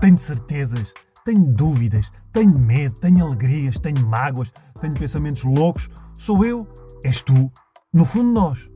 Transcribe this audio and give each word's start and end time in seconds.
Tenho 0.00 0.16
certezas, 0.16 0.94
tenho 1.24 1.44
dúvidas, 1.44 2.08
tenho 2.32 2.56
medo, 2.56 2.94
tenho 3.00 3.26
alegrias, 3.26 3.80
tenho 3.80 4.06
mágoas, 4.06 4.52
tenho 4.80 4.94
pensamentos 4.94 5.42
loucos. 5.42 5.90
Sou 6.14 6.44
eu, 6.44 6.68
és 7.02 7.20
tu, 7.20 7.50
no 7.92 8.04
fundo 8.04 8.30
nós. 8.30 8.70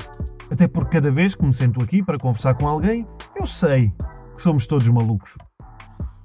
Até 0.51 0.67
porque 0.67 0.97
cada 0.97 1.13
vez 1.13 1.37
que 1.37 1.45
me 1.45 1.55
sento 1.55 1.81
aqui 1.81 2.03
para 2.03 2.19
conversar 2.19 2.55
com 2.55 2.67
alguém, 2.67 3.07
eu 3.37 3.47
sei 3.47 3.93
que 4.35 4.43
somos 4.43 4.67
todos 4.67 4.89
malucos. 4.89 5.37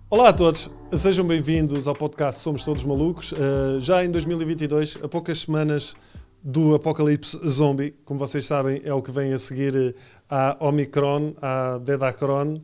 Olá 0.10 0.30
a 0.30 0.34
todos, 0.34 0.72
sejam 0.92 1.28
bem-vindos 1.28 1.88
ao 1.88 1.94
podcast 1.94 2.42
Somos 2.42 2.64
Todos 2.64 2.84
Malucos. 2.84 3.34
Uh, 3.34 3.80
já 3.80 4.04
em 4.04 4.10
2022, 4.10 4.98
a 5.04 5.08
poucas 5.08 5.42
semanas 5.42 5.96
do 6.44 6.74
apocalipse 6.74 7.38
zombie, 7.48 7.92
como 8.04 8.20
vocês 8.20 8.48
sabem, 8.48 8.82
é 8.84 8.94
o 8.94 9.04
que 9.04 9.12
vem 9.12 9.32
a 9.32 9.38
seguir 9.38 9.96
à 10.28 10.58
Omicron, 10.60 11.36
à 11.40 11.78
Bedacron 11.78 12.62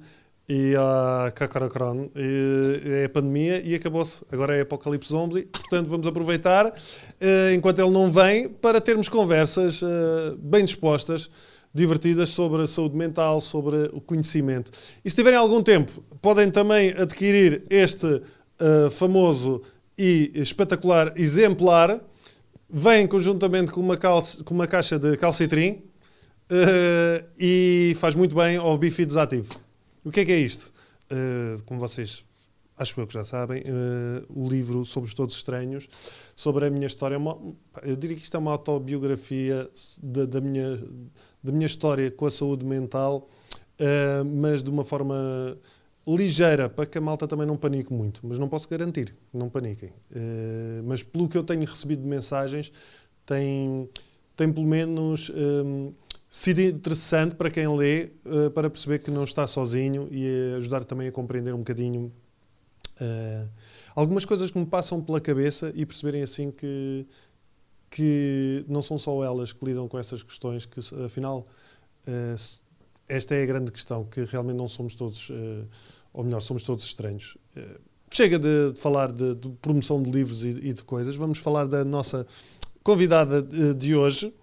e 0.48 0.76
a 0.76 1.32
Cacaracron. 1.32 2.10
É 2.16 3.06
a 3.06 3.10
pandemia 3.10 3.62
e 3.62 3.76
acabou-se. 3.76 4.24
Agora 4.32 4.56
é 4.56 4.62
Apocalipse 4.62 5.10
Zombie. 5.10 5.44
Portanto, 5.44 5.88
vamos 5.90 6.08
aproveitar, 6.08 6.68
uh, 6.68 7.54
enquanto 7.54 7.80
ele 7.80 7.92
não 7.92 8.10
vem, 8.10 8.50
para 8.50 8.82
termos 8.82 9.10
conversas 9.10 9.82
uh, 9.82 10.38
bem 10.38 10.66
dispostas, 10.66 11.30
divertidas 11.74 12.30
sobre 12.30 12.62
a 12.62 12.68
saúde 12.68 12.96
mental, 12.96 13.42
sobre 13.42 13.90
o 13.94 14.02
conhecimento. 14.02 14.72
E 15.04 15.10
se 15.10 15.16
tiverem 15.16 15.40
algum 15.40 15.62
tempo, 15.64 16.04
podem 16.22 16.52
também 16.52 16.92
adquirir 16.92 17.64
este 17.70 18.06
uh, 18.06 18.90
famoso 18.92 19.62
e 19.98 20.32
espetacular 20.36 21.14
exemplar. 21.16 22.00
Vem 22.70 23.08
conjuntamente 23.08 23.72
com 23.72 23.80
uma, 23.80 23.98
com 23.98 24.54
uma 24.54 24.66
caixa 24.66 24.98
de 24.98 25.16
calcitrim 25.16 25.84
e 27.40 27.96
faz 27.98 28.16
muito 28.16 28.34
bem 28.36 28.58
ao 28.58 28.76
bife 28.78 29.06
desativo. 29.06 29.54
O 30.04 30.12
que 30.12 30.20
é 30.22 30.26
que 30.26 30.32
é 30.32 30.40
isto? 30.40 30.72
Uh, 31.12 31.62
como 31.64 31.80
vocês 31.80 32.26
acho 32.78 33.00
eu 33.00 33.08
que 33.08 33.14
já 33.14 33.24
sabem, 33.24 33.62
uh, 33.62 34.26
o 34.30 34.48
livro 34.48 34.84
Somos 34.86 35.14
Todos 35.14 35.36
Estranhos, 35.36 35.88
sobre 36.36 36.66
a 36.66 36.70
minha 36.70 36.88
história. 36.88 37.18
Uma, 37.18 37.38
eu 37.84 37.96
diria 37.96 38.16
que 38.18 38.24
isto 38.24 38.36
é 38.36 38.40
uma 38.40 38.52
autobiografia 38.52 39.70
da, 40.02 40.26
da, 40.26 40.42
minha, 40.42 40.78
da 41.42 41.52
minha 41.52 41.66
história 41.66 42.10
com 42.12 42.26
a 42.26 42.32
saúde 42.32 42.66
mental, 42.66 43.30
uh, 43.80 44.26
mas 44.26 44.64
de 44.64 44.70
uma 44.70 44.84
forma 44.84 45.58
ligeira, 46.06 46.68
para 46.68 46.86
que 46.86 46.98
a 46.98 47.02
malta 47.02 47.28
também 47.28 47.48
não 47.48 47.56
panique 47.56 47.94
muito. 47.94 48.22
Mas 48.24 48.38
não 48.38 48.50
posso 48.50 48.68
garantir, 48.68 49.16
não 49.34 49.50
paniquem. 49.50 49.90
Uh, 49.90 50.84
mas 50.86 51.04
pelo 51.04 51.30
que 51.30 51.38
eu 51.38 51.44
tenho 51.44 51.66
recebido 51.66 52.02
de 52.02 52.08
mensagens, 52.08 52.72
tem, 53.26 53.90
tem 54.36 54.52
pelo 54.52 54.68
menos 54.68 55.32
sido 56.36 56.62
interessante 56.62 57.36
para 57.36 57.52
quem 57.52 57.68
lê, 57.78 58.10
uh, 58.26 58.50
para 58.50 58.68
perceber 58.68 58.98
que 58.98 59.12
não 59.12 59.24
está 59.24 59.46
sozinho 59.46 60.08
e 60.10 60.56
ajudar 60.58 60.84
também 60.84 61.08
a 61.08 61.12
compreender 61.12 61.54
um 61.54 61.60
bocadinho 61.60 62.12
uh, 63.00 63.50
algumas 63.96 64.26
coisas 64.26 64.50
que 64.50 64.58
me 64.58 64.66
passam 64.66 65.00
pela 65.00 65.22
cabeça 65.22 65.72
e 65.76 65.86
perceberem 65.86 66.24
assim 66.24 66.50
que, 66.50 67.06
que 67.88 68.66
não 68.68 68.82
são 68.82 68.98
só 68.98 69.24
elas 69.24 69.54
que 69.54 69.64
lidam 69.64 69.88
com 69.88 70.00
essas 70.00 70.24
questões, 70.24 70.66
que 70.66 70.80
afinal 71.06 71.46
uh, 72.08 72.64
esta 73.08 73.36
é 73.36 73.44
a 73.44 73.46
grande 73.46 73.72
questão, 73.72 74.04
que 74.04 74.24
realmente 74.24 74.58
não 74.58 74.68
somos 74.68 74.96
todos, 74.96 75.30
ou 76.12 76.24
melhor, 76.24 76.40
somos 76.40 76.64
todos 76.64 76.84
estranhos. 76.84 77.38
Chega 78.10 78.40
de, 78.40 78.74
falar 78.76 79.12
de, 79.12 79.36
de, 79.36 79.50
promoção 79.62 80.02
de 80.02 80.10
livros 80.10 80.44
e, 80.44 80.50
e, 80.50 80.74
de 80.74 80.84
coisas, 80.84 81.16
vamos 81.16 81.38
falar 81.38 81.66
da 81.66 81.86
nossa 81.86 82.26
convidada 82.82 83.44
de 83.76 83.94
hoje. 83.94 84.34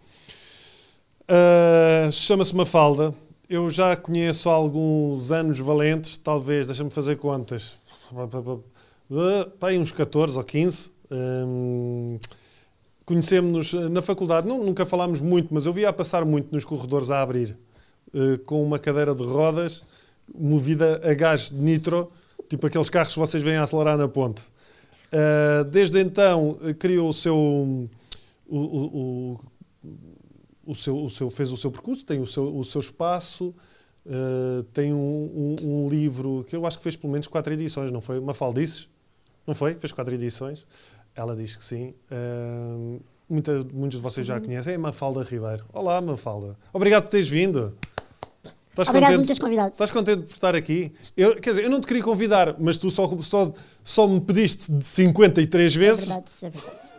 Uh, 1.31 2.11
Chama-se 2.11 2.57
Mafalda. 2.57 3.15
Eu 3.49 3.71
já 3.71 3.95
conheço 3.95 4.51
há 4.51 4.53
alguns 4.53 5.31
anos 5.31 5.61
valentes, 5.61 6.19
talvez, 6.19 6.67
deixa-me 6.67 6.91
fazer 6.91 7.19
contas. 7.19 7.79
Pai, 9.61 9.79
uns 9.79 9.93
14 9.93 10.37
ou 10.37 10.43
15. 10.43 10.91
Um, 11.09 12.19
Conhecemos-nos 13.05 13.73
na 13.91 14.03
faculdade, 14.03 14.47
não, 14.47 14.65
nunca 14.65 14.85
falámos 14.85 15.21
muito, 15.21 15.55
mas 15.55 15.67
eu 15.67 15.73
via 15.73 15.89
a 15.89 15.93
passar 15.93 16.25
muito 16.25 16.53
nos 16.53 16.65
corredores 16.65 17.11
a 17.11 17.23
abrir, 17.23 17.57
uh, 18.13 18.39
com 18.41 18.63
uma 18.65 18.79
cadeira 18.79 19.15
de 19.15 19.23
rodas 19.23 19.85
movida 20.33 21.01
a 21.05 21.15
gás 21.15 21.51
nitro, 21.53 22.11
tipo 22.49 22.67
aqueles 22.67 22.91
carros 22.91 23.13
que 23.13 23.19
vocês 23.21 23.43
vêm 23.43 23.57
a 23.57 23.63
acelerar 23.63 23.97
na 23.97 24.09
ponte. 24.09 24.43
Uh, 25.13 25.65
desde 25.65 26.01
então 26.01 26.59
criou 26.79 27.09
o 27.09 27.13
seu 27.13 27.37
o, 28.49 28.59
o 28.59 29.41
seu, 30.75 31.05
o 31.05 31.11
seu, 31.11 31.31
fez 31.31 31.53
o 31.53 31.57
seu 31.57 31.71
percurso, 31.71 32.05
tem 32.05 32.21
o 32.21 32.27
seu, 32.27 32.55
o 32.57 32.65
seu 32.65 32.81
espaço, 32.81 33.55
uh, 34.07 34.63
tem 34.73 34.93
um, 34.93 34.97
um, 34.99 35.85
um, 35.85 35.89
livro 35.89 36.45
que 36.49 36.55
eu 36.55 36.67
acho 36.67 36.79
que 36.79 36.85
fez 36.85 36.97
pelo 36.97 37.13
menos 37.13 37.27
quatro 37.27 37.53
edições, 37.53 37.91
não 37.91 38.01
foi? 38.01 38.21
Mafaldices? 38.21 38.89
Não 39.47 39.55
foi? 39.55 39.75
Fez 39.75 39.93
quatro 39.93 40.15
edições. 40.15 40.67
Ela 41.15 41.35
diz 41.35 41.57
que 41.57 41.65
sim. 41.65 41.95
Uh, 42.11 43.01
muita, 43.29 43.65
muitos 43.73 43.99
de 43.99 44.03
vocês 44.03 44.27
já 44.27 44.35
a 44.35 44.37
uhum. 44.39 44.45
conhecem. 44.45 44.75
É 44.75 44.79
Mafalda 44.79 45.23
Ribeiro. 45.23 45.65
Olá, 45.73 46.01
Mafalda. 46.01 46.57
Obrigado 46.73 47.05
por 47.05 47.11
teres 47.11 47.29
vindo. 47.29 47.75
Estás 48.71 48.89
Obrigado 48.89 49.11
contente, 49.11 49.21
por 49.21 49.27
teres 49.27 49.39
convidado. 49.39 49.73
Estás 49.73 49.91
contente 49.91 50.23
por 50.23 50.33
estar 50.33 50.55
aqui? 50.55 50.93
Eu, 51.17 51.35
quer 51.37 51.51
dizer, 51.51 51.65
eu 51.65 51.71
não 51.71 51.81
te 51.81 51.87
queria 51.87 52.03
convidar, 52.03 52.57
mas 52.59 52.77
tu 52.77 52.91
só, 52.91 53.07
só, 53.21 53.53
só 53.83 54.07
me 54.07 54.21
pediste 54.21 54.73
53 54.81 55.75
vezes. 55.75 56.05
É 56.05 56.07
verdade, 56.07 56.31
é 56.43 56.51
verdade. 56.51 56.90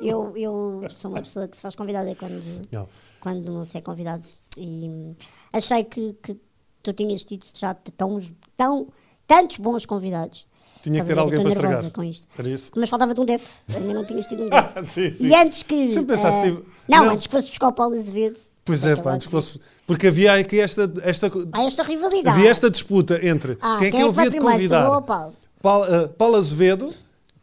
Eu, 0.00 0.36
eu 0.36 0.86
sou 0.90 1.10
uma 1.10 1.20
pessoa 1.20 1.48
que 1.48 1.56
se 1.56 1.62
faz 1.62 1.74
convidada 1.74 2.14
quando 2.14 2.42
não, 2.70 2.88
quando 3.20 3.52
não 3.52 3.64
se 3.64 3.76
é 3.76 3.80
convidado. 3.80 4.24
E 4.56 5.16
achei 5.52 5.84
que, 5.84 6.14
que 6.22 6.36
tu 6.82 6.92
tinhas 6.92 7.24
tido 7.24 7.44
já 7.54 7.74
tão, 7.74 8.20
tão, 8.56 8.88
tantos 9.26 9.58
bons 9.58 9.84
convidados. 9.84 10.46
Tinha 10.82 11.00
que 11.00 11.06
ter 11.06 11.18
alguém 11.18 11.40
para 11.40 11.48
estragar. 11.48 11.90
Com 11.90 12.04
isto. 12.04 12.26
Era 12.38 12.48
isso? 12.48 12.70
Mas 12.76 12.88
faltava-te 12.88 13.20
um 13.20 13.24
def. 13.24 13.48
Ainda 13.74 13.94
não 13.94 14.04
tinhas 14.04 14.26
tido 14.26 14.44
um 14.44 14.48
def. 14.50 14.84
sim, 14.84 15.10
sim. 15.10 15.26
E 15.26 15.34
antes 15.34 15.62
que. 15.62 15.92
Sempre 15.92 16.14
pensaste. 16.14 16.40
Uh, 16.40 16.56
tipo, 16.56 16.66
não, 16.86 17.04
não, 17.04 17.12
antes 17.12 17.26
que 17.26 17.32
fosse 17.32 17.48
buscar 17.48 17.68
o 17.68 17.72
Paulo 17.72 17.94
Azevedo. 17.94 18.38
Pois 18.64 18.84
é, 18.84 18.94
pá, 18.94 19.14
antes 19.14 19.26
que 19.26 19.30
fosse. 19.30 19.60
Porque 19.86 20.06
havia 20.06 20.34
aqui 20.34 20.60
esta. 20.60 20.90
esta 21.02 21.30
Há 21.52 21.64
esta 21.64 21.82
rivalidade. 21.82 22.36
Havia 22.36 22.50
esta 22.50 22.70
disputa 22.70 23.18
entre 23.26 23.58
ah, 23.60 23.76
quem, 23.80 23.88
é 23.88 23.90
que 23.90 24.00
eu 24.00 24.08
havia 24.08 24.30
de 24.30 24.38
convidar. 24.38 25.02
Paulo? 25.02 25.34
Paulo, 25.60 25.84
uh, 25.84 26.08
Paulo 26.10 26.36
Azevedo 26.36 26.94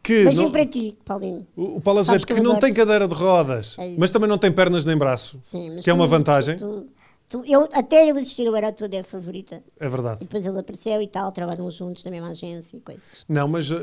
que 0.06 0.22
Beijinho 0.22 0.44
não, 0.44 0.52
para 0.52 0.64
ti, 0.64 0.96
Paulinho. 1.04 1.44
O, 1.56 1.78
o 1.78 1.80
Paulo 1.80 1.98
Azevedo, 1.98 2.24
que, 2.24 2.34
que 2.36 2.40
não 2.40 2.60
tem 2.60 2.72
cadeira 2.72 3.08
de 3.08 3.14
rodas, 3.14 3.74
é 3.76 3.92
mas 3.98 4.08
também 4.12 4.28
não 4.28 4.38
tem 4.38 4.52
pernas 4.52 4.84
nem 4.84 4.96
braço, 4.96 5.36
Sim, 5.42 5.80
que 5.82 5.90
é 5.90 5.92
uma 5.92 6.06
vantagem. 6.06 6.56
Tu, 6.58 6.86
tu, 7.28 7.42
eu, 7.44 7.68
até 7.72 8.08
ele 8.08 8.20
existir, 8.20 8.46
eu 8.46 8.54
era 8.54 8.68
a 8.68 8.72
tua 8.72 8.86
ideia 8.86 9.02
favorita. 9.02 9.60
É 9.80 9.88
verdade. 9.88 10.18
E 10.20 10.24
depois 10.24 10.46
ele 10.46 10.60
apareceu 10.60 11.02
e 11.02 11.08
tal, 11.08 11.32
trabalham 11.32 11.68
juntos 11.72 12.04
na 12.04 12.12
mesma 12.12 12.28
agência 12.28 12.76
e 12.76 12.80
coisas. 12.80 13.08
Não, 13.28 13.48
mas 13.48 13.68
uh, 13.68 13.76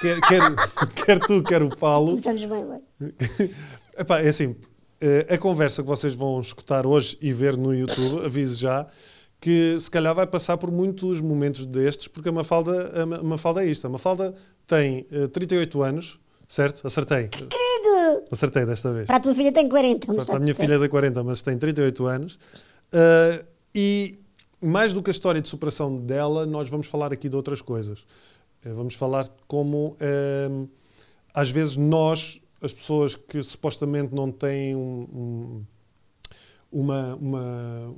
quer, 0.00 0.20
quer, 0.20 0.42
quer 1.04 1.18
tu, 1.18 1.42
quer 1.42 1.60
o 1.60 1.76
Paulo. 1.76 2.10
Começamos 2.10 2.44
bem 2.44 2.64
lá. 2.64 2.78
Epá, 3.98 4.20
é 4.20 4.28
assim, 4.28 4.46
uh, 4.46 5.34
a 5.34 5.36
conversa 5.38 5.82
que 5.82 5.88
vocês 5.88 6.14
vão 6.14 6.40
escutar 6.40 6.86
hoje 6.86 7.18
e 7.20 7.32
ver 7.32 7.56
no 7.56 7.74
YouTube, 7.74 8.24
aviso 8.24 8.60
já, 8.60 8.86
que 9.40 9.78
se 9.78 9.90
calhar 9.90 10.14
vai 10.14 10.26
passar 10.26 10.56
por 10.56 10.70
muitos 10.70 11.20
momentos 11.20 11.64
destes, 11.66 12.08
porque 12.08 12.28
a 12.28 12.32
Mafalda, 12.32 13.02
a 13.02 13.06
Mafalda 13.22 13.64
é 13.64 13.70
isto. 13.70 13.86
A 13.86 13.90
Mafalda 13.90 14.34
tem 14.66 15.06
uh, 15.12 15.24
eh, 15.24 15.28
38 15.28 15.82
anos, 15.82 16.20
certo? 16.48 16.86
Acertei. 16.86 17.28
Que 17.28 17.46
querido! 17.46 18.24
Acertei 18.30 18.66
desta 18.66 18.92
vez. 18.92 19.06
Para 19.06 19.16
a 19.16 19.20
tua 19.20 19.34
filha 19.34 19.52
tem 19.52 19.68
40. 19.68 20.24
Para 20.24 20.36
a 20.36 20.40
minha 20.40 20.54
filha 20.54 20.78
tem 20.78 20.88
40, 20.88 21.22
mas 21.22 21.40
tem 21.40 21.56
38 21.56 22.06
anos. 22.06 22.34
Uh, 22.92 23.44
e 23.74 24.18
mais 24.60 24.92
do 24.92 25.02
que 25.02 25.10
a 25.10 25.12
história 25.12 25.40
de 25.40 25.48
superação 25.48 25.94
dela, 25.94 26.44
nós 26.44 26.68
vamos 26.68 26.88
falar 26.88 27.12
aqui 27.12 27.28
de 27.28 27.36
outras 27.36 27.62
coisas. 27.62 28.00
Uh, 28.64 28.74
vamos 28.74 28.94
falar 28.94 29.24
de 29.24 29.30
como, 29.46 29.96
às 31.32 31.48
vezes, 31.48 31.76
nós, 31.76 32.40
as 32.60 32.72
pessoas 32.72 33.14
que 33.14 33.40
supostamente 33.40 34.12
não 34.12 34.32
têm 34.32 34.74
um, 34.74 35.06
um, 35.12 35.64
uma, 36.70 37.14
uma, 37.16 37.94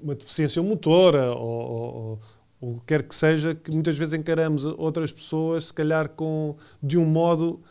uma 0.00 0.14
deficiência 0.14 0.62
motora 0.62 1.32
ou, 1.32 2.20
o 2.60 2.74
que 2.76 2.86
quer 2.86 3.02
que 3.04 3.14
seja, 3.14 3.54
que 3.54 3.70
muitas 3.70 3.96
vezes 3.96 4.14
encaramos 4.14 4.64
outras 4.64 5.12
pessoas, 5.12 5.66
se 5.66 5.74
calhar, 5.74 6.08
com, 6.08 6.56
de 6.82 6.98
um 6.98 7.04
modo 7.04 7.62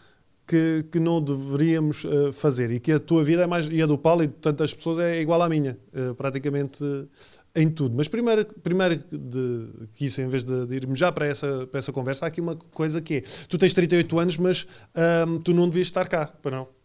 que, 0.48 0.86
que 0.90 1.00
não 1.00 1.22
deveríamos 1.22 2.06
uh, 2.06 2.31
fazer. 2.31 2.72
E 2.72 2.80
que 2.80 2.94
a 2.94 3.00
tua 3.00 3.24
vida 3.24 3.44
é 3.44 3.48
mais, 3.48 3.68
e 3.68 3.81
a 3.81 3.86
do 3.86 3.98
Paulo 3.98 4.24
e 4.24 4.28
de 4.28 4.34
tantas 4.36 4.74
pessoas 4.74 5.00
é 5.00 5.22
igual 5.22 5.42
à 5.42 5.50
minha, 5.50 5.78
uh, 5.94 6.16
praticamente 6.16 6.81
uh, 6.81 7.07
em 7.54 7.69
tudo. 7.69 7.96
Mas 7.98 8.07
primeiro, 8.07 8.46
primeiro 8.63 8.96
de, 9.12 9.88
que 9.94 10.06
isso, 10.06 10.22
em 10.22 10.30
vez 10.30 10.46
de, 10.46 10.66
de, 10.66 10.75
irmos 10.75 10.98
já 10.98 11.12
para 11.12 11.28
essa, 11.28 11.68
para 11.68 11.80
essa 11.80 11.92
conversa, 11.92 12.25
há 12.25 12.28
aqui 12.30 12.40
uma 12.40 12.56
coisa 12.56 13.01
que 13.01 13.16
é: 13.16 13.24
tu 13.50 13.57
tens 13.57 13.74
38 13.74 14.19
anos, 14.19 14.38
mas 14.38 14.66
um, 15.28 15.40
tu 15.40 15.54
não 15.54 15.68
devias 15.68 15.88
estar 15.88 16.07
cá, 16.07 16.28
para 16.42 16.57
não. 16.57 16.76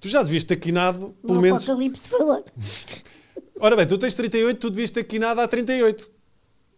Tu 0.00 0.08
já 0.08 0.22
devias 0.22 0.44
ter 0.44 0.56
quinado, 0.56 1.14
pelo 1.22 1.34
não, 1.34 1.40
menos. 1.40 1.62
Apocalipse 1.62 2.08
falou. 2.08 2.44
Ora 3.60 3.76
bem, 3.76 3.86
tu 3.86 3.98
tens 3.98 4.14
38, 4.14 4.58
tu 4.58 4.70
devias 4.70 4.90
ter 4.90 5.04
quinado 5.04 5.40
há 5.40 5.48
38. 5.48 6.12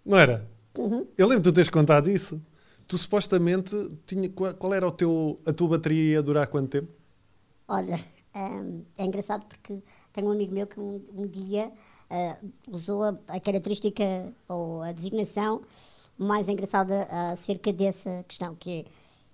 Não 0.04 0.18
era? 0.18 0.48
Uhum. 0.78 1.06
Eu 1.16 1.26
lembro 1.26 1.42
de 1.42 1.50
tu 1.50 1.54
teres 1.54 1.68
contado 1.68 2.10
isso. 2.10 2.40
Tu 2.86 2.96
supostamente 2.96 3.76
tinha. 4.06 4.28
Qual 4.30 4.72
era 4.72 4.86
o 4.86 4.90
teu, 4.90 5.38
a 5.44 5.52
tua 5.52 5.68
bateria 5.68 6.14
ia 6.14 6.22
durar 6.22 6.46
quanto 6.46 6.70
tempo? 6.70 6.88
Olha, 7.68 8.00
hum, 8.34 8.82
é 8.98 9.04
engraçado 9.04 9.44
porque 9.46 9.82
tenho 10.12 10.28
um 10.28 10.32
amigo 10.32 10.52
meu 10.52 10.66
que 10.66 10.80
um, 10.80 11.00
um 11.14 11.26
dia 11.26 11.70
uh, 12.10 12.50
usou 12.68 13.02
a, 13.04 13.18
a, 13.28 13.38
característica 13.38 14.34
ou 14.48 14.82
a 14.82 14.90
designação 14.90 15.62
mais 16.18 16.48
engraçada 16.48 17.04
acerca 17.32 17.72
dessa 17.72 18.24
questão, 18.26 18.54
que 18.56 18.80
é, 18.80 18.84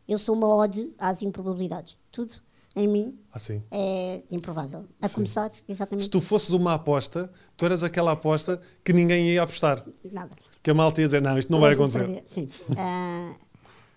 eu 0.06 0.18
sou 0.18 0.36
uma 0.36 0.54
ode 0.54 0.92
às 0.98 1.22
improbabilidades. 1.22 1.96
Tudo 2.12 2.34
em 2.76 2.86
mim 2.86 3.18
Ah, 3.32 3.38
é 3.70 4.22
improvável. 4.30 4.84
A 5.00 5.08
começar, 5.08 5.50
exatamente. 5.66 6.04
Se 6.04 6.10
tu 6.10 6.20
fosses 6.20 6.50
uma 6.50 6.74
aposta, 6.74 7.32
tu 7.56 7.64
eras 7.64 7.82
aquela 7.82 8.12
aposta 8.12 8.60
que 8.84 8.92
ninguém 8.92 9.30
ia 9.30 9.42
apostar. 9.42 9.84
Nada. 10.12 10.36
Que 10.62 10.70
a 10.70 10.74
malta 10.74 11.00
ia 11.00 11.06
dizer, 11.06 11.22
não, 11.22 11.38
isto 11.38 11.50
não 11.50 11.58
vai 11.58 11.72
acontecer. 11.72 12.22
Sim. 12.26 12.48
Uh, 12.70 13.34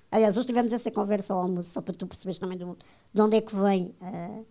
aliás, 0.09 0.37
hoje 0.37 0.47
tivemos 0.47 0.71
essa 0.71 0.89
conversa 0.89 1.33
ao 1.33 1.41
almoço, 1.41 1.71
só 1.71 1.81
para 1.81 1.93
tu 1.93 2.07
perceberes 2.07 2.39
também 2.39 2.57
do, 2.57 2.77
de 3.13 3.21
onde 3.21 3.35
é 3.37 3.41
que 3.41 3.53
vem, 3.55 3.93
uh, 4.01 4.45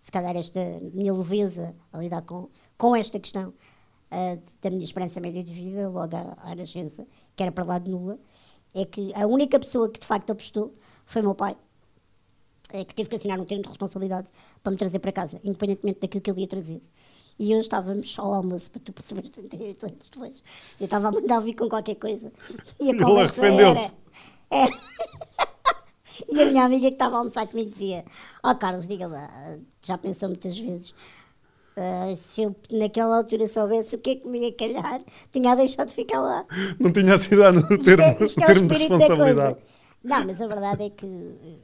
se 0.00 0.12
calhar, 0.12 0.36
esta 0.36 0.60
minha 0.92 1.12
leveza 1.12 1.74
a 1.92 1.98
lidar 1.98 2.22
com, 2.22 2.48
com 2.78 2.94
esta 2.94 3.18
questão 3.18 3.48
uh, 3.48 4.42
da 4.62 4.70
minha 4.70 4.84
esperança 4.84 5.20
média 5.20 5.42
de 5.42 5.52
vida, 5.52 5.88
logo 5.88 6.14
à, 6.14 6.36
à 6.42 6.54
nascença, 6.54 7.06
que 7.34 7.42
era 7.42 7.50
para 7.50 7.64
lá 7.64 7.78
de 7.78 7.90
nula, 7.90 8.18
é 8.74 8.84
que 8.84 9.12
a 9.14 9.26
única 9.26 9.58
pessoa 9.58 9.88
que 9.88 9.98
de 9.98 10.06
facto 10.06 10.30
apostou 10.30 10.74
foi 11.06 11.22
o 11.22 11.24
meu 11.24 11.34
pai 11.34 11.56
que 12.68 12.94
teve 12.94 13.08
que 13.08 13.16
assinar 13.16 13.38
um 13.38 13.44
termo 13.44 13.62
de 13.62 13.68
responsabilidade 13.68 14.30
para 14.62 14.72
me 14.72 14.78
trazer 14.78 14.98
para 14.98 15.12
casa, 15.12 15.40
independentemente 15.44 16.00
daquilo 16.00 16.20
que 16.20 16.30
ele 16.30 16.40
ia 16.40 16.48
trazer. 16.48 16.80
E 17.38 17.52
hoje 17.52 17.62
estávamos 17.62 18.16
ao 18.18 18.32
almoço, 18.32 18.70
para 18.70 18.80
tu 18.80 18.92
perceberes, 18.92 19.30
depois. 20.10 20.42
Eu 20.80 20.84
estava 20.84 21.08
a 21.08 21.12
mandar 21.12 21.40
vir 21.40 21.54
com 21.54 21.68
qualquer 21.68 21.96
coisa. 21.96 22.32
E 22.80 22.90
a 22.90 22.98
conversa 22.98 23.40
arrependeu-se. 23.40 23.94
Era, 24.50 24.70
e 26.30 26.42
a 26.42 26.46
minha 26.46 26.64
amiga 26.64 26.88
que 26.88 26.94
estava 26.94 27.16
a 27.16 27.18
almoçar 27.18 27.46
comigo 27.46 27.70
dizia: 27.70 28.04
Ó 28.42 28.50
oh, 28.50 28.54
Carlos, 28.54 28.86
diga 28.86 29.08
lá, 29.08 29.28
já 29.82 29.98
pensou 29.98 30.28
muitas 30.28 30.56
vezes. 30.56 30.94
Uh, 31.76 32.16
se 32.16 32.42
eu 32.42 32.54
naquela 32.70 33.16
altura 33.16 33.48
soubesse 33.48 33.96
o 33.96 33.98
que 33.98 34.10
é 34.10 34.14
que 34.14 34.28
me 34.28 34.38
ia 34.38 34.52
calhar, 34.52 35.02
tinha 35.32 35.56
deixado 35.56 35.88
de 35.88 35.94
ficar 35.94 36.20
lá. 36.20 36.46
Não 36.78 36.92
tinha 36.92 37.18
sido 37.18 37.52
no 37.52 37.82
termo, 37.82 38.04
é, 38.04 38.24
isto 38.24 38.40
é, 38.40 38.46
termo 38.46 38.68
de 38.68 38.74
responsabilidade. 38.76 39.58
Não, 40.04 40.24
mas 40.24 40.40
a 40.40 40.46
verdade 40.46 40.84
é 40.84 40.90
que. 40.90 41.58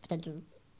Portanto, 0.00 0.34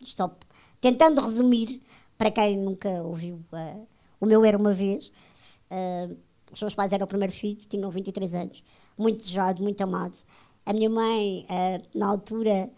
só 0.05 0.35
tentando 0.81 1.21
resumir, 1.21 1.81
para 2.17 2.31
quem 2.31 2.57
nunca 2.57 2.89
ouviu, 3.03 3.37
uh, 3.53 3.87
o 4.21 4.27
meu 4.27 4.45
era 4.45 4.57
uma 4.57 4.73
vez, 4.73 5.13
uh, 5.71 6.17
os 6.53 6.61
meus 6.61 6.75
pais 6.75 6.93
eram 6.93 7.05
o 7.05 7.09
primeiro 7.09 7.33
filho, 7.33 7.61
tinham 7.69 7.91
23 7.91 8.35
anos, 8.35 8.65
muito 8.99 9.19
desejado, 9.19 9.63
muito 9.63 9.81
amado. 9.81 10.19
A 10.67 10.73
minha 10.73 10.91
mãe, 10.91 11.47
uh, 11.49 11.99
na 11.99 12.07
altura, 12.07 12.71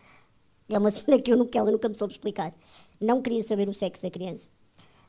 é 0.69 0.79
uma 0.79 0.91
cena 0.93 1.21
que 1.21 1.33
eu 1.33 1.37
nunca, 1.37 1.59
ela 1.59 1.71
nunca 1.71 1.89
me 1.89 1.95
soube 1.97 2.13
explicar, 2.13 2.53
não 3.01 3.23
queria 3.23 3.43
saber 3.43 3.69
o 3.69 3.75
sexo 3.75 4.03
da 4.03 4.11
criança. 4.11 4.49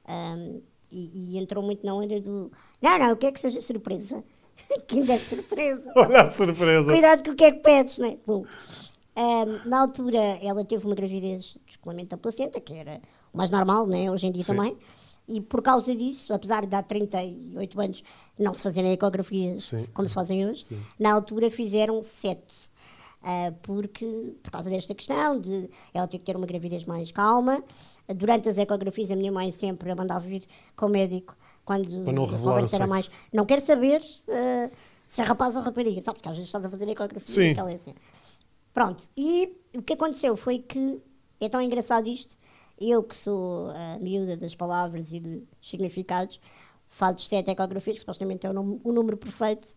Um, 0.07 0.61
e, 0.91 1.35
e, 1.35 1.37
entrou 1.39 1.63
muito 1.63 1.83
na 1.83 1.95
onda 1.95 2.21
do 2.21 2.51
não, 2.79 2.99
não, 2.99 3.13
o 3.13 3.17
que 3.17 3.25
é 3.25 3.31
que 3.31 3.39
seja 3.39 3.61
surpresa? 3.61 4.23
que 4.87 4.97
ainda 4.97 5.13
é 5.13 5.17
surpresa. 5.17 5.91
Olha 5.95 6.21
a 6.21 6.29
surpresa. 6.29 6.91
Cuidado 6.91 7.23
com 7.23 7.31
o 7.31 7.35
que 7.35 7.43
é 7.45 7.51
que 7.51 7.59
pedes, 7.59 7.97
não 7.97 8.07
é? 8.09 8.17
Bom, 8.25 8.45
um, 9.15 9.69
na 9.69 9.81
altura, 9.81 10.19
ela 10.41 10.65
teve 10.65 10.85
uma 10.85 10.95
gravidez 10.95 11.43
de 11.43 11.61
descolamento 11.67 12.09
da 12.09 12.17
placenta, 12.17 12.59
que 12.59 12.73
era 12.73 13.01
o 13.31 13.37
mais 13.37 13.51
normal, 13.51 13.85
né? 13.85 14.09
hoje 14.11 14.27
em 14.27 14.31
dia 14.31 14.43
Sim. 14.43 14.55
também. 14.55 14.77
E 15.27 15.39
por 15.39 15.61
causa 15.61 15.95
disso, 15.95 16.33
apesar 16.33 16.65
de 16.65 16.75
há 16.75 16.83
38 16.83 17.81
anos 17.81 18.03
não 18.37 18.53
se 18.53 18.61
fazerem 18.61 18.91
ecografias 18.91 19.65
Sim. 19.65 19.87
como 19.93 20.07
se 20.07 20.13
fazem 20.13 20.45
hoje, 20.47 20.65
Sim. 20.65 20.81
na 20.99 21.13
altura 21.13 21.49
fizeram 21.49 22.01
sete. 22.03 22.71
Uh, 23.21 23.53
porque, 23.61 24.35
por 24.43 24.51
causa 24.51 24.69
desta 24.69 24.93
questão 24.93 25.39
de 25.39 25.69
ela 25.93 26.05
ter 26.09 26.19
que 26.19 26.25
ter 26.25 26.35
uma 26.35 26.45
gravidez 26.45 26.83
mais 26.83 27.09
calma, 27.09 27.63
durante 28.13 28.49
as 28.49 28.57
ecografias 28.57 29.09
a 29.11 29.15
minha 29.15 29.31
mãe 29.31 29.49
sempre 29.49 29.89
a 29.91 29.95
mandava 29.95 30.19
vir 30.27 30.43
com 30.75 30.87
o 30.87 30.89
médico 30.89 31.33
quando 31.63 31.87
a 32.01 32.37
conversa 32.37 32.75
era 32.75 32.85
mais. 32.85 33.09
Não 33.31 33.45
quero 33.45 33.61
saber 33.61 34.01
uh, 34.01 34.69
se 35.07 35.21
é 35.21 35.23
rapaz 35.23 35.55
ou 35.55 35.61
rapariga, 35.61 36.03
sabe? 36.03 36.17
Porque 36.17 36.27
às 36.27 36.35
vezes 36.35 36.49
estás 36.49 36.65
a 36.65 36.69
fazer 36.69 36.89
ecografia 36.89 37.33
Sim. 37.33 37.51
aquela 37.51 37.71
é 37.71 37.75
assim. 37.75 37.93
Pronto, 38.73 39.07
e 39.15 39.55
o 39.75 39.81
que 39.81 39.93
aconteceu 39.93 40.35
foi 40.35 40.59
que 40.59 40.99
é 41.39 41.47
tão 41.47 41.61
engraçado 41.61 42.07
isto. 42.07 42.37
Eu, 42.79 43.03
que 43.03 43.15
sou 43.15 43.69
a 43.69 43.99
miúda 43.99 44.35
das 44.35 44.55
palavras 44.55 45.11
e 45.11 45.19
dos 45.19 45.43
significados, 45.61 46.39
falo 46.87 47.15
de 47.15 47.21
sete 47.21 47.51
ecografias, 47.51 47.97
que 47.97 48.01
supostamente 48.01 48.47
é 48.47 48.49
o, 48.49 48.53
nome, 48.53 48.81
o 48.83 48.91
número 48.91 49.15
perfeito, 49.15 49.73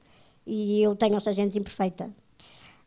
e 0.47 0.83
eu 0.83 0.97
tenho 0.97 1.17
osteogênese 1.17 1.59
imperfeita. 1.59 2.15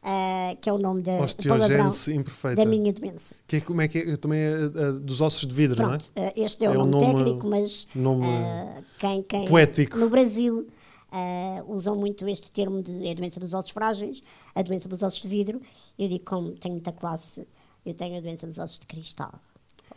Uh, 0.01 0.55
que 0.61 0.69
é 0.69 0.71
o 0.71 0.77
nome 0.77 1.01
da 1.01 1.19
osteogênese 1.19 2.15
imperfeita 2.15 2.55
da 2.55 2.65
minha 2.65 2.93
doença. 2.93 3.35
Que 3.45 3.57
é, 3.57 3.61
como 3.61 3.81
é 3.81 3.87
que 3.89 3.97
é? 3.97 4.15
Também 4.15 4.39
é, 4.39 4.63
é 4.63 4.91
dos 4.93 5.19
ossos 5.19 5.45
de 5.45 5.53
vidro, 5.53 5.75
Pronto, 5.75 6.05
não 6.15 6.23
é? 6.23 6.29
Uh, 6.29 6.33
este 6.37 6.63
é, 6.63 6.67
é 6.67 6.69
o 6.69 6.85
nome, 6.85 6.91
nome, 6.91 7.05
técnico, 7.05 7.47
mas 7.49 7.85
nome 7.93 8.25
uh, 8.25 8.83
quem, 8.97 9.21
quem 9.23 9.45
poético. 9.45 9.97
no 9.97 10.09
Brasil 10.09 10.65
Uh, 11.11 11.73
usam 11.73 11.95
muito 11.95 12.27
este 12.27 12.51
termo 12.51 12.83
de 12.83 13.07
é 13.07 13.11
a 13.11 13.13
doença 13.15 13.39
dos 13.39 13.53
ossos 13.53 13.71
frágeis, 13.71 14.21
a 14.53 14.61
doença 14.61 14.87
dos 14.87 15.01
ossos 15.01 15.21
de 15.21 15.27
vidro. 15.27 15.61
Eu 15.97 16.07
digo, 16.07 16.23
como 16.23 16.51
tenho 16.51 16.75
muita 16.75 16.91
classe, 16.91 17.47
eu 17.85 17.93
tenho 17.93 18.17
a 18.17 18.21
doença 18.21 18.45
dos 18.45 18.57
ossos 18.59 18.77
de 18.79 18.85
cristal. 18.85 19.33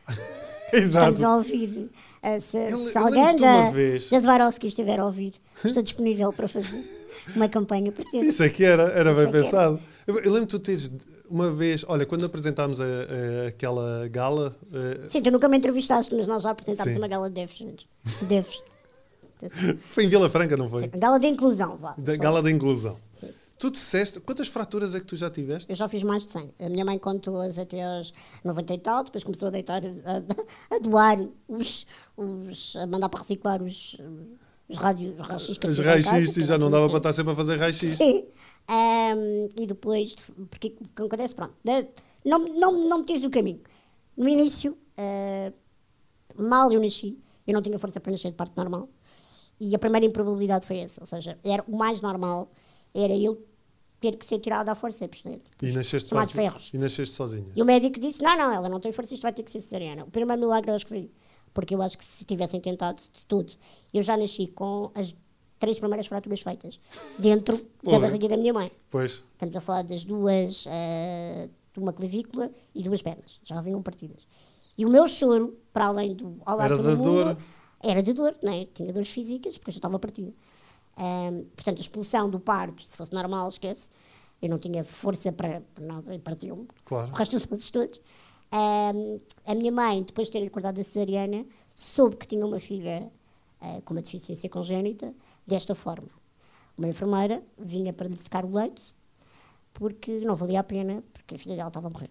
Exato. 0.72 1.12
Estamos 1.12 1.22
a 1.22 1.36
ouvir. 1.36 1.90
Uh, 2.22 2.40
se, 2.40 2.56
eu, 2.56 2.78
se 2.78 2.98
eu 2.98 3.04
alguém 3.04 3.36
da, 3.36 3.70
da 4.10 4.20
Swarovski 4.20 4.68
estiver 4.68 4.98
a 4.98 5.04
ouvir, 5.04 5.34
estou 5.62 5.82
disponível 5.84 6.32
para 6.32 6.48
fazer 6.48 6.82
uma 7.36 7.48
campanha 7.48 7.92
para 7.92 8.04
ter. 8.04 8.24
Isso 8.24 8.42
aqui 8.42 8.64
era, 8.64 8.84
era 8.84 9.14
bem 9.14 9.30
pensado. 9.30 9.78
Eu, 10.06 10.18
eu 10.18 10.32
lembro 10.32 10.48
de 10.48 10.58
teres 10.58 10.90
uma 11.28 11.50
vez, 11.50 11.84
olha, 11.88 12.04
quando 12.04 12.24
apresentámos 12.24 12.80
a, 12.80 12.84
a, 12.84 13.48
aquela 13.48 14.08
gala. 14.08 14.56
Uh, 14.64 15.08
Sim, 15.08 15.22
tu 15.22 15.30
nunca 15.30 15.48
me 15.48 15.56
entrevistaste, 15.58 16.14
mas 16.14 16.26
nós 16.26 16.42
já 16.42 16.50
apresentámos 16.50 16.92
sim. 16.92 16.98
uma 16.98 17.08
gala 17.08 17.28
de 17.28 17.34
devs. 17.34 17.86
devs. 18.22 18.62
Foi 19.88 20.04
em 20.04 20.08
Vila 20.08 20.28
Franca, 20.28 20.56
não 20.56 20.68
foi? 20.68 20.82
Sim, 20.82 20.90
gala 20.98 21.18
de 21.18 21.26
inclusão, 21.26 21.76
vá. 21.76 21.94
Da, 21.98 22.16
gala 22.16 22.42
de 22.42 22.50
inclusão. 22.50 22.96
Sim. 23.10 23.30
Tu 23.58 23.70
disseste, 23.70 24.18
quantas 24.18 24.48
fraturas 24.48 24.92
é 24.94 24.98
que 24.98 25.06
tu 25.06 25.14
já 25.14 25.30
tiveste? 25.30 25.70
Eu 25.70 25.76
já 25.76 25.88
fiz 25.88 26.02
mais 26.02 26.24
de 26.24 26.32
100. 26.32 26.54
A 26.58 26.68
minha 26.68 26.84
mãe 26.84 26.98
contou-as 26.98 27.58
até 27.58 27.80
aos 27.84 28.12
90 28.42 28.74
e 28.74 28.78
tal, 28.78 29.04
depois 29.04 29.22
começou 29.22 29.48
a 29.48 29.50
deitar, 29.52 29.82
a, 29.84 30.74
a 30.74 30.78
doar 30.80 31.18
os, 31.46 31.86
os, 32.16 32.74
a 32.74 32.86
mandar 32.88 33.08
para 33.08 33.20
reciclar 33.20 33.62
os, 33.62 33.96
os 34.68 34.76
rádios, 34.76 35.16
raios 35.18 35.48
Os 35.48 35.78
raios-x, 35.78 36.34
já 36.34 36.58
não 36.58 36.70
dava 36.70 36.86
assim. 36.86 36.90
para 36.90 36.98
estar 36.98 37.12
sempre 37.12 37.32
a 37.32 37.36
fazer 37.36 37.56
raios-x. 37.56 37.96
Sim. 37.96 38.24
Um, 38.68 39.48
e 39.56 39.66
depois, 39.66 40.14
porque 40.50 40.74
o 40.80 40.88
que 40.88 41.02
acontece, 41.02 41.34
pronto, 41.34 41.54
não, 42.24 42.38
não, 42.38 42.88
não 42.88 42.98
me 42.98 43.04
tens 43.04 43.20
do 43.20 43.30
caminho. 43.30 43.60
No 44.16 44.28
início, 44.28 44.76
uh, 44.98 46.42
mal 46.42 46.72
eu 46.72 46.80
nasci, 46.80 47.18
eu 47.46 47.54
não 47.54 47.62
tinha 47.62 47.78
força 47.78 48.00
para 48.00 48.12
nascer 48.12 48.30
de 48.30 48.36
parte 48.36 48.56
normal. 48.56 48.88
E 49.62 49.74
a 49.76 49.78
primeira 49.78 50.04
improbabilidade 50.04 50.66
foi 50.66 50.78
essa, 50.78 51.00
ou 51.00 51.06
seja, 51.06 51.38
era 51.44 51.62
o 51.68 51.76
mais 51.76 52.00
normal 52.00 52.50
era 52.92 53.16
eu 53.16 53.46
ter 54.00 54.16
que 54.16 54.26
ser 54.26 54.40
tirada 54.40 54.72
à 54.72 54.74
força, 54.74 55.08
né? 55.24 55.38
E 55.62 55.70
nasceste, 55.70 56.10
parte, 56.10 56.34
ferros. 56.34 56.70
e 56.74 56.78
nasceste 56.78 57.14
sozinha. 57.14 57.46
E 57.54 57.62
o 57.62 57.64
médico 57.64 58.00
disse: 58.00 58.22
não, 58.22 58.36
não, 58.36 58.52
ela 58.52 58.68
não 58.68 58.80
tem 58.80 58.92
força, 58.92 59.14
isto 59.14 59.22
vai 59.22 59.32
ter 59.32 59.44
que 59.44 59.50
ser 59.50 59.60
cesariana. 59.60 60.02
O 60.04 60.10
primeiro 60.10 60.40
milagre 60.40 60.70
eu 60.70 60.74
acho 60.74 60.84
que 60.84 60.88
foi, 60.88 61.10
porque 61.54 61.74
eu 61.74 61.80
acho 61.80 61.96
que 61.96 62.04
se 62.04 62.24
tivessem 62.24 62.60
tentado 62.60 63.00
de 63.00 63.24
tudo, 63.26 63.52
eu 63.94 64.02
já 64.02 64.16
nasci 64.16 64.48
com 64.48 64.90
as 64.94 65.14
três 65.58 65.78
primeiras 65.78 66.08
fraturas 66.08 66.40
feitas 66.40 66.80
dentro 67.16 67.56
da 67.84 68.00
barriga 68.00 68.28
da 68.28 68.36
minha 68.36 68.52
mãe. 68.52 68.70
Pois. 68.90 69.22
Estamos 69.32 69.54
a 69.54 69.60
falar 69.60 69.82
das 69.82 70.04
duas, 70.04 70.66
uh, 70.66 71.48
de 71.72 71.78
uma 71.78 71.92
clavícula 71.92 72.50
e 72.74 72.82
duas 72.82 73.00
pernas, 73.00 73.38
já 73.44 73.60
vinham 73.60 73.80
partidas. 73.80 74.26
E 74.76 74.84
o 74.84 74.88
meu 74.88 75.06
choro, 75.06 75.56
para 75.72 75.86
além 75.86 76.14
do 76.14 76.40
Olá 76.44 76.64
Era 76.64 76.76
da 76.78 76.96
mundo, 76.96 77.04
dor 77.04 77.38
era 77.82 78.02
de 78.02 78.12
dor, 78.12 78.36
não 78.42 78.52
é? 78.52 78.66
tinha 78.66 78.92
dores 78.92 79.10
físicas, 79.10 79.58
porque 79.58 79.70
eu 79.70 79.74
já 79.74 79.78
estava 79.78 79.98
partida. 79.98 80.32
Um, 80.96 81.44
portanto, 81.56 81.78
a 81.78 81.80
expulsão 81.80 82.30
do 82.30 82.38
parto, 82.38 82.82
se 82.82 82.96
fosse 82.96 83.12
normal, 83.12 83.48
esquece. 83.48 83.90
Eu 84.40 84.48
não 84.48 84.58
tinha 84.58 84.84
força 84.84 85.32
para, 85.32 85.62
para 85.74 85.84
nada 85.84 86.18
partiu-me. 86.18 86.68
Claro. 86.84 87.10
O 87.10 87.14
resto 87.14 87.36
dos 87.36 87.46
ossos 87.50 87.70
todos. 87.70 88.00
Um, 88.52 89.20
a 89.46 89.54
minha 89.54 89.72
mãe, 89.72 90.02
depois 90.02 90.28
de 90.28 90.32
ter 90.32 90.46
acordado 90.46 90.80
a 90.80 90.84
cesariana, 90.84 91.46
soube 91.74 92.16
que 92.16 92.26
tinha 92.26 92.44
uma 92.44 92.60
filha 92.60 93.10
uh, 93.60 93.80
com 93.82 93.94
uma 93.94 94.02
deficiência 94.02 94.48
congénita 94.48 95.14
desta 95.46 95.74
forma. 95.74 96.08
Uma 96.76 96.88
enfermeira 96.88 97.42
vinha 97.58 97.92
para 97.92 98.08
lhe 98.08 98.16
secar 98.16 98.44
o 98.44 98.52
leite, 98.52 98.94
porque 99.72 100.20
não 100.20 100.36
valia 100.36 100.60
a 100.60 100.64
pena, 100.64 101.02
porque 101.12 101.34
a 101.34 101.38
filha 101.38 101.56
dela 101.56 101.68
estava 101.68 101.86
a 101.86 101.90
morrer. 101.90 102.10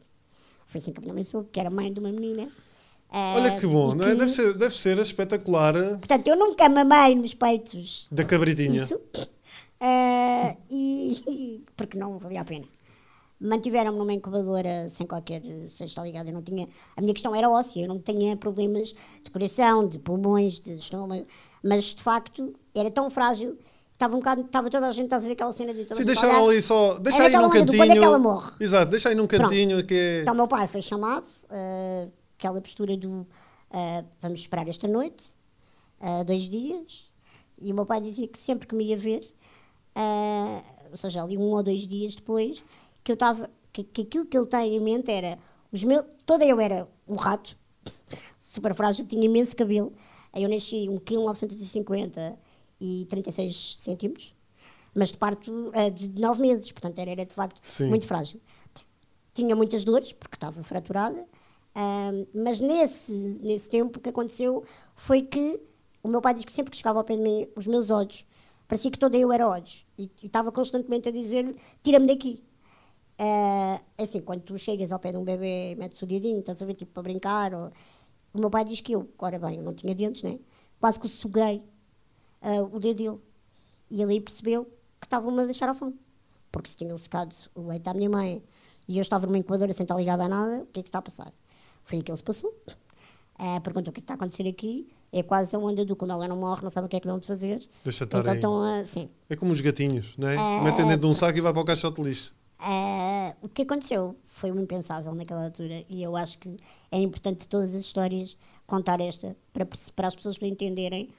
Foi 0.66 0.80
assim 0.80 0.92
que 0.94 1.00
a 1.00 1.02
minha 1.02 1.14
mãe 1.14 1.24
soube, 1.24 1.50
que 1.52 1.60
era 1.60 1.70
mãe 1.70 1.92
de 1.92 2.00
uma 2.00 2.12
menina 2.12 2.50
Olha 3.12 3.56
que 3.56 3.68
bom, 3.68 3.94
não 3.94 4.06
é? 4.08 4.16
Deve 4.16 4.30
ser, 4.30 4.54
deve 4.54 4.74
ser 4.74 4.98
espetacular. 5.00 5.74
Portanto, 5.74 6.28
eu 6.28 6.38
nunca 6.38 6.70
mamei 6.70 7.16
nos 7.16 7.34
peitos. 7.34 8.08
Da 8.10 8.24
cabritinha. 8.24 8.82
Isso. 8.82 8.96
Uh, 8.96 10.58
e, 10.72 11.64
porque 11.76 11.98
não 11.98 12.18
valia 12.18 12.42
a 12.42 12.46
pena. 12.46 12.66
Mantiveram-me 13.40 13.98
numa 13.98 14.14
incubadora 14.14 14.88
sem 14.88 15.06
qualquer. 15.06 15.42
Se 15.70 15.84
está 15.84 16.04
ligado, 16.04 16.28
eu 16.28 16.34
não 16.34 16.44
tinha. 16.44 16.68
A 16.96 17.02
minha 17.02 17.14
questão 17.14 17.36
era 17.36 17.50
óssea, 17.50 17.82
eu 17.82 17.88
não 17.88 18.00
tinha 18.00 18.38
problemas 18.38 18.94
de 19.24 19.32
coração, 19.32 19.88
de 19.88 19.98
pulmões, 20.00 20.60
de 20.60 20.76
estômago. 20.76 21.26
Mas 21.64 21.86
de 21.86 22.02
facto 22.02 22.54
era 22.74 22.90
tão 22.90 23.10
frágil 23.10 23.58
estava 24.02 24.16
um 24.16 24.20
bocado, 24.20 24.42
estava 24.42 24.70
toda 24.70 24.88
a 24.88 24.92
gente, 24.92 25.06
estás 25.06 25.24
a 25.24 25.28
ver 25.28 25.34
aquela 25.34 25.54
cena 25.54 25.74
de 25.74 25.96
Sim, 25.96 26.04
deixaram 26.04 26.50
ali 26.50 26.62
só, 26.62 26.98
deixa 26.98 27.24
aí 27.24 27.32
num 27.32 27.50
cantinho. 27.50 27.78
Quando 27.78 27.92
é 27.92 27.94
que 27.94 28.04
ela 28.04 28.18
morre? 28.18 28.52
Exato, 28.60 28.90
deixa 28.90 29.10
aí 29.10 29.16
num 29.16 29.28
cantinho 29.28 29.78
Pronto. 29.78 29.86
que 29.86 29.94
é... 29.94 30.22
Então, 30.22 30.34
meu 30.34 30.48
pai 30.48 30.68
foi 30.68 30.82
chamado, 30.82 31.24
uh, 31.26 32.12
aquela 32.42 32.60
postura 32.60 32.98
do 32.98 33.10
uh, 33.12 34.08
vamos 34.20 34.40
esperar 34.40 34.68
esta 34.68 34.88
noite, 34.88 35.30
uh, 36.00 36.26
dois 36.26 36.50
dias, 36.50 37.08
e 37.60 37.72
o 37.72 37.76
meu 37.76 37.86
pai 37.86 38.02
dizia 38.02 38.28
que 38.28 38.40
sempre 38.40 38.68
que 38.68 38.74
me 38.74 38.86
ia 38.86 38.98
ver, 38.98 39.32
uh, 39.96 40.90
ou 40.90 40.98
seja, 40.98 41.22
ali 41.22 41.38
um 41.38 41.52
ou 41.52 41.62
dois 41.62 41.88
dias 41.88 42.16
depois, 42.16 42.64
que 43.04 43.12
eu 43.12 43.14
estava, 43.14 43.48
que, 43.72 43.84
que 43.84 44.02
aquilo 44.02 44.26
que 44.26 44.36
ele 44.36 44.48
tem 44.48 44.76
em 44.76 44.80
mente 44.80 45.12
era, 45.12 45.38
os 45.72 45.84
meus, 45.84 46.04
toda 46.26 46.44
eu 46.44 46.60
era 46.60 46.90
um 47.08 47.16
rato, 47.16 47.56
super 48.40 48.74
frágil, 48.74 49.06
tinha 49.06 49.24
imenso 49.24 49.56
cabelo, 49.56 49.94
eu 50.34 50.50
nasci 50.50 50.90
um 50.90 50.98
quilo 50.98 51.26
950 51.26 52.40
e 52.80 53.06
36 53.08 53.76
centímetros, 53.78 54.34
mas 54.96 55.12
de 55.12 55.18
parto 55.18 55.72
de 55.94 56.20
9 56.20 56.42
meses, 56.42 56.72
portanto 56.72 56.98
era, 56.98 57.12
era 57.12 57.26
de 57.26 57.36
facto 57.36 57.62
Sim. 57.64 57.88
muito 57.88 58.08
frágil. 58.08 58.42
Tinha 59.34 59.56
muitas 59.56 59.86
dores, 59.86 60.12
porque 60.12 60.36
estava 60.36 60.62
fraturada, 60.64 61.26
uh, 61.76 62.28
mas 62.34 62.60
nesse, 62.60 63.12
nesse 63.42 63.70
tempo 63.70 64.00
o 64.00 64.02
que 64.02 64.10
aconteceu 64.10 64.64
foi 64.96 65.22
que 65.22 65.62
o 66.04 66.08
meu 66.08 66.22
pai 66.22 66.34
diz 66.34 66.46
que 66.46 66.52
sempre 66.52 66.72
que 66.72 66.78
chegava 66.78 67.00
ao 67.00 67.04
pé 67.04 67.16
de 67.16 67.22
mim, 67.22 67.48
os 67.56 67.68
meus 67.68 67.90
olhos, 67.90 68.26
parecia 68.68 68.90
que 68.90 68.98
toda 68.98 69.18
eu 69.18 69.32
era 69.32 69.48
olhos. 69.48 69.86
E, 69.98 70.10
estava 70.24 70.52
constantemente 70.52 71.10
a 71.10 71.12
dizer-lhe: 71.12 71.56
tira-me 71.84 72.08
daqui. 72.08 72.44
Uh, 73.20 73.84
assim, 74.02 74.20
quando 74.22 74.42
tu 74.42 74.58
chegas 74.58 74.92
ao 74.92 75.00
pé 75.00 75.12
de 75.12 75.18
um 75.18 75.24
bebê, 75.24 75.76
metes 75.78 76.02
o 76.02 76.08
dedinho, 76.08 76.40
estás 76.40 76.62
a 76.62 76.66
ver, 76.66 76.74
tipo, 76.74 76.92
para 76.92 77.04
brincar. 77.04 77.54
Ou... 77.54 77.72
O 78.34 78.40
meu 78.40 78.50
pai 78.50 78.66
diz 78.66 78.82
que 78.82 78.94
eu, 78.94 79.10
ora 79.20 79.38
bem, 79.38 79.58
eu 79.58 79.64
não 79.64 79.74
tinha 79.74 79.94
dentes, 79.94 80.24
né? 80.24 80.40
Quase 80.80 81.00
que 81.00 81.08
suguei 81.08 81.64
uh, 82.42 82.76
o 82.76 82.80
dedo 82.80 82.98
dele. 82.98 83.20
E 83.92 84.02
ele 84.02 84.14
aí 84.14 84.22
percebeu 84.22 84.66
que 85.00 85.06
estavam-me 85.06 85.42
a 85.42 85.46
deixar 85.46 85.70
à 85.70 85.74
fome. 85.74 86.00
Porque 86.52 86.70
se 86.70 86.76
tinham 86.76 86.98
secado 86.98 87.36
o 87.54 87.62
leite 87.68 87.84
da 87.84 87.94
minha 87.94 88.10
mãe 88.10 88.44
e 88.88 88.98
eu 88.98 89.02
estava 89.02 89.26
numa 89.28 89.38
incubadora 89.38 89.74
sem 89.74 89.84
estar 89.84 89.96
ligada 89.96 90.24
a 90.24 90.30
nada, 90.30 90.64
o 90.64 90.66
que 90.68 90.80
é 90.80 90.84
que 90.84 90.90
está 90.90 91.00
a 91.00 91.02
passar? 91.02 91.34
Foi 91.84 92.00
aquilo 92.00 92.16
que 92.16 92.20
se 92.20 92.24
passou. 92.24 92.56
Uh, 93.40 93.60
perguntou 93.62 93.90
o 93.90 93.94
que 93.94 94.00
está 94.00 94.14
a 94.14 94.16
acontecer 94.16 94.48
aqui 94.48 94.88
é 95.12 95.22
quase 95.22 95.56
a 95.56 95.60
onda 95.60 95.84
do 95.84 95.96
quando 95.96 96.12
ela 96.12 96.28
não 96.28 96.38
morre, 96.38 96.64
não 96.64 96.70
sabe 96.70 96.86
o 96.86 96.90
que 96.90 96.96
é 96.96 97.00
que 97.00 97.08
vão 97.08 97.20
de 97.20 97.28
fazer. 97.28 97.68
Deixa 97.84 98.06
estar 98.06 98.20
então, 98.20 98.32
aí. 98.32 98.38
Estão 98.38 98.64
a, 98.64 98.86
sim. 98.86 99.10
É 99.30 99.36
como 99.36 99.52
os 99.52 99.60
gatinhos, 99.60 100.16
não 100.18 100.28
é? 100.28 100.36
é 100.36 100.62
Metem 100.62 100.86
dentro 100.86 101.02
de 101.02 101.08
um 101.08 101.14
saco 101.14 101.38
e 101.38 101.42
vai 101.42 101.52
para 101.52 101.62
o 101.62 101.66
caixote 101.66 102.02
de 102.02 102.08
lixo. 102.08 102.34
É, 102.64 103.36
o 103.42 103.50
que 103.50 103.64
aconteceu 103.64 104.16
foi 104.24 104.52
um 104.52 104.60
impensável 104.60 105.14
naquela 105.16 105.46
altura 105.46 105.84
e 105.90 106.04
eu 106.04 106.16
acho 106.16 106.38
que 106.38 106.56
é 106.92 107.00
importante 107.00 107.48
todas 107.48 107.74
as 107.74 107.82
histórias 107.82 108.38
contar 108.68 109.02
esta 109.02 109.36
para, 109.52 109.68
para 109.96 110.08
as 110.08 110.16
pessoas 110.16 110.38
entenderem 110.42 111.10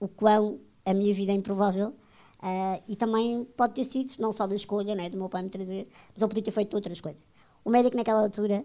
o 0.00 0.08
quão 0.08 0.58
a 0.86 0.94
minha 0.94 1.12
vida 1.12 1.32
é 1.32 1.34
improvável 1.34 1.88
uh, 1.88 2.82
e 2.88 2.96
também 2.96 3.44
pode 3.56 3.74
ter 3.74 3.84
sido 3.84 4.12
não 4.18 4.32
só 4.32 4.46
da 4.46 4.56
escolha 4.56 4.94
né, 4.94 5.10
do 5.10 5.18
meu 5.18 5.28
pai 5.28 5.42
me 5.42 5.50
trazer, 5.50 5.86
mas 6.14 6.22
eu 6.22 6.26
podia 6.26 6.42
ter 6.42 6.50
feito 6.50 6.74
outras 6.74 6.98
coisas. 6.98 7.20
O 7.62 7.68
médico 7.68 7.94
naquela 7.94 8.22
altura 8.22 8.64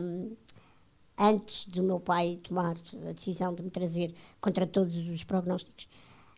um, 0.00 0.34
antes 1.20 1.66
do 1.66 1.82
meu 1.82 2.00
pai 2.00 2.40
tomar 2.42 2.76
a 3.08 3.12
decisão 3.12 3.54
de 3.54 3.62
me 3.62 3.70
trazer 3.70 4.14
contra 4.40 4.66
todos 4.66 4.96
os 4.96 5.22
prognósticos, 5.22 5.86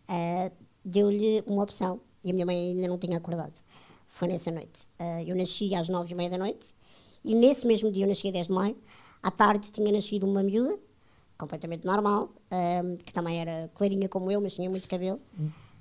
uh, 0.09 0.51
deu-lhe 0.83 1.41
uma 1.47 1.63
opção 1.63 2.01
e 2.21 2.29
a 2.29 2.33
minha 2.33 2.45
mãe 2.45 2.55
ainda 2.55 2.87
não 2.89 2.97
tinha 2.97 3.17
acordado. 3.17 3.61
Foi 4.07 4.27
nessa 4.27 4.51
noite. 4.51 4.87
Uh, 4.99 5.23
eu 5.25 5.35
nasci 5.35 5.73
às 5.73 5.87
nove 5.87 6.11
e 6.11 6.15
meia 6.15 6.29
da 6.29 6.37
noite 6.37 6.75
e 7.23 7.33
nesse 7.33 7.65
mesmo 7.65 7.89
dia, 7.89 8.03
eu 8.03 8.09
nasci 8.09 8.27
a 8.27 8.31
10 8.31 8.47
de 8.47 8.53
maio, 8.53 8.75
à 9.23 9.31
tarde 9.31 9.71
tinha 9.71 9.89
nascido 9.89 10.27
uma 10.27 10.43
miúda, 10.43 10.77
completamente 11.37 11.85
normal, 11.85 12.33
uh, 12.51 12.97
que 12.97 13.13
também 13.13 13.39
era 13.39 13.71
clarinha 13.73 14.09
como 14.09 14.29
eu, 14.29 14.41
mas 14.41 14.53
tinha 14.53 14.69
muito 14.69 14.89
cabelo. 14.89 15.21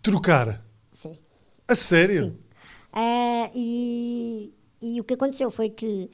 Trocar? 0.00 0.64
Sim. 0.92 1.18
A 1.66 1.74
sério? 1.74 2.26
Sim. 2.26 3.50
e, 3.54 4.54
e 4.80 5.00
o 5.00 5.04
que 5.04 5.14
aconteceu 5.14 5.50
foi 5.50 5.70
que 5.70 6.08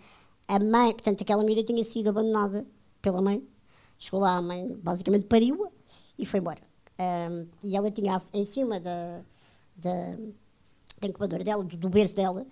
a 0.47 0.59
mãe, 0.59 0.92
portanto, 0.92 1.23
aquela 1.23 1.45
miúda 1.45 1.62
tinha 1.62 1.85
sido 1.85 2.09
abandonada 2.09 2.66
pela 3.00 3.21
mãe. 3.21 3.47
Chegou 3.99 4.21
lá, 4.21 4.37
a 4.37 4.43
mãe 4.43 4.69
basicamente 4.83 5.26
pariu-a 5.26 5.71
e 6.19 6.25
foi 6.25 6.40
embora. 6.40 6.61
Um, 7.00 7.47
e 7.62 7.76
ela 7.76 7.90
tinha 7.90 8.21
em 8.35 8.45
cima 8.45 8.81
da, 8.81 9.23
da, 9.76 10.17
da 11.00 11.09
incubadora 11.09 11.45
dela, 11.45 11.64
do, 11.64 11.76
do 11.76 11.88
berço 11.88 12.14
dela, 12.14 12.47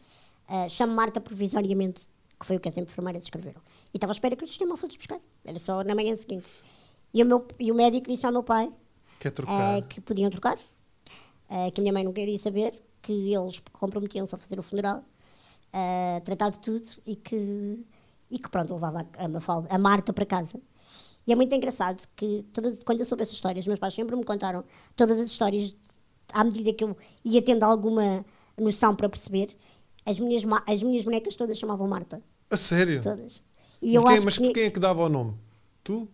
uh, 0.49 0.71
chama 0.71 0.95
Marta 0.95 1.21
provisoriamente, 1.21 2.07
que 2.39 2.47
foi 2.47 2.57
o 2.57 2.61
que 2.61 2.69
as 2.69 2.77
enfermeiras 2.77 3.25
escreveram. 3.25 3.61
E 3.93 3.97
estava 3.97 4.13
à 4.13 4.15
espera 4.15 4.37
que 4.37 4.45
o 4.45 4.47
sistema 4.47 4.77
fosse 4.77 4.97
buscar. 4.97 5.21
Era 5.45 5.59
só 5.59 5.83
na 5.83 5.95
manhã 5.95 6.15
seguinte. 6.15 6.65
E 7.13 7.23
o, 7.23 7.27
meu, 7.27 7.47
e 7.59 7.73
o 7.73 7.75
médico 7.75 8.09
disse 8.09 8.27
ao 8.27 8.33
meu 8.33 8.43
pai 8.43 8.73
uh, 9.79 9.83
que 9.89 10.01
podiam 10.01 10.31
trocar, 10.31 10.57
uh, 10.57 11.73
que 11.73 11.81
a 11.81 11.83
minha 11.83 11.93
mãe 11.93 12.05
não 12.05 12.13
queria 12.13 12.39
saber, 12.39 12.81
que 13.03 13.35
eles 13.35 13.61
comprometiam-se 13.73 14.35
a 14.35 14.39
fazer 14.39 14.59
o 14.59 14.63
funeral, 14.63 15.05
tratar 16.25 16.51
de 16.51 16.59
tudo 16.59 16.89
e 17.07 17.15
que 17.15 17.85
e 18.31 18.39
que 18.39 18.49
pronto, 18.49 18.73
levava 18.75 19.07
a, 19.19 19.29
Mafalda, 19.29 19.69
a 19.71 19.79
Marta 19.79 20.13
para 20.13 20.27
casa. 20.27 20.61
E 21.27 21.33
é 21.33 21.37
muito 21.37 21.55
engraçado 21.55 22.07
que 22.15 22.45
todas, 22.53 22.83
quando 22.85 23.01
eu 23.01 23.07
soube 23.07 23.23
essa 23.23 23.33
história, 23.33 23.61
os 23.61 23.67
meus 23.67 23.81
pais 23.81 23.95
sempre 23.95 24.15
me 24.15 24.25
contaram 24.25 24.65
todas 24.95 25.19
as 25.19 25.27
histórias 25.27 25.75
à 26.33 26.45
medida 26.45 26.73
que 26.73 26.85
eu 26.85 26.97
ia 27.25 27.43
tendo 27.43 27.65
alguma 27.65 28.25
noção 28.57 28.95
para 28.95 29.09
perceber. 29.09 29.49
As 30.05 30.21
minhas, 30.21 30.45
as 30.67 30.83
minhas 30.83 31.05
bonecas 31.05 31.35
todas 31.35 31.59
chamavam 31.59 31.89
Marta. 31.89 32.23
A 32.49 32.57
sério? 32.57 33.03
Todas. 33.03 33.43
E 33.83 33.95
eu 33.95 34.05
quem, 34.05 34.21
mas 34.21 34.39
que... 34.39 34.53
quem 34.53 34.65
é 34.65 34.71
que 34.71 34.79
dava 34.79 35.03
o 35.03 35.09
nome? 35.09 35.35
Tu? 35.83 36.09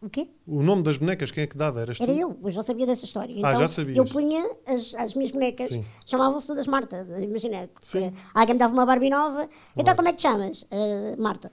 O 0.00 0.10
quê? 0.10 0.28
O 0.46 0.62
nome 0.62 0.82
das 0.82 0.98
bonecas, 0.98 1.30
quem 1.30 1.44
é 1.44 1.46
que 1.46 1.56
dava? 1.56 1.80
Eras 1.80 2.00
Era 2.00 2.12
tu? 2.12 2.18
eu, 2.18 2.38
eu 2.42 2.50
já 2.50 2.62
sabia 2.62 2.86
dessa 2.86 3.04
história. 3.04 3.32
Então, 3.32 3.48
ah, 3.48 3.52
já 3.52 3.58
então, 3.60 3.68
sabias. 3.68 3.96
Eu 3.96 4.04
punha 4.04 4.44
as, 4.66 4.94
as 4.94 5.14
minhas 5.14 5.32
bonecas, 5.32 5.70
chamavam-se 6.04 6.46
todas 6.46 6.66
Marta. 6.66 7.06
Imagina, 7.20 7.70
alguém 8.34 8.54
me 8.54 8.58
dava 8.58 8.74
uma 8.74 8.84
Barbie 8.84 9.10
nova, 9.10 9.48
então 9.76 9.96
como 9.96 10.08
é 10.08 10.12
que 10.12 10.18
te 10.18 10.22
chamas? 10.22 10.62
Uh, 10.62 11.20
Marta. 11.20 11.50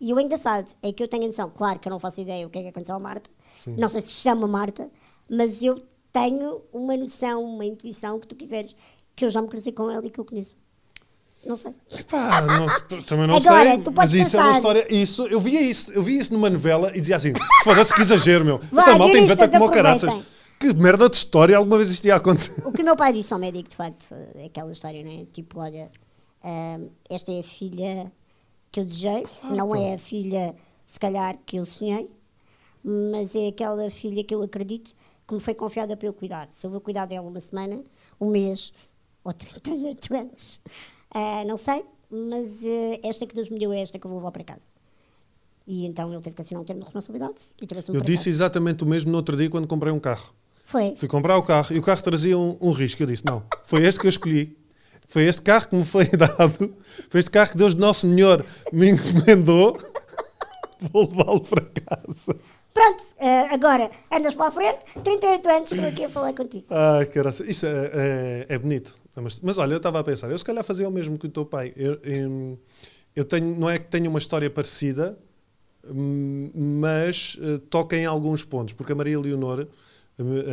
E 0.00 0.12
o 0.12 0.18
engraçado 0.18 0.74
é 0.82 0.92
que 0.92 1.02
eu 1.02 1.08
tenho 1.08 1.24
a 1.24 1.26
noção, 1.26 1.50
claro 1.50 1.78
que 1.78 1.86
eu 1.86 1.90
não 1.90 1.98
faço 1.98 2.20
ideia 2.20 2.44
o 2.46 2.50
que 2.50 2.58
é 2.58 2.62
que 2.62 2.68
aconteceu 2.68 2.96
à 2.96 2.98
Marta, 2.98 3.30
Sim. 3.56 3.76
não 3.78 3.88
sei 3.88 4.00
se 4.00 4.10
chama 4.10 4.48
Marta, 4.48 4.90
mas 5.30 5.62
eu 5.62 5.80
tenho 6.12 6.60
uma 6.72 6.96
noção, 6.96 7.44
uma 7.44 7.64
intuição 7.64 8.18
que 8.18 8.26
tu 8.26 8.34
quiseres, 8.34 8.74
que 9.14 9.24
eu 9.24 9.30
já 9.30 9.40
me 9.40 9.48
cruzei 9.48 9.72
com 9.72 9.90
ela 9.90 10.04
e 10.04 10.10
que 10.10 10.18
eu 10.18 10.24
conheço. 10.24 10.56
Não 11.44 11.56
sei. 11.56 11.74
Epá, 11.90 12.40
não, 12.42 12.66
também 13.02 13.26
não 13.26 13.36
Agora, 13.36 13.72
sei. 13.72 13.82
Tu 13.82 13.92
mas 13.96 14.14
isso 14.14 14.30
pensar. 14.30 14.38
é 14.38 14.42
uma 14.42 14.52
história. 14.52 14.94
Isso, 14.94 15.26
eu 15.26 15.40
via 15.40 15.60
isso, 15.60 15.92
eu 15.92 16.02
via 16.02 16.20
isso 16.20 16.32
numa 16.32 16.48
novela 16.48 16.92
e 16.94 17.00
dizia 17.00 17.16
assim: 17.16 17.32
foda-se 17.64 17.92
que 17.92 18.02
exagero, 18.02 18.44
meu. 18.44 18.60
Esta 18.76 18.96
malta 18.96 19.18
inventa 19.18 19.48
como 19.48 19.70
caraças. 19.70 20.12
Que 20.58 20.72
merda 20.74 21.08
de 21.10 21.16
história 21.16 21.56
alguma 21.56 21.76
vez 21.76 21.90
isto 21.90 22.04
ia 22.06 22.14
acontecer. 22.14 22.54
O 22.64 22.70
que 22.70 22.82
o 22.82 22.84
meu 22.84 22.94
pai 22.94 23.12
disse 23.12 23.32
ao 23.32 23.40
médico, 23.40 23.68
de 23.68 23.74
facto, 23.74 24.14
é 24.36 24.44
aquela 24.44 24.70
história, 24.70 25.02
não 25.02 25.10
é? 25.10 25.24
Tipo, 25.32 25.58
olha, 25.58 25.90
uh, 26.44 26.90
esta 27.10 27.32
é 27.32 27.40
a 27.40 27.42
filha 27.42 28.12
que 28.70 28.78
eu 28.78 28.84
desejei, 28.84 29.22
claro. 29.22 29.56
não 29.56 29.74
é 29.74 29.94
a 29.94 29.98
filha, 29.98 30.54
se 30.86 31.00
calhar, 31.00 31.36
que 31.44 31.56
eu 31.56 31.64
sonhei, 31.64 32.08
mas 32.84 33.34
é 33.34 33.48
aquela 33.48 33.90
filha 33.90 34.22
que 34.22 34.32
eu 34.32 34.40
acredito 34.40 34.94
que 35.26 35.34
me 35.34 35.40
foi 35.40 35.52
confiada 35.52 35.96
para 35.96 36.06
eu 36.06 36.12
cuidar. 36.12 36.46
Se 36.50 36.64
eu 36.64 36.70
vou 36.70 36.80
cuidar 36.80 37.06
dela 37.06 37.26
uma 37.26 37.40
semana, 37.40 37.82
um 38.20 38.30
mês 38.30 38.72
ou 39.24 39.32
38 39.32 40.14
anos, 40.14 40.60
uh, 41.14 41.46
não 41.46 41.56
sei, 41.56 41.84
mas 42.10 42.62
uh, 42.62 43.00
esta 43.02 43.26
que 43.26 43.34
Deus 43.34 43.48
me 43.48 43.58
deu 43.58 43.72
é 43.72 43.80
esta 43.80 43.98
que 43.98 44.06
eu 44.06 44.10
vou 44.10 44.18
levar 44.18 44.32
para 44.32 44.44
casa. 44.44 44.66
E 45.66 45.86
então 45.86 46.12
ele 46.12 46.22
teve 46.22 46.34
que 46.34 46.42
assinar 46.42 46.60
um 46.60 46.64
termo 46.64 46.80
de 46.80 46.86
responsabilidade 46.86 47.36
e 47.60 47.94
Eu 47.94 48.00
disse 48.00 48.24
casa. 48.24 48.30
exatamente 48.30 48.82
o 48.82 48.86
mesmo 48.86 49.12
no 49.12 49.16
outro 49.16 49.36
dia 49.36 49.48
quando 49.48 49.68
comprei 49.68 49.92
um 49.92 50.00
carro. 50.00 50.34
Foi. 50.64 50.94
Fui 50.94 51.06
comprar 51.08 51.36
o 51.36 51.42
carro 51.42 51.74
e 51.74 51.78
o 51.78 51.82
carro 51.82 52.02
trazia 52.02 52.36
um, 52.36 52.56
um 52.60 52.72
risco. 52.72 53.02
Eu 53.02 53.06
disse: 53.06 53.24
não, 53.24 53.44
foi 53.62 53.84
este 53.84 54.00
que 54.00 54.06
eu 54.06 54.10
escolhi 54.10 54.56
foi 55.12 55.24
este 55.24 55.42
carro 55.42 55.68
que 55.68 55.76
me 55.76 55.84
foi 55.84 56.06
dado, 56.16 56.74
foi 57.10 57.20
este 57.20 57.30
carro 57.30 57.50
que 57.50 57.56
Deus 57.56 57.74
Nosso 57.74 58.08
Senhor 58.08 58.44
me 58.72 58.90
encomendou. 58.90 59.78
Vou 60.90 61.08
levá-lo 61.08 61.40
para 61.40 61.64
casa. 61.64 62.34
Pronto, 62.74 63.02
uh, 63.20 63.54
agora 63.54 63.90
andas 64.10 64.34
para 64.34 64.48
a 64.48 64.50
frente, 64.50 64.78
38 65.04 65.48
anos 65.48 65.72
estou 65.72 65.88
aqui 65.88 66.04
a 66.04 66.08
falar 66.08 66.32
contigo. 66.32 66.64
Ai, 66.70 67.06
caralho, 67.06 67.44
isso 67.48 67.66
é, 67.66 67.90
é, 67.92 68.46
é, 68.48 68.58
bonito. 68.58 68.94
Mas, 69.14 69.40
mas 69.40 69.58
olha, 69.58 69.74
eu 69.74 69.76
estava 69.76 70.00
a 70.00 70.04
pensar, 70.04 70.30
eu 70.30 70.38
se 70.38 70.44
calhar 70.44 70.64
fazia 70.64 70.88
o 70.88 70.92
mesmo 70.92 71.18
que 71.18 71.26
o 71.26 71.30
teu 71.30 71.44
pai. 71.44 71.72
Eu, 71.76 72.00
eu, 73.14 73.24
tenho, 73.24 73.54
não 73.58 73.68
é 73.68 73.78
que 73.78 73.88
tenha 73.88 74.08
uma 74.08 74.18
história 74.18 74.48
parecida, 74.48 75.18
hum, 75.84 76.50
mas 76.54 77.36
uh, 77.40 77.58
toca 77.58 77.96
em 77.96 78.06
alguns 78.06 78.44
pontos, 78.44 78.72
porque 78.74 78.92
a 78.92 78.94
Maria 78.94 79.18
Leonor 79.18 79.66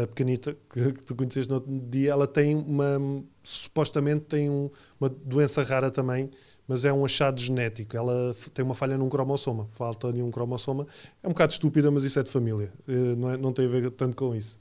a 0.02 0.08
pequenita 0.08 0.56
que, 0.70 0.94
que 0.94 1.04
tu 1.04 1.16
conheceste 1.16 1.50
no 1.50 1.56
outro 1.56 1.72
dia, 1.90 2.12
ela 2.12 2.26
tem 2.26 2.56
uma 2.56 3.24
supostamente 3.44 4.26
tem 4.26 4.50
um, 4.50 4.70
uma 5.00 5.10
doença 5.10 5.64
rara 5.64 5.92
também, 5.92 6.30
mas 6.68 6.86
é 6.86 6.94
um 6.94 7.04
achado 7.04 7.40
genético. 7.40 7.98
Ela 7.98 8.34
tem 8.54 8.64
uma 8.64 8.76
falha 8.76 8.98
num 8.98 9.10
cromossoma, 9.10 9.68
falta 9.72 10.14
de 10.14 10.22
um 10.22 10.32
cromossoma. 10.32 10.88
É 11.22 11.28
um 11.28 11.32
bocado 11.32 11.52
estúpida, 11.52 11.92
mas 11.92 12.04
isso 12.04 12.20
é 12.20 12.24
de 12.24 12.32
família, 12.32 12.72
eh, 12.88 13.16
não, 13.18 13.32
é, 13.32 13.38
não 13.38 13.52
tem 13.52 13.66
a 13.66 13.68
ver 13.68 13.92
tanto 13.92 14.16
com 14.16 14.36
isso. 14.36 14.58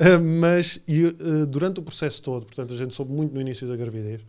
Uh, 0.00 0.22
mas 0.22 0.80
e, 0.86 1.06
uh, 1.06 1.46
durante 1.46 1.80
o 1.80 1.82
processo 1.82 2.22
todo, 2.22 2.46
portanto, 2.46 2.72
a 2.72 2.76
gente 2.76 2.94
soube 2.94 3.12
muito 3.12 3.34
no 3.34 3.40
início 3.40 3.66
da 3.66 3.76
gravidez, 3.76 4.20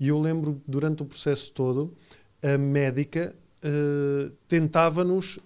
e 0.00 0.08
eu 0.08 0.18
lembro 0.18 0.60
durante 0.66 1.02
o 1.02 1.06
processo 1.06 1.52
todo, 1.52 1.94
a 2.42 2.56
médica 2.56 3.34
uh, 3.64 4.30
tentava-nos 4.46 5.38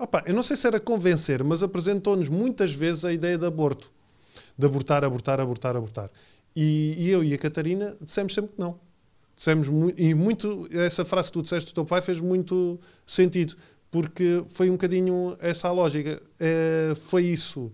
Opa, 0.00 0.22
eu 0.24 0.32
não 0.32 0.42
sei 0.42 0.56
se 0.56 0.66
era 0.66 0.80
convencer, 0.80 1.44
mas 1.44 1.62
apresentou-nos 1.62 2.30
muitas 2.30 2.72
vezes 2.72 3.04
a 3.04 3.12
ideia 3.12 3.36
de 3.36 3.44
aborto. 3.44 3.92
De 4.56 4.64
abortar, 4.64 5.04
abortar, 5.04 5.38
abortar, 5.38 5.76
abortar. 5.76 6.10
E, 6.56 6.94
e 6.96 7.10
eu 7.10 7.22
e 7.22 7.34
a 7.34 7.38
Catarina 7.38 7.94
dissemos 8.00 8.32
sempre 8.32 8.52
que 8.52 8.58
não. 8.58 8.80
Dissemos 9.36 9.68
e 9.98 10.14
muito, 10.14 10.66
essa 10.72 11.04
frase 11.04 11.28
que 11.28 11.34
tu 11.34 11.42
disseste 11.42 11.70
do 11.70 11.74
teu 11.74 11.84
pai 11.84 12.00
fez 12.00 12.18
muito 12.18 12.80
sentido, 13.06 13.54
porque 13.90 14.42
foi 14.48 14.70
um 14.70 14.72
bocadinho 14.72 15.36
essa 15.38 15.68
a 15.68 15.72
lógica. 15.72 16.22
Foi 16.96 17.24
isso. 17.24 17.70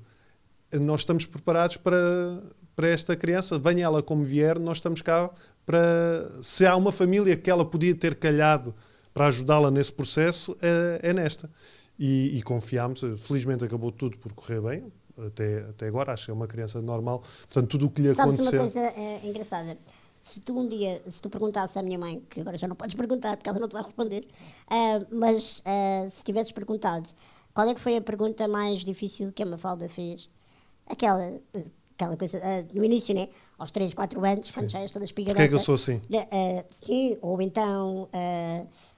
Nós 0.73 1.01
estamos 1.01 1.27
preparados 1.27 1.77
para, 1.77 2.43
para 2.75 2.89
esta 2.89 3.15
criança, 3.15 3.59
venha 3.59 3.85
ela 3.85 4.03
como 4.03 4.25
vier, 4.25 4.59
nós 4.59 4.79
estamos 4.79 5.03
cá 5.03 5.31
para. 5.65 6.43
Se 6.43 6.67
há 6.67 6.77
uma 6.77 6.93
família 6.93 7.37
que 7.37 7.51
ela 7.51 7.65
podia 7.65 7.95
ter 7.95 8.17
calhado 8.17 8.75
para 9.13 9.27
ajudá-la 9.29 9.71
nesse 9.71 9.93
processo, 9.93 10.57
é, 10.61 11.11
é 11.11 11.13
nesta. 11.13 11.51
E, 11.99 12.37
e 12.37 12.43
confiámos, 12.43 13.01
felizmente 13.19 13.65
acabou 13.65 13.91
tudo 13.91 14.19
por 14.19 14.33
correr 14.35 14.61
bem, 14.61 14.93
até, 15.27 15.61
até 15.61 15.87
agora, 15.87 16.13
acho 16.13 16.27
que 16.27 16.31
é 16.31 16.35
uma 16.35 16.47
criança 16.47 16.83
normal. 16.83 17.23
Portanto, 17.43 17.69
tudo 17.69 17.87
o 17.87 17.91
que 17.91 18.03
lhe 18.03 18.15
Sabes 18.15 18.35
aconteceu. 18.35 18.61
uma 18.61 18.71
coisa 18.71 18.81
é, 18.81 19.27
engraçada? 19.27 19.79
Se 20.21 20.41
tu 20.41 20.59
um 20.59 20.69
dia, 20.69 21.03
se 21.09 21.23
tu 21.23 21.31
perguntasse 21.31 21.79
à 21.79 21.83
minha 21.83 21.99
mãe, 21.99 22.23
que 22.29 22.41
agora 22.41 22.59
já 22.59 22.67
não 22.67 22.77
podes 22.77 22.95
perguntar 22.95 23.37
porque 23.37 23.49
ela 23.49 23.59
não 23.59 23.69
te 23.69 23.73
vai 23.73 23.83
responder, 23.83 24.27
uh, 24.67 25.17
mas 25.17 25.61
uh, 25.61 26.11
se 26.11 26.25
tivesses 26.25 26.53
perguntado 26.53 27.09
qual 27.55 27.69
é 27.69 27.75
que 27.75 27.81
foi 27.81 27.97
a 27.97 28.01
pergunta 28.03 28.47
mais 28.47 28.85
difícil 28.85 29.33
que 29.33 29.43
a 29.43 29.47
Mafalda 29.47 29.89
fez, 29.89 30.29
aquela, 30.87 31.41
aquela 31.95 32.17
coisa, 32.17 32.39
uh, 32.39 32.77
no 32.77 32.85
início, 32.85 33.15
né? 33.15 33.29
Aos 33.59 33.71
3, 33.71 33.95
4 33.95 34.25
anos, 34.25 34.47
sim. 34.47 34.53
quando 34.55 34.69
já 34.69 34.81
és 34.81 34.91
toda 34.91 35.05
espigadota. 35.05 35.37
Porquê 35.37 35.47
é 35.47 35.49
que 35.49 35.55
eu 35.55 35.59
sou 35.59 35.77
assim? 35.77 36.01
sim, 36.83 37.17
ou 37.23 37.41
então, 37.41 38.09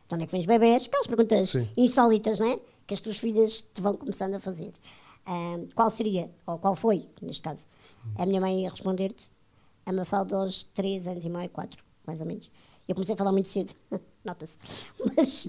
de 0.08 0.14
onde 0.14 0.24
é 0.24 0.26
que 0.26 0.32
vêm 0.32 0.40
os 0.40 0.46
bebés? 0.46 0.86
Aquelas 0.86 1.06
perguntas 1.06 1.50
sim. 1.50 1.68
insólitas, 1.76 2.40
né? 2.40 2.58
Que 2.84 2.94
as 2.94 3.00
tuas 3.00 3.18
filhas 3.18 3.64
te 3.72 3.80
vão 3.80 3.96
começando 3.96 4.34
a 4.34 4.40
fazer. 4.40 4.72
qual 5.76 5.90
seria, 5.92 6.28
ou 6.44 6.58
qual 6.58 6.74
foi, 6.74 7.08
neste 7.22 7.42
caso? 7.42 7.66
A 8.16 8.26
minha 8.26 8.40
mãe 8.40 8.62
ia 8.62 8.70
responder-te 8.70 9.30
a 9.86 9.92
Mafalda 9.92 10.36
aos 10.36 10.64
3 10.74 11.08
anos 11.08 11.24
e 11.24 11.30
meio, 11.30 11.48
4, 11.48 11.82
mais 12.06 12.20
ou 12.20 12.26
menos. 12.26 12.50
Eu 12.88 12.94
comecei 12.94 13.14
a 13.14 13.18
falar 13.18 13.32
muito 13.32 13.48
cedo, 13.48 13.74
nota-se. 14.24 14.58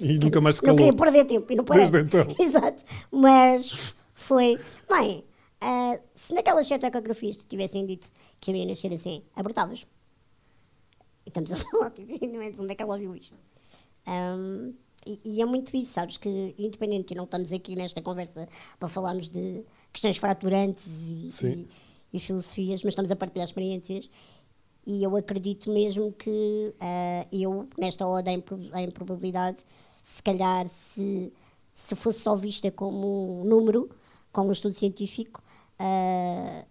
E 0.01 0.19
nunca 0.19 0.41
mais 0.41 0.55
se 0.55 0.61
calou. 0.61 0.77
Não 0.77 0.85
queria 0.85 0.97
perder 0.97 1.25
tempo 1.25 1.51
e 1.51 1.55
não 1.55 1.63
parei. 1.63 1.89
Desde 1.89 2.05
então. 2.05 2.35
Exato. 2.39 2.83
Mas 3.09 3.95
foi. 4.13 4.59
Mãe, 4.89 5.23
uh, 5.63 6.01
se 6.15 6.33
naquelas 6.33 6.67
sete 6.67 6.85
ecografias 6.85 7.37
te 7.37 7.45
tivessem 7.45 7.85
dito 7.85 8.11
que 8.39 8.51
eu 8.51 8.55
ia 8.55 8.65
nascer 8.65 8.93
assim, 8.93 9.23
abortavas. 9.35 9.85
E 11.25 11.29
estamos 11.29 11.51
a 11.51 11.57
falar, 11.71 11.91
tipo, 11.91 12.13
onde 12.61 12.71
é 12.71 12.75
que 12.75 12.83
ela 12.83 12.93
ouviu 12.93 13.15
isto? 13.15 13.37
Um, 14.07 14.73
e, 15.05 15.19
e, 15.23 15.41
é 15.41 15.45
muito 15.45 15.75
isso, 15.77 15.93
sabes? 15.93 16.17
Que 16.17 16.55
independente, 16.57 17.15
não 17.15 17.23
estamos 17.23 17.53
aqui 17.53 17.75
nesta 17.75 18.01
conversa 18.01 18.47
para 18.77 18.89
falarmos 18.89 19.29
de 19.29 19.63
questões 19.93 20.17
fraturantes 20.17 21.07
e, 21.07 21.31
e 21.45 21.67
e 22.11 22.19
filosofias, 22.19 22.83
mas 22.83 22.91
estamos 22.91 23.11
a 23.11 23.15
partilhar 23.15 23.45
experiências 23.45 24.09
e 24.85 25.03
eu 25.03 25.15
acredito 25.15 25.71
mesmo 25.71 26.11
que 26.11 26.73
uh, 26.75 27.27
eu, 27.31 27.67
nesta 27.77 28.07
oda 28.07 28.31
em, 28.31 28.43
em 28.75 28.91
probabilidade, 28.91 29.63
se 30.01 30.23
calhar 30.23 30.67
se, 30.67 31.31
se 31.71 31.95
fosse 31.95 32.21
só 32.21 32.35
vista 32.35 32.71
como 32.71 33.41
um 33.41 33.43
número, 33.43 33.89
como 34.31 34.49
um 34.49 34.51
estudo 34.51 34.73
científico, 34.73 35.43
uh, 35.79 36.65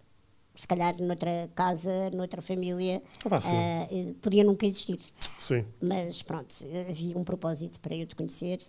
se 0.55 0.67
calhar 0.67 0.95
noutra 0.99 1.49
casa, 1.55 2.09
noutra 2.11 2.41
família, 2.41 3.01
ah, 3.29 3.87
uh, 3.89 4.13
podia 4.15 4.43
nunca 4.43 4.65
existir. 4.65 4.99
Sim. 5.37 5.65
Mas 5.81 6.21
pronto, 6.21 6.53
havia 6.89 7.17
um 7.17 7.23
propósito 7.23 7.79
para 7.79 7.95
eu 7.95 8.05
te 8.05 8.15
conhecer. 8.15 8.59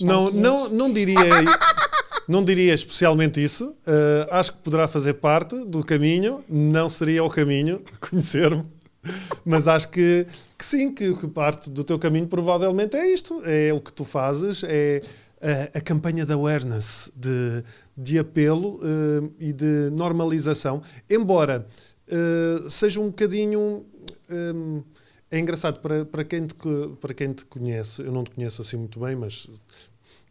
Não, 0.00 0.30
não, 0.30 0.68
não 0.68 0.92
diria. 0.92 1.16
Não 2.28 2.44
diria 2.44 2.74
especialmente 2.74 3.42
isso. 3.42 3.70
Uh, 3.70 4.28
acho 4.30 4.52
que 4.52 4.58
poderá 4.58 4.86
fazer 4.86 5.14
parte 5.14 5.64
do 5.64 5.82
caminho. 5.82 6.44
Não 6.46 6.86
seria 6.86 7.24
o 7.24 7.30
caminho 7.30 7.82
conhecer-me. 7.98 8.62
Mas 9.46 9.66
acho 9.66 9.88
que, 9.88 10.26
que 10.58 10.66
sim, 10.66 10.92
que, 10.92 11.14
que, 11.14 11.26
parte 11.26 11.70
do 11.70 11.82
teu 11.82 11.98
caminho 11.98 12.26
provavelmente 12.26 12.98
é 12.98 13.10
isto. 13.10 13.42
É 13.46 13.72
o 13.72 13.80
que 13.80 13.90
tu 13.90 14.04
fazes, 14.04 14.62
é 14.62 15.02
a, 15.74 15.80
campanha 15.80 16.26
de 16.26 16.32
awareness, 16.32 17.12
de, 17.14 17.62
de 17.96 18.18
apelo 18.18 18.76
uh, 18.76 19.32
e 19.38 19.52
de 19.52 19.90
normalização. 19.90 20.82
Embora 21.08 21.66
uh, 22.08 22.70
seja 22.70 23.00
um 23.00 23.08
bocadinho. 23.08 23.84
Um, 24.30 24.82
é 25.30 25.38
engraçado 25.38 25.80
para, 25.80 26.06
para, 26.06 26.24
quem 26.24 26.46
te, 26.46 26.54
para 27.00 27.12
quem 27.12 27.34
te 27.34 27.44
conhece, 27.44 28.00
eu 28.00 28.10
não 28.10 28.24
te 28.24 28.30
conheço 28.30 28.62
assim 28.62 28.78
muito 28.78 28.98
bem, 28.98 29.14
mas 29.14 29.46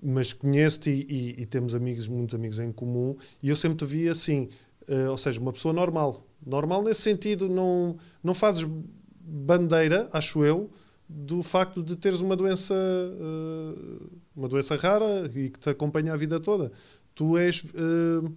mas 0.01 0.33
conheço-te 0.33 0.89
e, 0.89 1.05
e, 1.09 1.41
e, 1.41 1.45
temos 1.45 1.73
amigos, 1.73 2.07
muitos 2.07 2.35
amigos 2.35 2.59
em 2.59 2.71
comum, 2.71 3.15
e 3.41 3.49
eu 3.49 3.55
sempre 3.55 3.77
te 3.77 3.85
vi 3.85 4.07
assim, 4.07 4.49
uh, 4.87 5.09
ou 5.09 5.17
seja, 5.17 5.39
uma 5.39 5.51
pessoa 5.51 5.73
normal. 5.73 6.23
Normal 6.45 6.83
nesse 6.83 7.01
sentido, 7.01 7.49
não, 7.49 7.97
não 8.23 8.33
fazes 8.33 8.67
bandeira, 9.19 10.07
acho 10.13 10.45
eu, 10.45 10.69
do 11.07 11.41
facto 11.41 11.81
de 11.81 11.95
teres 11.95 12.19
uma 12.19 12.35
doença, 12.35 12.73
uh, 12.73 14.19
uma 14.35 14.47
doença 14.47 14.75
rara 14.75 15.31
e 15.33 15.49
que 15.49 15.59
te 15.59 15.69
acompanha 15.69 16.13
a 16.13 16.17
vida 16.17 16.39
toda. 16.39 16.71
Tu 17.15 17.37
és. 17.37 17.63
Uh, 17.63 18.35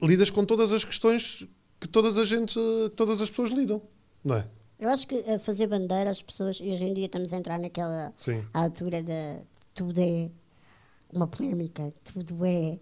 lidas 0.00 0.30
com 0.30 0.44
todas 0.44 0.72
as 0.72 0.84
questões 0.84 1.46
que 1.80 1.88
todas 1.88 2.18
as, 2.18 2.28
gente, 2.28 2.58
todas 2.96 3.20
as 3.20 3.28
pessoas 3.28 3.50
lidam, 3.50 3.82
não 4.24 4.36
é? 4.36 4.46
Eu 4.78 4.88
acho 4.90 5.06
que 5.08 5.16
a 5.28 5.38
fazer 5.38 5.66
bandeira 5.66 6.10
as 6.10 6.22
pessoas, 6.22 6.58
e 6.60 6.70
hoje 6.70 6.84
em 6.84 6.94
dia 6.94 7.06
estamos 7.06 7.32
a 7.32 7.36
entrar 7.36 7.58
naquela 7.58 8.12
Sim. 8.16 8.44
altura 8.54 9.02
da 9.02 9.40
tudo 9.74 10.00
é 10.00 10.30
uma 11.12 11.26
polémica, 11.26 11.92
tudo 12.04 12.44
é, 12.44 12.78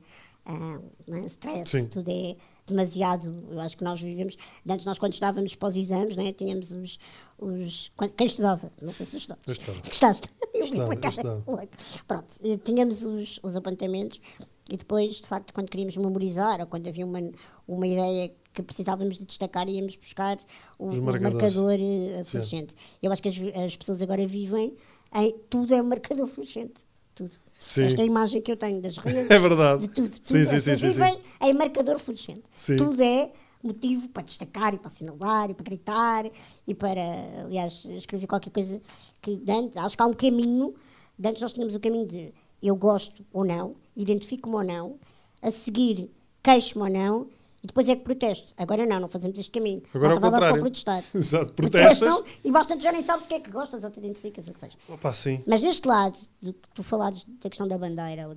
uh, 0.46 1.14
é 1.14 1.20
stress, 1.27 1.70
Sim. 1.70 1.88
tudo 1.88 2.11
é 2.11 2.37
demasiado. 2.66 3.44
Eu 3.50 3.61
acho 3.61 3.76
que 3.76 3.85
nós 3.85 4.00
vivemos. 4.00 4.37
Antes, 4.68 4.85
nós, 4.85 4.98
quando 4.98 5.12
estávamos 5.12 5.55
para 5.55 5.68
os 5.68 5.76
exames, 5.76 6.16
né, 6.16 6.33
tínhamos 6.33 6.72
os. 6.72 6.98
os 7.38 7.92
quem 8.16 8.26
estudava? 8.26 8.70
Não 8.81 8.92
sei 8.92 9.07
se 9.07 9.16
estudava. 9.16 9.40
Gostaste? 9.46 10.29
Pronto, 12.07 12.31
tínhamos 12.64 13.05
os, 13.05 13.38
os 13.42 13.57
apontamentos 13.57 14.20
e 14.68 14.76
depois, 14.76 15.16
de 15.16 15.29
facto, 15.29 15.52
quando 15.52 15.68
queríamos 15.68 15.96
memorizar 15.96 16.61
ou 16.61 16.66
quando 16.66 16.88
havia 16.88 17.07
uma, 17.07 17.20
uma 17.68 17.87
ideia 17.87 18.33
que 18.52 18.62
precisávamos 18.62 19.18
de 19.18 19.24
destacar, 19.24 19.68
íamos 19.68 19.96
buscar 19.96 20.38
o, 20.79 20.88
o 20.88 21.02
marcador 21.02 21.79
uh, 21.79 22.24
fluorescente. 22.24 22.74
Eu 23.02 23.12
acho 23.12 23.22
que 23.22 23.29
as, 23.29 23.37
as 23.64 23.76
pessoas 23.76 24.02
agora 24.02 24.26
vivem 24.26 24.76
em 25.14 25.38
tudo 25.48 25.74
é 25.74 25.81
um 25.81 25.87
marcador 25.87 26.26
fluorescente 26.29 26.85
tudo. 27.16 27.35
Sim. 27.59 27.85
Esta 27.85 28.01
é 28.01 28.05
a 28.05 28.07
imagem 28.07 28.42
que 28.42 28.53
eu 28.53 28.57
tenho 28.57 28.81
das 28.81 28.97
redes. 28.99 29.27
É 29.31 29.38
verdade. 29.38 29.83
De 29.83 29.88
tudo. 29.88 30.11
tudo 30.11 30.27
sim, 30.27 30.45
sim, 30.45 30.61
sim, 30.61 30.77
sim, 30.77 30.90
sim. 30.90 31.19
em 31.40 31.55
marcador 31.55 31.99
fluorescente. 31.99 32.42
Sim. 32.55 32.77
Tudo 32.77 33.03
é 33.03 33.31
motivo 33.62 34.09
para 34.09 34.23
destacar 34.23 34.75
e 34.75 34.79
para 34.79 34.88
assinalar 34.88 35.51
e 35.51 35.55
para 35.55 35.64
gritar 35.64 36.25
e 36.66 36.75
para, 36.75 37.01
aliás, 37.45 37.85
escrever 37.85 38.27
qualquer 38.27 38.51
coisa 38.51 38.81
que 39.21 39.42
antes, 39.49 39.77
acho 39.77 39.97
que 39.97 40.03
há 40.03 40.07
um 40.07 40.12
caminho, 40.12 40.75
antes 41.23 41.42
nós 41.42 41.53
tínhamos 41.53 41.75
o 41.75 41.81
caminho 41.81 42.07
de 42.07 42.33
eu 42.62 42.77
gosto 42.77 43.25
ou 43.33 43.45
não, 43.45 43.77
identifico-me 43.97 44.55
ou 44.55 44.64
não, 44.64 44.99
a 45.42 45.51
seguir 45.51 46.11
queixo-me 46.42 46.85
ou 46.85 46.90
não 46.90 47.27
e 47.66 47.74
depois 47.74 47.88
é 47.88 47.96
que 47.96 48.02
protesto. 48.02 48.55
Agora 48.57 48.87
não, 48.87 49.00
não 49.00 49.09
fazemos 49.09 49.37
este 49.37 49.50
caminho. 49.50 49.83
Agora 49.92 50.14
é 50.14 50.16
o 50.16 50.20
contrário. 50.20 50.48
Para 50.55 50.61
protestar. 50.61 51.02
Exato, 51.12 51.52
protestas. 51.52 51.98
Protestam 51.98 52.24
e 52.44 52.52
bastante 52.52 52.85
já 52.85 52.92
nem 52.92 53.02
sabes 53.02 53.26
o 53.26 53.29
que 53.29 53.35
é 53.35 53.40
que 53.40 53.50
gostas 53.50 53.83
ou 53.83 53.90
te 53.90 53.98
identificas, 53.98 54.46
o 54.46 54.52
que 54.52 54.61
seja. 54.61 54.76
Opa, 54.88 55.12
sim. 55.12 55.42
Mas 55.46 55.62
neste 55.62 55.87
lado, 55.87 56.16
do 56.40 56.52
que 56.52 56.68
tu 56.72 56.85
falares 56.85 57.24
da 57.42 57.50
questão 57.50 57.66
da 57.66 57.76
bandeira, 57.76 58.29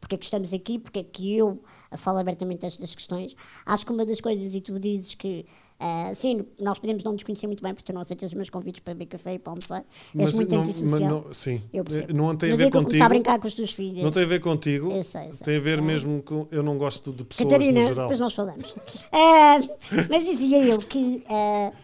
porque 0.00 0.14
é 0.14 0.18
que 0.18 0.24
estamos 0.24 0.54
aqui, 0.54 0.78
porque 0.78 1.00
é 1.00 1.04
que 1.04 1.36
eu 1.36 1.62
falo 1.98 2.18
abertamente 2.18 2.60
destas 2.60 2.94
questões, 2.94 3.36
acho 3.66 3.84
que 3.84 3.92
uma 3.92 4.06
das 4.06 4.18
coisas, 4.18 4.54
e 4.54 4.62
tu 4.62 4.80
dizes 4.80 5.12
que 5.12 5.44
Uh, 5.80 6.14
sim, 6.14 6.44
nós 6.60 6.78
podemos 6.78 7.02
não 7.02 7.12
nos 7.12 7.22
conhecer 7.22 7.46
muito 7.46 7.62
bem 7.62 7.72
porque 7.72 7.90
tu 7.90 7.94
não 7.94 8.02
aceitas 8.02 8.28
os 8.28 8.34
meus 8.34 8.50
convites 8.50 8.80
para 8.80 8.92
beber 8.92 9.06
café 9.06 9.34
e 9.34 9.38
para 9.38 9.52
almoçar. 9.52 9.82
Mas 10.12 10.26
És 10.26 10.34
muito 10.34 10.54
não, 10.54 10.62
antissocial. 10.62 11.00
Não, 11.00 11.32
sim, 11.32 11.62
eu 11.72 11.84
não 12.14 12.36
tem 12.36 12.52
a 12.52 12.56
ver 12.56 12.70
contigo. 12.70 13.02
a 13.02 13.08
brincar 13.08 13.40
com 13.40 13.46
as 13.46 13.54
tuas 13.54 13.72
filhas. 13.72 14.04
Não 14.04 14.10
tem 14.10 14.24
a 14.24 14.26
ver 14.26 14.40
contigo. 14.40 14.92
Eu 14.92 15.02
sei, 15.02 15.28
eu 15.28 15.32
sei. 15.32 15.44
Tem 15.44 15.56
a 15.56 15.60
ver 15.60 15.78
é. 15.78 15.80
mesmo 15.80 16.22
com. 16.22 16.46
Eu 16.50 16.62
não 16.62 16.76
gosto 16.76 17.14
de 17.14 17.24
pessoas 17.24 17.50
Catarina, 17.50 17.80
no 17.80 17.88
geral. 17.88 18.08
depois 18.08 18.20
nós 18.20 18.34
falamos. 18.34 18.70
Uh, 18.70 20.04
mas 20.10 20.24
dizia 20.24 20.66
eu 20.66 20.76
que. 20.76 21.22
Uh, 21.26 21.74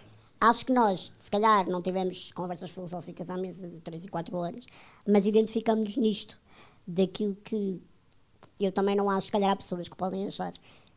acho 0.43 0.67
que 0.67 0.73
nós, 0.75 1.11
se 1.19 1.31
calhar, 1.31 1.67
não 1.67 1.81
tivemos 1.81 2.31
conversas 2.33 2.69
filosóficas 2.69 3.31
à 3.31 3.39
mesa 3.39 3.67
de 3.67 3.81
3 3.81 4.05
e 4.05 4.09
4 4.09 4.37
horas, 4.37 4.67
mas 5.09 5.25
identificamos-nos 5.25 5.97
nisto, 5.97 6.39
daquilo 6.87 7.35
que 7.43 7.81
eu 8.61 8.71
também 8.71 8.95
não 8.95 9.09
acho, 9.09 9.27
se 9.27 9.33
calhar 9.33 9.51
há 9.51 9.57
pessoas 9.57 9.89
que 9.89 9.97
podem 9.97 10.27
achar 10.27 10.53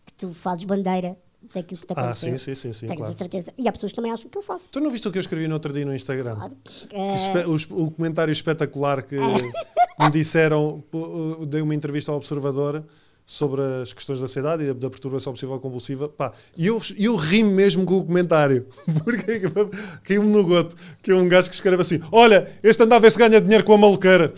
que 0.06 0.14
tu 0.18 0.34
fazes 0.34 0.66
bandeira 0.66 1.18
daquilo 1.42 1.82
que 1.82 1.88
te 1.88 1.94
aconteceu. 1.94 2.34
Ah, 2.34 2.38
sim, 2.38 2.38
sim, 2.38 2.56
sim. 2.56 2.74
sim 2.74 2.88
Tenho 2.88 3.00
claro. 3.00 3.16
certeza. 3.16 3.54
E 3.58 3.68
há 3.68 3.72
pessoas 3.72 3.92
que 3.92 3.96
também 3.96 4.12
acham 4.12 4.30
que 4.30 4.38
eu 4.38 4.42
faço. 4.42 4.72
Tu 4.72 4.80
não 4.80 4.92
viste 4.92 5.08
o 5.08 5.12
que 5.12 5.18
eu 5.18 5.22
escrevi 5.22 5.48
no 5.48 5.54
outro 5.54 5.72
dia 5.74 5.86
no 5.86 5.96
Instagram? 5.96 6.36
Claro. 6.36 6.58
É... 6.92 7.48
O, 7.48 7.86
o, 7.86 7.92
comentário 7.92 8.32
espetacular 8.32 9.04
que 9.04 9.16
me 10.00 10.12
disseram, 10.12 10.84
dei 11.48 11.62
uma 11.62 11.74
entrevista 11.74 12.12
ao 12.12 12.18
Observador 12.18 12.84
sobre 13.26 13.62
as 13.62 13.94
questões 13.94 14.20
da 14.20 14.26
ansiedade 14.26 14.64
e 14.64 14.74
da 14.74 14.90
perturbação 14.90 15.30
obsessiva 15.30 15.60
compulsiva. 15.60 16.10
Pá, 16.10 16.34
e 16.58 16.66
eu, 16.66 16.82
eu 16.98 17.16
ri 17.16 17.44
mesmo 17.44 17.86
com 17.86 17.98
o 17.98 18.06
comentário, 18.06 18.68
porque 19.04 19.40
caiu-me 20.04 20.30
no 20.30 20.44
goto, 20.44 20.76
que 21.04 21.12
é 21.12 21.16
um 21.16 21.28
gajo 21.28 21.48
que 21.48 21.54
escreve 21.54 21.82
assim: 21.82 22.00
Olha, 22.12 22.52
este 22.64 22.82
anda 22.82 22.96
a 22.96 23.00
ver 23.00 23.12
se 23.12 23.20
ganha 23.20 23.40
dinheiro 23.40 23.64
com 23.64 23.74
a 23.74 23.78
maluqueira. 23.78 24.34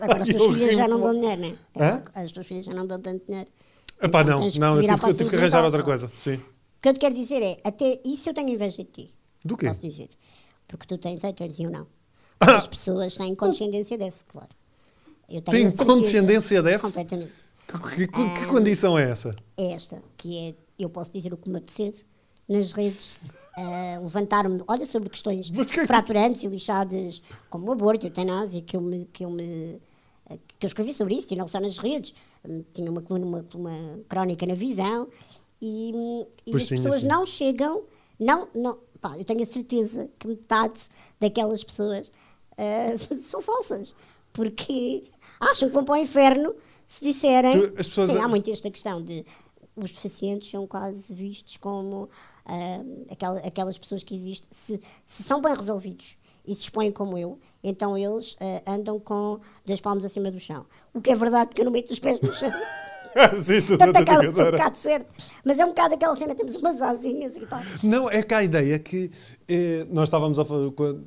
Agora 0.00 0.24
as 0.24 0.28
tuas 0.28 0.56
filhas 0.56 0.74
já 0.74 0.88
não 0.88 1.00
dão 1.00 1.12
dinheiro, 1.20 1.58
não 1.74 1.84
é? 1.84 2.02
As 2.14 2.32
tuas 2.32 2.46
filhas 2.46 2.64
já 2.64 2.74
não 2.74 2.86
dão 2.86 3.00
tanto 3.00 3.24
dinheiro. 3.26 3.48
Epá, 4.00 4.22
então, 4.22 4.40
não, 4.40 4.50
não, 4.58 4.82
eu 4.82 4.96
tive, 4.96 5.08
eu 5.10 5.16
tive 5.16 5.30
que 5.30 5.36
arranjar 5.36 5.64
outra 5.64 5.82
coisa. 5.82 6.10
Sim. 6.14 6.34
O 6.34 6.82
que 6.82 6.88
eu 6.88 6.94
te 6.94 7.00
quero 7.00 7.14
dizer 7.14 7.42
é, 7.42 7.58
até 7.64 8.00
isso 8.04 8.28
eu 8.28 8.34
tenho 8.34 8.50
inveja 8.50 8.78
de 8.78 8.84
ti. 8.84 9.10
Do 9.44 9.56
quê? 9.56 9.66
Posso 9.66 9.80
dizer. 9.80 10.08
Porque 10.68 10.86
tu 10.86 10.98
tens 10.98 11.22
haters 11.22 11.58
e 11.58 11.64
eu 11.64 11.70
não. 11.70 11.86
Ah. 12.38 12.58
As 12.58 12.66
pessoas 12.66 13.16
têm 13.16 13.34
condescendência 13.34 13.96
def, 13.96 14.14
claro. 14.28 14.50
Eu 15.26 15.40
tenho 15.40 15.72
Tem 15.72 15.86
condescendência 15.86 16.62
def? 16.62 16.82
Completamente. 16.82 17.46
Que, 17.66 17.78
que, 17.78 18.06
que, 18.06 18.40
que, 18.40 18.46
condição 18.46 18.98
é 18.98 19.10
essa? 19.10 19.34
É 19.56 19.72
esta, 19.72 20.02
que 20.18 20.50
é, 20.50 20.54
eu 20.78 20.90
posso 20.90 21.10
dizer 21.10 21.32
o 21.32 21.38
que 21.38 21.48
me 21.48 21.56
apetecer 21.56 21.94
nas 22.46 22.72
redes 22.72 23.16
uh, 23.56 24.02
levantaram-me, 24.02 24.62
olha, 24.68 24.84
sobre 24.84 25.08
questões 25.08 25.50
que... 25.50 25.86
fraturantes 25.86 26.42
e 26.42 26.46
lixadas, 26.46 27.22
como 27.48 27.68
o 27.68 27.72
aborto 27.72 28.04
a 28.04 28.08
eutanásia, 28.10 28.60
que 28.60 28.76
eu 28.76 28.82
me, 28.82 29.06
que 29.06 29.24
eu 29.24 29.30
me 29.30 29.80
que 30.58 30.66
eu 30.66 30.68
escrevi 30.68 30.94
sobre 30.94 31.14
isso, 31.14 31.32
e 31.32 31.36
não 31.36 31.46
só 31.46 31.60
nas 31.60 31.78
redes, 31.78 32.14
tinha 32.72 32.90
uma 32.90 33.02
coluna, 33.02 33.26
uma, 33.26 33.46
uma 33.54 34.00
crónica 34.08 34.46
na 34.46 34.54
visão, 34.54 35.08
e, 35.60 35.92
e 36.46 36.56
as 36.56 36.66
pessoas 36.66 37.02
sim. 37.02 37.06
não 37.06 37.24
chegam, 37.26 37.84
não, 38.18 38.48
não, 38.54 38.78
pá, 39.00 39.18
eu 39.18 39.24
tenho 39.24 39.42
a 39.42 39.46
certeza 39.46 40.10
que 40.18 40.26
metade 40.26 40.88
daquelas 41.20 41.62
pessoas 41.62 42.08
uh, 42.08 43.14
são 43.20 43.40
falsas, 43.40 43.94
porque 44.32 45.10
acham 45.40 45.68
que 45.68 45.74
vão 45.74 45.84
para 45.84 45.94
o 45.94 45.98
inferno 45.98 46.54
se 46.86 47.04
disserem. 47.04 47.52
Tu, 47.52 47.72
pessoas... 47.72 48.10
Sim, 48.10 48.18
há 48.18 48.28
muito 48.28 48.50
esta 48.50 48.70
questão 48.70 49.02
de 49.02 49.24
os 49.74 49.90
deficientes 49.90 50.50
são 50.50 50.66
quase 50.66 51.12
vistos 51.14 51.58
como 51.58 52.04
uh, 52.04 53.06
aquelas, 53.10 53.44
aquelas 53.44 53.76
pessoas 53.76 54.02
que 54.02 54.14
existem, 54.14 54.48
se, 54.50 54.80
se 55.04 55.22
são 55.22 55.40
bem 55.40 55.54
resolvidos 55.54 56.16
e 56.46 56.54
se 56.54 56.62
expõem 56.62 56.90
como 56.90 57.18
eu, 57.18 57.38
então 57.62 57.96
eles 57.96 58.32
uh, 58.34 58.62
andam 58.66 58.98
com 59.00 59.40
dois 59.64 59.80
palmos 59.80 60.04
acima 60.04 60.30
do 60.30 60.40
chão. 60.40 60.66
O 60.94 61.00
que 61.00 61.10
é 61.10 61.14
verdade 61.14 61.50
que 61.54 61.60
eu 61.60 61.64
não 61.64 61.72
meto 61.72 61.92
os 61.92 61.98
pés 61.98 62.20
no 62.20 62.34
chão. 62.34 62.52
Sim, 63.42 63.62
tudo 63.62 63.78
Portanto, 63.78 63.96
acaba 63.96 64.24
por 64.24 64.34
ser 64.34 64.42
um 64.42 64.50
bocado 64.50 64.76
certo. 64.76 65.06
Mas 65.44 65.58
é 65.58 65.64
um 65.64 65.68
bocado 65.68 65.94
aquela 65.94 66.16
cena, 66.16 66.34
temos 66.34 66.54
umas 66.56 66.82
asinhas 66.82 67.36
e 67.36 67.46
tal. 67.46 67.60
Não, 67.82 68.10
é 68.10 68.22
que 68.22 68.34
a 68.34 68.42
ideia 68.42 68.78
que 68.78 69.10
eh, 69.48 69.86
nós 69.90 70.08
estávamos 70.08 70.38
a 70.38 70.44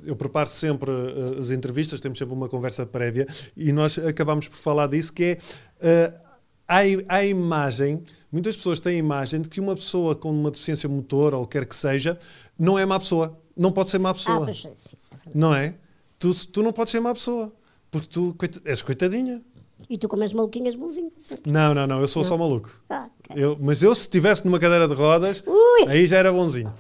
eu 0.05 0.15
preparo 0.15 0.49
sempre 0.49 0.91
uh, 0.91 1.39
as 1.39 1.51
entrevistas, 1.51 2.01
temos 2.01 2.17
sempre 2.17 2.33
uma 2.33 2.49
conversa 2.49 2.85
prévia 2.85 3.27
e 3.55 3.71
nós 3.71 3.97
acabamos 3.97 4.47
por 4.47 4.57
falar 4.57 4.87
disso, 4.87 5.13
que 5.13 5.23
é 5.23 6.11
uh, 6.11 6.29
há, 6.67 6.79
há 7.07 7.25
imagem, 7.25 8.03
muitas 8.31 8.55
pessoas 8.55 8.79
têm 8.79 8.95
a 8.95 8.99
imagem 8.99 9.41
de 9.41 9.49
que 9.49 9.59
uma 9.59 9.75
pessoa 9.75 10.15
com 10.15 10.31
uma 10.31 10.51
deficiência 10.51 10.89
motor 10.89 11.33
ou 11.33 11.45
quer 11.45 11.65
que 11.65 11.75
seja, 11.75 12.17
não 12.57 12.77
é 12.77 12.85
má 12.85 12.99
pessoa. 12.99 13.39
Não 13.55 13.71
pode 13.71 13.89
ser 13.89 13.99
má 13.99 14.13
pessoa. 14.13 14.43
Ah, 14.43 14.45
pois, 14.45 14.61
sim, 14.61 14.69
é 14.69 15.08
não 15.33 15.53
é? 15.53 15.75
Tu, 16.17 16.47
tu 16.47 16.63
não 16.63 16.71
podes 16.71 16.91
ser 16.91 16.99
má 16.99 17.13
pessoa. 17.13 17.51
Porque 17.91 18.07
tu 18.07 18.35
és 18.65 18.81
coitadinha. 18.81 19.41
E 19.89 19.97
tu 19.97 20.07
comes 20.07 20.33
maluquinhas 20.33 20.75
bonzinho. 20.75 21.11
Não, 21.45 21.73
não, 21.73 21.87
não, 21.87 22.01
eu 22.01 22.07
sou 22.07 22.21
não. 22.21 22.27
só 22.27 22.37
maluco. 22.37 22.69
Ah, 22.89 23.09
okay. 23.19 23.43
eu, 23.43 23.57
mas 23.59 23.81
eu, 23.81 23.95
se 23.95 24.01
estivesse 24.01 24.45
numa 24.45 24.59
cadeira 24.59 24.87
de 24.87 24.93
rodas, 24.93 25.43
Ui. 25.47 25.87
aí 25.87 26.05
já 26.05 26.17
era 26.17 26.31
bonzinho. 26.31 26.71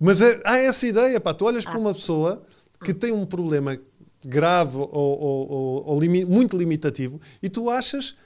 Mas 0.00 0.20
é, 0.20 0.40
há 0.44 0.58
essa 0.58 0.86
ideia, 0.86 1.20
pá, 1.20 1.34
tu 1.34 1.44
olhas 1.44 1.66
ah. 1.66 1.70
para 1.70 1.78
uma 1.78 1.94
pessoa 1.94 2.42
que 2.82 2.94
tem 2.94 3.12
um 3.12 3.24
problema 3.26 3.78
grave 4.24 4.76
ou, 4.76 4.90
ou, 4.92 5.50
ou, 5.50 5.86
ou 5.86 6.00
limi 6.00 6.24
muito 6.24 6.56
limitativo 6.56 7.20
e 7.42 7.48
tu 7.48 7.70
achas 7.70 8.16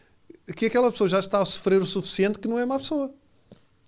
que 0.56 0.66
aquela 0.66 0.90
pessoa 0.90 1.08
já 1.08 1.18
está 1.18 1.40
a 1.40 1.44
sofrer 1.44 1.80
o 1.80 1.86
suficiente 1.86 2.38
que 2.38 2.48
não 2.48 2.58
é 2.58 2.64
má 2.64 2.78
pessoa. 2.78 3.12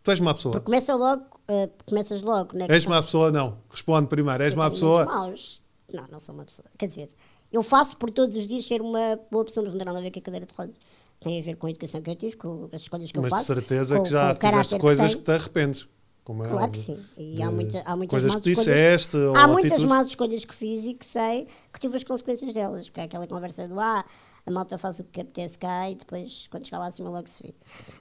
Tu 0.02 0.10
és 0.10 0.20
má 0.20 0.34
pessoa. 0.34 0.52
Porque 0.52 0.66
começa 0.66 0.94
logo, 0.94 1.24
uh, 1.48 1.70
começas 1.86 2.22
logo, 2.22 2.56
né? 2.56 2.66
És 2.68 2.84
má 2.84 3.02
pessoa, 3.02 3.32
não. 3.32 3.58
Responde 3.70 4.08
primeiro, 4.08 4.42
és 4.42 4.54
má 4.54 4.70
pessoa. 4.70 5.06
Maus. 5.06 5.62
Não, 5.96 6.06
não 6.08 6.18
sou 6.18 6.34
uma 6.34 6.44
pessoa. 6.44 6.66
Quer 6.76 6.86
dizer, 6.86 7.08
eu 7.52 7.62
faço 7.62 7.96
por 7.96 8.10
todos 8.10 8.36
os 8.36 8.46
dias 8.46 8.66
ser 8.66 8.80
uma 8.80 9.18
boa 9.30 9.44
pessoa, 9.44 9.64
mas 9.64 9.72
não 9.72 9.78
tem 9.78 9.86
nada 9.86 9.98
a 9.98 10.02
ver 10.02 10.10
com 10.10 10.18
a 10.18 10.22
cadeira 10.22 10.46
de 10.46 10.54
rodas. 10.54 10.76
Tem 11.20 11.40
a 11.40 11.42
ver 11.42 11.56
com 11.56 11.66
a 11.66 11.70
educação 11.70 12.02
que 12.02 12.10
eu 12.10 12.16
tive, 12.16 12.36
com 12.36 12.68
as 12.72 12.82
escolhas 12.82 13.10
que 13.10 13.18
mas 13.18 13.24
eu 13.24 13.30
faço. 13.30 13.52
Mas 13.52 13.62
de 13.62 13.68
certeza 13.68 13.96
com, 13.96 14.02
que 14.02 14.10
já 14.10 14.34
fizeste 14.34 14.78
coisas 14.78 15.14
que, 15.14 15.20
que, 15.20 15.24
te 15.24 15.32
arrependes. 15.32 15.88
Como 16.24 16.42
é 16.42 16.48
claro 16.48 16.72
que 16.72 16.78
sim. 16.78 16.98
E 17.18 17.42
há, 17.42 17.52
muita, 17.52 17.82
há 17.84 17.96
muitas 17.96 18.22
coisas 18.22 18.40
que 18.40 18.54
disseste. 18.54 19.16
Há 19.36 19.46
muitas 19.46 19.84
más 19.84 20.08
escolhas 20.08 20.44
que 20.44 20.54
fiz 20.54 20.84
e 20.84 20.94
que 20.94 21.04
sei 21.04 21.46
que 21.72 21.78
tive 21.78 21.96
as 21.96 22.04
consequências 22.04 22.52
delas. 22.52 22.88
Porque 22.88 23.00
é 23.00 23.04
aquela 23.04 23.26
conversa 23.26 23.68
do 23.68 23.78
ah, 23.78 24.04
a 24.46 24.50
malta 24.50 24.76
faz 24.76 24.98
o 24.98 25.04
que 25.04 25.22
apetece 25.22 25.56
cá 25.56 25.90
e 25.90 25.94
depois, 25.94 26.46
quando 26.50 26.66
chegar 26.66 26.78
lá 26.78 26.88
acima, 26.88 27.08
logo 27.08 27.26
se 27.28 27.42
vê. 27.42 27.54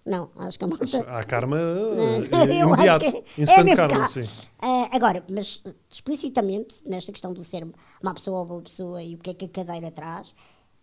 Não, 0.05 0.29
acho 0.35 0.57
que 0.57 0.65
a 0.65 0.67
malta. 0.67 0.85
Há 1.07 1.23
karma 1.23 1.55
uh, 1.55 2.23
imediato, 2.51 3.05
é, 3.05 3.23
instant 3.37 3.67
é 3.67 3.75
karma, 3.75 4.07
sim. 4.07 4.23
Uh, 4.23 4.89
agora, 4.91 5.23
mas 5.29 5.63
explicitamente, 5.89 6.87
nesta 6.87 7.11
questão 7.13 7.33
do 7.33 7.43
ser 7.43 7.65
uma 8.01 8.13
pessoa 8.13 8.39
ou 8.39 8.45
boa 8.45 8.61
pessoa 8.61 9.01
e 9.01 9.15
o 9.15 9.17
que 9.17 9.29
é 9.29 9.33
que 9.33 9.45
a 9.45 9.49
cadeira 9.49 9.89
traz, 9.89 10.31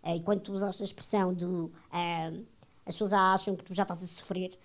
uh, 0.02 0.16
e 0.16 0.20
quando 0.20 0.40
tu 0.40 0.52
usaste 0.52 0.82
a 0.82 0.86
expressão 0.86 1.34
do. 1.34 1.66
Uh, 1.92 2.44
as 2.86 2.94
pessoas 2.94 3.12
acham 3.12 3.54
que 3.54 3.62
tu 3.62 3.74
já 3.74 3.82
estás 3.82 4.02
a 4.02 4.06
sofrer, 4.06 4.58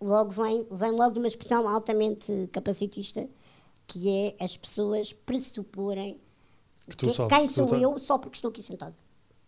logo 0.00 0.30
vem, 0.30 0.66
vem 0.70 0.90
logo 0.90 1.12
de 1.12 1.18
uma 1.20 1.28
expressão 1.28 1.68
altamente 1.68 2.48
capacitista, 2.52 3.28
que 3.86 4.10
é 4.10 4.44
as 4.44 4.56
pessoas 4.56 5.12
pressuporem 5.12 6.20
que, 6.88 6.96
que 6.96 7.28
quem 7.28 7.48
sou 7.48 7.66
tá... 7.66 7.76
eu 7.76 7.98
só 7.98 8.18
porque 8.18 8.36
estou 8.36 8.50
aqui 8.50 8.62
sentado. 8.62 8.94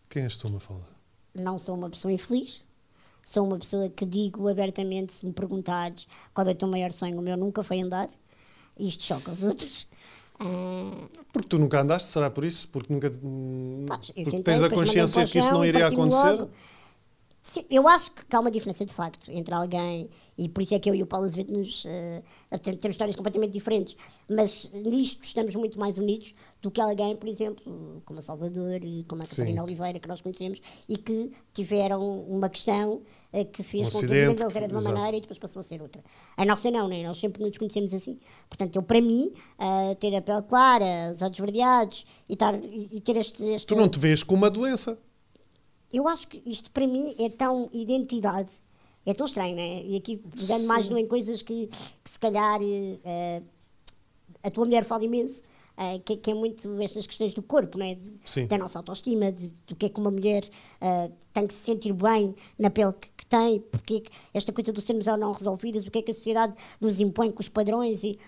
Quem 0.08 0.22
és 0.22 0.36
tu, 0.36 0.48
Mafalda? 0.48 0.86
Não 1.34 1.58
sou 1.58 1.74
uma 1.74 1.90
pessoa 1.90 2.12
infeliz. 2.12 2.62
Sou 3.22 3.46
uma 3.46 3.58
pessoa 3.58 3.88
que 3.90 4.06
digo 4.06 4.48
abertamente, 4.48 5.12
se 5.12 5.26
me 5.26 5.32
perguntares 5.32 6.08
qual 6.32 6.46
é 6.46 6.52
o 6.52 6.54
teu 6.54 6.66
maior 6.66 6.92
sonho, 6.92 7.18
o 7.18 7.22
meu 7.22 7.36
nunca 7.36 7.62
foi 7.62 7.80
andar. 7.80 8.08
Isto 8.78 9.04
choca 9.04 9.30
os 9.30 9.42
outros. 9.42 9.86
Uh... 10.40 11.08
Porque 11.32 11.48
tu 11.48 11.58
nunca 11.58 11.82
andaste, 11.82 12.10
será 12.10 12.30
por 12.30 12.44
isso? 12.44 12.68
Porque 12.68 12.90
nunca. 12.92 13.10
Pois, 13.10 14.06
porque 14.06 14.24
tentei, 14.24 14.42
tens 14.42 14.62
a 14.62 14.70
consciência 14.70 15.26
que 15.26 15.38
isso 15.38 15.52
não 15.52 15.64
iria 15.64 15.88
acontecer? 15.88 16.32
Logo. 16.32 16.50
Sim, 17.42 17.64
eu 17.70 17.88
acho 17.88 18.10
que 18.10 18.36
há 18.36 18.40
uma 18.40 18.50
diferença 18.50 18.84
de 18.84 18.92
facto 18.92 19.30
entre 19.30 19.54
alguém, 19.54 20.10
e 20.36 20.48
por 20.48 20.62
isso 20.62 20.74
é 20.74 20.78
que 20.78 20.90
eu 20.90 20.94
e 20.94 21.02
o 21.02 21.06
Paulo 21.06 21.24
Azevedo 21.24 21.52
nos, 21.52 21.84
uh, 21.84 22.58
temos 22.60 22.94
histórias 22.94 23.16
completamente 23.16 23.52
diferentes, 23.52 23.96
mas 24.28 24.68
nisto 24.72 25.24
estamos 25.24 25.54
muito 25.54 25.78
mais 25.78 25.96
unidos 25.96 26.34
do 26.60 26.70
que 26.70 26.80
alguém, 26.80 27.16
por 27.16 27.28
exemplo, 27.28 28.02
como 28.04 28.18
a 28.18 28.22
Salvador, 28.22 28.80
como 29.06 29.22
a 29.22 29.26
Catarina 29.26 29.62
Oliveira, 29.62 29.98
que 29.98 30.08
nós 30.08 30.20
conhecemos, 30.20 30.60
e 30.88 30.98
que 30.98 31.32
tiveram 31.54 32.20
uma 32.22 32.48
questão 32.50 33.02
uh, 33.32 33.44
que 33.46 33.62
fez 33.62 33.88
um 33.88 33.90
com 33.92 33.98
que 34.00 34.04
a 34.04 34.08
vida 34.08 34.34
deles 34.34 34.56
era 34.56 34.66
de 34.66 34.74
uma 34.74 34.80
exato. 34.80 34.96
maneira 34.96 35.16
e 35.16 35.20
depois 35.20 35.38
passou 35.38 35.60
a 35.60 35.62
ser 35.62 35.80
outra. 35.80 36.02
A 36.36 36.44
nossa 36.44 36.70
não, 36.70 36.86
né? 36.86 37.02
nós 37.02 37.18
sempre 37.18 37.42
nos 37.42 37.56
conhecemos 37.56 37.94
assim. 37.94 38.18
Portanto, 38.48 38.76
eu, 38.76 38.82
para 38.82 39.00
mim, 39.00 39.32
uh, 39.58 39.94
ter 39.94 40.14
a 40.14 40.20
pele 40.20 40.42
clara, 40.42 41.12
os 41.12 41.22
olhos 41.22 41.38
verdeados 41.38 42.04
e, 42.28 42.36
tar, 42.36 42.54
e, 42.62 42.88
e 42.92 43.00
ter 43.00 43.16
este, 43.16 43.42
este. 43.44 43.66
Tu 43.66 43.76
não 43.76 43.88
te 43.88 43.98
vês 43.98 44.22
com 44.22 44.34
uma 44.34 44.50
doença 44.50 44.98
eu 45.92 46.06
acho 46.06 46.28
que 46.28 46.42
isto 46.44 46.70
para 46.70 46.86
mim 46.86 47.14
é 47.18 47.28
tão 47.30 47.68
identidade, 47.72 48.62
é 49.06 49.14
tão 49.14 49.26
estranho, 49.26 49.56
não 49.56 49.62
é? 49.62 49.82
E 49.82 49.96
aqui 49.96 50.16
pegando 50.16 50.66
mais 50.66 50.90
em 50.90 51.06
coisas 51.06 51.42
que, 51.42 51.66
que 51.66 52.10
se 52.10 52.18
calhar 52.18 52.60
uh, 52.60 53.44
a 54.42 54.50
tua 54.50 54.64
mulher 54.64 54.84
fala 54.84 55.04
imenso. 55.04 55.42
Uh, 55.78 56.00
que, 56.00 56.16
que, 56.16 56.32
é 56.32 56.34
muito 56.34 56.68
estas 56.82 57.06
questões 57.06 57.32
do 57.32 57.40
corpo, 57.40 57.78
não 57.78 57.86
é? 57.86 57.94
De, 57.94 58.46
da 58.48 58.58
nossa 58.58 58.80
autoestima, 58.80 59.30
de, 59.30 59.50
do 59.64 59.76
que 59.76 59.86
é 59.86 59.88
que 59.88 60.00
uma 60.00 60.10
mulher 60.10 60.44
uh, 60.82 61.12
tem 61.32 61.46
que 61.46 61.54
se 61.54 61.60
sentir 61.60 61.92
bem 61.92 62.34
na 62.58 62.68
pele 62.68 62.92
que, 62.94 63.08
que 63.16 63.24
tem, 63.26 63.60
porque 63.60 64.02
esta 64.34 64.52
coisa 64.52 64.72
do 64.72 64.80
sermos 64.80 65.06
ou 65.06 65.16
não 65.16 65.30
resolvidas, 65.30 65.86
o 65.86 65.90
que 65.92 65.98
é 66.00 66.02
que 66.02 66.10
a 66.10 66.14
sociedade 66.14 66.52
nos 66.80 66.98
impõe 66.98 67.30
com 67.30 67.40
os 67.40 67.48
padrões. 67.48 68.02
E 68.02 68.18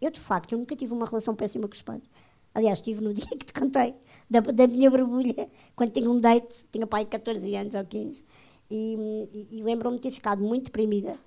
eu, 0.00 0.10
de 0.10 0.18
facto, 0.18 0.50
eu 0.50 0.58
nunca 0.58 0.74
tive 0.74 0.92
uma 0.92 1.06
relação 1.06 1.32
péssima 1.36 1.68
com 1.68 1.74
os 1.74 1.82
padres. 1.82 2.10
Aliás, 2.52 2.80
tive 2.80 3.00
no 3.00 3.14
dia 3.14 3.28
que 3.28 3.44
te 3.46 3.52
contei 3.52 3.94
da, 4.28 4.40
da 4.40 4.66
minha 4.66 4.90
borbulha, 4.90 5.48
quando 5.74 5.92
tinha 5.92 6.10
um 6.10 6.18
date, 6.18 6.64
tinha 6.70 6.86
pai 6.86 7.04
14 7.04 7.54
anos 7.54 7.74
ou 7.74 7.84
15, 7.84 8.24
e, 8.70 9.28
e, 9.32 9.58
e 9.58 9.62
lembro-me 9.62 9.96
de 9.96 10.02
ter 10.02 10.10
ficado 10.10 10.42
muito 10.42 10.66
deprimida. 10.66 11.18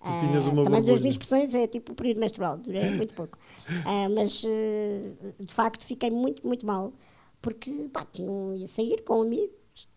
Uh, 0.00 0.64
também 0.64 0.82
das 0.82 1.00
minhas 1.00 1.14
expressões 1.14 1.52
é 1.54 1.66
tipo 1.66 1.92
o 1.92 1.94
período 1.94 2.20
menstrual, 2.20 2.56
durei 2.58 2.90
muito 2.94 3.14
pouco. 3.14 3.38
Uh, 3.68 4.14
mas 4.14 4.44
uh, 4.44 5.44
de 5.44 5.52
facto 5.52 5.84
fiquei 5.84 6.10
muito, 6.10 6.46
muito 6.46 6.64
mal, 6.64 6.92
porque 7.42 7.70
pá, 7.92 8.06
tinha, 8.10 8.30
ia 8.56 8.68
sair 8.68 9.02
com 9.02 9.22
amigos, 9.22 9.88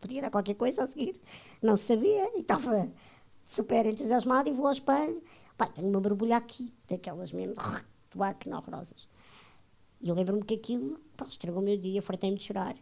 podia 0.00 0.20
dar 0.20 0.30
qualquer 0.30 0.54
coisa 0.54 0.82
a 0.82 0.86
seguir, 0.86 1.18
não 1.62 1.76
sabia, 1.76 2.36
e 2.36 2.40
estava 2.40 2.90
super 3.42 3.86
entusiasmado 3.86 4.48
e 4.48 4.52
vou 4.52 4.66
ao 4.66 4.72
espelho. 4.72 5.22
Pá, 5.56 5.66
tenho 5.66 5.88
uma 5.88 6.00
borbulha 6.00 6.36
aqui, 6.36 6.72
daquelas 6.88 7.32
mesmo, 7.32 7.54
que 8.38 8.48
não 8.48 8.58
horrorosas. 8.58 9.08
E 10.02 10.08
eu 10.08 10.14
lembro-me 10.14 10.42
que 10.42 10.54
aquilo 10.54 10.98
pá, 11.16 11.26
estragou 11.26 11.62
o 11.62 11.64
meu 11.64 11.76
dia, 11.76 12.02
fartei-me 12.02 12.36
de 12.36 12.44
chorar. 12.44 12.76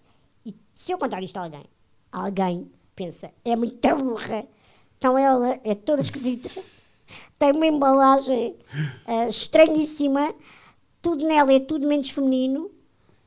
E 0.44 0.54
se 0.72 0.90
eu 0.90 0.98
contar 0.98 1.22
isto 1.22 1.36
a 1.36 1.42
alguém, 1.44 1.64
alguém 2.10 2.70
pensa, 2.96 3.30
é 3.44 3.54
muito 3.54 3.96
burra, 3.96 4.46
então 4.98 5.16
ela 5.18 5.60
é 5.62 5.74
toda 5.74 6.00
esquisita, 6.02 6.48
tem 7.38 7.52
uma 7.52 7.66
embalagem 7.66 8.56
uh, 9.06 9.28
estranhíssima, 9.28 10.34
tudo 11.02 11.26
nela 11.26 11.52
é 11.52 11.60
tudo 11.60 11.86
menos 11.86 12.08
feminino, 12.08 12.70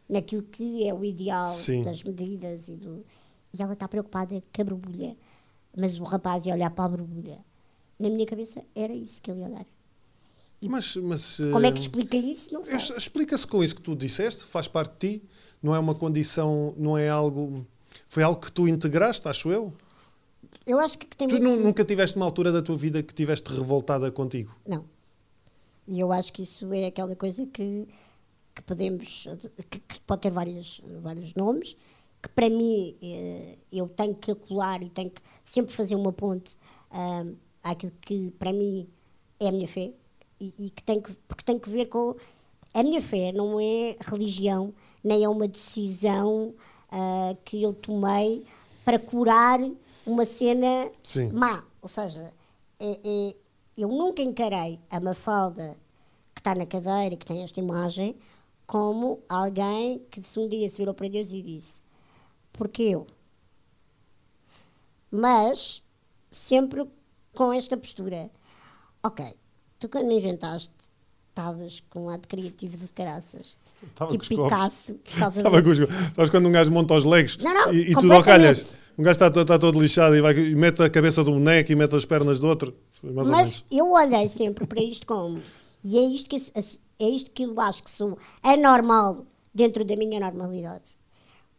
naquilo 0.10 0.44
que 0.44 0.88
é 0.88 0.94
o 0.94 1.04
ideal 1.04 1.50
Sim. 1.50 1.84
das 1.84 2.04
medidas 2.04 2.68
e 2.68 2.76
do. 2.76 3.06
E 3.54 3.62
ela 3.62 3.74
está 3.74 3.88
preocupada 3.88 4.44
com 4.54 4.62
a 4.62 4.66
borbulha. 4.66 5.16
Mas 5.76 6.00
o 6.00 6.04
rapaz 6.04 6.46
ia 6.46 6.54
olhar 6.54 6.70
para 6.72 6.86
a 6.86 6.90
borbulha. 6.90 7.40
Na 8.00 8.10
minha 8.10 8.26
cabeça 8.26 8.64
era 8.76 8.94
isso 8.94 9.22
que 9.22 9.30
ele 9.30 9.42
ia 9.42 9.48
olhar. 9.48 9.66
Mas, 10.70 10.96
mas, 10.96 11.38
Como 11.52 11.66
é 11.66 11.72
que 11.72 11.80
eh, 11.80 11.82
explica 11.82 12.18
isso? 12.18 12.62
Explica-se 12.98 13.48
com 13.48 13.64
isso 13.64 13.76
que 13.76 13.82
tu 13.82 13.96
disseste, 13.96 14.44
faz 14.44 14.68
parte 14.68 14.94
de 14.94 15.20
ti, 15.20 15.24
não 15.62 15.76
é 15.76 15.80
uma 15.80 15.96
condição, 15.96 16.74
não 16.78 16.98
é 16.98 17.10
algo. 17.10 17.66
Foi 18.08 18.24
algo 18.24 18.40
que 18.40 18.52
tu 18.52 18.68
integraste, 18.68 19.28
acho 19.28 19.52
eu? 19.52 19.74
Eu 20.66 20.80
acho 20.80 20.98
que 20.98 21.06
tem 21.18 21.28
Tu 21.28 21.42
muito... 21.42 21.64
nunca 21.64 21.84
tiveste 21.84 22.16
uma 22.16 22.26
altura 22.26 22.52
da 22.52 22.62
tua 22.62 22.78
vida 22.78 23.04
que 23.04 23.14
tiveste 23.14 23.50
revoltada 23.50 24.12
contigo? 24.12 24.56
Não. 24.68 24.86
E 25.88 26.00
eu 26.00 26.12
acho 26.12 26.32
que 26.32 26.44
isso 26.44 26.72
é 26.74 26.86
aquela 26.86 27.16
coisa 27.16 27.46
que, 27.46 27.88
que 28.56 28.62
podemos. 28.62 29.28
Que, 29.70 29.80
que, 29.80 30.00
pode 30.02 30.22
ter 30.22 30.32
várias, 30.32 30.82
vários 31.02 31.34
nomes, 31.34 31.76
que 32.22 32.30
para 32.30 32.50
mim 32.50 32.96
eh, 33.02 33.58
eu 33.72 33.88
tenho 33.90 34.16
que 34.16 34.32
acular 34.32 34.82
e 34.82 34.90
tenho 34.90 35.10
que 35.10 35.22
sempre 35.44 35.74
fazer 35.74 35.96
uma 35.96 36.14
ponte 36.14 36.58
ah, 36.92 37.26
àquilo 37.62 37.92
que 38.00 38.32
para 38.32 38.54
mim 38.54 38.88
é 39.40 39.50
a 39.50 39.52
minha 39.52 39.68
fé 39.68 39.94
e, 40.46 40.66
e, 40.66 40.70
que 40.70 40.84
tem 40.84 41.02
que, 41.02 41.14
porque 41.28 41.44
tem 41.44 41.58
que 41.60 41.70
ver 41.70 41.86
com. 41.86 42.16
A 42.74 42.82
minha 42.82 43.02
fé 43.02 43.32
não 43.32 43.60
é 43.60 43.96
religião, 44.00 44.74
nem 45.04 45.24
é 45.24 45.30
uma 45.30 45.48
decisão 45.48 46.56
uh, 46.92 47.38
que 47.46 47.62
eu 47.62 47.74
tomei 47.74 48.44
para 48.84 48.98
curar 48.98 49.60
uma 50.06 50.26
cena 50.26 50.92
Sim. 51.04 51.32
má. 51.32 51.64
Ou 51.82 51.88
seja, 51.88 52.32
é, 52.80 53.00
é, 53.04 53.36
eu 53.78 53.88
nunca 53.90 54.24
encarei 54.24 54.80
a 54.90 55.00
Mafalda 55.00 55.76
que 56.34 56.42
está 56.42 56.56
na 56.56 56.66
cadeira 56.66 57.14
e 57.14 57.18
que 57.18 57.26
tem 57.26 57.44
esta 57.44 57.60
imagem 57.60 58.16
como 58.66 59.20
alguém 59.30 60.00
que 60.10 60.20
se 60.22 60.40
um 60.40 60.48
dia 60.48 60.68
se 60.68 60.78
virou 60.78 60.96
para 60.96 61.08
Deus 61.08 61.32
e 61.32 61.42
disse 61.44 61.84
porque 62.54 62.84
eu? 62.84 63.08
Mas 65.12 65.84
sempre 66.32 66.88
com 67.34 67.52
esta 67.52 67.76
postura. 67.76 68.32
Ok, 69.02 69.36
tu 69.84 69.90
quando 69.90 70.08
me 70.08 70.18
inventaste 70.18 70.72
estavas 71.30 71.84
com 71.90 72.06
um 72.06 72.10
ato 72.10 72.28
criativo 72.28 72.78
de 72.78 72.88
caraças. 72.90 73.58
Tava 73.96 74.12
tipo 74.12 74.24
Picasso. 74.28 74.98
Estava 75.04 75.62
com 75.62 75.70
os 75.70 75.78
Sabes 76.16 76.30
quando 76.30 76.48
um 76.48 76.52
gajo 76.52 76.72
monta 76.72 76.94
os 76.94 77.04
legs 77.04 77.38
Não, 77.38 77.54
não, 77.54 77.74
e, 77.74 77.92
e 77.92 77.96
tudo 77.96 78.14
ao 78.14 78.24
calhas? 78.24 78.78
Um 78.98 79.04
gajo 79.04 79.16
está, 79.16 79.42
está 79.42 79.60
todo 79.60 79.82
lixado 79.82 80.16
e, 80.16 80.22
vai, 80.22 80.38
e 80.38 80.56
mete 80.56 80.82
a 80.84 80.90
cabeça 80.90 81.24
do 81.24 81.32
boneco 81.32 81.72
e 81.72 81.76
mete 81.76 81.96
as 81.96 82.06
pernas 82.06 82.40
do 82.40 82.48
outro. 82.48 82.76
Mas 83.02 83.66
eu 83.70 83.92
olhei 83.92 84.30
sempre 84.30 84.66
para 84.68 84.82
isto 84.82 85.06
como. 85.06 85.42
E 85.84 85.98
é 85.98 86.02
isto 86.02 86.30
que, 86.30 86.38
é 86.38 87.10
isto 87.10 87.32
que 87.32 87.44
eu 87.44 87.60
acho 87.60 87.84
que 87.84 87.92
sou 87.92 88.18
anormal 88.42 89.26
dentro 89.54 89.84
da 89.84 89.96
minha 89.98 90.20
normalidade. 90.20 90.92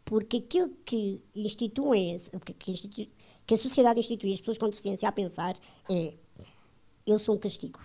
Porque 0.03 0.37
aquilo 0.37 0.71
que 0.85 1.21
instituem, 1.35 2.15
que, 2.45 2.53
que, 2.53 2.71
institui- 2.71 3.09
que 3.45 3.53
a 3.53 3.57
sociedade 3.57 3.99
institui 3.99 4.33
as 4.33 4.39
pessoas 4.39 4.57
com 4.57 4.69
deficiência 4.69 5.07
a 5.09 5.11
pensar 5.11 5.55
é: 5.91 6.13
eu 7.05 7.19
sou 7.19 7.35
um 7.35 7.37
castigo. 7.37 7.79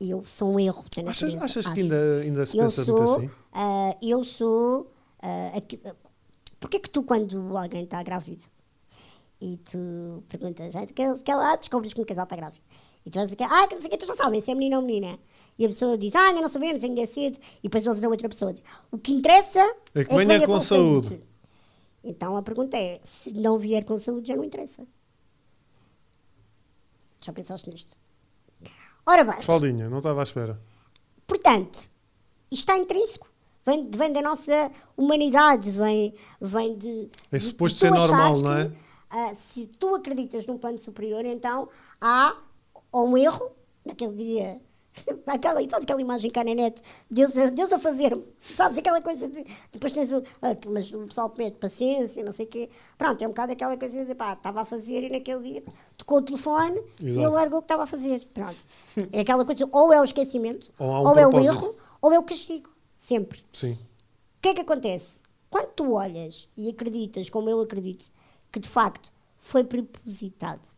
Eu 0.00 0.24
sou 0.24 0.52
um 0.52 0.58
erro. 0.60 0.84
Achas, 1.06 1.34
achas 1.42 1.66
que 1.66 1.80
ainda, 1.80 2.20
ainda 2.22 2.46
se 2.46 2.56
eu 2.56 2.64
pensa 2.64 2.84
sou, 2.84 2.96
muito 2.96 3.12
assim? 3.18 3.30
ah, 3.52 3.96
eu 4.00 4.24
sou. 4.24 4.90
ah, 5.22 5.52
aqui- 5.56 5.80
Porquê 6.58 6.78
que 6.80 6.88
tu, 6.90 7.02
quando 7.02 7.56
alguém 7.56 7.84
está 7.84 8.02
grávido 8.02 8.44
e 9.40 9.56
tu 9.58 10.22
perguntas, 10.28 10.74
"Ah, 10.74 10.86
que, 10.86 10.94
que 11.18 11.34
lá 11.34 11.56
descobres 11.56 11.92
que 11.92 12.00
um 12.00 12.04
casal 12.04 12.24
está 12.24 12.36
grávido, 12.36 12.62
e 13.04 13.10
tu 13.10 13.14
vais 13.14 13.30
dizer, 13.30 13.42
ah, 13.44 13.66
que 13.66 13.74
não 13.74 13.80
sei 13.80 13.88
o 13.88 13.90
que, 13.90 13.96
tu 13.98 14.06
já 14.06 14.14
sabem 14.14 14.40
se 14.40 14.50
é 14.50 14.54
menino 14.54 14.76
ou 14.76 14.82
menina. 14.82 15.18
E 15.58 15.64
a 15.64 15.68
pessoa 15.68 15.96
diz, 15.98 16.14
ah, 16.14 16.28
ainda 16.28 16.40
não 16.42 16.48
sabemos, 16.48 16.82
ainda 16.84 17.00
é 17.02 17.06
cedo. 17.06 17.38
E 17.58 17.62
depois 17.64 17.86
ouves 17.86 18.02
a 18.04 18.08
outra 18.08 18.28
pessoa 18.28 18.52
dizer, 18.52 18.64
o 18.90 18.96
que 18.98 19.12
interessa 19.12 19.60
É 19.94 20.04
que 20.04 20.14
venha 20.16 20.46
com 20.46 20.60
saúde. 20.60 21.22
Então 22.04 22.36
a 22.36 22.42
pergunta 22.42 22.76
é, 22.78 23.00
se 23.02 23.32
não 23.34 23.58
vier 23.58 23.84
com 23.84 23.96
saúde, 23.98 24.28
já 24.28 24.36
não 24.36 24.44
interessa. 24.44 24.86
Já 27.20 27.32
pensaste 27.32 27.68
nisto? 27.68 27.96
Ora 29.10 29.24
bem, 29.24 29.40
Faldinha, 29.40 29.88
não 29.90 29.98
estava 29.98 30.20
à 30.20 30.22
espera. 30.22 30.60
Portanto, 31.26 31.78
isto 32.48 32.60
está 32.70 32.76
intrínseco. 32.78 33.28
Vem, 33.66 33.90
vem 33.90 34.12
da 34.12 34.22
nossa 34.22 34.70
humanidade, 34.96 35.72
vem, 35.72 36.14
vem 36.40 36.78
de. 36.78 37.08
É 37.32 37.38
de- 37.38 37.44
suposto 37.44 37.74
de 37.74 37.80
ser 37.80 37.90
normal, 37.90 38.38
não 38.38 38.52
é? 38.52 38.72
ah, 39.10 39.34
se 39.34 39.66
tu 39.66 39.96
acreditas 39.96 40.46
num 40.46 40.56
plano 40.56 40.78
superior, 40.78 41.24
então 41.24 41.68
há 42.00 42.36
ou 42.92 43.08
um 43.08 43.16
erro, 43.16 43.50
naquele 43.84 44.14
dia. 44.14 44.60
Aquela, 45.26 45.60
sabes 45.68 45.84
aquela 45.84 46.00
imagem 46.00 46.30
cá 46.30 46.42
na 46.42 46.52
net, 46.54 46.82
Deus, 47.08 47.36
a- 47.36 47.50
Deus 47.50 47.72
a 47.72 47.78
fazer-me, 47.78 48.24
sabes 48.38 48.76
aquela 48.76 49.00
coisa 49.00 49.28
de. 49.28 49.44
Depois 49.70 49.92
tens 49.92 50.10
o. 50.12 50.22
ah, 50.42 50.56
mas 50.66 50.90
o 50.92 51.06
pessoal 51.06 51.30
pede 51.30 51.56
paciência, 51.58 52.24
não 52.24 52.32
sei 52.32 52.46
o 52.46 52.48
quê. 52.48 52.68
Pronto, 52.98 53.22
é 53.22 53.26
um 53.26 53.30
bocado 53.30 53.52
aquela 53.52 53.76
coisa 53.76 54.04
de 54.04 54.14
pá, 54.16 54.32
estava 54.32 54.62
a 54.62 54.64
fazer 54.64 55.04
e 55.04 55.08
naquele 55.10 55.42
dia 55.44 55.64
tocou 55.96 56.18
o 56.18 56.22
telefone 56.22 56.80
e 57.00 57.06
Exato. 57.08 57.26
ele 57.26 57.28
largou 57.28 57.58
o 57.58 57.62
que 57.62 57.66
estava 57.66 57.84
a 57.84 57.86
fazer. 57.86 58.26
Pronto. 58.34 58.56
É 59.12 59.20
aquela 59.20 59.44
coisa, 59.44 59.68
ou 59.70 59.92
é 59.92 60.00
o 60.00 60.04
esquecimento, 60.04 60.70
Ou 60.78 60.88
um 60.88 61.08
ou 61.08 61.18
é 61.18 61.26
o 61.26 61.38
erro, 61.40 61.76
ou 62.02 62.12
é 62.12 62.18
o 62.18 62.22
castigo. 62.24 62.68
Sempre. 62.96 63.44
Sim. 63.52 63.72
O 63.72 64.40
que 64.42 64.48
é 64.48 64.54
que 64.54 64.60
acontece? 64.62 65.22
Quando 65.48 65.68
tu 65.68 65.92
olhas 65.92 66.48
e 66.56 66.68
acreditas, 66.68 67.30
como 67.30 67.48
eu 67.48 67.60
acredito, 67.60 68.10
que 68.52 68.58
de 68.58 68.68
facto 68.68 69.12
foi 69.38 69.62
propositado 69.64 70.68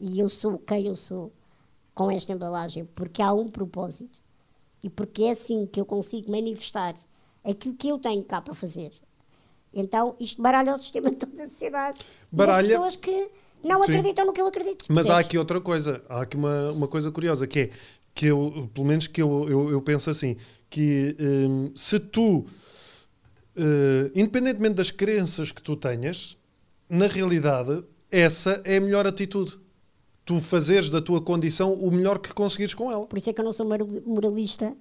e 0.00 0.20
eu 0.20 0.28
sou 0.28 0.58
quem 0.58 0.86
eu 0.86 0.94
sou 0.94 1.32
com 1.98 2.12
esta 2.12 2.32
embalagem, 2.32 2.84
porque 2.94 3.20
há 3.20 3.32
um 3.32 3.48
propósito 3.48 4.20
e 4.84 4.88
porque 4.88 5.24
é 5.24 5.30
assim 5.32 5.66
que 5.66 5.80
eu 5.80 5.84
consigo 5.84 6.30
manifestar 6.30 6.94
aquilo 7.42 7.74
que 7.74 7.88
eu 7.88 7.98
tenho 7.98 8.22
cá 8.22 8.40
para 8.40 8.54
fazer. 8.54 8.92
Então 9.74 10.14
isto 10.20 10.40
baralha 10.40 10.76
o 10.76 10.78
sistema 10.78 11.10
de 11.10 11.16
toda 11.16 11.42
a 11.42 11.46
sociedade. 11.48 11.98
Baralha- 12.30 12.68
E 12.68 12.72
as 12.72 12.72
pessoas 12.72 12.96
que 12.96 13.30
não 13.64 13.82
Sim. 13.82 13.90
acreditam 13.90 14.24
no 14.26 14.32
que 14.32 14.40
eu 14.40 14.46
acredito. 14.46 14.84
Mas 14.88 15.06
há 15.06 15.08
percebes? 15.08 15.26
aqui 15.26 15.38
outra 15.38 15.60
coisa, 15.60 16.00
há 16.08 16.20
aqui 16.20 16.36
uma, 16.36 16.70
uma 16.70 16.86
coisa 16.86 17.10
curiosa 17.10 17.48
que 17.48 17.58
é 17.58 17.70
que 18.14 18.26
eu, 18.26 18.70
pelo 18.72 18.86
menos 18.86 19.08
que 19.08 19.20
eu, 19.20 19.48
eu, 19.48 19.70
eu 19.70 19.82
penso 19.82 20.08
assim, 20.08 20.36
que 20.70 21.16
hum, 21.20 21.72
se 21.74 21.98
tu, 21.98 22.46
eh, 23.56 24.10
independentemente 24.14 24.74
das 24.74 24.90
crenças 24.92 25.50
que 25.50 25.60
tu 25.62 25.74
tenhas, 25.76 26.36
na 26.88 27.08
realidade, 27.08 27.84
essa 28.08 28.60
é 28.64 28.76
a 28.76 28.80
melhor 28.80 29.04
atitude. 29.06 29.58
Tu 30.28 30.38
fazeres 30.40 30.90
da 30.90 31.00
tua 31.00 31.22
condição 31.22 31.72
o 31.72 31.90
melhor 31.90 32.18
que 32.18 32.34
conseguires 32.34 32.74
com 32.74 32.92
ela. 32.92 33.06
Por 33.06 33.16
isso 33.18 33.30
é 33.30 33.32
que 33.32 33.40
eu 33.40 33.44
não 33.46 33.52
sou 33.54 33.64
moral- 33.66 33.88
moralista 34.04 34.76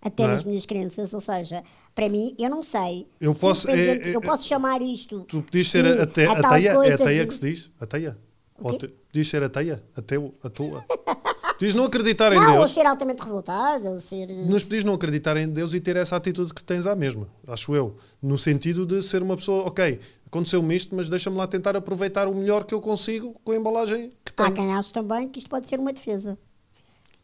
até 0.00 0.22
Não 0.22 0.30
é? 0.30 0.34
nas 0.34 0.44
minhas 0.44 0.64
crenças, 0.64 1.12
ou 1.12 1.20
seja, 1.20 1.64
para 1.92 2.08
mim, 2.08 2.36
eu 2.38 2.48
não 2.48 2.62
sei. 2.62 3.08
Eu 3.20 3.32
se 3.34 3.40
posso- 3.40 3.68
é- 3.68 3.96
é- 3.96 4.14
eu 4.14 4.20
posso 4.20 4.46
chamar 4.46 4.80
isto. 4.80 5.24
Tu 5.26 5.42
podias 5.42 5.66
ser 5.68 5.84
sim, 5.84 5.90
a, 5.90 6.00
a 6.00 6.02
ateia, 6.04 6.28
é 6.70 6.92
ateia 6.94 7.22
de- 7.22 7.26
que 7.26 7.34
se 7.34 7.40
diz? 7.40 7.70
Ateia? 7.80 8.16
Ou 8.60 8.78
te- 8.78 8.86
Podias 8.86 9.26
ser 9.28 9.42
ateia? 9.42 9.82
Ateu? 9.96 10.34
A 10.40 10.48
tua? 10.48 10.84
Podias 11.58 11.74
não 11.74 11.84
acreditar 11.84 12.32
em 12.32 12.36
Não, 12.36 12.52
ou 12.54 12.58
Deus. 12.60 12.70
ser 12.72 12.86
altamente 12.86 13.22
revoltada, 13.24 13.90
ou 13.90 14.00
ser. 14.00 14.28
Mas 14.48 14.62
podias 14.62 14.84
não 14.84 14.94
acreditar 14.94 15.36
em 15.36 15.48
Deus 15.48 15.74
e 15.74 15.80
ter 15.80 15.96
essa 15.96 16.14
atitude 16.14 16.54
que 16.54 16.62
tens 16.62 16.86
à 16.86 16.94
mesma, 16.94 17.28
acho 17.48 17.74
eu. 17.74 17.96
No 18.22 18.38
sentido 18.38 18.86
de 18.86 19.02
ser 19.02 19.20
uma 19.22 19.36
pessoa, 19.36 19.64
ok, 19.66 19.98
aconteceu-me 20.32 20.74
isto, 20.74 20.94
mas 20.96 21.10
deixa-me 21.10 21.36
lá 21.36 21.46
tentar 21.46 21.76
aproveitar 21.76 22.26
o 22.26 22.34
melhor 22.34 22.64
que 22.64 22.72
eu 22.72 22.80
consigo 22.80 23.38
com 23.44 23.52
a 23.52 23.56
embalagem 23.56 24.10
que 24.24 24.32
Há 24.38 24.44
tenho. 24.44 24.54
quem 24.54 24.72
ache 24.72 24.90
também 24.90 25.28
que 25.28 25.38
isto 25.38 25.50
pode 25.50 25.68
ser 25.68 25.78
uma 25.78 25.92
defesa. 25.92 26.38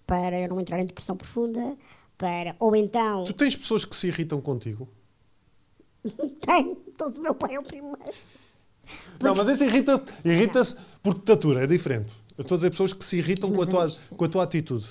Para 0.07 0.39
eu 0.39 0.49
não 0.49 0.61
entrar 0.61 0.79
em 0.79 0.85
depressão 0.85 1.17
profunda, 1.17 1.77
para. 2.19 2.55
Ou 2.61 2.77
então. 2.77 3.25
Tu 3.25 3.33
tens 3.33 3.57
pessoas 3.57 3.87
que 3.87 3.97
se 3.97 4.09
irritam 4.09 4.43
contigo? 4.43 4.87
Tem, 6.41 6.75
todo 6.99 7.17
o 7.17 7.23
meu 7.23 7.35
pai 7.35 7.55
é 7.55 7.59
o 7.59 7.63
primeiro. 7.63 7.99
Não, 9.21 9.35
mas 9.35 9.49
esse 9.49 9.65
irrita- 9.65 10.03
irrita-se 10.25 10.77
por 11.03 11.15
ditatura, 11.15 11.65
é 11.65 11.67
diferente. 11.67 12.15
Eu 12.37 12.43
estou 12.43 12.55
a 12.57 12.59
dizer 12.59 12.71
pessoas 12.71 12.93
que 12.93 13.05
se 13.05 13.17
irritam 13.17 13.51
com 13.51 13.63
a, 13.63 13.67
tua, 13.67 13.83
amigos, 13.85 14.11
com 14.11 14.25
a 14.25 14.29
tua 14.29 14.43
atitude 14.45 14.87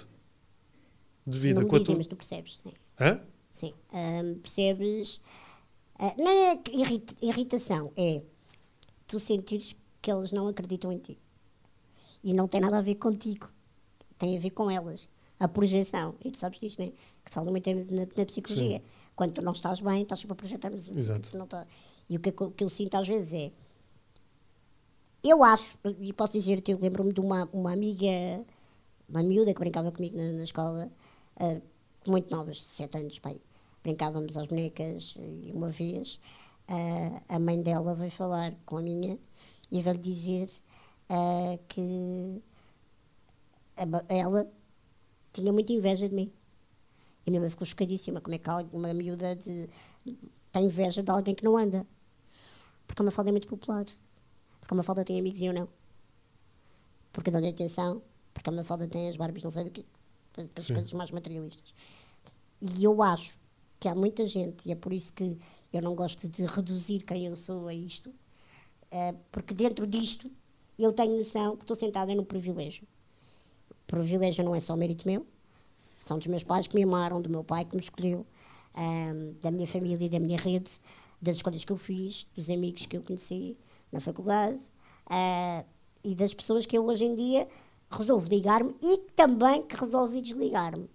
de 1.26 1.40
vida. 1.40 1.62
não 1.62 1.68
me 1.68 1.70
dizem, 1.72 1.86
tua... 1.86 1.96
mas 1.98 2.08
tu 2.08 2.16
percebes, 2.16 2.60
sim. 2.62 2.74
Hã? 3.00 3.22
Sim. 3.52 3.74
Ahm, 3.94 4.36
percebes? 4.40 5.22
Ah, 6.00 6.14
não 6.18 6.28
é 6.30 6.60
irritação, 7.22 7.92
é 7.98 8.22
tu 9.08 9.20
sentires 9.20 9.76
que 10.02 10.12
eles 10.12 10.32
não 10.32 10.48
acreditam 10.48 10.92
em 10.92 10.98
ti. 11.00 11.18
E 12.24 12.34
não 12.34 12.48
tem 12.48 12.60
nada 12.62 12.78
a 12.78 12.82
ver 12.82 12.96
contigo. 12.96 13.50
Tem 14.18 14.36
a 14.38 14.40
ver 14.40 14.50
com 14.52 14.70
elas. 14.70 15.08
A 15.40 15.48
projeção. 15.48 16.16
E 16.24 16.32
tu 16.32 16.38
sabes 16.38 16.60
disto, 16.60 16.80
não 16.80 16.88
é? 16.88 16.92
Que 17.24 17.30
se 17.32 17.36
fala 17.36 17.50
muito 17.52 17.70
na, 17.70 18.06
na 18.18 18.26
psicologia. 18.26 18.82
Quando 19.16 19.34
tu 19.34 19.42
não 19.42 19.54
estás 19.54 19.80
bem, 19.80 20.02
estás 20.04 20.20
sempre 20.20 20.34
a 20.34 20.36
projetar 20.36 20.70
nos 20.70 20.88
outros. 20.88 21.06
Exato. 21.06 21.30
Tu 21.32 21.38
não 21.38 21.48
tá- 21.48 21.66
E 22.10 22.18
o 22.18 22.20
que, 22.20 22.30
eu- 22.30 22.52
que 22.52 22.64
eu 22.64 22.70
sinto 22.70 22.96
às 22.96 23.08
vezes 23.08 23.34
é. 23.34 23.52
Eu 25.24 25.44
acho, 25.44 25.78
e 26.00 26.14
posso 26.14 26.34
dizer-te, 26.34 26.72
eu 26.72 26.80
lembro-me 26.80 27.12
de 27.12 27.20
uma, 27.20 27.50
uma 27.52 27.74
amiga, 27.74 28.08
uma 29.10 29.22
miúda 29.24 29.54
que 29.54 29.60
brincava 29.60 29.92
comigo 29.92 30.16
na, 30.16 30.32
na 30.32 30.44
escola, 30.44 30.90
ah, 31.38 31.60
muito 32.08 32.34
novas, 32.34 32.66
sete 32.66 32.98
anos, 32.98 33.20
pai. 33.20 33.42
Brincávamos 33.88 34.36
às 34.36 34.48
bonecas 34.48 35.16
e 35.18 35.50
uma 35.54 35.70
vez 35.70 36.20
ah, 36.68 37.22
a 37.30 37.40
mãe 37.40 37.62
dela 37.62 37.96
veio 37.96 38.12
falar 38.12 38.54
com 38.66 38.76
a 38.76 38.82
minha 38.82 39.18
e 39.72 39.82
veio 39.82 39.98
dizer 39.98 40.52
ah, 41.08 41.58
que 41.70 42.44
a 43.78 44.14
ela 44.14 44.52
tinha 45.32 45.54
muita 45.54 45.72
inveja 45.72 46.10
de 46.10 46.14
mim. 46.14 46.34
E 47.26 47.30
a 47.30 47.32
minha 47.32 47.40
mãe 47.40 47.50
ficou 47.50 47.66
chocadíssima. 47.66 48.20
Como 48.20 48.36
é 48.36 48.38
que 48.38 48.50
uma 48.74 48.94
miúda 48.94 49.34
de, 49.38 49.70
tem 50.52 50.66
inveja 50.66 51.02
de 51.02 51.10
alguém 51.10 51.34
que 51.34 51.46
não 51.46 51.56
anda? 51.56 51.88
Porque 52.86 53.02
a 53.02 53.06
Mafalda 53.06 53.30
é 53.30 53.32
muito 53.32 53.48
popular. 53.48 53.86
Porque 54.60 54.74
a 54.74 54.76
Mafalda 54.76 55.06
tem 55.06 55.18
amigos 55.18 55.40
e 55.40 55.46
eu 55.46 55.54
não. 55.54 55.70
Porque 57.14 57.32
dão-lhe 57.32 57.48
atenção. 57.48 58.02
Porque 58.34 58.50
a 58.50 58.52
Mafalda 58.52 58.86
tem 58.86 59.08
as 59.08 59.16
Barbies, 59.16 59.44
não 59.44 59.52
sei 59.52 59.64
do 59.64 59.72
que. 59.72 59.86
As 60.58 60.68
coisas 60.68 60.92
mais 60.92 61.10
materialistas. 61.10 61.74
E 62.60 62.84
eu 62.84 63.02
acho 63.02 63.47
que 63.80 63.88
há 63.88 63.96
muita 63.96 64.26
gente, 64.26 64.68
e 64.68 64.72
é 64.72 64.76
por 64.76 64.92
isso 64.92 65.14
que 65.14 65.38
eu 65.72 65.82
não 65.82 65.96
gosto 65.96 66.28
de 66.28 66.46
reduzir 66.46 67.04
quem 67.04 67.26
eu 67.28 67.36
sou 67.36 67.68
a 67.68 67.74
isto, 67.74 68.14
eh, 68.92 69.14
porque 69.32 69.54
dentro 69.54 69.86
disto 69.86 70.32
eu 70.78 70.92
tenho 70.94 71.18
noção 71.18 71.56
que 71.56 71.64
estou 71.64 71.76
sentada 71.76 72.14
num 72.16 72.24
privilégio. 72.24 72.88
Privilégio 73.86 74.44
não 74.44 74.56
é 74.56 74.60
só 74.60 74.76
mérito 74.76 75.08
meu, 75.08 75.26
são 75.96 76.18
dos 76.18 76.28
meus 76.28 76.44
pais 76.44 76.68
que 76.68 76.76
me 76.76 76.84
amaram, 76.84 77.22
do 77.22 77.30
meu 77.30 77.44
pai 77.44 77.66
que 77.66 77.76
me 77.76 77.82
escolheu, 77.82 78.26
ahm, 78.76 79.34
da 79.42 79.52
minha 79.52 79.68
família 79.68 80.06
e 80.06 80.10
da 80.10 80.20
minha 80.20 80.38
rede, 80.38 80.80
das 81.22 81.38
escolhas 81.38 81.64
que 81.64 81.72
eu 81.72 81.78
fiz, 81.78 82.28
dos 82.36 82.50
amigos 82.50 82.86
que 82.86 82.98
eu 82.98 83.02
conheci 83.02 83.58
na 83.92 84.00
faculdade 84.00 84.60
ah, 85.08 85.64
e 86.04 86.14
das 86.14 86.34
pessoas 86.34 86.66
que 86.66 86.78
eu 86.78 86.86
hoje 86.86 87.06
em 87.06 87.16
dia 87.16 87.48
resolvo 87.90 88.28
ligar-me 88.28 88.76
e 88.82 88.98
também 89.16 89.64
que 89.64 89.76
resolvi 89.76 90.22
desligar-me. 90.22 90.90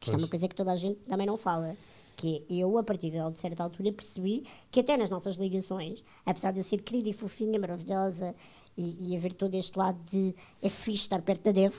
Isto 0.00 0.12
é 0.12 0.16
uma 0.18 0.28
coisa 0.28 0.48
que 0.48 0.54
toda 0.54 0.72
a 0.72 0.76
gente 0.76 1.00
também 1.08 1.26
não 1.26 1.36
fala. 1.36 1.76
Que 2.16 2.44
eu, 2.48 2.78
a 2.78 2.84
partir 2.84 3.10
de 3.10 3.38
certa 3.38 3.62
altura, 3.62 3.92
percebi 3.92 4.44
que 4.70 4.80
até 4.80 4.96
nas 4.96 5.10
nossas 5.10 5.36
ligações, 5.36 6.04
apesar 6.24 6.52
de 6.52 6.60
eu 6.60 6.64
ser 6.64 6.82
querida 6.82 7.08
e 7.08 7.12
fofinha, 7.12 7.58
maravilhosa, 7.58 8.34
e, 8.76 9.12
e 9.12 9.16
haver 9.16 9.34
todo 9.34 9.54
este 9.54 9.76
lado 9.78 9.98
de 10.10 10.34
é 10.62 10.68
fixe 10.68 11.04
estar 11.04 11.22
perto 11.22 11.44
da 11.44 11.52
DEF, 11.52 11.76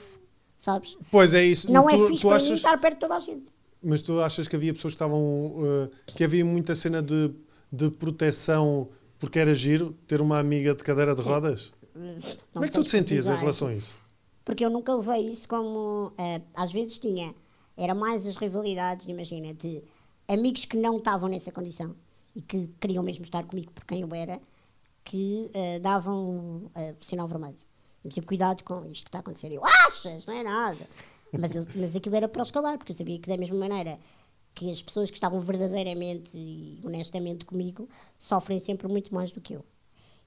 sabes? 0.56 0.96
Pois 1.10 1.32
é 1.34 1.44
isso. 1.44 1.70
Não 1.72 1.86
tu, 1.86 1.90
é 1.90 2.08
fixe 2.08 2.22
tu 2.22 2.30
achas... 2.30 2.50
estar 2.50 2.78
perto 2.80 2.94
de 2.94 3.00
toda 3.00 3.16
a 3.16 3.20
gente. 3.20 3.52
Mas 3.82 4.02
tu 4.02 4.20
achas 4.20 4.48
que 4.48 4.56
havia 4.56 4.72
pessoas 4.74 4.94
que 4.94 4.96
estavam. 4.96 5.20
Uh, 5.20 5.90
que 6.06 6.24
havia 6.24 6.44
muita 6.44 6.74
cena 6.74 7.02
de, 7.02 7.30
de 7.70 7.90
proteção 7.90 8.88
porque 9.18 9.38
era 9.38 9.54
giro 9.54 9.94
ter 10.06 10.20
uma 10.20 10.38
amiga 10.38 10.74
de 10.74 10.82
cadeira 10.82 11.14
de 11.14 11.22
rodas? 11.22 11.72
Não 11.94 12.20
Como 12.52 12.64
é 12.64 12.68
que 12.68 12.74
tu 12.74 12.84
te 12.84 12.90
sentias 12.90 13.26
em 13.26 13.36
relação 13.36 13.68
a 13.68 13.74
isso? 13.74 14.00
Porque 14.44 14.64
eu 14.64 14.70
nunca 14.70 14.94
levei 14.94 15.32
isso 15.32 15.48
como. 15.48 16.12
eh, 16.18 16.40
às 16.54 16.72
vezes 16.72 16.98
tinha. 16.98 17.34
Era 17.76 17.94
mais 17.94 18.26
as 18.26 18.36
rivalidades, 18.36 19.06
imagina, 19.06 19.52
de 19.52 19.82
amigos 20.28 20.64
que 20.64 20.76
não 20.76 20.98
estavam 20.98 21.28
nessa 21.28 21.52
condição 21.52 21.94
e 22.34 22.40
que 22.42 22.68
queriam 22.80 23.02
mesmo 23.02 23.24
estar 23.24 23.44
comigo 23.44 23.72
por 23.72 23.84
quem 23.84 24.00
eu 24.02 24.14
era, 24.14 24.40
que 25.04 25.50
eh, 25.54 25.78
davam 25.78 26.70
eh, 26.74 26.94
sinal 27.00 27.28
vermelho. 27.28 27.56
Eu 28.04 28.08
dizia, 28.08 28.22
cuidado 28.22 28.62
com 28.64 28.84
isto 28.86 29.04
que 29.04 29.08
está 29.08 29.18
a 29.18 29.20
acontecer. 29.20 29.52
Eu, 29.52 29.62
achas? 29.64 30.26
Não 30.26 30.34
é 30.34 30.42
nada. 30.42 30.86
Mas, 31.32 31.54
eu- 31.54 31.66
mas 31.74 31.94
aquilo 31.96 32.16
era 32.16 32.28
para 32.28 32.40
o 32.40 32.44
escalar, 32.44 32.76
porque 32.78 32.92
eu 32.92 32.96
sabia 32.96 33.18
que 33.18 33.28
da 33.28 33.36
mesma 33.36 33.56
maneira 33.56 33.98
que 34.54 34.70
as 34.70 34.82
pessoas 34.82 35.10
que 35.10 35.16
estavam 35.16 35.40
verdadeiramente 35.40 36.36
e 36.36 36.80
honestamente 36.84 37.44
comigo 37.44 37.88
sofrem 38.18 38.58
sempre 38.60 38.88
muito 38.88 39.14
mais 39.14 39.30
do 39.30 39.40
que 39.40 39.54
eu. 39.54 39.64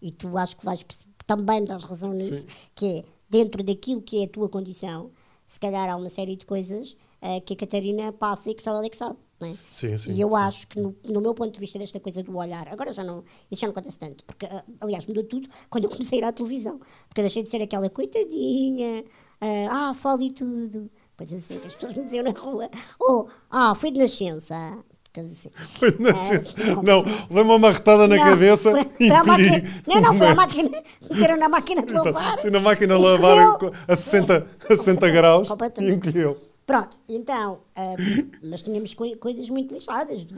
E 0.01 0.11
tu 0.13 0.37
acho 0.37 0.55
que 0.55 0.63
vais 0.63 0.85
também 1.25 1.63
dar 1.65 1.79
razão 1.79 2.13
nisso, 2.13 2.41
Sim. 2.41 2.47
que 2.75 2.85
é 2.85 3.03
dentro 3.29 3.63
daquilo 3.63 4.01
que 4.01 4.21
é 4.21 4.25
a 4.25 4.29
tua 4.29 4.47
condição, 4.49 5.11
se 5.45 5.59
calhar 5.59 5.89
há 5.89 5.95
uma 5.95 6.09
série 6.09 6.35
de 6.35 6.45
coisas 6.45 6.95
eh, 7.21 7.39
que 7.41 7.53
a 7.53 7.55
Catarina 7.57 8.11
passa 8.13 8.51
e 8.51 8.55
que 8.55 8.61
só 8.63 8.69
ela 8.71 8.85
é 8.85 8.89
que 8.89 8.97
sabe. 8.97 9.17
É? 9.41 9.53
Sim, 9.71 9.95
sim, 9.97 10.13
e 10.13 10.19
eu 10.19 10.29
sim. 10.29 10.35
acho 10.35 10.67
que, 10.67 10.79
no, 10.81 10.93
no 11.05 11.21
meu 11.21 11.33
ponto 11.33 11.53
de 11.53 11.59
vista 11.59 11.79
desta 11.79 11.97
coisa 11.99 12.21
do 12.21 12.35
olhar, 12.35 12.67
agora 12.67 12.91
já 12.91 13.05
não, 13.05 13.23
isso 13.49 13.61
já 13.61 13.67
não 13.67 13.71
acontece 13.71 13.97
tanto, 13.97 14.25
porque, 14.25 14.45
ah, 14.45 14.63
aliás, 14.81 15.05
mudou 15.05 15.23
tudo 15.23 15.47
quando 15.69 15.85
eu 15.85 15.89
comecei 15.89 16.19
a 16.19 16.21
ir 16.21 16.25
à 16.25 16.31
televisão, 16.33 16.77
porque 17.07 17.21
eu 17.21 17.23
deixei 17.23 17.43
de 17.43 17.49
ser 17.49 17.61
aquela 17.61 17.89
coitadinha, 17.89 19.05
ah, 19.39 19.89
ah 19.91 19.93
falo 19.93 20.23
e 20.23 20.31
tudo, 20.31 20.91
coisas 21.15 21.41
assim 21.41 21.57
que 21.57 21.67
as 21.67 21.73
pessoas 21.73 21.95
me 21.95 22.03
diziam 22.03 22.23
na 22.23 22.31
rua, 22.31 22.69
ou, 22.99 23.29
ah, 23.49 23.73
foi 23.75 23.91
de 23.91 23.99
nascença, 23.99 24.83
coisas 25.13 25.31
assim. 25.31 25.49
Foi 25.79 25.91
de 25.91 25.97
Ah, 26.07 26.11
nascença. 26.11 26.55
como 26.75 26.83
não, 26.83 27.03
levei 27.29 27.43
uma 27.43 27.59
marretada 27.59 28.07
na 28.07 28.17
Não, 28.17 28.23
cabeça 28.23 28.71
foi, 28.71 28.81
e 28.99 29.07
foi 29.07 29.15
a 29.15 29.19
encolhi. 29.19 29.49
máquina, 29.51 29.83
não, 29.87 30.01
não, 30.01 30.15
foi 30.15 30.27
a 30.27 30.35
máquina, 30.35 30.83
meteram 31.09 31.37
na 31.37 31.49
máquina 31.49 31.85
de 31.85 31.93
lavar. 31.93 32.51
Na 32.51 32.59
máquina 32.59 32.95
a 32.95 32.97
e 32.97 33.01
lavar 33.01 33.57
a 33.87 33.95
60, 33.95 34.47
a 34.69 34.75
60 34.75 35.09
graus 35.11 35.47
e 35.79 35.91
encolheu. 35.91 36.48
Pronto, 36.69 37.01
então, 37.09 37.61
ah, 37.75 37.95
mas 38.43 38.61
tínhamos 38.61 38.93
coi- 38.93 39.15
coisas 39.15 39.49
muito 39.49 39.73
lixadas, 39.73 40.23
de 40.23 40.35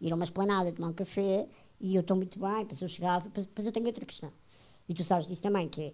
ir 0.00 0.12
a 0.12 0.14
uma 0.14 0.22
esplanada, 0.22 0.70
tomar 0.70 0.90
um 0.90 0.92
café, 0.92 1.48
e 1.80 1.96
eu 1.96 2.02
estou 2.02 2.16
muito 2.16 2.38
bem, 2.38 2.60
depois 2.60 2.80
eu 2.80 2.86
chegava, 2.86 3.28
depois, 3.28 3.66
eu 3.66 3.72
tenho 3.72 3.86
outra 3.86 4.06
questão. 4.06 4.32
E 4.88 4.94
tu 4.94 5.02
sabes 5.02 5.26
disso 5.26 5.42
também, 5.42 5.68
que 5.68 5.92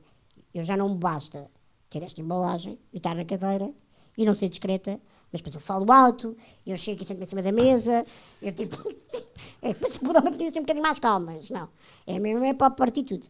eu 0.52 0.62
já 0.62 0.76
não 0.76 0.90
me 0.90 0.98
basta 0.98 1.50
ter 1.88 2.02
esta 2.02 2.20
embalagem 2.20 2.78
e 2.92 2.98
estar 2.98 3.14
na 3.14 3.24
cadeira 3.24 3.72
e 4.14 4.26
não 4.26 4.34
ser 4.34 4.50
discreta, 4.50 5.00
mas 5.32 5.40
depois 5.40 5.54
eu 5.54 5.60
falo 5.60 5.90
alto, 5.90 6.36
eu 6.66 6.76
chego 6.76 7.02
e 7.02 7.06
sento-me 7.06 7.24
em 7.24 7.26
cima 7.26 7.42
da 7.42 7.50
mesa, 7.50 8.04
eu 8.42 8.52
tipo, 8.52 8.76
é 9.62 9.72
que 9.72 9.90
se 9.90 9.98
puder 10.00 10.20
pedir 10.24 10.48
assim 10.48 10.58
um 10.58 10.64
bocadinho 10.64 10.82
mais 10.82 10.98
calmas, 10.98 11.48
não, 11.48 11.66
é 12.06 12.18
mesmo 12.18 12.44
é 12.44 12.52
para 12.52 12.70
partir 12.70 13.04
tudo. 13.04 13.26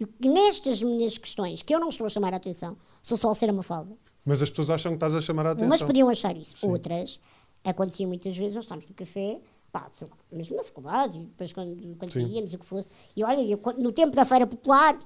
E 0.00 0.26
nestas 0.26 0.82
minhas 0.82 1.18
questões, 1.18 1.60
que 1.60 1.74
eu 1.74 1.78
não 1.78 1.90
estou 1.90 2.06
a 2.06 2.08
chamar 2.08 2.32
a 2.32 2.38
atenção, 2.38 2.78
sou 3.02 3.18
só 3.18 3.34
ser 3.34 3.50
uma 3.50 3.62
falda, 3.62 3.94
Mas 4.26 4.42
as 4.42 4.50
pessoas 4.50 4.68
acham 4.70 4.90
que 4.92 4.96
estás 4.96 5.14
a 5.14 5.20
chamar 5.22 5.46
a 5.46 5.50
atenção. 5.52 5.68
Umas 5.68 5.82
podiam 5.82 6.08
achar 6.10 6.36
isso. 6.36 6.56
Sim. 6.56 6.68
Outras, 6.70 7.20
acontecia 7.64 8.06
muitas 8.06 8.36
vezes, 8.36 8.54
nós 8.56 8.64
estávamos 8.64 8.88
no 8.88 8.94
café, 8.94 9.40
pá, 9.70 9.88
sei 9.92 10.08
lá, 10.08 10.16
mesmo 10.32 10.56
na 10.56 10.64
faculdade, 10.64 11.18
e 11.20 11.26
depois 11.26 11.52
quando, 11.52 11.96
quando 11.96 12.12
Sim. 12.12 12.22
saíamos, 12.26 12.52
o 12.52 12.58
que 12.58 12.66
fosse. 12.66 12.88
E 13.14 13.22
olha, 13.22 13.40
eu, 13.40 13.60
no 13.78 13.92
tempo 13.92 14.16
da 14.16 14.24
Feira 14.24 14.46
Popular, 14.46 14.98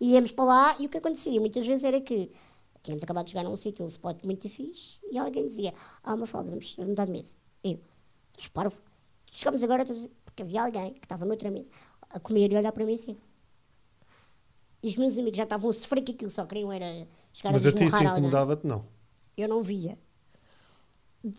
íamos 0.00 0.30
para 0.32 0.44
lá 0.44 0.76
e 0.78 0.86
o 0.86 0.88
que 0.88 0.98
acontecia 0.98 1.40
muitas 1.40 1.66
vezes 1.66 1.82
era 1.82 2.00
que 2.00 2.30
tínhamos 2.82 3.02
acabado 3.02 3.24
de 3.26 3.32
chegar 3.32 3.44
a 3.44 3.50
um 3.50 3.56
sítio, 3.56 3.84
um 3.84 3.88
spot 3.88 4.22
muito 4.24 4.48
fixe, 4.48 5.00
e 5.10 5.18
alguém 5.18 5.44
dizia, 5.46 5.74
ah, 6.04 6.14
uma 6.14 6.26
falda, 6.26 6.48
vamos 6.50 6.76
mudar 6.76 7.06
de 7.06 7.10
mesa. 7.12 7.34
Eu, 7.64 7.80
parvo? 8.54 8.80
Chegamos 9.32 9.62
agora, 9.64 9.84
todos- 9.84 10.08
porque 10.24 10.42
havia 10.42 10.62
alguém 10.62 10.94
que 10.94 11.04
estava 11.04 11.24
noutra 11.24 11.50
mesa, 11.50 11.70
a 12.08 12.20
comer 12.20 12.52
e 12.52 12.56
olhar 12.56 12.70
para 12.70 12.84
mim 12.84 12.94
assim. 12.94 13.16
E 14.82 14.88
os 14.88 14.96
meus 14.96 15.18
amigos 15.18 15.36
já 15.36 15.42
estavam 15.44 15.70
a 15.70 15.72
sofrer 15.72 16.02
que 16.02 16.12
aquilo 16.12 16.30
só 16.30 16.44
queriam 16.46 16.72
era 16.72 17.06
chegar 17.32 17.52
Mas 17.52 17.66
a 17.66 17.70
a 17.70 17.72
ti 17.72 17.84
isso 17.86 18.02
incomodava-te, 18.02 18.66
não. 18.66 18.84
eu 19.36 19.48
não 19.48 19.62
via. 19.62 19.98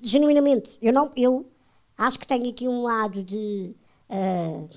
Genuinamente, 0.01 0.77
eu 0.81 0.91
não, 0.91 1.11
eu 1.15 1.49
acho 1.97 2.19
que 2.19 2.27
tenho 2.27 2.49
aqui 2.49 2.67
um 2.67 2.81
lado 2.81 3.23
de 3.23 3.73
uh, 4.09 4.69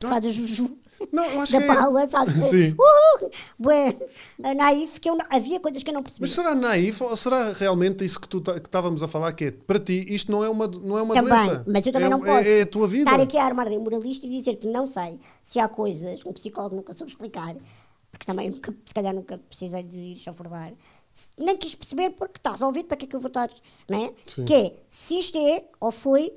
sabe, 0.00 0.26
da 0.26 0.32
Juju, 0.32 0.78
Não, 1.12 1.42
acho 1.42 1.52
da 1.52 1.58
que 1.58 1.64
é- 1.64 1.74
Paula, 1.74 2.08
sabe? 2.08 2.32
Sim. 2.40 2.70
Uh, 2.72 3.30
bué, 3.58 3.94
a 4.42 4.54
naif, 4.54 4.98
que 4.98 5.10
eu 5.10 5.14
não- 5.14 5.26
havia 5.28 5.60
coisas 5.60 5.82
que 5.82 5.90
eu 5.90 5.94
não 5.94 6.02
percebia. 6.02 6.22
Mas 6.22 6.30
será 6.30 6.54
naif 6.54 7.02
ou 7.02 7.14
será 7.18 7.52
realmente 7.52 8.02
isso 8.02 8.18
que 8.18 8.26
tu 8.26 8.40
que 8.40 8.50
estávamos 8.52 9.02
a 9.02 9.08
falar 9.08 9.34
que 9.34 9.44
é 9.44 9.50
para 9.50 9.78
ti 9.78 10.06
isto 10.08 10.32
não 10.32 10.42
é 10.42 10.48
uma, 10.48 10.66
não 10.66 10.96
é 10.96 11.02
uma 11.02 11.14
também, 11.14 11.36
doença? 11.46 11.64
mas 11.68 11.84
eu 11.86 11.92
também 11.92 12.06
é, 12.06 12.10
não 12.10 12.20
posso 12.20 12.48
É, 12.48 12.58
é 12.60 12.62
a 12.62 12.66
tua 12.66 12.88
vida. 12.88 13.10
estar 13.10 13.22
aqui 13.22 13.36
a 13.36 13.44
armar 13.44 13.68
de 13.68 13.78
moralista 13.78 14.26
e 14.26 14.30
dizer-te 14.30 14.66
não 14.66 14.86
sei 14.86 15.20
se 15.42 15.58
há 15.60 15.68
coisas, 15.68 16.24
um 16.24 16.32
psicólogo 16.32 16.76
nunca 16.76 16.94
soube 16.94 17.12
explicar, 17.12 17.54
porque 18.16 18.24
também 18.24 18.50
nunca, 18.50 18.74
se 18.84 18.94
calhar 18.94 19.14
nunca 19.14 19.36
precisei 19.36 19.82
de 19.82 19.96
ir 19.96 20.16
chafurdar, 20.16 20.72
nem 21.38 21.56
quis 21.56 21.74
perceber 21.74 22.10
porque 22.10 22.38
está 22.38 22.52
resolvido, 22.52 22.86
para 22.86 22.96
que 22.96 23.04
é 23.04 23.08
que 23.08 23.14
eu 23.14 23.20
vou 23.20 23.28
estar, 23.28 23.50
não 23.88 24.06
é? 24.06 24.14
Sim. 24.24 24.44
Que 24.46 24.54
é, 24.54 24.76
se 24.88 25.18
isto 25.18 25.36
é 25.36 25.64
ou 25.78 25.92
foi 25.92 26.32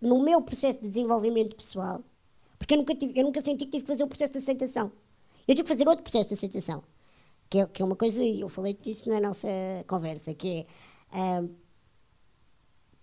no 0.00 0.22
meu 0.22 0.40
processo 0.40 0.80
de 0.80 0.88
desenvolvimento 0.88 1.56
pessoal, 1.56 2.02
porque 2.56 2.74
eu 2.74 2.78
nunca, 2.78 2.94
tive, 2.94 3.18
eu 3.18 3.24
nunca 3.24 3.42
senti 3.42 3.64
que 3.64 3.72
tive 3.72 3.82
que 3.82 3.88
fazer 3.88 4.04
o 4.04 4.06
processo 4.06 4.32
de 4.32 4.38
aceitação. 4.38 4.92
Eu 5.48 5.54
tive 5.56 5.62
que 5.64 5.68
fazer 5.68 5.88
outro 5.88 6.04
processo 6.04 6.28
de 6.28 6.34
aceitação, 6.34 6.84
que 7.48 7.58
é, 7.58 7.66
que 7.66 7.82
é 7.82 7.84
uma 7.84 7.96
coisa, 7.96 8.22
e 8.22 8.40
eu 8.40 8.48
falei 8.48 8.74
disso 8.74 9.08
na 9.08 9.20
nossa 9.20 9.48
conversa, 9.88 10.32
que 10.34 10.60
é, 10.60 10.66
ah, 11.12 11.44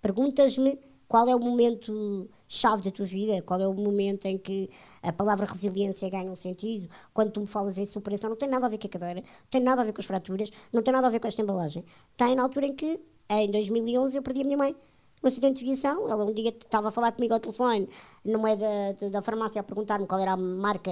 perguntas-me 0.02 0.80
qual 1.08 1.28
é 1.28 1.36
o 1.36 1.40
momento 1.40 2.30
chave 2.48 2.84
da 2.84 2.92
tua 2.92 3.06
vida, 3.06 3.42
qual 3.42 3.60
é 3.60 3.68
o 3.68 3.74
momento 3.74 4.26
em 4.26 4.38
que 4.38 4.70
a 5.02 5.12
palavra 5.12 5.46
resiliência 5.46 6.10
ganha 6.10 6.32
um 6.32 6.36
sentido, 6.36 6.90
quando 7.14 7.32
tu 7.32 7.42
me 7.42 7.48
falas 7.48 7.78
em 7.78 7.86
superação, 7.86 8.30
não 8.30 8.38
tem 8.38 8.48
nada 8.48 8.66
a 8.66 8.70
ver 8.70 8.78
com 8.78 8.88
a 8.88 8.90
cadeira, 8.90 9.22
não 9.22 9.50
tem 9.50 9.62
nada 9.62 9.82
a 9.82 9.86
ver 9.86 9.94
com 9.94 10.02
as 10.02 10.08
fraturas, 10.08 10.50
não 10.72 10.82
tem 10.82 10.94
nada 10.94 11.08
a 11.08 11.10
ver 11.10 11.20
com 11.20 11.28
esta 11.28 11.42
embalagem. 11.42 11.84
Tem 12.16 12.36
na 12.36 12.44
altura 12.44 12.68
em 12.68 12.76
que, 12.76 13.00
em 13.30 13.52
2011, 13.52 14.18
eu 14.18 14.24
perdi 14.24 14.42
a 14.42 14.44
minha 14.46 14.58
mãe 14.58 14.76
num 15.22 15.28
acidente 15.28 15.60
de 15.60 15.66
viação. 15.66 16.10
Ela 16.10 16.24
um 16.24 16.34
dia 16.34 16.50
estava 16.50 16.90
a 16.90 16.92
falar 16.92 17.12
comigo 17.12 17.34
ao 17.34 17.40
telefone, 17.40 17.90
numa 18.24 18.56
da, 18.56 18.92
da, 18.94 19.10
da 19.10 19.22
farmácia, 19.22 19.60
a 19.62 19.64
perguntar-me 19.64 20.08
qual 20.08 20.22
era 20.22 20.32
a 20.32 20.38
marca 20.38 20.92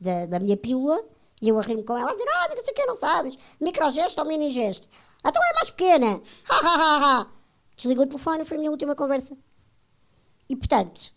da, 0.00 0.26
da 0.26 0.40
minha 0.40 0.56
pílula, 0.56 1.02
e 1.42 1.48
eu 1.48 1.58
a 1.58 1.62
rir-me 1.62 1.82
com 1.82 1.96
ela, 1.96 2.10
a 2.10 2.12
dizer, 2.12 2.24
ah, 2.28 2.48
não 2.54 2.64
sei 2.64 2.72
o 2.72 2.74
que, 2.74 2.86
não 2.86 2.96
sabes, 2.96 3.38
microgesto 3.60 4.20
ou 4.20 4.26
minigesto? 4.26 4.88
Então 5.26 5.42
é 5.42 5.54
mais 5.54 5.70
pequena, 5.70 6.20
ha, 6.48 6.54
ha, 6.54 6.74
ha, 6.74 7.20
ha. 7.20 7.26
Desligou 7.76 8.04
o 8.04 8.08
telefone, 8.08 8.44
foi 8.44 8.56
a 8.56 8.60
minha 8.60 8.70
última 8.70 8.94
conversa. 8.94 9.36
E, 10.48 10.56
portanto, 10.56 11.12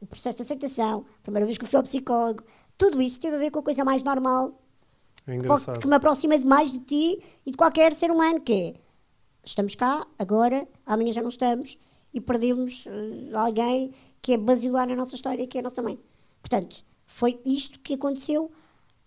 o 0.00 0.06
processo 0.06 0.36
de 0.36 0.42
aceitação, 0.42 1.04
a 1.18 1.22
primeira 1.22 1.46
vez 1.46 1.58
que 1.58 1.66
fui 1.66 1.76
ao 1.76 1.82
psicólogo, 1.82 2.44
tudo 2.76 3.02
isso 3.02 3.20
teve 3.20 3.36
a 3.36 3.38
ver 3.38 3.50
com 3.50 3.58
a 3.58 3.62
coisa 3.62 3.84
mais 3.84 4.02
normal, 4.02 4.60
É 5.26 5.78
que 5.78 5.86
me 5.86 5.94
aproxima 5.94 6.38
demais 6.38 6.72
de 6.72 6.80
ti 6.80 7.22
e 7.44 7.50
de 7.50 7.56
qualquer 7.56 7.94
ser 7.94 8.10
humano, 8.10 8.40
que 8.40 8.52
é, 8.52 8.74
estamos 9.44 9.74
cá, 9.74 10.06
agora, 10.18 10.66
amanhã 10.86 11.12
já 11.12 11.20
não 11.20 11.28
estamos, 11.28 11.78
e 12.14 12.20
perdemos 12.20 12.84
eh, 12.86 13.36
alguém 13.36 13.92
que 14.22 14.32
é 14.32 14.38
basilar 14.38 14.88
na 14.88 14.96
nossa 14.96 15.14
história, 15.14 15.46
que 15.46 15.58
é 15.58 15.60
a 15.60 15.64
nossa 15.64 15.82
mãe. 15.82 15.98
Portanto, 16.40 16.84
foi 17.04 17.38
isto 17.44 17.78
que 17.80 17.94
aconteceu 17.94 18.50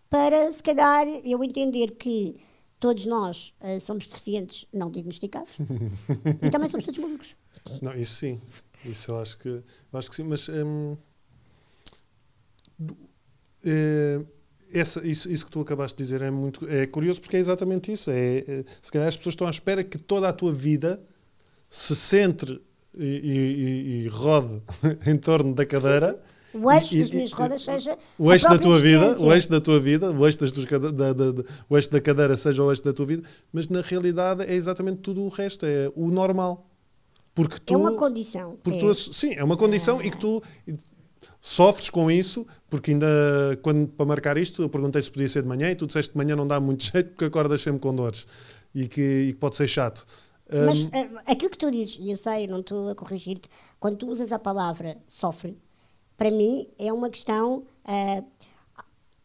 para, 0.10 0.52
se 0.52 0.62
calhar, 0.62 1.08
eu 1.24 1.44
entender 1.44 1.92
que 1.92 2.36
todos 2.80 3.06
nós 3.06 3.54
eh, 3.62 3.80
somos 3.80 4.06
deficientes 4.06 4.68
não 4.72 4.92
diagnosticados 4.92 5.58
e 6.42 6.50
também 6.50 6.68
somos 6.68 6.86
todos 6.86 7.00
malucos. 7.00 7.36
Não, 7.82 7.96
isso 7.96 8.16
sim. 8.16 8.42
Isso 8.84 9.12
eu 9.12 9.20
acho 9.20 9.38
que, 9.38 9.48
eu 9.48 9.64
acho 9.94 10.10
que 10.10 10.16
sim, 10.16 10.24
mas 10.24 10.50
hum, 10.50 10.98
eh, 13.64 14.22
essa, 14.74 15.06
isso, 15.06 15.30
isso 15.30 15.46
que 15.46 15.52
tu 15.52 15.60
acabaste 15.60 15.98
de 15.98 16.04
dizer 16.04 16.22
é 16.22 16.32
muito 16.32 16.68
é 16.68 16.88
curioso 16.88 17.22
porque 17.22 17.38
é 17.38 17.40
exatamente 17.40 17.92
isso. 17.92 18.10
É, 18.10 18.38
é- 18.40 18.64
se 18.82 18.92
calhar 18.92 19.08
as 19.08 19.18
pessoas 19.18 19.34
estão 19.34 19.48
à 19.48 19.50
espera 19.52 19.84
que 19.84 19.98
toda 19.98 20.28
a 20.30 20.34
tua 20.34 20.52
vida 20.54 21.02
se 21.70 21.96
centre 21.96 22.62
e, 22.98 23.06
e- 23.06 24.04
e- 24.04 24.08
rode 24.08 24.62
em 25.06 25.18
torno 25.18 25.54
da 25.54 25.66
cadeira. 25.66 26.22
O 26.54 26.70
eixo 26.70 26.98
das 27.00 27.12
minhas 27.12 27.32
rodas 27.32 27.62
seja 27.62 27.98
o 28.20 28.32
eixo 28.32 28.46
da 28.50 28.60
tua 28.60 28.78
vida, 28.80 29.06
o 29.24 29.34
eixo 29.34 29.50
da 29.50 29.62
tua 29.62 29.80
vida, 29.80 30.12
o 30.12 30.26
eixo, 30.28 30.40
das 30.40 30.52
tuas 30.52 30.66
da, 30.66 30.78
da- 30.92 31.14
da- 31.14 31.44
o 31.70 31.78
eixo 31.78 31.90
da 31.90 32.02
cadeira 32.02 32.36
seja 32.36 32.62
o 32.64 32.70
eixo 32.72 32.84
da 32.84 32.92
tua 32.92 33.06
vida, 33.06 33.24
mas 33.54 33.68
na 33.70 33.80
realidade 33.82 34.44
é 34.44 34.54
exatamente 34.54 35.00
tudo 35.00 35.22
o 35.22 35.30
resto, 35.30 35.66
é 35.66 35.90
o 35.96 36.10
normal. 36.12 36.70
Porque 37.34 37.58
tu, 37.60 37.74
É 37.74 37.78
uma 37.78 37.94
condição. 37.94 38.58
porque 38.62 38.78
é. 38.78 38.82
tu 38.82 38.94
sim, 38.94 39.34
é 39.34 39.44
uma 39.44 39.56
condição 39.56 40.02
e 40.02 40.12
que 40.12 40.18
tu 40.18 40.42
Sofres 41.40 41.90
com 41.90 42.10
isso, 42.10 42.46
porque 42.70 42.92
ainda 42.92 43.08
quando 43.64 43.88
para 43.88 44.06
marcar 44.06 44.38
isto 44.38 44.62
eu 44.62 44.70
perguntei 44.70 45.02
se 45.02 45.10
podia 45.10 45.28
ser 45.28 45.42
de 45.42 45.48
manhã 45.48 45.72
e 45.72 45.76
tu 45.76 45.88
disseste 45.88 46.12
que 46.12 46.18
de 46.18 46.24
manhã 46.24 46.36
não 46.36 46.46
dá 46.48 46.60
muito 46.60 46.84
jeito 46.92 47.10
porque 47.10 47.26
acordas 47.26 47.62
sempre 47.62 47.80
com 47.82 47.94
dores 47.96 48.28
e 48.76 48.88
que, 48.88 49.02
e 49.02 49.34
que 49.34 49.40
pode 49.40 49.56
ser 49.56 49.68
chato. 49.68 50.06
Mas 50.66 50.80
um, 50.80 50.88
uh, 50.88 51.20
aquilo 51.26 51.50
que 51.50 51.58
tu 51.58 51.72
dizes, 51.72 51.98
e 52.00 52.12
eu 52.12 52.18
sei, 52.18 52.46
não 52.46 52.60
estou 52.60 52.90
a 52.90 52.96
corrigir-te, 52.96 53.50
quando 53.80 53.98
tu 53.98 54.08
usas 54.08 54.32
a 54.32 54.38
palavra 54.38 54.98
sofre, 55.08 55.58
para 56.18 56.30
mim 56.30 56.68
é 56.78 56.92
uma 56.92 57.10
questão. 57.10 57.64
Uh, 57.86 58.24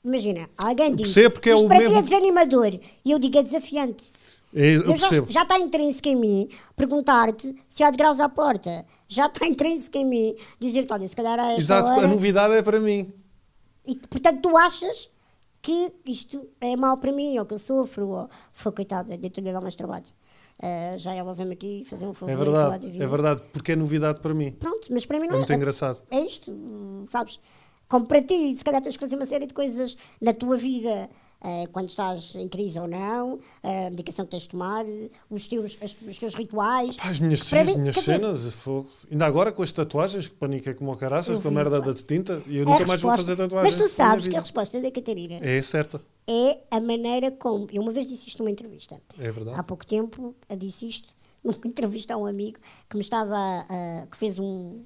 imagina, 0.04 0.48
alguém 0.56 0.94
diz. 0.94 1.08
Percebo 1.08 1.34
porque 1.34 1.50
é 1.50 1.56
o 1.56 1.66
para 1.66 1.80
mesmo... 1.80 1.94
ti 1.94 1.98
é 1.98 2.02
desanimador 2.02 2.78
e 3.04 3.10
eu 3.10 3.18
digo 3.18 3.38
é 3.38 3.42
desafiante. 3.42 4.12
É, 4.54 4.76
eu, 4.76 4.82
eu 4.82 4.96
já, 4.96 5.08
já, 5.28 5.42
está 5.42 5.58
intrínseco 5.58 6.08
em 6.08 6.16
mim 6.16 6.48
perguntar-te 6.74 7.54
se 7.68 7.82
há 7.82 7.90
de 7.90 7.96
graus 7.96 8.20
à 8.20 8.28
porta. 8.28 8.84
Já 9.08 9.26
está 9.26 9.44
intrínseco 9.48 9.98
em 9.98 10.04
mim 10.04 10.36
dizer-te, 10.58 10.92
olha, 10.92 11.08
se 11.08 11.16
calhar 11.16 11.38
é. 11.38 11.56
Exato, 11.56 11.90
hora... 11.90 12.04
a 12.04 12.08
novidade 12.08 12.54
é 12.54 12.62
para 12.62 12.80
mim. 12.80 13.12
E 13.84 13.94
portanto 13.96 14.40
tu 14.42 14.56
achas 14.56 15.10
que 15.62 15.92
isto 16.06 16.48
é 16.60 16.76
mau 16.76 16.96
para 16.96 17.12
mim, 17.12 17.38
ou 17.38 17.44
que 17.44 17.54
eu 17.54 17.58
sofro, 17.58 18.08
ou 18.08 18.28
foi 18.52 18.72
coitada, 18.72 19.16
de 19.16 19.28
lhe 19.28 19.52
dar 19.52 19.60
mais 19.60 19.74
trabalho. 19.74 20.06
Uh, 20.62 20.98
já 20.98 21.12
ela 21.12 21.34
vem 21.34 21.52
aqui 21.52 21.84
fazer 21.86 22.06
um 22.06 22.14
favor. 22.14 22.32
É 22.32 22.36
verdade, 22.36 23.02
é 23.02 23.06
verdade, 23.06 23.42
porque 23.52 23.72
é 23.72 23.76
novidade 23.76 24.20
para 24.20 24.32
mim. 24.32 24.52
Pronto, 24.52 24.88
mas 24.90 25.04
para 25.04 25.20
mim 25.20 25.26
não 25.26 25.34
é. 25.34 25.38
muito 25.38 25.52
é, 25.52 25.56
engraçado. 25.56 26.02
É 26.10 26.20
isto, 26.20 27.04
sabes? 27.08 27.38
Como 27.88 28.06
para 28.06 28.22
ti, 28.22 28.56
se 28.56 28.64
calhar 28.64 28.80
tens 28.80 28.96
que 28.96 29.00
fazer 29.00 29.16
uma 29.16 29.26
série 29.26 29.46
de 29.46 29.52
coisas 29.52 29.96
na 30.20 30.32
tua 30.32 30.56
vida 30.56 31.10
uh, 31.46 31.68
quando 31.70 31.88
estás 31.88 32.34
em 32.34 32.48
crise 32.48 32.78
ou 32.78 32.88
não, 32.88 33.38
a 33.62 33.90
medicação 33.90 34.24
que 34.24 34.32
tens 34.32 34.42
de 34.42 34.48
tomar, 34.48 34.84
os 35.30 35.46
teus, 35.46 35.78
as, 35.80 35.96
os 36.06 36.18
teus 36.18 36.34
rituais. 36.34 36.96
Pá, 36.96 37.08
as 37.08 37.20
minhas, 37.20 37.40
sim, 37.40 37.56
as 37.56 37.76
minhas 37.76 37.96
cenas, 37.96 38.42
dizer, 38.42 38.84
ainda 39.10 39.26
agora 39.26 39.52
com 39.52 39.62
as 39.62 39.70
tatuagens, 39.70 40.28
que 40.28 40.34
paniquei 40.34 40.74
como 40.74 40.92
o 40.92 40.96
caraças, 40.96 41.38
com 41.38 41.48
a 41.48 41.50
merda 41.50 41.80
da 41.80 41.94
tinta, 41.94 42.42
e 42.46 42.58
eu 42.58 42.64
nunca 42.64 42.86
mais 42.86 43.00
vou 43.00 43.16
fazer 43.16 43.36
tatuagens. 43.36 43.74
Mas 43.74 43.82
tu 43.82 43.92
sabes 43.92 44.26
que 44.26 44.36
a 44.36 44.40
resposta 44.40 44.80
da 44.80 44.90
Catarina 44.90 45.38
é 45.42 45.62
certa. 45.62 46.00
É 46.28 46.58
a 46.70 46.80
maneira 46.80 47.30
como. 47.30 47.68
Eu 47.72 47.82
uma 47.82 47.92
vez 47.92 48.08
disse 48.08 48.26
isto 48.26 48.40
numa 48.40 48.50
entrevista. 48.50 49.00
É 49.18 49.30
verdade. 49.30 49.58
Há 49.58 49.62
pouco 49.62 49.86
tempo 49.86 50.34
disse 50.58 50.88
isto 50.88 51.14
numa 51.42 51.56
entrevista 51.64 52.14
a 52.14 52.16
um 52.16 52.26
amigo 52.26 52.58
que 52.90 52.96
me 52.96 53.02
estava 53.02 53.36
a, 53.36 54.06
que 54.10 54.16
fez 54.16 54.38
um, 54.38 54.84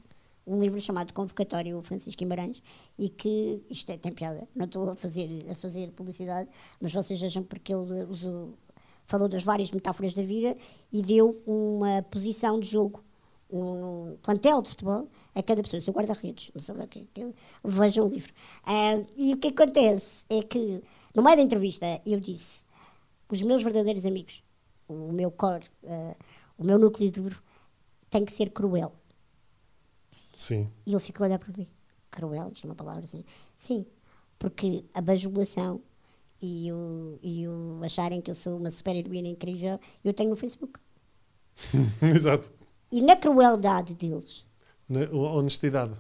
um 0.51 0.59
livro 0.59 0.80
chamado 0.80 1.12
Convocatório 1.12 1.80
Francisco 1.80 2.18
Guimarães 2.18 2.61
e 2.98 3.09
que 3.09 3.62
isto 3.70 3.90
é, 3.92 3.96
tem 3.96 4.12
piada, 4.12 4.48
não 4.55 4.66
estou 4.66 4.90
a 4.90 4.96
fazer, 4.96 5.46
a 5.48 5.55
fazer 5.55 5.92
publicidade, 5.92 6.51
mas 6.80 6.92
vocês 6.92 7.20
vejam 7.20 7.44
porque 7.44 7.72
ele 7.72 8.05
usou, 8.05 8.55
falou 9.05 9.28
das 9.28 9.44
várias 9.44 9.70
metáforas 9.70 10.12
da 10.12 10.22
vida 10.22 10.57
e 10.92 11.03
deu 11.03 11.40
uma 11.46 12.03
posição 12.03 12.59
de 12.59 12.68
jogo, 12.68 13.05
um, 13.48 14.16
plantel 14.22 14.61
de 14.61 14.70
futebol 14.70 15.09
a 15.36 15.42
cada 15.42 15.62
pessoa, 15.62 15.80
seu 15.80 15.92
guarda-redes, 15.92 16.51
não 16.53 16.61
sei 16.61 16.74
o 16.74 16.88
que, 16.88 17.07
que 17.14 17.34
vejam 17.64 18.07
o 18.07 18.09
livro. 18.09 18.32
E 19.16 19.32
o 19.32 19.36
que 19.36 19.48
acontece 19.48 20.24
é 20.28 20.42
que, 20.42 20.82
no 21.14 21.22
meio 21.22 21.36
da 21.36 21.42
entrevista, 21.42 21.86
eu 22.05 22.18
disse: 22.18 22.64
os 23.28 23.40
meus 23.42 23.62
verdadeiros 23.62 24.05
amigos, 24.05 24.42
o 24.88 25.12
meu 25.12 25.30
core, 25.30 25.64
uh, 25.84 26.16
o 26.59 26.64
meu 26.64 26.78
núcleo 26.78 27.11
duro, 27.11 27.40
tem 28.09 28.24
que 28.24 28.32
ser 28.32 28.51
cruel. 28.51 28.92
Sim. 30.41 30.72
E 30.86 30.93
ele 30.93 31.01
ficou 31.01 31.24
a 31.24 31.28
olhar 31.28 31.38
para 31.38 31.53
mim 31.55 31.68
cruel, 32.11 32.51
isto 32.51 32.66
é 32.66 32.70
uma 32.70 32.74
palavra 32.74 33.05
assim. 33.05 33.22
Sim, 33.55 33.84
porque 34.38 34.86
a 34.95 35.03
bajulação 35.03 35.82
e 36.41 36.72
o, 36.72 37.18
e 37.22 37.47
o 37.47 37.78
acharem 37.84 38.22
que 38.22 38.30
eu 38.30 38.34
sou 38.34 38.57
uma 38.57 38.70
super 38.70 38.97
heroína 38.97 39.28
incrível, 39.28 39.78
eu 40.03 40.14
tenho 40.14 40.30
no 40.30 40.36
Facebook. 40.36 40.80
Exato. 42.03 42.51
E 42.91 43.03
na 43.03 43.16
crueldade 43.16 43.95
deles. 43.95 44.47
Na 44.88 45.11
honestidade. 45.11 45.95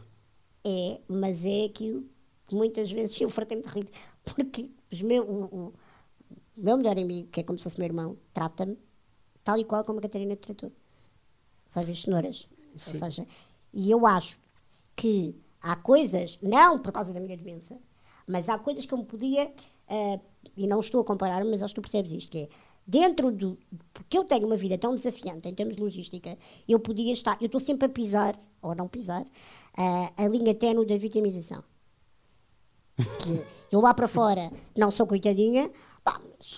É, 0.64 1.02
mas 1.06 1.44
é 1.44 1.66
aquilo 1.66 2.06
que 2.46 2.56
muitas 2.56 2.90
vezes 2.90 3.20
eu 3.20 3.28
fartei-me 3.28 3.62
de 3.62 3.68
rir. 3.68 3.90
Porque 4.24 4.70
os 4.90 5.02
meu, 5.02 5.22
o, 5.22 5.44
o, 5.44 5.66
o, 5.66 5.74
meu 6.56 6.78
melhor 6.78 6.98
amigo, 6.98 7.28
que 7.28 7.40
é 7.40 7.42
como 7.42 7.58
se 7.58 7.64
fosse 7.64 7.78
meu 7.78 7.86
irmão, 7.86 8.16
trata-me 8.32 8.78
tal 9.44 9.58
e 9.58 9.64
qual 9.66 9.84
como 9.84 9.98
a 9.98 10.02
Catarina 10.02 10.34
te 10.34 10.40
tratou. 10.40 10.72
Faz 11.68 11.86
as 11.90 12.00
cenouras. 12.00 12.48
Sim. 12.76 12.92
Ou 12.92 12.98
seja, 12.98 13.26
e 13.72 13.90
eu 13.90 14.06
acho 14.06 14.38
que 14.96 15.34
há 15.62 15.76
coisas, 15.76 16.38
não 16.42 16.78
por 16.78 16.92
causa 16.92 17.12
da 17.12 17.20
minha 17.20 17.36
doença, 17.36 17.78
mas 18.26 18.48
há 18.48 18.58
coisas 18.58 18.84
que 18.84 18.92
eu 18.92 18.98
me 18.98 19.04
podia, 19.04 19.46
uh, 19.88 20.20
e 20.56 20.66
não 20.66 20.80
estou 20.80 21.00
a 21.00 21.04
comparar, 21.04 21.44
mas 21.44 21.62
acho 21.62 21.74
que 21.74 21.80
tu 21.80 21.82
percebes 21.82 22.12
isto, 22.12 22.30
que 22.30 22.38
é, 22.38 22.48
dentro 22.86 23.30
do, 23.30 23.58
porque 23.92 24.16
eu 24.16 24.24
tenho 24.24 24.46
uma 24.46 24.56
vida 24.56 24.76
tão 24.78 24.94
desafiante 24.94 25.48
em 25.48 25.54
termos 25.54 25.76
de 25.76 25.82
logística, 25.82 26.36
eu 26.68 26.78
podia 26.78 27.12
estar, 27.12 27.36
eu 27.40 27.46
estou 27.46 27.60
sempre 27.60 27.86
a 27.86 27.88
pisar, 27.88 28.36
ou 28.60 28.74
não 28.74 28.88
pisar, 28.88 29.22
uh, 29.22 30.12
a 30.16 30.28
linha 30.28 30.54
ténue 30.54 30.86
da 30.86 30.96
vitimização. 30.96 31.62
Que 32.96 33.42
eu 33.72 33.80
lá 33.80 33.94
para 33.94 34.08
fora 34.08 34.50
não 34.76 34.90
sou 34.90 35.06
coitadinha, 35.06 35.70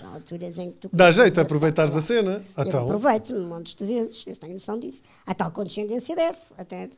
há 0.03 0.15
alturas 0.15 0.59
em 0.59 0.73
que 0.73 0.79
tu... 0.79 0.91
Dá 0.93 1.11
jeito 1.11 1.39
a 1.39 1.43
aproveitares 1.43 1.97
a 1.97 2.01
cena. 2.01 2.45
Eu 2.57 2.65
então. 2.65 2.85
aproveito-me 2.85 3.39
um 3.39 3.49
monte 3.49 3.77
de 3.77 3.85
vezes, 3.85 4.25
eu 4.27 4.37
tenho 4.37 4.55
noção 4.55 4.79
disso. 4.79 5.03
A 5.27 5.35
tal 5.35 5.51
condescendência 5.51 6.15
deve, 6.15 6.39
até... 6.57 6.91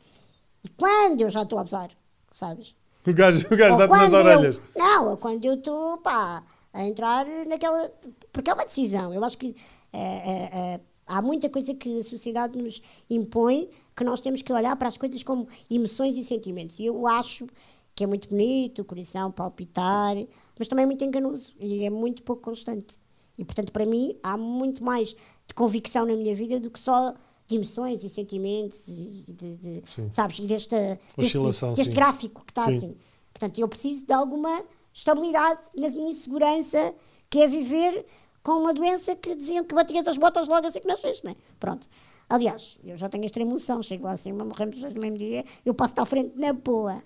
E 0.63 0.69
quando 0.71 1.21
eu 1.21 1.31
já 1.31 1.43
estou 1.43 1.59
a 1.59 1.61
abusar, 1.61 1.91
sabes? 2.33 2.75
O 3.07 3.13
gajo, 3.13 3.47
o 3.51 3.57
gajo 3.57 3.77
dá-te 3.77 3.91
nas 3.91 4.13
orelhas. 4.13 4.57
Eu, 4.57 4.63
não, 4.83 5.11
ou 5.11 5.17
quando 5.19 5.45
eu 5.45 5.55
estou, 5.55 5.99
pá, 5.99 6.43
a 6.73 6.85
entrar 6.85 7.27
naquela. 7.47 7.91
Porque 8.33 8.51
é 8.51 8.55
uma 8.55 8.65
decisão. 8.65 9.13
Eu 9.13 9.23
acho 9.23 9.37
que 9.37 9.55
é, 9.93 9.99
é, 9.99 10.59
é, 10.59 10.81
há 11.07 11.21
muita 11.21 11.51
coisa 11.51 11.75
que 11.75 11.99
a 11.99 12.03
sociedade 12.03 12.57
nos 12.57 12.83
impõe 13.11 13.69
que 13.95 14.03
nós 14.03 14.21
temos 14.21 14.43
que 14.43 14.53
olhar 14.53 14.75
para 14.77 14.89
as 14.89 14.97
coisas 14.97 15.23
como 15.23 15.47
emoções 15.71 16.17
e 16.17 16.25
sentimentos. 16.25 16.79
E 16.79 16.87
eu 16.87 17.07
acho 17.07 17.47
que 17.95 18.03
é 18.03 18.07
muito 18.07 18.29
bonito, 18.29 18.83
o 18.83 18.85
coração 18.85 19.31
palpitar, 19.31 20.17
mas 20.59 20.69
também 20.69 20.85
é 20.85 20.87
muito 20.87 21.05
enganoso 21.05 21.53
e 21.59 21.85
é 21.85 21.91
muito 21.91 22.23
pouco 22.23 22.43
constante. 22.43 22.99
E, 23.39 23.45
portanto, 23.45 23.73
para 23.73 23.85
mim, 23.85 24.17
há 24.23 24.37
muito 24.37 24.83
mais 24.83 25.11
de 25.11 25.55
convicção 25.55 26.07
na 26.07 26.15
minha 26.15 26.35
vida 26.35 26.61
do 26.61 26.71
que 26.71 26.79
só 26.79 27.15
de 27.47 27.57
emoções 27.57 28.03
e 28.05 28.09
sentimentos 28.09 28.89
e 28.89 29.25
de, 29.29 29.57
de 29.57 29.83
sabes, 30.11 30.41
desta, 30.41 30.99
deste, 31.17 31.39
deste 31.77 31.95
gráfico 31.95 32.45
que 32.45 32.53
está 32.53 32.67
assim. 32.67 32.97
Portanto, 33.33 33.59
eu 33.59 33.69
preciso 33.69 34.07
de 34.07 34.13
alguma 34.13 34.65
estabilidade 34.93 35.61
na 35.77 35.89
minha 35.91 36.15
segurança, 36.15 36.95
que 37.29 37.41
é 37.41 37.49
viver 37.49 38.07
com 38.43 38.53
uma 38.53 38.73
doença 38.73 39.17
que 39.17 39.35
diziam 39.35 39.65
que 39.65 39.75
batias 39.75 40.07
as 40.07 40.17
botas 40.17 40.47
logo 40.47 40.67
assim 40.67 40.81
que 40.81 40.87
nasceste, 40.87 41.25
né? 41.25 41.35
Pronto. 41.59 41.89
Aliás, 42.29 42.79
eu 42.85 42.97
já 42.97 43.09
tenho 43.09 43.25
esta 43.25 43.41
emoção, 43.41 43.83
chego 43.83 44.05
lá 44.05 44.13
assim, 44.13 44.33
morremos 44.33 44.83
no 44.83 45.01
mesmo 45.01 45.19
dia, 45.19 45.45
eu 45.65 45.75
passo 45.75 46.01
à 46.01 46.07
frente 46.07 46.39
na 46.39 46.53
boa. 46.53 47.03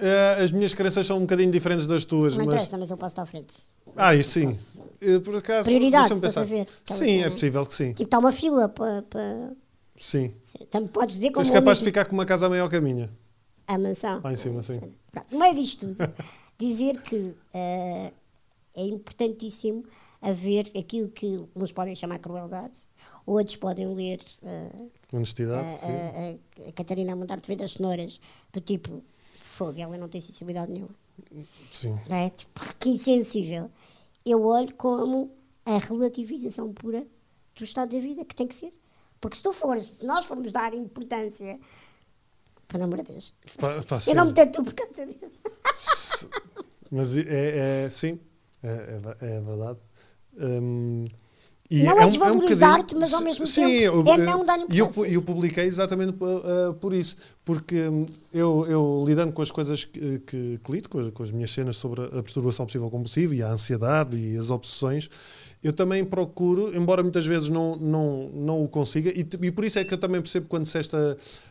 É, 0.00 0.42
as 0.42 0.52
minhas 0.52 0.74
crenças 0.74 1.06
são 1.06 1.18
um 1.18 1.20
bocadinho 1.20 1.50
diferentes 1.50 1.86
das 1.86 2.04
tuas. 2.04 2.36
Não 2.36 2.44
mas... 2.44 2.54
interessa, 2.54 2.78
mas 2.78 2.90
eu 2.90 2.96
passo 2.96 3.20
à 3.20 3.26
frente. 3.26 3.54
Ah, 3.96 4.14
isso 4.14 4.30
sim. 4.30 4.46
Posso... 4.48 4.84
Por 5.22 5.36
acaso, 5.36 5.68
Prioridade, 5.68 6.12
estás 6.12 6.36
a 6.36 6.44
ver? 6.44 6.66
Sim, 6.84 7.22
é 7.22 7.30
possível 7.30 7.64
que 7.66 7.74
sim. 7.74 7.92
Tipo, 7.92 8.04
está 8.04 8.18
uma 8.18 8.32
fila 8.32 8.68
para... 8.68 9.02
Pa 9.02 9.54
Sim. 9.98 10.34
Também 10.70 10.88
podes 10.88 11.16
dizer 11.16 11.30
como. 11.30 11.44
És 11.44 11.50
capaz 11.50 11.78
de 11.78 11.84
ficar 11.84 12.04
com 12.04 12.12
uma 12.12 12.26
casa 12.26 12.48
maior 12.48 12.68
que 12.68 12.76
a 12.76 12.80
minha. 12.80 13.10
A 13.66 13.78
mansão. 13.78 14.20
Lá 14.22 14.32
em 14.32 14.36
cima, 14.36 14.62
sim. 14.62 14.80
Pronto, 15.10 15.32
no 15.32 15.38
meio 15.38 15.54
disto 15.54 15.86
tudo, 15.86 16.12
dizer 16.58 17.00
que 17.02 17.16
uh, 17.16 18.12
é 18.74 18.84
importantíssimo 18.84 19.84
haver 20.20 20.70
aquilo 20.76 21.08
que 21.08 21.42
uns 21.54 21.70
podem 21.72 21.94
chamar 21.94 22.18
crueldade, 22.18 22.80
outros 23.24 23.56
podem 23.56 23.94
ler. 23.94 24.20
Honestidade. 25.12 25.62
Uh, 25.62 26.40
a, 26.66 26.68
a, 26.68 26.72
Catarina 26.72 27.12
a 27.12 27.16
mandar-te 27.16 27.46
ver 27.46 27.56
das 27.56 27.72
cenouras, 27.72 28.20
do 28.52 28.60
tipo, 28.60 29.02
fogo, 29.54 29.80
ela 29.80 29.96
não 29.96 30.08
tem 30.08 30.20
sensibilidade 30.20 30.70
nenhuma. 30.70 30.94
Sim. 31.70 31.98
Não 32.08 32.16
é? 32.16 32.30
Tipo, 32.30 32.60
que 32.78 32.90
insensível. 32.90 33.70
Eu 34.24 34.44
olho 34.44 34.74
como 34.74 35.30
a 35.64 35.78
relativização 35.78 36.72
pura 36.72 37.06
do 37.54 37.64
estado 37.64 37.94
da 37.94 37.98
vida, 38.00 38.24
que 38.24 38.34
tem 38.34 38.46
que 38.48 38.54
ser. 38.54 38.72
Porque 39.20 39.36
se 39.36 39.42
tu 39.42 39.52
fores, 39.52 39.86
se 39.94 40.04
nós 40.04 40.26
formos 40.26 40.52
dar 40.52 40.74
importância, 40.74 41.58
pelo 42.68 42.84
amor 42.84 42.98
de 42.98 43.12
Deus, 43.12 43.32
pá, 43.58 43.82
pá, 43.82 43.98
eu 44.06 44.14
não 44.14 44.26
me 44.26 44.34
tento 44.34 44.62
por 44.62 44.74
causa 44.74 45.06
disso. 45.06 45.30
Mas 46.90 47.16
é, 47.16 47.84
é 47.84 47.90
sim, 47.90 48.20
é, 48.62 48.68
é, 48.68 49.36
é 49.36 49.40
verdade. 49.40 49.78
Um, 51.70 51.84
não 51.84 52.00
é, 52.00 52.04
é 52.04 52.08
desvalorizar-te, 52.08 52.94
um 52.94 53.00
mas 53.00 53.12
ao 53.14 53.22
mesmo 53.22 53.46
sim, 53.46 53.62
tempo 53.62 54.08
eu, 54.08 54.14
é 54.14 54.16
não 54.18 54.44
dar 54.44 54.58
importância. 54.58 55.06
E 55.06 55.12
eu, 55.12 55.14
eu, 55.14 55.22
publiquei 55.22 55.64
exatamente 55.64 56.12
uh, 56.12 56.74
por 56.74 56.92
isso, 56.92 57.16
porque 57.44 57.88
um, 57.88 58.06
eu, 58.32 58.66
eu, 58.68 59.04
lidando 59.06 59.32
com 59.32 59.40
as 59.40 59.50
coisas 59.50 59.84
que, 59.84 60.18
que, 60.20 60.60
que 60.62 60.72
lido, 60.72 60.88
com 60.90 61.00
as, 61.00 61.10
com 61.10 61.22
as, 61.22 61.30
minhas 61.30 61.50
cenas 61.50 61.76
sobre 61.76 62.04
a 62.04 62.22
perturbação 62.22 62.66
possível 62.66 62.90
compulsiva 62.90 63.34
e 63.34 63.42
a 63.42 63.50
ansiedade 63.50 64.16
e 64.16 64.36
as 64.36 64.50
obsessões, 64.50 65.08
eu 65.64 65.72
também 65.72 66.04
procuro, 66.04 66.76
embora 66.76 67.02
muitas 67.02 67.24
vezes 67.24 67.48
não, 67.48 67.74
não, 67.76 68.28
não 68.34 68.62
o 68.62 68.68
consiga, 68.68 69.10
e, 69.10 69.26
e 69.40 69.50
por 69.50 69.64
isso 69.64 69.78
é 69.78 69.84
que 69.84 69.94
eu 69.94 69.98
também 69.98 70.20
percebo 70.20 70.46
quando 70.46 70.64
disseste 70.64 70.94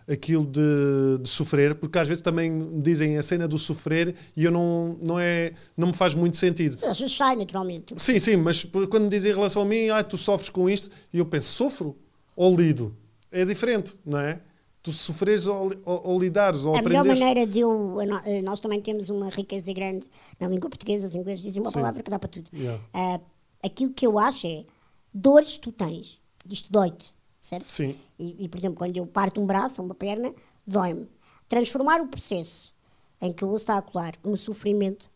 aquilo 0.07 0.45
de, 0.45 1.17
de, 1.19 1.27
sofrer, 1.27 1.73
porque 1.73 1.97
às 1.97 2.07
vezes 2.07 2.21
também 2.21 2.79
dizem 2.79 3.17
a 3.17 3.23
cena 3.23 3.47
do 3.47 3.57
sofrer 3.57 4.13
e 4.37 4.43
eu 4.43 4.51
não, 4.51 4.95
não, 5.01 5.19
é, 5.19 5.53
não 5.75 5.87
me 5.87 5.93
faz 5.93 6.13
muito 6.13 6.37
sentido. 6.37 6.77
Sim, 6.77 7.07
sai 7.09 7.35
naturalmente. 7.35 7.95
Sim, 7.97 8.19
sim, 8.19 8.37
mas 8.37 8.63
quando 8.87 9.09
dizem 9.09 9.31
em 9.31 9.35
relação 9.35 9.63
a 9.63 9.65
mim, 9.65 9.89
ah, 9.89 10.03
tu 10.03 10.15
sofres 10.15 10.49
com 10.49 10.69
isto, 10.69 10.91
e 11.11 11.17
eu 11.17 11.25
penso, 11.25 11.49
sofro 11.49 11.97
ou 12.35 12.55
lido? 12.55 12.95
É 13.31 13.43
diferente, 13.43 13.97
não 14.05 14.19
é? 14.19 14.39
tu 14.83 14.91
sofreres 14.91 15.47
ou, 15.47 15.71
ou, 15.85 16.07
ou 16.07 16.19
lidares 16.19 16.65
ou 16.65 16.75
a 16.75 16.79
aprenderes. 16.79 17.07
melhor 17.07 17.19
maneira 17.19 17.49
de 17.49 17.59
eu. 17.59 17.97
Nós 18.43 18.59
também 18.59 18.81
temos 18.81 19.09
uma 19.09 19.29
riqueza 19.29 19.71
grande 19.73 20.05
na 20.37 20.49
língua 20.49 20.69
portuguesa, 20.69 21.07
os 21.07 21.15
ingleses 21.15 21.41
dizem 21.41 21.61
uma 21.61 21.71
Sim. 21.71 21.79
palavra 21.79 22.03
que 22.03 22.11
dá 22.11 22.19
para 22.19 22.27
tudo. 22.27 22.49
Yeah. 22.53 22.83
Ah, 22.93 23.19
aquilo 23.63 23.93
que 23.93 24.05
eu 24.05 24.19
acho 24.19 24.45
é 24.45 24.65
dores 25.13 25.57
tu 25.57 25.71
tens, 25.71 26.21
isto 26.49 26.71
dói-te, 26.71 27.13
certo? 27.39 27.63
Sim. 27.63 27.95
E, 28.19 28.43
e, 28.43 28.49
por 28.49 28.57
exemplo, 28.57 28.77
quando 28.77 28.97
eu 28.97 29.07
parto 29.07 29.41
um 29.41 29.45
braço 29.45 29.81
ou 29.81 29.85
uma 29.85 29.95
perna, 29.95 30.33
dói-me. 30.65 31.07
Transformar 31.47 32.01
o 32.01 32.07
processo 32.07 32.73
em 33.21 33.31
que 33.31 33.45
o 33.45 33.47
osso 33.47 33.57
está 33.57 33.77
a 33.77 33.81
colar 33.81 34.15
no 34.23 34.35
sofrimento 34.35 35.09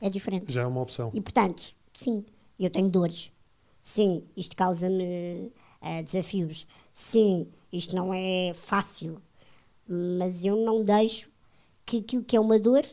é 0.00 0.10
diferente. 0.10 0.52
Já 0.52 0.62
é 0.62 0.66
uma 0.66 0.80
opção. 0.80 1.10
E 1.14 1.20
portanto, 1.20 1.74
sim, 1.94 2.24
eu 2.58 2.70
tenho 2.70 2.88
dores. 2.88 3.30
Sim, 3.80 4.24
isto 4.36 4.54
causa-me 4.54 5.52
eh, 5.80 6.02
desafios. 6.02 6.66
Sim, 6.92 7.48
isto 7.72 7.94
não 7.94 8.12
é 8.12 8.52
fácil. 8.54 9.20
Mas 9.86 10.44
eu 10.44 10.56
não 10.56 10.84
deixo 10.84 11.30
que 11.86 11.98
aquilo 11.98 12.22
que 12.22 12.36
é 12.36 12.40
uma 12.40 12.58
dor 12.58 12.84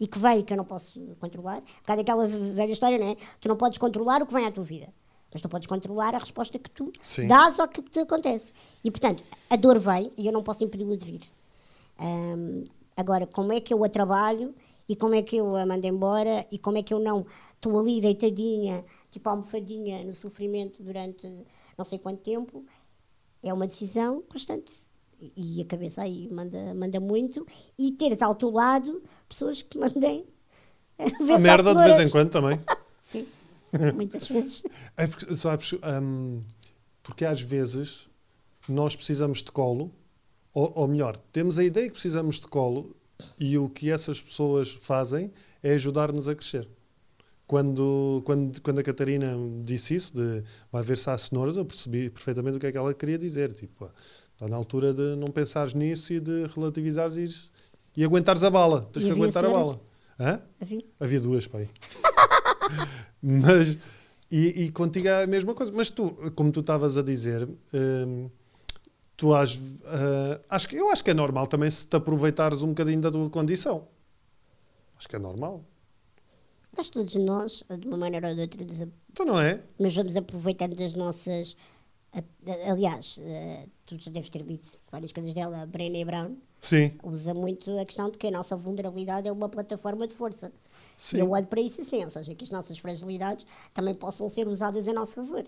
e 0.00 0.06
que 0.06 0.18
veio 0.18 0.44
que 0.44 0.52
eu 0.52 0.56
não 0.56 0.64
posso 0.64 1.00
controlar, 1.18 1.60
por 1.60 1.82
causa 1.82 2.02
daquela 2.02 2.26
velha 2.28 2.72
história, 2.72 2.98
não 2.98 3.08
é? 3.08 3.16
Tu 3.40 3.48
não 3.48 3.56
podes 3.56 3.78
controlar 3.78 4.22
o 4.22 4.26
que 4.26 4.32
vem 4.32 4.46
à 4.46 4.50
tua 4.50 4.64
vida. 4.64 4.92
Mas 5.32 5.42
tu 5.42 5.48
podes 5.48 5.66
controlar 5.66 6.14
a 6.14 6.18
resposta 6.18 6.58
que 6.58 6.70
tu 6.70 6.90
Sim. 7.02 7.26
dás 7.26 7.58
ao 7.58 7.68
que 7.68 7.82
te 7.82 7.98
acontece. 7.98 8.52
E 8.82 8.90
portanto, 8.90 9.22
a 9.50 9.56
dor 9.56 9.78
vem 9.78 10.10
e 10.16 10.26
eu 10.26 10.32
não 10.32 10.42
posso 10.42 10.64
impedi-la 10.64 10.96
de 10.96 11.04
vir. 11.04 11.22
Ahm, 11.98 12.64
agora, 12.96 13.26
como 13.26 13.52
é 13.52 13.60
que 13.60 13.74
eu 13.74 13.84
a 13.84 13.88
trabalho 13.88 14.54
e 14.88 14.96
como 14.96 15.14
é 15.14 15.22
que 15.22 15.36
eu 15.36 15.54
a 15.54 15.66
mando 15.66 15.86
embora 15.86 16.46
e 16.50 16.58
como 16.58 16.78
é 16.78 16.82
que 16.82 16.94
eu 16.94 16.98
não 16.98 17.26
estou 17.54 17.78
ali 17.78 18.00
deitadinha, 18.00 18.84
tipo 19.10 19.28
almofadinha 19.28 20.02
no 20.04 20.14
sofrimento 20.14 20.82
durante 20.82 21.28
não 21.76 21.84
sei 21.84 21.98
quanto 21.98 22.22
tempo, 22.22 22.64
é 23.42 23.52
uma 23.52 23.66
decisão 23.66 24.22
constante. 24.22 24.74
E 25.20 25.58
e 25.58 25.62
a 25.62 25.64
cabeça 25.64 26.02
aí 26.02 26.28
manda, 26.30 26.72
manda 26.74 27.00
muito. 27.00 27.44
E 27.76 27.90
teres 27.92 28.22
ao 28.22 28.34
teu 28.34 28.50
lado 28.50 29.02
pessoas 29.28 29.62
que 29.62 29.78
mandem 29.78 30.24
A 30.98 31.38
merda 31.38 31.74
de 31.74 31.84
vez 31.84 32.00
em 32.00 32.10
quando 32.10 32.30
também. 32.30 32.58
Sim, 33.00 33.26
muitas 33.94 34.26
vezes. 34.26 34.62
É 34.96 35.06
porque, 35.06 35.34
sabes, 35.34 35.72
hum, 36.02 36.42
porque 37.02 37.24
às 37.24 37.40
vezes 37.40 38.08
nós 38.68 38.96
precisamos 38.96 39.42
de 39.42 39.52
colo, 39.52 39.92
ou, 40.52 40.72
ou 40.74 40.88
melhor, 40.88 41.16
temos 41.32 41.58
a 41.58 41.64
ideia 41.64 41.86
que 41.86 41.92
precisamos 41.92 42.36
de 42.40 42.48
colo 42.48 42.96
e 43.38 43.56
o 43.56 43.68
que 43.68 43.90
essas 43.90 44.20
pessoas 44.20 44.72
fazem 44.72 45.30
é 45.62 45.72
ajudar-nos 45.74 46.26
a 46.28 46.34
crescer. 46.34 46.68
Quando, 47.46 48.20
quando, 48.26 48.60
quando 48.60 48.78
a 48.78 48.82
Catarina 48.82 49.34
disse 49.64 49.94
isso, 49.94 50.14
de 50.14 50.42
vai 50.70 50.82
ver 50.82 50.98
se 50.98 51.08
há 51.08 51.16
cenouras, 51.16 51.56
eu 51.56 51.64
percebi 51.64 52.10
perfeitamente 52.10 52.58
o 52.58 52.60
que 52.60 52.66
é 52.66 52.72
que 52.72 52.76
ela 52.76 52.92
queria 52.92 53.16
dizer. 53.16 53.54
Tipo, 53.54 53.90
está 54.34 54.46
na 54.46 54.56
altura 54.56 54.92
de 54.92 55.16
não 55.16 55.28
pensares 55.28 55.72
nisso 55.72 56.12
e 56.12 56.20
de 56.20 56.46
relativizares 56.54 57.16
e, 57.16 57.20
ires- 57.22 57.50
e 57.98 58.04
aguentares 58.04 58.44
a 58.44 58.50
bala. 58.50 58.82
Tens 58.92 59.02
E 59.02 59.06
que 59.06 59.12
aguentar 59.12 59.44
a 59.44 59.50
bala. 59.50 59.80
Hã? 60.20 60.40
Havia. 60.60 60.84
Havia 61.00 61.20
duas, 61.20 61.46
pai. 61.48 61.68
Mas, 63.20 63.76
e, 64.30 64.64
e 64.64 64.70
contigo 64.70 65.08
é 65.08 65.24
a 65.24 65.26
mesma 65.26 65.52
coisa. 65.52 65.72
Mas 65.72 65.90
tu, 65.90 66.10
como 66.36 66.52
tu 66.52 66.60
estavas 66.60 66.96
a 66.96 67.02
dizer, 67.02 67.48
hum, 67.74 68.30
tu 69.16 69.34
has, 69.34 69.58
ah, 69.84 70.40
acho 70.50 70.68
que, 70.68 70.76
eu 70.76 70.90
acho 70.90 71.02
que 71.02 71.10
é 71.10 71.14
normal 71.14 71.48
também 71.48 71.68
se 71.68 71.86
te 71.86 71.96
aproveitares 71.96 72.62
um 72.62 72.68
bocadinho 72.68 73.00
da 73.00 73.10
tua 73.10 73.28
condição. 73.30 73.88
Acho 74.96 75.08
que 75.08 75.16
é 75.16 75.18
normal. 75.18 75.64
Mas 76.76 76.90
todos 76.90 77.14
nós, 77.16 77.64
de 77.80 77.88
uma 77.88 77.96
maneira 77.96 78.28
ou 78.28 78.34
de 78.36 78.42
outra, 78.42 78.62
Então 79.10 79.26
não 79.26 79.40
é? 79.40 79.60
nós 79.76 79.94
vamos 79.96 80.14
aproveitando 80.16 80.76
das 80.76 80.94
nossas. 80.94 81.56
Aliás, 82.66 83.18
eh, 83.20 83.66
tu 83.84 83.98
já 83.98 84.10
deves 84.10 84.30
ter 84.30 84.42
lido 84.42 84.64
várias 84.90 85.12
coisas 85.12 85.34
dela, 85.34 85.62
a 85.62 85.66
Brené 85.66 86.04
Brown 86.04 86.36
Sim. 86.58 86.92
usa 87.02 87.34
muito 87.34 87.78
a 87.78 87.84
questão 87.84 88.10
de 88.10 88.18
que 88.18 88.26
a 88.26 88.30
nossa 88.30 88.56
vulnerabilidade 88.56 89.28
é 89.28 89.32
uma 89.32 89.48
plataforma 89.48 90.08
de 90.08 90.14
força. 90.14 90.50
Sim. 90.98 91.18
Eu 91.20 91.30
olho 91.30 91.46
para 91.46 91.60
isso 91.60 91.80
assim, 91.80 92.02
ou 92.02 92.10
seja, 92.10 92.34
que 92.34 92.44
as 92.44 92.50
nossas 92.50 92.76
fragilidades 92.76 93.46
também 93.72 93.94
possam 93.94 94.28
ser 94.28 94.48
usadas 94.48 94.86
a 94.88 94.92
nosso 94.92 95.14
favor. 95.14 95.44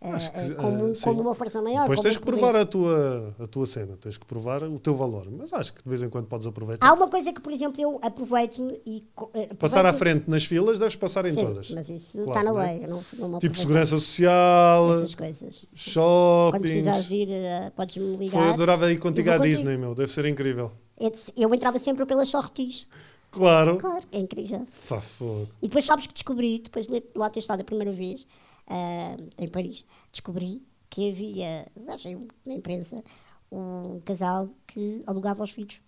Acho 0.00 0.32
que, 0.32 0.38
eh, 0.38 0.54
como, 0.54 0.88
eh, 0.88 0.92
como 1.02 1.20
uma 1.22 1.34
força 1.34 1.62
maior. 1.62 1.82
Depois 1.82 2.00
tens 2.00 2.16
que 2.18 2.24
provar 2.24 2.54
a 2.56 2.66
tua, 2.66 3.34
a 3.38 3.46
tua 3.46 3.64
cena, 3.64 3.96
tens 3.98 4.18
que 4.18 4.26
provar 4.26 4.62
o 4.64 4.78
teu 4.78 4.94
valor. 4.94 5.26
Mas 5.30 5.50
acho 5.52 5.72
que 5.72 5.82
de 5.82 5.88
vez 5.88 6.02
em 6.02 6.10
quando 6.10 6.26
podes 6.26 6.46
aproveitar. 6.46 6.86
Há 6.86 6.92
uma 6.92 7.08
coisa 7.08 7.32
que, 7.32 7.40
por 7.40 7.52
exemplo, 7.52 7.80
eu 7.80 7.98
aproveito-me 8.02 8.80
e. 8.84 9.06
eh, 9.34 9.46
Passar 9.54 9.86
à 9.86 9.90
aproveito- 9.90 9.98
frente 10.24 10.30
nas 10.30 10.44
filas, 10.44 10.78
deves 10.78 10.96
passar 10.96 11.24
em 11.24 11.32
Sim, 11.32 11.46
todas. 11.46 11.70
Mas 11.70 11.88
isso 11.88 12.18
Claro, 12.24 12.30
está 12.30 12.42
na 12.42 12.52
não 12.52 12.60
é? 12.60 12.66
lei. 12.72 12.84
Eu 12.84 12.88
não, 12.88 12.88
não 12.88 12.98
me 12.98 13.04
Tipo 13.04 13.26
aproveito 13.34 13.56
segurança 13.56 13.96
social, 13.98 14.92
Essas 14.94 15.14
coisas. 15.14 15.66
Quando 15.70 15.78
shopping. 15.78 16.60
precisares 16.60 17.04
de 17.06 17.14
ir, 17.14 17.28
eh, 17.30 17.72
podes-me 17.74 18.16
Foi, 18.16 18.24
ligar. 18.26 18.52
adorava 18.52 18.92
ir 18.92 18.98
contigo 18.98 19.28
Eu 19.28 19.32
à 19.34 19.36
contigo. 19.38 19.54
Disney, 19.56 19.76
meu. 19.78 19.94
Deve 19.94 20.10
ser 20.10 20.26
incrível. 20.26 20.70
É 21.00 21.10
Eu 21.36 21.54
entrava 21.54 21.78
sempre 21.78 22.04
pelas 22.04 22.28
sortis. 22.28 22.86
Claro. 23.34 23.78
Claro, 23.78 24.04
é 24.12 24.18
incrível. 24.20 24.64
Fogo. 24.66 25.48
E 25.60 25.66
depois 25.68 25.84
sabes 25.84 26.06
que 26.06 26.14
descobri, 26.14 26.60
depois 26.60 26.86
de 26.86 27.02
lá 27.16 27.28
ter 27.28 27.40
estado 27.40 27.60
a 27.60 27.64
primeira 27.64 27.92
vez 27.92 28.26
ah, 28.68 29.16
em 29.38 29.48
Paris, 29.48 29.84
descobri 30.12 30.62
que 30.88 31.10
havia, 31.10 31.66
achei 31.88 32.16
na 32.46 32.54
imprensa, 32.54 33.02
um 33.50 34.00
casal 34.04 34.48
que 34.66 35.02
alugava 35.06 35.42
os 35.42 35.50
filhos 35.50 35.80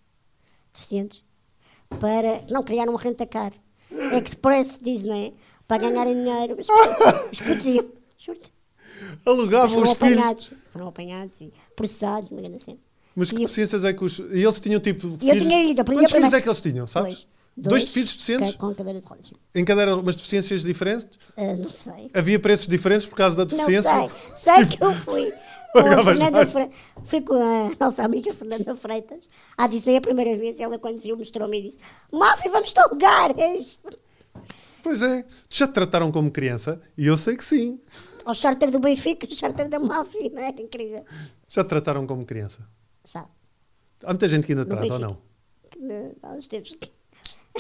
deficientes 0.74 1.24
para 2.01 2.44
não 2.51 2.62
criar 2.64 2.88
um 2.88 2.97
rentacar. 2.97 3.53
Express 4.12 4.80
Disney 4.82 5.34
para 5.68 5.78
ganharem 5.82 6.14
dinheiro. 6.14 6.57
Mas 6.57 6.66
os 7.32 7.40
putos 7.40 7.64
juro-te. 8.18 8.53
Alugavam 9.24 9.82
os 9.82 9.92
filhos. 9.92 10.18
apanhados. 10.18 10.51
Foram 10.72 10.88
apanhados 10.88 11.40
e 11.40 11.53
processados, 11.76 12.30
uma 12.30 12.40
grande 12.40 12.61
cena. 12.62 12.78
Mas 13.14 13.30
que 13.30 13.36
E 13.36 13.38
deficiências 13.40 13.84
é 13.84 13.92
que 13.94 14.05
os. 14.05 14.18
E 14.18 14.42
eles 14.42 14.59
tinham 14.61 14.80
tipo. 14.80 15.07
Eu 15.07 15.18
filhos- 15.18 15.42
tinha 15.42 15.64
ido, 15.64 15.84
Quantos 15.84 16.12
filhos 16.12 16.32
é 16.32 16.40
que 16.40 16.49
eles 16.49 16.61
tinham, 16.61 16.86
sabes? 16.86 17.26
Dois. 17.57 17.85
Dois, 17.85 17.89
filhos 17.89 18.11
deficientes? 18.13 18.55
Com 18.57 18.75
cadeira 18.75 19.01
de 19.01 19.07
rodas. 19.07 19.31
Em 19.55 19.65
cadeira, 19.65 19.97
mas 19.97 20.17
deficiências 20.17 20.63
diferentes? 20.63 21.33
Ah, 21.37 21.55
não 21.55 21.71
sei. 21.71 22.11
Havia 22.13 22.39
preços 22.39 22.69
diferentes 22.69 23.07
por 23.07 23.17
causa 23.17 23.35
da 23.35 23.45
deficiência? 23.45 23.93
Não 23.95 24.11
sei. 24.11 24.21
Sei 24.35 24.67
que 24.67 24.85
eu 24.85 24.93
fui. 24.95 25.33
Fre... 26.51 26.71
Fui 27.05 27.21
com 27.23 27.35
a 27.35 27.71
nossa 27.79 28.03
amiga 28.03 28.33
Fernanda 28.35 28.75
Freitas 28.75 29.29
à 29.57 29.67
Disney 29.67 29.97
a 29.97 30.01
primeira 30.01 30.37
vez. 30.37 30.59
Ela, 30.61 30.79
quando 30.79 31.01
viu, 31.01 31.17
mostrou-me 31.17 31.59
e 31.59 31.63
disse: 31.63 31.79
Máfia, 32.13 32.51
vamos-te 32.51 32.79
alugar. 32.79 33.39
É 33.39 33.57
isto. 33.57 33.99
Pois 34.83 35.03
é. 35.03 35.25
Já 35.49 35.67
te 35.67 35.73
trataram 35.73 36.13
como 36.13 36.31
criança? 36.31 36.81
E 36.97 37.07
eu 37.07 37.17
sei 37.17 37.37
que 37.37 37.45
sim. 37.45 37.81
Ao 38.25 38.35
charter 38.35 38.71
do 38.71 38.79
Benfica, 38.79 39.27
o 39.27 39.35
charter 39.35 39.69
da 39.69 39.79
Máfia, 39.79 40.31
não 40.31 40.43
é? 40.43 40.49
Incrível. 40.51 41.05
Já 41.49 41.65
te 41.65 41.69
trataram 41.69 42.07
como 42.07 42.25
criança? 42.25 42.67
Já. 43.05 43.27
Há 44.03 44.09
muita 44.09 44.29
gente 44.29 44.47
que 44.47 44.53
ainda 44.53 44.65
No 44.65 44.71
trata, 44.71 44.85
ou 44.93 44.99
Benfica. 44.99 45.19
não? 45.81 46.15
Há 46.23 46.35
uns 46.37 46.47
tempos 46.49 46.75
que. 46.75 46.95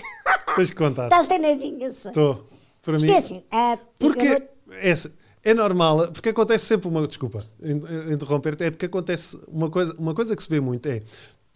Tens 0.56 0.70
que 0.70 0.76
contar. 0.76 1.04
Estás 1.04 1.28
eu 1.82 1.92
sei. 1.92 2.10
Estou. 2.10 2.44
Para 2.82 2.96
Isto 2.96 3.06
mim. 3.06 3.12
é 3.12 3.18
assim. 3.18 3.44
ah, 3.50 3.78
Porque 3.98 4.24
não- 4.24 4.74
é, 4.76 4.94
é 5.44 5.54
normal, 5.54 6.08
porque 6.12 6.28
acontece 6.30 6.66
sempre 6.66 6.88
uma. 6.88 7.06
Desculpa 7.06 7.44
in- 7.62 8.12
interromper-te, 8.12 8.64
é 8.64 8.70
porque 8.70 8.86
acontece 8.86 9.38
uma 9.48 9.68
coisa, 9.70 9.94
uma 9.98 10.14
coisa 10.14 10.34
que 10.36 10.42
se 10.42 10.48
vê 10.48 10.60
muito 10.60 10.86
é. 10.88 11.02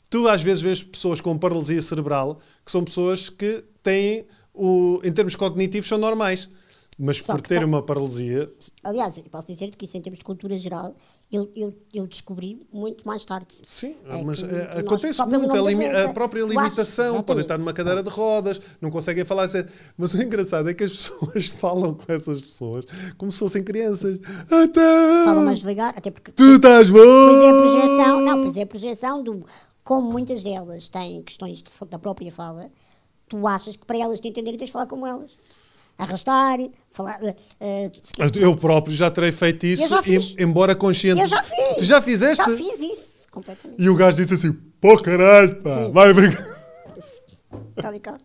Tu 0.08 0.26
às 0.28 0.42
vezes 0.42 0.60
vês 0.62 0.82
pessoas 0.82 1.20
com 1.20 1.38
paralisia 1.38 1.80
cerebral 1.80 2.40
que 2.64 2.70
são 2.72 2.82
pessoas 2.84 3.30
que 3.30 3.64
têm, 3.82 4.26
o, 4.52 5.00
em 5.04 5.12
termos 5.12 5.36
cognitivos, 5.36 5.88
são 5.88 5.98
normais. 5.98 6.48
Mas 7.02 7.16
Só 7.16 7.32
por 7.32 7.40
ter 7.40 7.56
tem- 7.60 7.64
uma 7.64 7.82
paralisia, 7.82 8.52
Aliás, 8.84 9.16
eu 9.16 9.24
posso 9.24 9.46
dizer-te 9.46 9.74
que 9.74 9.86
isso, 9.86 9.96
em 9.96 10.02
termos 10.02 10.18
de 10.18 10.24
cultura 10.24 10.58
geral, 10.58 10.94
eu, 11.32 11.50
eu, 11.56 11.74
eu 11.94 12.06
descobri 12.06 12.60
muito 12.70 13.06
mais 13.06 13.24
tarde. 13.24 13.56
sim, 13.62 13.96
É 14.06 14.22
mas 14.22 14.42
que- 14.42 14.48
que 14.48 14.54
nós, 14.54 14.78
acontece 14.78 15.24
muito 15.26 15.56
a, 15.56 15.60
limi- 15.62 15.86
a 15.86 16.12
própria 16.12 16.40
eu 16.40 16.46
acho- 16.48 16.58
limitação, 16.58 17.22
podem 17.22 17.42
estar 17.42 17.56
numa 17.56 17.72
cadeira 17.72 18.02
de 18.02 18.10
rodas, 18.10 18.60
não 18.82 18.90
conseguem 18.90 19.24
falar. 19.24 19.44
assim. 19.44 19.64
Mas 19.96 20.12
o 20.12 20.22
engraçado 20.22 20.68
é 20.68 20.74
que 20.74 20.84
as 20.84 20.90
pessoas 20.92 21.46
falam 21.48 21.94
com 21.94 22.12
essas 22.12 22.40
pessoas 22.42 22.84
como 23.16 23.32
se 23.32 23.38
fossem 23.38 23.64
crianças. 23.64 24.18
Então, 24.52 25.24
Falam 25.24 25.44
mais 25.46 25.60
devagar, 25.60 25.94
até 25.96 26.10
porque 26.10 26.32
Tu 26.32 26.42
estás 26.56 26.90
bom! 26.90 26.98
Pois 26.98 27.40
é 27.40 27.48
a 27.50 27.54
projeção, 27.54 28.20
não, 28.20 28.42
pois 28.42 28.56
é 28.58 28.62
a 28.62 28.66
projeção 28.66 29.22
do 29.22 29.46
como 29.82 30.12
muitas 30.12 30.42
delas 30.42 30.86
têm 30.88 31.22
questões 31.22 31.62
de, 31.62 31.70
da 31.88 31.98
própria 31.98 32.30
fala, 32.30 32.70
tu 33.26 33.46
achas 33.46 33.74
que 33.74 33.86
para 33.86 33.98
elas 33.98 34.20
te 34.20 34.28
entenderem 34.28 34.58
tens 34.58 34.66
de 34.66 34.72
falar 34.72 34.86
como 34.86 35.06
elas. 35.06 35.30
Arrastar, 36.00 36.58
falar. 36.90 37.20
eh, 37.60 37.90
Eu 38.36 38.56
próprio 38.56 38.94
já 38.94 39.10
terei 39.10 39.32
feito 39.32 39.66
isso, 39.66 39.82
em- 40.38 40.42
embora 40.44 40.74
consciente. 40.74 41.20
eu 41.20 41.26
já 41.26 41.42
fiz! 41.42 41.76
Tu 41.78 41.84
já 41.84 42.00
fizeste? 42.02 42.36
Já 42.44 42.56
fiz 42.56 42.78
isso, 42.80 43.26
completamente. 43.30 43.80
E 43.82 43.88
o 43.88 43.94
gajo 43.96 44.16
disse 44.16 44.34
assim: 44.34 44.52
pô, 44.80 44.96
caralho, 45.00 45.56
pá, 45.62 45.84
Sim. 45.86 45.92
vai 45.92 46.12
brincar. 46.12 46.58
Tal 47.76 47.94
e 47.94 48.00
qual. 48.00 48.18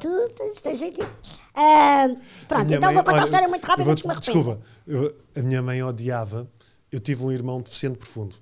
Tu 0.00 0.28
tens, 0.36 0.60
tens 0.60 0.78
jeitinho. 0.78 1.08
Ah, 1.54 2.04
A 2.04 2.46
pronto, 2.46 2.72
então 2.72 2.80
mãe- 2.88 2.94
vou 2.94 3.04
contar 3.04 3.12
olha, 3.12 3.22
a 3.22 3.24
história 3.24 3.48
muito 3.48 3.64
rápida 3.64 3.90
antes 3.90 4.02
que 4.02 4.08
me. 4.08 4.14
Desculpa, 4.20 4.60
eu- 4.86 5.14
a 5.36 5.40
minha 5.42 5.60
mãe 5.62 5.82
odiava. 5.82 6.48
Eu 6.90 7.00
tive 7.00 7.24
um 7.24 7.32
irmão 7.32 7.60
deficiente 7.60 7.98
profundo 7.98 8.34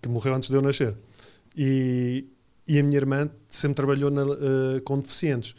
que 0.00 0.08
morreu 0.08 0.34
antes 0.34 0.48
de 0.48 0.54
eu 0.54 0.62
nascer. 0.62 0.94
E, 1.56 2.24
e 2.66 2.78
a 2.78 2.82
minha 2.82 2.96
irmã 2.96 3.30
sempre 3.48 3.74
trabalhou 3.76 4.10
na, 4.10 4.22
eh, 4.22 4.80
com 4.84 4.98
deficientes. 4.98 5.54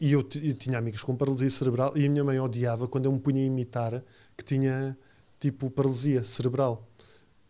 E 0.00 0.12
eu, 0.12 0.20
eu 0.42 0.54
tinha 0.54 0.78
amigos 0.78 1.02
com 1.02 1.16
paralisia 1.16 1.48
cerebral 1.48 1.96
e 1.96 2.04
a 2.04 2.08
minha 2.10 2.22
mãe 2.22 2.38
odiava 2.38 2.86
quando 2.86 3.06
eu 3.06 3.12
me 3.12 3.18
punha 3.18 3.40
a 3.42 3.44
imitar 3.46 4.02
que 4.36 4.44
tinha 4.44 4.96
tipo 5.40 5.70
paralisia 5.70 6.22
cerebral. 6.22 6.86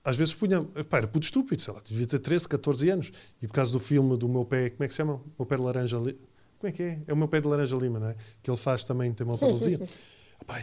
às 0.04 0.16
vezes 0.16 0.32
punha. 0.34 0.62
Pá, 0.88 0.98
era 0.98 1.08
puto 1.08 1.24
estúpido, 1.24 1.60
sei 1.60 1.74
lá, 1.74 1.80
devia 1.84 2.06
ter 2.06 2.18
13, 2.20 2.48
14 2.48 2.88
anos. 2.90 3.12
E 3.42 3.46
por 3.48 3.54
causa 3.54 3.72
do 3.72 3.80
filme 3.80 4.16
do 4.16 4.28
meu 4.28 4.44
pé, 4.44 4.70
como 4.70 4.84
é 4.84 4.86
que 4.86 4.94
se 4.94 4.98
chama? 4.98 5.14
O 5.14 5.22
meu 5.40 5.46
pé 5.46 5.56
de 5.56 5.62
laranja 5.62 5.96
lima. 5.96 6.18
Como 6.58 6.68
é 6.68 6.72
que 6.72 6.82
é? 6.82 7.00
É 7.06 7.12
o 7.12 7.16
meu 7.16 7.26
pé 7.28 7.40
de 7.40 7.48
laranja 7.48 7.76
lima, 7.76 7.98
não 7.98 8.08
é? 8.08 8.16
Que 8.42 8.50
ele 8.50 8.56
faz 8.56 8.84
também, 8.84 9.12
tem 9.12 9.26
uma 9.26 9.36
paralisia. 9.36 9.78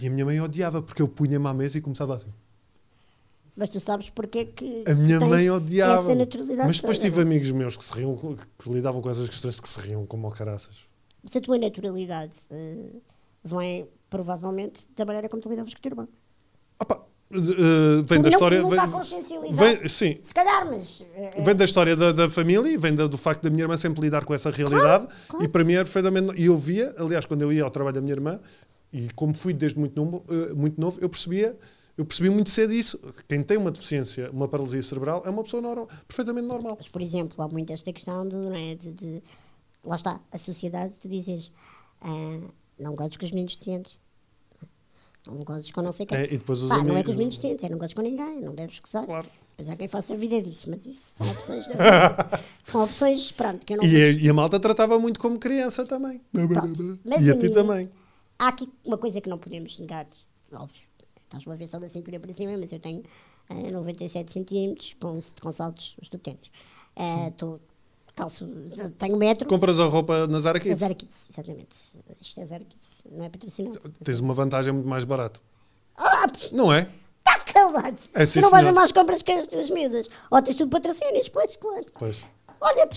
E 0.02 0.08
a 0.08 0.10
minha 0.10 0.26
mãe 0.26 0.40
odiava, 0.40 0.82
porque 0.82 1.02
eu 1.02 1.08
punha-me 1.08 1.48
à 1.48 1.54
mesa 1.54 1.78
e 1.78 1.82
começava 1.82 2.16
assim. 2.16 2.32
Mas 3.56 3.70
tu 3.70 3.80
sabes 3.80 4.10
porque 4.10 4.46
que. 4.46 4.84
A 4.88 4.96
minha 4.96 5.20
mãe 5.20 5.50
odiava. 5.52 6.02
Mas 6.66 6.80
depois 6.80 6.98
tive 6.98 7.22
amigos 7.22 7.52
meus 7.52 7.76
que 7.78 7.84
se 7.84 7.94
riam, 7.94 8.16
que 8.58 8.70
lidavam 8.70 9.02
com 9.02 9.10
essas 9.10 9.28
questões 9.30 9.60
que 9.60 9.68
se 9.70 9.80
riam 9.82 10.06
como 10.06 10.32
caraças. 10.32 10.86
Mas 11.24 11.36
a 11.36 11.42
tua 11.42 11.58
naturalidade 11.58 12.36
uh, 12.52 13.02
vem 13.44 13.88
provavelmente 14.10 14.88
da 14.96 15.06
maneira 15.06 15.30
como 15.30 15.42
tu 15.42 15.50
lidavas 15.50 15.74
com 15.74 15.80
o 15.80 15.82
teu 15.82 15.92
irmão. 15.92 16.08
Opa, 16.80 16.98
uh, 17.32 18.04
vem 18.04 18.22
da 18.22 18.30
história. 18.30 18.62
Não 18.62 18.70
vem, 18.70 19.78
vem, 19.78 19.88
sim. 19.88 20.20
Se 20.22 20.34
calhar, 20.34 20.66
mas. 20.70 21.00
Uh, 21.02 21.44
vem 21.44 21.56
da 21.56 21.66
história 21.66 21.96
da, 21.96 22.12
da 22.12 22.30
família 22.30 22.70
e 22.70 22.78
vem 22.78 22.94
da, 22.94 23.08
do 23.08 23.18
facto 23.18 23.42
da 23.42 23.50
minha 23.50 23.64
irmã 23.64 23.78
sempre 23.78 24.02
lidar 24.02 24.26
com 24.26 24.34
essa 24.34 24.50
realidade. 24.50 25.06
Claro, 25.06 25.28
claro. 25.28 25.46
E 25.46 25.48
para 25.48 25.64
mim 25.64 25.74
era 25.74 25.86
perfeitamente. 25.86 26.40
E 26.40 26.46
eu 26.46 26.58
via, 26.58 26.94
aliás, 26.98 27.26
quando 27.26 27.42
eu 27.42 27.52
ia 27.52 27.64
ao 27.64 27.72
trabalho 27.72 27.96
da 27.96 28.02
minha 28.02 28.14
irmã, 28.14 28.40
e 28.92 29.10
como 29.14 29.34
fui 29.34 29.54
desde 29.54 29.80
muito 29.80 29.96
novo, 29.96 30.24
uh, 30.30 30.56
muito 30.56 30.80
novo 30.80 31.00
eu 31.02 31.10
percebia. 31.10 31.58
Eu 31.96 32.06
percebi 32.06 32.28
muito 32.28 32.50
cedo 32.50 32.74
isso. 32.74 33.00
Quem 33.28 33.44
tem 33.44 33.56
uma 33.56 33.70
deficiência, 33.70 34.32
uma 34.32 34.48
paralisia 34.48 34.82
cerebral, 34.82 35.22
é 35.26 35.30
uma 35.30 35.44
pessoa 35.44 35.62
normal, 35.62 35.88
perfeitamente 36.08 36.48
normal. 36.48 36.76
Mas, 36.76 36.88
por 36.88 37.02
exemplo, 37.04 37.40
há 37.44 37.48
muito 37.48 37.72
esta 37.72 37.94
questão 37.94 38.28
do, 38.28 38.52
é, 38.52 38.74
de, 38.74 38.92
de, 38.94 39.24
Lá 39.84 39.96
está, 39.96 40.20
a 40.32 40.38
sociedade, 40.38 40.96
tu 41.02 41.10
dizes, 41.10 41.52
não 42.80 42.96
gosto 42.96 43.20
com 43.20 43.26
os 43.26 43.32
meninos 43.32 43.54
deficientes 43.54 43.98
não 45.28 45.44
gozes 45.44 45.72
com 45.72 45.82
não 45.82 45.92
sei 45.92 46.06
quem. 46.06 46.18
É, 46.18 46.26
e 46.26 46.38
depois 46.38 46.62
os 46.62 46.70
Pá, 46.70 46.76
amigos... 46.76 46.92
Não 46.92 47.00
é 47.00 47.04
com 47.04 47.12
os 47.12 47.16
menos 47.16 47.36
decentes, 47.36 47.64
é 47.64 47.70
não 47.70 47.78
gozes 47.78 47.94
com 47.94 48.02
ninguém, 48.02 48.42
não 48.42 48.54
deves 48.54 48.80
gozar. 48.80 49.06
Claro. 49.06 49.28
Depois 49.50 49.70
há 49.70 49.76
quem 49.76 49.88
faça 49.88 50.14
a 50.14 50.18
vida 50.18 50.42
disso, 50.42 50.70
mas 50.70 50.86
isso 50.86 51.14
são 51.16 51.32
opções 51.32 51.68
da 51.68 51.74
vida. 51.74 52.44
são 52.66 52.84
opções, 52.84 53.32
pronto, 53.32 53.66
que 53.66 53.74
eu 53.74 53.78
não... 53.78 53.86
E 53.86 53.96
a, 53.96 54.12
e 54.12 54.30
a 54.30 54.34
malta 54.34 54.60
tratava 54.60 55.00
muito 55.00 55.20
como 55.20 55.40
criança 55.40 55.86
também. 55.86 56.22
Pronto. 56.32 57.00
Mas 57.06 57.26
e 57.26 57.32
a, 57.32 57.38
ti 57.38 57.54
também. 57.54 57.90
Há 58.38 58.50
aqui 58.50 58.68
uma 58.84 58.98
coisa 58.98 59.22
que 59.22 59.30
não 59.30 59.38
podemos 59.38 59.78
negar, 59.78 60.08
óbvio. 60.52 60.82
Estás 61.24 61.46
uma 61.46 61.56
vez 61.56 61.70
só 61.70 61.80
da 61.80 61.88
cintura 61.88 62.20
para 62.20 62.34
cima, 62.34 62.58
mas 62.58 62.72
eu 62.72 62.80
tenho 62.80 63.02
uh, 63.50 63.72
97 63.72 64.32
centímetros 64.32 64.96
com, 65.00 65.18
com 65.42 65.52
saltos 65.52 65.96
dos 66.00 66.10
tênis. 66.10 66.52
Uh, 66.98 67.60
calço, 68.16 68.48
tenho 68.98 69.18
metro. 69.18 69.48
Compras 69.48 69.80
a 69.80 69.86
roupa 69.86 70.28
na 70.28 70.40
Zara 70.40 70.60
Kids? 70.60 70.80
Na 70.80 70.88
Zara 70.88 70.96
Kids, 70.96 71.30
exatamente. 71.32 71.78
Isto 72.22 72.40
é 72.40 72.46
Zara 72.46 72.64
Kids, 72.64 73.04
não 73.12 73.26
é 73.26 73.30
patrocinado. 73.30 73.80
Tens 74.04 74.20
uma 74.20 74.34
vantagem 74.34 74.74
muito 74.74 74.88
mais 74.88 75.04
barato. 75.04 75.42
Ah, 75.98 76.26
não 76.52 76.74
é? 76.74 76.88
Está 77.20 77.40
calado. 77.40 78.02
É, 78.14 78.26
sim, 78.26 78.40
tu 78.40 78.44
não 78.44 78.50
vais 78.50 78.68
a 78.68 78.72
mais 78.72 78.92
compras 78.92 79.22
que 79.22 79.32
as 79.32 79.48
tuas 79.48 79.70
miúdas. 79.70 80.08
Ou 80.30 80.42
tens 80.42 80.58
tudo 80.58 80.70
patrocínios, 80.70 81.30
pois, 81.30 81.56
claro. 81.56 81.86
Pois. 81.98 82.24
Olha, 82.60 82.88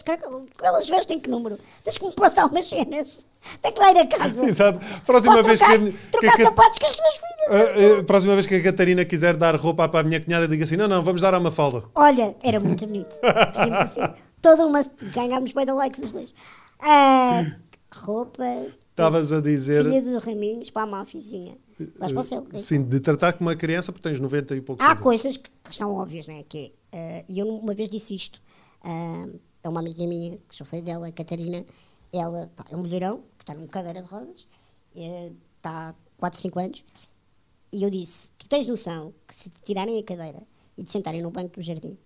elas 0.62 0.89
vestem 0.89 1.19
que 1.19 1.29
número? 1.29 1.59
Tens 1.83 1.99
que 1.99 2.07
me 2.07 2.12
passar 2.12 2.47
umas 2.47 2.69
cenas. 2.69 3.19
Tem 3.61 3.73
que 3.73 3.81
lá 3.81 3.91
ir 3.91 3.99
a 3.99 4.07
casa. 4.07 4.47
Exato. 4.47 4.79
Próxima 5.05 5.43
vez 5.43 5.59
trocar, 5.59 5.79
que. 5.79 5.93
Trocar 6.11 6.37
que, 6.37 6.43
sapatos 6.45 6.79
com 6.79 6.87
as 6.87 6.97
tuas 6.97 7.14
filhas. 7.14 7.97
Uh, 7.97 8.01
uh, 8.01 8.05
próxima 8.05 8.35
vez 8.35 8.47
que 8.47 8.55
a 8.55 8.62
Catarina 8.62 9.05
quiser 9.05 9.37
dar 9.37 9.57
roupa 9.57 9.89
para 9.89 10.01
a 10.01 10.03
minha 10.05 10.21
cunhada, 10.21 10.47
diga 10.47 10.64
assim: 10.64 10.77
não, 10.77 10.87
não, 10.87 11.03
vamos 11.03 11.21
dar 11.21 11.35
a 11.35 11.39
uma 11.39 11.51
falda. 11.51 11.83
Olha, 11.95 12.37
era 12.43 12.61
muito 12.61 12.87
bonito. 12.87 13.17
Fizemos 13.53 13.81
assim. 13.81 14.01
Toda 14.41 14.66
uma. 14.66 14.82
Ganhámos 15.14 15.53
bem 15.53 15.66
da 15.66 15.74
like 15.74 16.01
dos 16.01 16.11
dois. 16.11 16.30
Uh, 16.80 17.55
roupa. 17.93 18.45
Estavas 18.91 19.32
a 19.32 19.41
dizer. 19.41 19.84
Filha 19.84 20.03
dos 20.03 20.22
Raminhos 20.22 20.70
para 20.70 20.82
a 20.82 20.87
Malfizinha. 20.87 21.59
Vais 21.99 22.12
para 22.12 22.20
o 22.20 22.24
céu. 22.24 22.47
Sim, 22.55 22.82
de 22.82 23.01
tratar 23.01 23.34
como 23.34 23.51
uma 23.51 23.57
criança 23.57 23.93
porque 23.93 24.09
tens 24.09 24.18
90 24.18 24.57
e 24.57 24.61
poucos 24.61 24.84
Há 24.84 24.93
anos. 24.93 25.03
coisas 25.03 25.37
que 25.37 25.51
são 25.70 25.95
óbvias, 25.95 26.26
né? 26.26 26.43
Que, 26.49 26.72
uh, 26.95 27.24
e 27.28 27.39
eu 27.39 27.49
uma 27.49 27.74
vez 27.74 27.89
disse 27.89 28.14
isto. 28.14 28.41
Uh, 28.82 29.39
é 29.62 29.68
uma 29.68 29.80
amiga 29.80 30.07
minha, 30.07 30.39
que 30.49 30.57
já 30.57 30.64
falei 30.64 30.82
dela, 30.82 31.09
a 31.09 31.12
Catarina. 31.12 31.64
Ela 32.12 32.51
pá, 32.55 32.64
é 32.70 32.76
um 32.76 32.80
mulherão, 32.80 33.22
que 33.37 33.43
está 33.43 33.53
numa 33.53 33.66
cadeira 33.66 34.01
de 34.01 34.09
rodas, 34.09 34.47
é, 34.95 35.32
está 35.57 35.91
há 35.91 35.95
4, 36.18 36.41
5 36.41 36.59
anos. 36.61 36.84
E 37.72 37.82
eu 37.82 37.91
disse: 37.91 38.30
Tu 38.39 38.49
tens 38.49 38.66
noção 38.68 39.12
que 39.26 39.34
se 39.34 39.51
te 39.51 39.61
tirarem 39.64 39.99
a 39.99 40.03
cadeira 40.05 40.43
e 40.78 40.84
te 40.84 40.91
sentarem 40.91 41.20
no 41.20 41.30
banco 41.30 41.57
do 41.57 41.62
jardim, 41.62 41.99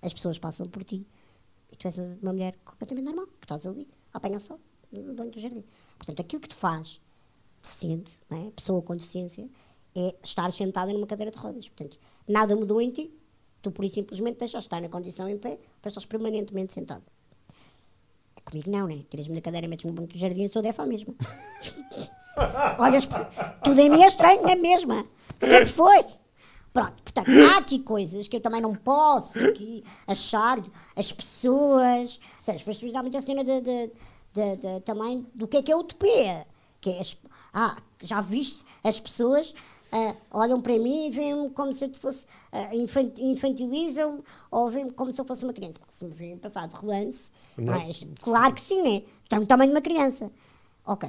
as 0.00 0.14
pessoas 0.14 0.38
passam 0.38 0.68
por 0.68 0.84
ti 0.84 1.06
tu 1.82 1.88
és 1.88 1.98
uma 1.98 2.32
mulher 2.32 2.56
completamente 2.64 3.06
normal, 3.06 3.26
que 3.26 3.44
estás 3.44 3.66
ali, 3.66 3.88
a 4.12 4.18
apanhar 4.18 4.40
sol 4.40 4.60
no 4.92 5.14
banco 5.14 5.30
do 5.30 5.40
jardim. 5.40 5.64
Portanto, 5.98 6.20
aquilo 6.20 6.40
que 6.40 6.48
tu 6.48 6.54
faz, 6.54 7.00
deficiente, 7.60 8.20
é? 8.30 8.50
pessoa 8.50 8.80
com 8.82 8.94
deficiência, 8.94 9.48
é 9.96 10.14
estar 10.22 10.52
sentada 10.52 10.92
numa 10.92 11.06
cadeira 11.06 11.30
de 11.30 11.38
rodas. 11.38 11.68
Portanto, 11.68 11.98
nada 12.28 12.54
mudou 12.54 12.80
em 12.80 12.90
ti, 12.90 13.12
tu 13.60 13.72
por 13.72 13.84
isso 13.84 13.96
simplesmente 13.96 14.38
deixas 14.38 14.64
estar 14.64 14.80
na 14.80 14.88
condição 14.88 15.28
em 15.28 15.38
pé 15.38 15.58
para 15.80 15.88
estar 15.88 16.06
permanentemente 16.06 16.72
sentada. 16.72 17.02
Comigo 18.44 18.70
não, 18.70 18.86
né? 18.86 19.04
Tiras-me 19.08 19.34
da 19.36 19.40
cadeira, 19.40 19.68
metes-me 19.68 19.92
no 19.92 20.00
banco 20.00 20.12
do 20.12 20.18
jardim 20.18 20.44
e 20.44 20.48
sou 20.48 20.62
defa 20.62 20.84
mesmo. 20.84 21.16
Olhas, 22.78 23.08
tudo 23.62 23.80
em 23.80 23.88
mim 23.88 24.02
é 24.02 24.08
estranho, 24.08 24.42
não 24.42 24.50
é 24.50 24.56
mesma? 24.56 25.06
Sempre 25.38 25.66
foi. 25.66 26.04
Pronto, 26.72 27.02
portanto, 27.02 27.28
há 27.52 27.58
aqui 27.58 27.78
coisas 27.78 28.26
que 28.26 28.36
eu 28.36 28.40
também 28.40 28.60
não 28.60 28.74
posso 28.74 29.38
aqui 29.44 29.84
achar 30.06 30.58
as 30.96 31.12
pessoas. 31.12 32.18
As 32.48 32.62
pessoas 32.62 32.92
dão 32.92 33.02
muita 33.02 33.20
cena 33.20 33.44
de, 33.44 33.60
de, 33.60 33.90
de, 34.32 34.56
de, 34.56 34.80
também 34.80 35.26
do 35.34 35.46
que 35.46 35.58
é 35.58 35.62
que 35.62 35.70
é 35.70 35.76
utopia. 35.76 36.46
Que 36.80 36.90
é 36.90 37.00
as, 37.00 37.16
ah, 37.52 37.76
já 38.02 38.20
viste 38.20 38.64
as 38.82 38.98
pessoas 38.98 39.54
uh, 39.92 40.16
olham 40.30 40.60
para 40.60 40.78
mim 40.78 41.06
e 41.06 41.10
veem-me 41.10 41.50
como 41.50 41.72
se 41.72 41.84
eu 41.84 41.94
fosse. 41.94 42.24
Uh, 42.52 43.20
infantilizam 43.20 44.24
ou 44.50 44.70
veem-me 44.70 44.92
como 44.92 45.12
se 45.12 45.20
eu 45.20 45.24
fosse 45.24 45.44
uma 45.44 45.52
criança. 45.52 45.78
Se 45.88 46.04
me 46.06 46.14
veem 46.14 46.38
passar 46.38 46.66
de 46.66 46.74
relance. 46.74 47.30
Mas, 47.56 48.04
claro 48.22 48.54
que 48.54 48.62
sim, 48.62 48.82
né? 48.82 49.02
Tenho 49.28 49.42
o 49.42 49.46
tamanho 49.46 49.70
de 49.70 49.76
uma 49.76 49.82
criança. 49.82 50.32
Ok. 50.86 51.08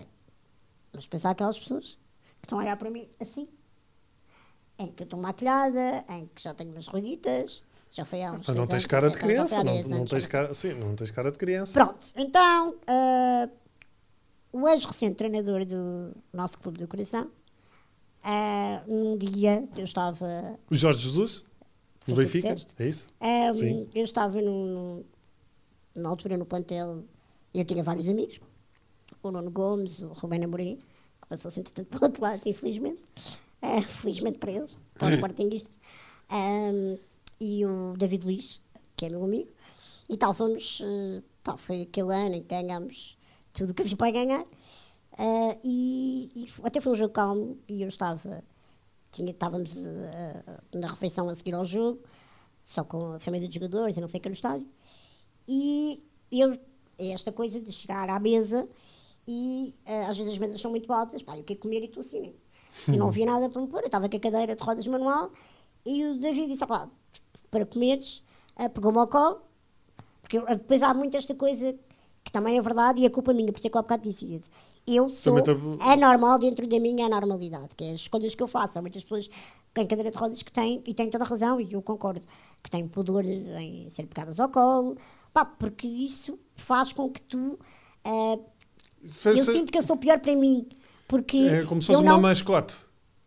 Mas 0.93 1.07
pensar 1.07 1.31
aquelas 1.31 1.57
pessoas 1.57 1.97
que 2.41 2.45
estão 2.45 2.59
a 2.59 2.61
olhar 2.61 2.77
para 2.77 2.89
mim 2.89 3.07
assim 3.19 3.47
em 4.77 4.87
que 4.87 5.03
eu 5.03 5.05
estou 5.05 5.19
maquilhada, 5.19 6.03
em 6.09 6.29
que 6.33 6.41
já 6.41 6.53
tenho 6.53 6.71
umas 6.71 6.87
ruguitas, 6.87 7.63
já 7.89 8.03
foi 8.03 8.23
há 8.23 8.31
uns 8.31 8.47
Mas 8.47 8.55
não 8.55 8.67
tens 8.67 8.85
cara 8.85 9.09
de 9.09 9.17
criança, 9.17 9.63
não, 9.63 9.83
não, 9.83 10.05
tens 10.05 10.25
cara, 10.25 10.53
sim, 10.53 10.73
não 10.73 10.95
tens 10.95 11.11
cara 11.11 11.31
de 11.31 11.37
criança. 11.37 11.73
Pronto, 11.73 12.03
então, 12.15 12.71
uh, 12.71 13.51
o 14.51 14.67
ex-recente 14.67 15.15
treinador 15.15 15.65
do 15.65 16.15
nosso 16.31 16.57
Clube 16.57 16.79
do 16.79 16.87
Coração, 16.87 17.29
uh, 18.23 18.91
um 18.91 19.17
dia 19.17 19.67
eu 19.77 19.83
estava... 19.83 20.59
O 20.69 20.75
Jorge 20.75 21.07
Jesus? 21.07 21.45
Do 22.07 22.15
Benfica? 22.15 22.55
É 22.79 22.87
isso? 22.87 23.07
Um, 23.21 23.53
sim. 23.53 23.89
Eu 23.93 24.03
estava 24.03 24.41
no, 24.41 25.05
na 25.95 26.09
altura 26.09 26.35
no 26.35 26.45
plantel, 26.45 27.03
eu 27.53 27.63
tinha 27.63 27.83
vários 27.83 28.09
amigos, 28.09 28.41
o 29.21 29.31
Nuno 29.31 29.51
Gomes, 29.51 29.99
o 29.99 30.07
Rubén 30.07 30.43
Amorim, 30.43 30.77
que 31.21 31.27
passou-se 31.29 31.59
entretanto 31.59 31.87
para 31.87 31.99
o 31.99 32.03
outro 32.05 32.21
lado, 32.23 32.41
infelizmente 32.45 32.99
uh, 33.63 33.81
felizmente 33.81 34.37
para 34.37 34.51
eles, 34.51 34.77
para 34.93 35.07
os 35.07 35.13
Sportingistas, 35.15 35.73
um, 36.31 36.97
e 37.39 37.65
o 37.65 37.95
David 37.97 38.25
Luiz, 38.25 38.61
que 38.95 39.05
é 39.05 39.09
meu 39.09 39.23
amigo, 39.23 39.49
e 40.09 40.17
tal, 40.17 40.33
fomos, 40.33 40.81
uh, 40.81 41.23
pá, 41.43 41.55
foi 41.55 41.83
aquele 41.83 42.13
ano 42.13 42.35
em 42.35 42.41
que 42.41 42.49
ganhámos 42.49 43.17
tudo 43.53 43.71
o 43.71 43.73
que 43.73 43.81
havia 43.81 43.95
para 43.95 44.11
ganhar, 44.11 44.41
uh, 44.43 45.59
e, 45.63 46.31
e, 46.35 46.49
até 46.63 46.81
foi 46.81 46.91
um 46.91 46.95
jogo 46.95 47.13
calmo, 47.13 47.57
e 47.67 47.81
eu 47.81 47.87
estava, 47.87 48.43
tinha, 49.11 49.31
estávamos 49.31 49.75
na 50.73 50.87
refeição 50.87 51.29
a 51.29 51.35
seguir 51.35 51.53
ao 51.53 51.65
jogo, 51.65 52.01
só 52.63 52.83
com 52.83 53.13
a 53.13 53.19
família 53.19 53.47
dos 53.47 53.55
jogadores, 53.55 53.95
e 53.95 54.01
não 54.01 54.07
sei 54.07 54.19
o 54.19 54.21
que 54.21 54.29
no 54.29 54.35
estádio, 54.35 54.67
e 55.47 56.03
eu, 56.31 56.53
é 56.97 57.09
esta 57.09 57.31
coisa 57.31 57.59
de 57.61 57.71
chegar 57.71 58.09
à 58.09 58.19
mesa, 58.19 58.67
e 59.27 59.73
às 60.09 60.17
vezes 60.17 60.33
as 60.33 60.39
mesas 60.39 60.59
são 60.59 60.71
muito 60.71 60.91
altas, 60.91 61.21
pá, 61.21 61.37
eu 61.37 61.43
quero 61.43 61.59
comer 61.59 61.81
e 61.81 61.85
estou 61.85 62.01
assim, 62.01 62.33
e 62.87 62.91
não 62.91 63.07
havia 63.07 63.25
nada 63.25 63.49
para 63.49 63.61
me 63.61 63.67
pôr. 63.67 63.81
Eu 63.81 63.87
estava 63.87 64.09
com 64.09 64.17
a 64.17 64.19
cadeira 64.19 64.55
de 64.55 64.63
rodas 64.63 64.87
manual 64.87 65.31
e 65.85 66.05
o 66.05 66.19
David 66.19 66.47
disse: 66.47 66.63
ah, 66.63 66.89
para 67.49 67.65
comeres, 67.65 68.23
uh, 68.59 68.69
pegou-me 68.69 68.99
ao 68.99 69.07
colo, 69.07 69.41
porque 70.21 70.37
eu, 70.37 70.45
depois 70.45 70.81
há 70.81 70.93
muito 70.93 71.15
esta 71.15 71.35
coisa 71.35 71.75
que 72.23 72.31
também 72.31 72.57
é 72.57 72.61
verdade 72.61 73.01
e 73.01 73.05
a 73.05 73.09
culpa 73.09 73.33
minha, 73.33 73.51
por 73.51 73.59
isso 73.59 73.67
é 73.67 73.69
que 73.69 73.75
eu 73.75 73.79
há 73.79 73.83
bocado 73.83 74.09
Eu 74.87 75.09
sou 75.09 75.35
anormal 75.81 76.39
dentro 76.39 76.65
da 76.67 76.79
minha 76.79 77.05
anormalidade, 77.05 77.69
que 77.75 77.83
é 77.83 77.91
as 77.91 78.01
escolhas 78.01 78.33
que 78.33 78.41
eu 78.41 78.47
faço. 78.47 78.79
Há 78.79 78.81
muitas 78.81 79.03
pessoas 79.03 79.29
em 79.75 79.87
cadeira 79.87 80.11
de 80.11 80.17
rodas 80.17 80.41
que 80.41 80.51
têm, 80.51 80.81
e 80.85 80.93
têm 80.93 81.09
toda 81.09 81.23
a 81.23 81.27
razão, 81.27 81.59
e 81.59 81.73
eu 81.73 81.81
concordo, 81.81 82.21
que 82.61 82.69
têm 82.69 82.87
pudor 82.87 83.25
em 83.25 83.89
ser 83.89 84.05
pegadas 84.05 84.39
ao 84.39 84.49
colo, 84.49 84.95
pá, 85.33 85.43
porque 85.43 85.87
isso 85.87 86.39
faz 86.55 86.93
com 86.93 87.09
que 87.09 87.21
tu. 87.21 87.59
Uh, 88.05 88.43
eu 89.25 89.43
sinto 89.43 89.71
que 89.71 89.77
eu 89.77 89.83
sou 89.83 89.97
pior 89.97 90.19
para 90.19 90.35
mim. 90.35 90.67
Porque 91.07 91.37
é 91.37 91.65
como 91.65 91.81
se 91.81 91.87
fosse 91.87 92.01
uma 92.01 92.17
mascote. 92.17 92.75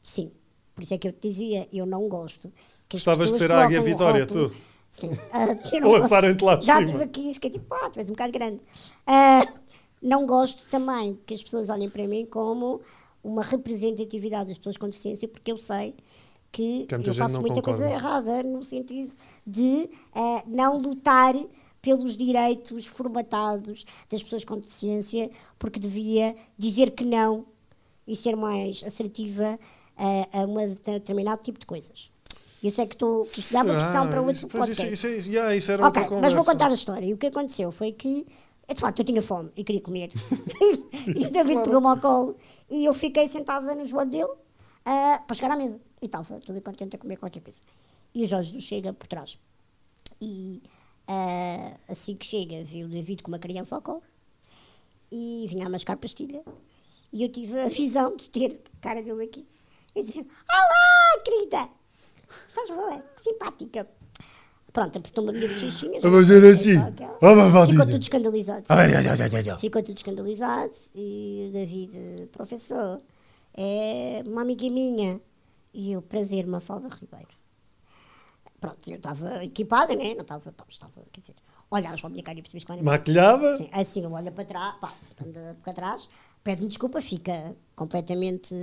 Sim, 0.03 0.31
por 0.75 0.83
isso 0.83 0.95
é 0.95 0.99
que 0.99 1.09
eu 1.09 1.13
te 1.13 1.29
dizia, 1.29 1.69
eu 1.73 1.87
não 1.87 2.09
gosto. 2.09 2.53
Que 2.89 2.97
Gostavas 2.97 3.33
de 3.33 3.39
ser 3.39 3.51
a 3.51 3.65
Águia 3.65 3.81
Vitória, 3.81 4.25
rótulo... 4.25 4.51
tu? 4.51 4.57
Sim. 4.91 5.11
Uh, 5.37 5.89
Lançarem-te 5.89 6.43
lá 6.43 6.57
de 6.57 6.67
Já 6.67 6.81
estive 6.81 7.03
aqui 7.03 7.31
e 7.31 7.35
fiquei 7.35 7.51
tipo, 7.51 7.75
ah, 7.75 7.91
tu 7.91 7.99
és 7.99 8.09
um 8.09 8.13
bocado 8.13 8.33
grande. 8.33 8.57
Uh, 8.57 9.59
não 10.01 10.25
gosto 10.27 10.69
também 10.69 11.19
que 11.27 11.35
as 11.35 11.43
pessoas 11.43 11.69
olhem 11.69 11.91
para 11.91 12.07
mim 12.07 12.25
como 12.25 12.81
uma 13.23 13.43
representatividade 13.43 14.49
das 14.49 14.59
pessoas 14.59 14.77
com 14.77 14.87
deficiência, 14.87 15.29
porque 15.29 15.51
eu 15.51 15.59
sei 15.59 15.95
que, 16.53 16.87
que 16.87 16.95
eu 16.95 17.15
faço 17.15 17.41
muita 17.41 17.57
concorda. 17.57 17.81
coisa 17.81 17.91
errada 17.91 18.43
no 18.43 18.65
sentido 18.65 19.15
de 19.47 19.91
uh, 20.15 20.43
não 20.47 20.79
lutar 20.79 21.35
pelos 21.83 22.17
direitos 22.17 22.87
formatados 22.87 23.85
das 24.11 24.23
pessoas 24.23 24.45
com 24.45 24.59
deficiência, 24.59 25.31
porque 25.59 25.79
devia 25.79 26.35
dizer 26.57 26.93
que 26.93 27.05
não 27.05 27.47
e 28.07 28.17
ser 28.17 28.37
mais 28.37 28.83
assertiva 28.85 29.59
a, 29.97 30.41
a 30.41 30.45
um 30.45 30.75
determinado 30.75 31.43
tipo 31.43 31.59
de 31.59 31.67
coisas. 31.67 32.11
Isso 32.63 32.81
é 32.81 32.87
que, 32.87 32.97
tu, 32.97 33.23
que 33.33 33.41
isto 33.41 33.53
dava 33.53 33.75
discussão 33.75 34.09
para 34.09 34.23
outro 34.23 34.49
podcast. 34.49 34.93
Isso, 34.93 35.07
isso, 35.07 35.31
yeah, 35.31 35.55
isso 35.55 35.71
era 35.71 35.87
ok, 35.87 36.03
mas 36.21 36.35
vou 36.35 36.45
contar 36.45 36.71
a 36.71 36.75
história. 36.75 37.07
E 37.07 37.13
o 37.13 37.17
que 37.17 37.27
aconteceu 37.27 37.71
foi 37.71 37.93
que, 37.93 38.27
de 38.69 38.81
facto, 38.81 39.01
eu 39.01 39.05
tinha 39.05 39.23
fome 39.23 39.51
e 39.57 39.63
queria 39.63 39.81
comer. 39.81 40.11
e 41.07 41.27
o 41.27 41.31
David 41.31 41.53
claro. 41.53 41.65
pegou-me 41.65 41.87
ao 41.87 41.99
colo 41.99 42.37
e 42.71 42.85
eu 42.85 42.95
fiquei 42.95 43.29
sentada 43.29 43.75
no 43.75 43.87
joelho 43.87 44.11
dele 44.11 44.25
uh, 44.25 45.27
para 45.27 45.35
chegar 45.35 45.53
à 45.53 45.57
mesa. 45.57 45.81
E 46.03 46.07
estava 46.07 46.41
tudo 46.41 46.61
contente 46.61 46.97
a 46.97 46.99
comer 46.99 47.17
qualquer 47.17 47.41
coisa. 47.41 47.61
E 48.15 48.25
o 48.25 48.27
Jorge 48.27 48.61
chega 48.61 48.93
por 48.93 49.07
trás. 49.07 49.39
E 50.21 50.63
uh, 51.09 51.79
assim 51.89 52.17
que 52.17 52.27
chega, 52.27 52.65
viu 52.65 52.87
o 52.87 52.91
David 52.91 53.23
com 53.23 53.31
uma 53.31 53.39
criança 53.39 53.77
ao 53.77 53.83
colo 53.83 54.03
e 55.13 55.47
vinha 55.49 55.67
a 55.67 55.71
mascar 55.71 55.97
pastilha. 55.97 56.43
E 57.13 57.23
eu 57.23 57.31
tive 57.31 57.59
a 57.61 57.69
visão 57.69 58.17
de 58.17 58.31
ter 58.31 58.63
a 58.79 58.81
cara 58.81 59.03
dele 59.03 59.25
aqui 59.25 59.47
e 59.95 60.03
dizer: 60.03 60.27
Olá, 60.49 61.23
querida! 61.25 61.69
Estás 62.49 62.69
boa? 62.69 63.03
Simpática. 63.17 63.89
Pronto, 64.73 64.99
apertou-me 64.99 65.31
a 65.31 65.33
minha 65.33 65.49
bochechinha. 65.49 65.99
A 65.99 66.03
fazer 66.03 66.53
assim. 66.53 66.77
Oh, 66.77 67.67
Ficou 67.67 67.87
tudo 67.87 68.03
escandalizado. 68.03 68.65
Ai, 68.69 68.95
ai, 68.95 69.07
ai, 69.09 69.59
Ficou 69.59 69.83
tudo 69.83 69.97
escandalizado. 69.97 70.73
E 70.95 71.47
o 71.49 71.53
David, 71.53 72.29
professor, 72.31 73.01
é 73.57 74.23
uma 74.27 74.43
amiga 74.43 74.69
minha. 74.69 75.19
E 75.73 75.93
eu, 75.93 76.03
prazer, 76.03 76.47
Mafalda 76.47 76.89
Ribeiro. 76.89 77.29
Pronto, 78.61 78.91
eu 78.91 78.97
estava 78.97 79.45
equipada, 79.45 79.95
né? 79.95 80.15
Não 80.15 80.23
estava, 80.23 80.55
estava, 80.69 80.93
quer 81.11 81.21
dizer, 81.21 81.35
olhavas 81.71 82.01
para 82.01 82.09
a 82.09 82.11
minha 82.11 82.23
cara 82.23 82.39
e 82.39 82.43
percebes 82.43 82.65
que 82.65 82.83
Maquilhava? 82.83 83.57
Sim, 83.57 83.69
assim, 83.73 84.03
eu 84.03 84.13
olho 84.13 84.33
para 84.33 84.45
trás, 84.45 84.75
pá, 84.77 84.93
para 85.63 85.73
trás, 85.73 86.09
pede-me 86.47 86.69
desculpa, 86.69 87.03
fica 87.03 87.57
completamente 87.75 88.55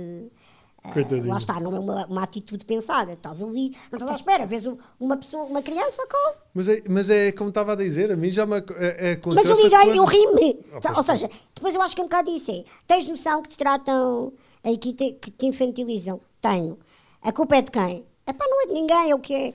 Uh, 0.84 1.26
lá 1.26 1.38
está, 1.38 1.58
não 1.58 1.74
é 1.74 1.80
uma, 1.80 2.04
uma, 2.04 2.22
atitude 2.22 2.62
pensada. 2.66 3.14
Estás 3.14 3.42
ali, 3.42 3.70
não 3.90 3.98
estás 3.98 4.12
à 4.12 4.16
espera, 4.16 4.46
vês 4.46 4.66
uma 5.00 5.16
pessoa, 5.16 5.44
uma 5.44 5.62
criança, 5.62 6.06
com. 6.06 6.34
Mas 6.52 6.68
é, 6.68 6.82
mas 6.90 7.08
é 7.08 7.32
como 7.32 7.48
estava 7.48 7.72
a 7.72 7.74
dizer, 7.74 8.12
a 8.12 8.16
mim 8.16 8.30
já 8.30 8.44
me 8.44 8.58
é, 8.58 9.12
é 9.12 9.20
Mas 9.24 9.46
eu 9.46 9.56
liguei, 9.56 9.98
eu 9.98 10.04
ri-me. 10.04 10.60
Oh, 10.74 10.98
Ou 10.98 11.02
seja, 11.02 11.30
depois 11.54 11.74
eu 11.74 11.80
acho 11.80 11.94
que 11.94 12.02
é 12.02 12.04
um 12.04 12.06
bocado 12.06 12.30
isso. 12.30 12.50
É, 12.50 12.64
tens 12.86 13.08
noção 13.08 13.40
que 13.40 13.48
te 13.48 13.56
tratam 13.56 14.34
aí 14.62 14.76
que 14.76 14.92
te, 14.92 15.12
que 15.14 15.30
te 15.30 15.46
infantilizam? 15.46 16.20
Tenho. 16.42 16.78
A 17.22 17.32
culpa 17.32 17.56
é 17.56 17.62
de 17.62 17.70
quem? 17.70 18.04
É 18.26 18.34
pá, 18.34 18.44
não 18.46 18.60
é 18.60 18.66
de 18.66 18.74
ninguém, 18.74 19.10
é 19.10 19.14
o 19.14 19.20
que 19.20 19.34
é. 19.34 19.54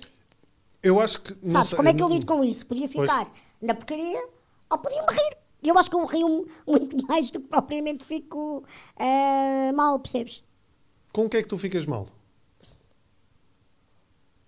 Eu 0.81 0.99
acho 0.99 1.21
que. 1.21 1.37
Sabes, 1.43 1.69
sei, 1.69 1.77
como 1.77 1.89
é 1.89 1.93
que 1.93 2.01
eu 2.01 2.09
lido 2.09 2.25
com 2.25 2.43
isso? 2.43 2.65
Podia 2.65 2.89
ficar 2.89 3.25
pois. 3.25 3.37
na 3.61 3.75
porcaria 3.75 4.27
ou 4.71 4.79
podia-me 4.79 5.13
rir. 5.13 5.38
Eu 5.61 5.77
acho 5.77 5.89
que 5.89 5.95
eu 5.95 6.05
rio 6.05 6.47
muito 6.65 7.05
mais 7.07 7.29
do 7.29 7.39
que 7.39 7.47
propriamente 7.47 8.05
fico 8.05 8.59
uh, 8.59 9.75
mal, 9.75 9.99
percebes? 9.99 10.43
Com 11.11 11.25
o 11.25 11.29
que 11.29 11.37
é 11.37 11.41
que 11.41 11.47
tu 11.47 11.57
ficas 11.57 11.85
mal? 11.85 12.07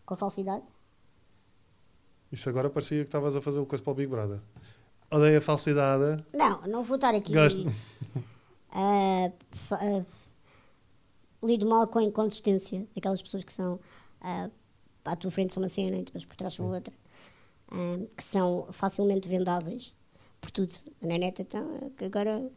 Com 0.05 0.14
a 0.14 0.18
falsidade? 0.18 0.64
Isso 2.32 2.49
agora 2.49 2.70
parecia 2.70 3.01
que 3.01 3.07
estavas 3.07 3.36
a 3.36 3.41
fazer 3.41 3.59
o 3.59 3.66
coisa 3.66 3.84
para 3.84 3.91
o 3.91 3.95
Big 3.95 4.09
Brother. 4.09 4.39
Odeia 5.12 5.39
a 5.39 5.41
falsidade. 5.41 6.24
Não, 6.34 6.62
não 6.62 6.84
vou 6.84 6.95
estar 6.95 7.14
aqui. 7.14 7.34
Gosto. 7.34 7.66
Uh, 8.74 9.28
uh, 9.76 10.05
lido 11.43 11.66
mal 11.66 11.86
com 11.88 11.99
a 11.99 12.03
inconsistência 12.03 12.88
daquelas 12.95 13.22
pessoas 13.22 13.43
que 13.43 13.51
são 13.51 13.74
uh, 14.22 14.51
à 15.03 15.14
tua 15.14 15.30
frente 15.30 15.51
são 15.51 15.62
uma 15.62 15.68
cena 15.68 15.97
e 15.97 16.03
depois 16.03 16.24
por 16.24 16.38
trás 16.38 16.53
são 16.53 16.72
outra. 16.72 16.93
Uh, 17.70 18.07
que 18.16 18.24
são 18.24 18.68
facilmente 18.72 19.28
vendáveis 19.28 19.93
por 20.42 20.52
tudo. 20.52 20.74
Na 21.02 21.18
net, 21.18 21.42
então, 21.42 21.92
agora 22.04 22.52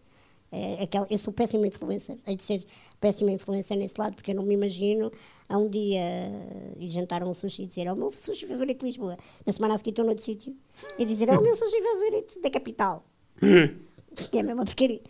é, 0.54 0.84
aquela, 0.84 1.04
eu 1.10 1.18
sou 1.18 1.32
péssima 1.32 1.66
influencer, 1.66 2.16
hei 2.24 2.36
de 2.36 2.42
ser 2.42 2.64
péssima 3.00 3.32
influencer 3.32 3.76
nesse 3.76 3.98
lado, 3.98 4.14
porque 4.14 4.30
eu 4.30 4.36
não 4.36 4.44
me 4.44 4.54
imagino 4.54 5.10
a 5.48 5.58
um 5.58 5.68
dia 5.68 6.00
uh, 6.00 6.80
ir 6.80 6.88
jantar 6.90 7.24
um 7.24 7.34
sushi 7.34 7.64
e 7.64 7.66
dizer: 7.66 7.88
É 7.88 7.92
o 7.92 7.96
meu 7.96 8.12
sushi 8.12 8.46
favorito 8.46 8.80
de 8.80 8.86
Lisboa. 8.86 9.16
Na 9.44 9.52
semana 9.52 9.74
a 9.74 9.78
seguir 9.78 9.90
estou 9.90 10.04
noutro 10.04 10.22
sítio 10.22 10.56
e 10.96 11.04
dizer: 11.04 11.28
É 11.28 11.36
o 11.36 11.42
meu 11.42 11.56
sushi 11.56 11.82
favorito 11.82 12.40
da 12.40 12.50
capital. 12.50 13.04
é 13.42 14.38
a 14.38 14.42
mesma 14.44 14.64
porcaria. 14.64 15.02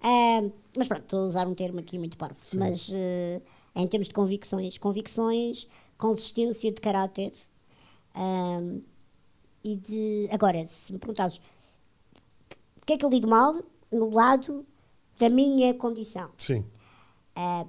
Uh, 0.00 0.52
mas 0.76 0.88
pronto, 0.88 1.02
estou 1.02 1.20
a 1.20 1.22
usar 1.22 1.46
um 1.46 1.54
termo 1.54 1.78
aqui 1.78 1.96
muito 1.96 2.16
parvo. 2.16 2.36
Sim. 2.44 2.58
Mas 2.58 2.88
uh, 2.88 3.42
em 3.76 3.86
termos 3.86 4.08
de 4.08 4.14
convicções, 4.14 4.76
convicções, 4.76 5.68
consistência 5.96 6.72
de 6.72 6.80
caráter 6.80 7.32
uh, 8.16 8.82
e 9.62 9.76
de. 9.76 10.28
Agora, 10.32 10.66
se 10.66 10.92
me 10.92 10.98
perguntasses 10.98 11.40
o 12.84 12.86
que 12.86 12.92
é 12.92 12.98
que 12.98 13.04
eu 13.04 13.08
lido 13.08 13.26
mal, 13.26 13.54
no 13.90 14.10
lado 14.10 14.66
da 15.18 15.30
minha 15.30 15.72
condição. 15.72 16.30
Sim. 16.36 16.66
Uh, 17.34 17.66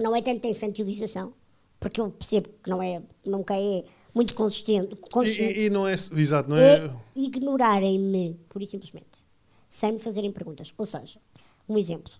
não 0.00 0.16
é 0.16 0.22
tanto 0.22 0.46
a 0.46 0.50
infantilização, 0.50 1.34
porque 1.78 2.00
eu 2.00 2.10
percebo 2.10 2.48
que 2.62 2.70
não 2.70 2.82
é, 2.82 3.02
nunca 3.26 3.54
é 3.54 3.84
muito 4.14 4.34
consistente. 4.34 4.96
consistente. 5.12 5.60
E, 5.60 5.66
e, 5.66 5.70
não 5.70 5.86
é, 5.86 5.92
exato, 5.92 6.48
não 6.48 6.56
é... 6.56 6.86
é 6.86 6.90
ignorarem-me, 7.14 8.40
pura 8.48 8.64
e 8.64 8.66
simplesmente, 8.66 9.22
sem 9.68 9.92
me 9.92 9.98
fazerem 9.98 10.32
perguntas. 10.32 10.72
Ou 10.78 10.86
seja, 10.86 11.20
um 11.68 11.76
exemplo. 11.76 12.12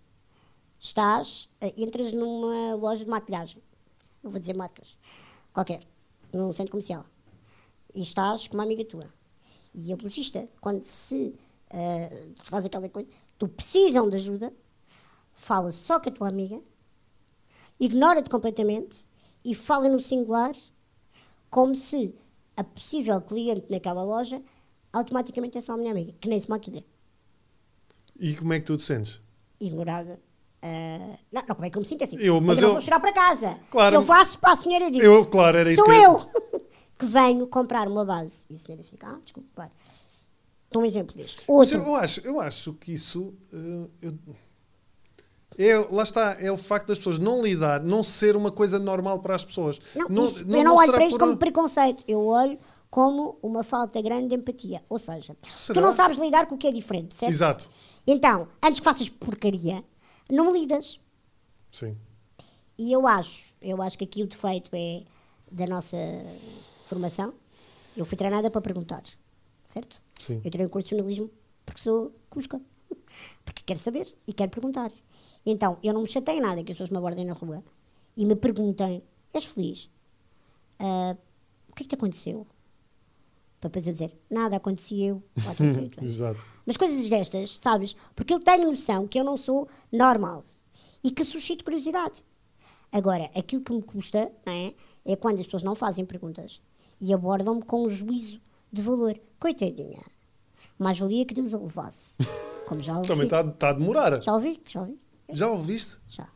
Estás, 0.79 1.49
uh, 1.63 1.73
entras 1.79 2.13
numa 2.13 2.75
loja 2.75 3.07
de 3.07 3.11
maquilhagem, 3.11 3.63
não 4.23 4.31
vou 4.31 4.39
dizer 4.39 4.55
marcas, 4.55 4.99
qualquer, 5.51 5.81
num 6.31 6.53
centro 6.53 6.73
comercial, 6.73 7.07
e 7.95 8.03
estás 8.03 8.47
com 8.47 8.55
uma 8.55 8.65
amiga 8.65 8.85
tua. 8.85 9.07
E 9.75 9.95
a 9.95 9.97
logista, 9.97 10.47
quando 10.61 10.83
se 10.83 11.35
uh, 11.73 12.35
faz 12.45 12.65
aquela 12.65 12.89
coisa, 12.89 13.09
tu 13.39 13.49
precisam 13.49 14.09
de 14.09 14.17
ajuda, 14.17 14.53
fala 15.35 15.71
só 15.71 16.01
com 16.01 16.09
a 16.09 16.13
tua 16.13 16.29
amiga, 16.29 16.61
ignora-te 17.79 18.29
completamente 18.29 19.07
e 19.45 19.55
fala 19.55 19.89
no 19.89 20.01
singular 20.01 20.55
como 21.51 21.75
se 21.75 22.15
a 22.57 22.65
possível 22.65 23.21
cliente 23.21 23.71
naquela 23.71 24.03
loja 24.03 24.43
automaticamente 24.93 25.59
é 25.59 25.61
só 25.61 25.73
a 25.73 25.77
minha 25.77 25.93
amiga, 25.93 26.13
que 26.21 26.29
nem 26.29 26.41
se 26.41 26.49
maquilha. 26.49 26.85
E 28.19 28.35
como 28.35 28.53
é 28.53 28.59
que 28.59 28.67
tu 28.67 28.77
te 28.77 28.83
sentes? 28.83 29.21
Ignorada. 29.61 30.21
Uh, 30.63 31.17
não, 31.31 31.43
não, 31.47 31.55
como 31.55 31.67
é 31.67 31.71
que 31.71 31.79
eu 31.79 31.81
me 31.81 31.87
sinto 31.87 32.03
assim? 32.03 32.17
Eu, 32.17 32.41
mas 32.41 32.59
eu, 32.59 32.69
eu 32.69 32.73
vou 32.73 32.83
chorar 32.83 32.99
para 32.99 33.13
casa. 33.13 33.61
Claro, 33.71 33.95
eu 33.95 34.03
faço 34.03 34.39
para 34.41 34.55
a 34.55 34.57
senhora 34.57 34.91
dizer. 34.91 35.05
Eu, 35.05 35.25
claro, 35.25 35.57
era 35.57 35.71
isso 35.71 35.85
Sou 35.85 35.93
que 35.93 36.01
eu 36.01 36.61
que 36.99 37.07
venho 37.07 37.47
comprar 37.47 37.87
uma 37.87 38.05
base. 38.05 38.45
E 38.51 38.57
a 38.57 38.59
senhora 38.59 38.83
fica, 38.83 39.07
ah, 39.07 39.21
desculpe, 39.23 39.49
claro. 39.55 39.71
Um 40.75 40.85
exemplo 40.85 41.17
deste. 41.17 41.43
Outro. 41.47 41.77
Eu 41.77 41.95
acho, 41.95 42.21
eu 42.21 42.41
acho 42.41 42.75
que 42.75 42.93
isso. 42.93 43.35
Uh, 43.53 43.91
eu, 44.03 44.19
é, 45.59 45.77
lá 45.91 46.05
está, 46.05 46.37
é 46.39 46.53
o 46.53 46.57
facto 46.57 46.87
das 46.87 46.99
pessoas 46.99 47.19
não 47.19 47.43
lidar, 47.43 47.83
não 47.83 48.05
ser 48.05 48.37
uma 48.37 48.53
coisa 48.53 48.79
normal 48.79 49.19
para 49.19 49.35
as 49.35 49.45
pessoas. 49.45 49.81
Não, 49.95 50.09
não, 50.09 50.25
isso, 50.27 50.47
não 50.47 50.59
eu 50.59 50.65
não, 50.65 50.77
olho 50.77 50.93
para 50.93 51.05
isto 51.05 51.19
por... 51.19 51.21
como 51.21 51.37
preconceito, 51.37 52.05
eu 52.07 52.25
olho 52.27 52.59
como 52.89 53.39
uma 53.43 53.65
falta 53.65 54.01
grande 54.01 54.29
de 54.29 54.35
empatia. 54.37 54.85
Ou 54.89 54.99
seja, 54.99 55.37
Será? 55.49 55.81
tu 55.81 55.85
não 55.85 55.93
sabes 55.93 56.17
lidar 56.17 56.47
com 56.47 56.55
o 56.55 56.59
que 56.59 56.69
é 56.69 56.73
diferente, 56.73 57.15
certo? 57.15 57.33
Exato. 57.33 57.71
Então, 58.07 58.47
antes 58.63 58.79
que 58.79 58.85
faças 58.85 59.09
porcaria, 59.09 59.83
não 60.31 60.53
lidas. 60.53 61.01
Sim. 61.73 61.97
E 62.79 62.93
eu 62.93 63.07
acho, 63.07 63.47
eu 63.61 63.83
acho 63.83 63.99
que 63.99 64.05
aqui 64.05 64.23
o 64.23 64.27
defeito 64.27 64.71
é 64.75 65.03
da 65.51 65.67
nossa 65.67 65.97
formação. 66.89 67.35
Eu 67.97 68.07
fui 68.07 68.17
treinada 68.17 68.49
para 68.49 68.61
perguntar 68.61 69.03
certo? 69.69 70.03
Sim. 70.19 70.41
Eu 70.45 70.51
tirei 70.51 70.67
um 70.67 70.69
curso 70.69 70.89
de 70.89 70.97
jornalismo 70.97 71.31
porque 71.65 71.81
sou 71.81 72.13
cusca. 72.29 72.61
Porque 73.45 73.63
quero 73.65 73.79
saber 73.79 74.15
e 74.27 74.33
quero 74.33 74.51
perguntar. 74.51 74.91
Então, 75.45 75.79
eu 75.83 75.95
não 75.95 76.03
me 76.03 76.09
chateio 76.09 76.43
nada 76.43 76.63
que 76.63 76.73
as 76.73 76.77
pessoas 76.77 76.91
me 76.91 76.99
abordem 76.99 77.25
na 77.25 77.33
rua 77.33 77.65
e 78.17 78.25
me 78.25 78.37
perguntem: 78.37 79.03
és 79.33 79.45
feliz? 79.45 79.91
Uh, 80.81 81.17
o 81.69 81.75
que 81.75 81.83
é 81.83 81.85
que 81.85 81.89
te 81.89 81.95
aconteceu? 81.95 82.47
Para 83.61 83.69
depois 83.69 83.87
eu 83.87 83.93
dizer: 83.93 84.19
nada, 84.31 84.57
aconteceu. 84.57 85.23
Exato. 86.03 86.41
Mas 86.67 86.77
coisas 86.77 87.09
destas, 87.09 87.57
sabes? 87.59 87.97
Porque 88.15 88.33
eu 88.33 88.41
tenho 88.41 88.69
noção 88.69 89.07
que 89.07 89.19
eu 89.19 89.25
não 89.25 89.37
sou 89.37 89.69
normal 89.91 90.45
e 91.03 91.11
que 91.11 91.25
suscito 91.25 91.65
curiosidade. 91.65 92.23
Agora, 92.93 93.31
aquilo 93.35 93.63
que 93.63 93.73
me 93.73 93.83
custa 93.83 94.31
não 94.45 94.53
é, 94.53 94.75
é 95.05 95.17
quando 95.17 95.41
as 95.41 95.47
pessoas 95.47 95.63
não 95.63 95.75
fazem 95.75 96.05
perguntas 96.05 96.61
e 97.01 97.13
abordam-me 97.13 97.63
com 97.63 97.85
um 97.85 97.89
juízo 97.91 98.41
de 98.73 98.83
valor. 98.83 99.19
Coitadinha. 99.39 100.03
Mais 100.79 100.99
valia 100.99 101.25
que 101.25 101.35
Deus 101.35 101.55
a 101.55 101.59
levasse. 101.59 102.17
Como 102.69 102.83
já 102.83 102.97
ouvi. 102.97 103.09
Também 103.09 103.25
está 103.25 103.45
tá 103.45 103.71
a 103.71 103.73
demorar. 103.73 104.23
Já 104.23 104.35
ouvi, 104.35 104.63
já 104.67 104.81
ouvi. 104.81 104.99
Já 105.31 105.49
ouviste? 105.49 105.99
Já. 106.07 106.29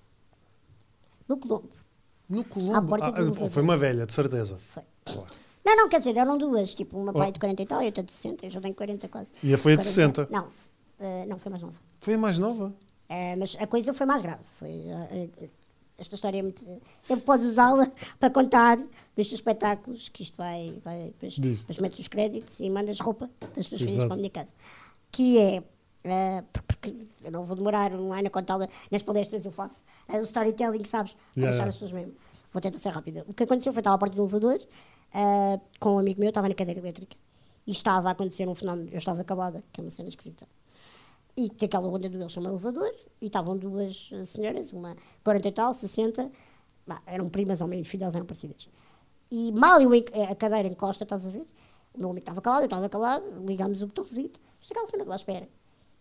No 1.28 1.36
Colombo. 1.36 1.70
No 2.28 2.44
Colombo? 2.44 2.94
Ah, 2.94 3.48
foi 3.50 3.62
uma 3.62 3.76
velha, 3.76 4.06
de 4.06 4.12
certeza. 4.12 4.58
Foi. 4.70 4.82
Claro. 5.04 5.28
Não, 5.64 5.76
não, 5.76 5.88
quer 5.88 5.98
dizer, 5.98 6.16
eram 6.16 6.36
duas. 6.36 6.74
Tipo, 6.74 6.98
uma 6.98 7.12
pai 7.12 7.30
de 7.30 7.38
40 7.38 7.62
e 7.62 7.66
tal 7.66 7.82
e 7.82 7.86
outra 7.86 8.02
de 8.02 8.12
60. 8.12 8.46
Eu 8.46 8.50
já 8.50 8.60
tenho 8.60 8.74
40 8.74 9.08
quase. 9.08 9.32
E 9.42 9.54
a 9.54 9.58
foi 9.58 9.74
a 9.74 9.76
de 9.76 9.84
60? 9.84 10.28
Não, 10.30 10.44
uh, 10.44 11.26
não, 11.28 11.38
foi 11.38 11.50
mais 11.50 11.62
nova. 11.62 11.76
Foi 12.00 12.14
a 12.14 12.18
mais 12.18 12.38
nova? 12.38 12.66
Uh, 13.08 13.38
mas 13.38 13.56
a 13.60 13.66
coisa 13.66 13.94
foi 13.94 14.06
mais 14.06 14.22
grave. 14.22 14.42
Foi, 14.58 14.70
uh, 14.70 15.50
esta 15.98 16.14
história 16.14 16.38
é 16.38 16.42
muito. 16.42 16.62
Eu 17.08 17.18
posso 17.18 17.46
usá-la 17.46 17.90
para 18.18 18.30
contar 18.30 18.78
nestes 19.16 19.34
espetáculos, 19.34 20.08
que 20.08 20.22
isto 20.22 20.36
vai. 20.36 20.80
vai 20.84 21.06
depois, 21.06 21.38
depois 21.38 21.78
metes 21.78 21.98
os 22.00 22.08
créditos 22.08 22.60
e 22.60 22.68
mandas 22.70 22.98
roupa 23.00 23.30
das 23.54 23.66
tuas 23.66 23.80
filhas 23.80 24.04
para 24.04 24.14
a 24.14 24.16
minha 24.16 24.30
casa. 24.30 24.52
Que 25.10 25.38
é. 25.38 25.64
Uh, 26.04 26.44
porque 26.66 26.96
eu 27.22 27.30
não 27.30 27.44
vou 27.44 27.54
demorar 27.54 27.92
um 27.92 28.12
ano 28.12 28.26
a 28.26 28.30
contá-la 28.30 28.68
nas 28.90 29.04
palestras, 29.04 29.44
eu 29.44 29.52
faço 29.52 29.84
uh, 30.08 30.18
o 30.18 30.24
storytelling, 30.24 30.84
sabes? 30.84 31.12
Para 31.12 31.22
yeah. 31.36 31.50
deixar 31.50 31.68
as 31.68 31.76
pessoas 31.76 31.92
mesmo. 31.92 32.12
Vou 32.52 32.60
tentar 32.60 32.78
ser 32.78 32.88
rápida. 32.88 33.24
O 33.28 33.32
que 33.32 33.44
aconteceu 33.44 33.72
foi 33.72 33.80
que 33.80 33.86
estava 33.86 33.94
à 33.94 33.98
porta 33.98 34.16
do 34.16 34.22
elevador 34.22 34.58
uh, 35.14 35.60
com 35.78 35.94
um 35.94 35.98
amigo 35.98 36.18
meu, 36.18 36.30
estava 36.30 36.48
na 36.48 36.54
cadeira 36.54 36.80
elétrica 36.80 37.16
e 37.66 37.70
estava 37.70 38.08
a 38.08 38.12
acontecer 38.12 38.48
um 38.48 38.54
fenómeno. 38.54 38.88
Eu 38.90 38.98
estava 38.98 39.20
acabada, 39.20 39.62
que 39.72 39.80
é 39.80 39.84
uma 39.84 39.90
cena 39.90 40.08
esquisita. 40.08 40.46
E 41.36 41.48
que 41.48 41.64
aquela 41.64 41.88
onda 41.88 42.08
do 42.08 42.18
eles 42.18 42.32
chama 42.32 42.50
elevador, 42.50 42.94
e 43.20 43.26
estavam 43.26 43.56
duas 43.56 44.10
senhoras, 44.26 44.72
uma 44.72 44.96
40 45.24 45.48
e 45.48 45.52
tal, 45.52 45.72
60, 45.72 46.30
bah, 46.86 47.02
eram 47.06 47.28
primas 47.28 47.62
ao 47.62 47.68
meio 47.68 47.84
filhas, 47.84 48.14
eram 48.14 48.26
parecidas. 48.26 48.68
E 49.30 49.50
mal 49.52 49.80
eu, 49.80 49.90
a 50.30 50.34
cadeira 50.34 50.68
encosta, 50.68 51.04
estás 51.04 51.26
a 51.26 51.30
ver? 51.30 51.46
O 51.94 51.98
meu 51.98 52.10
amigo 52.10 52.22
estava 52.22 52.40
calado, 52.42 52.62
eu 52.62 52.66
estava 52.66 52.88
calado, 52.88 53.24
ligámos 53.46 53.80
o 53.80 53.86
botãozinho, 53.86 54.30
aquela 54.70 54.86
cena 54.86 55.04
lá, 55.04 55.16
espera. 55.16 55.48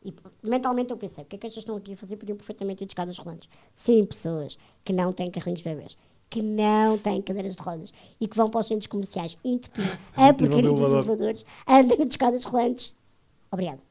E 0.04 0.14
mentalmente 0.44 0.92
eu 0.92 0.98
pensei, 0.98 1.24
o 1.24 1.28
que 1.28 1.36
é 1.36 1.40
que 1.40 1.48
estas 1.48 1.62
estão 1.62 1.76
aqui 1.78 1.94
a 1.94 1.96
fazer? 1.96 2.18
Podiam 2.18 2.36
perfeitamente 2.36 2.84
ir 2.84 2.88
de 2.88 2.92
escadas 2.92 3.18
rolantes. 3.18 3.48
Sim, 3.74 4.04
pessoas 4.06 4.58
que 4.84 4.92
não 4.92 5.14
têm 5.14 5.30
carrinhos 5.30 5.60
de 5.60 5.64
bebês, 5.64 5.98
que 6.30 6.42
não 6.42 6.98
têm 6.98 7.22
cadeiras 7.22 7.56
de 7.56 7.62
rodas 7.62 7.94
e 8.20 8.28
que 8.28 8.36
vão 8.36 8.50
para 8.50 8.62
os 8.62 8.68
centros 8.68 8.88
comerciais 8.88 9.38
entupir 9.46 10.00
a 10.16 10.34
porcaria 10.34 10.72
dos 10.72 10.82
elevadores, 10.82 11.46
andam 11.68 11.98
de 11.98 12.10
escadas 12.10 12.44
rolantes. 12.44 12.96
Obrigada. 13.52 13.82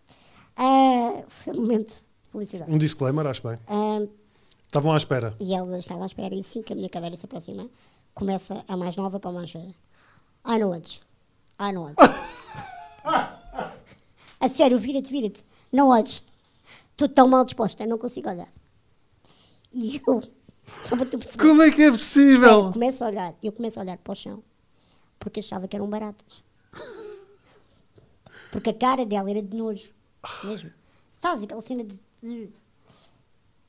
Uh, 0.61 1.24
foi 1.28 1.54
um 1.54 1.62
momento 1.62 1.88
de 1.88 2.30
publicidade. 2.30 2.70
Um 2.70 2.76
disclaimer, 2.76 3.26
acho 3.26 3.42
bem. 3.42 3.58
Uh, 3.66 4.11
Estavam 4.66 4.92
à 4.92 4.96
espera. 4.96 5.34
E 5.40 5.54
elas 5.54 5.80
estavam 5.80 6.02
à 6.02 6.06
espera, 6.06 6.34
e 6.34 6.42
sim 6.44 6.62
que 6.62 6.72
a 6.72 6.76
minha 6.76 6.88
cadeira 6.88 7.16
se 7.16 7.24
aproxima, 7.24 7.68
começa 8.14 8.64
a 8.68 8.76
mais 8.76 8.94
nova 8.94 9.18
para 9.18 9.30
a 9.30 9.32
mais 9.32 9.52
velha. 9.52 9.74
Ai, 10.44 10.58
não 10.58 10.72
antes. 10.72 11.00
Ai, 11.58 11.72
não 11.72 11.86
antes. 11.86 11.96
a 14.38 14.48
sério, 14.48 14.78
vira-te, 14.78 15.11
vira-te. 15.11 15.44
Não 15.72 15.88
olhes. 15.88 16.22
Estou 16.92 17.08
tão 17.08 17.26
mal 17.26 17.44
disposta, 17.44 17.86
não 17.86 17.98
consigo 17.98 18.28
olhar. 18.28 18.48
E 19.72 20.00
eu, 20.06 20.22
só 20.86 20.96
para 20.96 21.06
tu 21.06 21.18
perceber. 21.18 21.42
Como 21.42 21.62
é 21.62 21.70
que 21.70 21.82
é 21.82 21.90
possível? 21.90 22.66
Eu 22.66 22.72
começo 22.72 23.02
a 23.02 23.08
olhar, 23.08 23.34
eu 23.42 23.52
começo 23.52 23.80
a 23.80 23.82
olhar 23.82 23.98
para 23.98 24.12
o 24.12 24.16
chão, 24.16 24.42
porque 25.18 25.40
achava 25.40 25.66
que 25.66 25.74
eram 25.74 25.88
baratas. 25.88 26.44
Porque 28.52 28.70
a 28.70 28.74
cara 28.74 29.06
dela 29.06 29.30
era 29.30 29.40
de 29.40 29.56
nojo, 29.56 29.92
mesmo. 30.45 30.71
Sabes 31.09 31.45
aquela 31.45 31.62
cena 31.62 31.85
de, 31.85 32.01
de. 32.23 32.51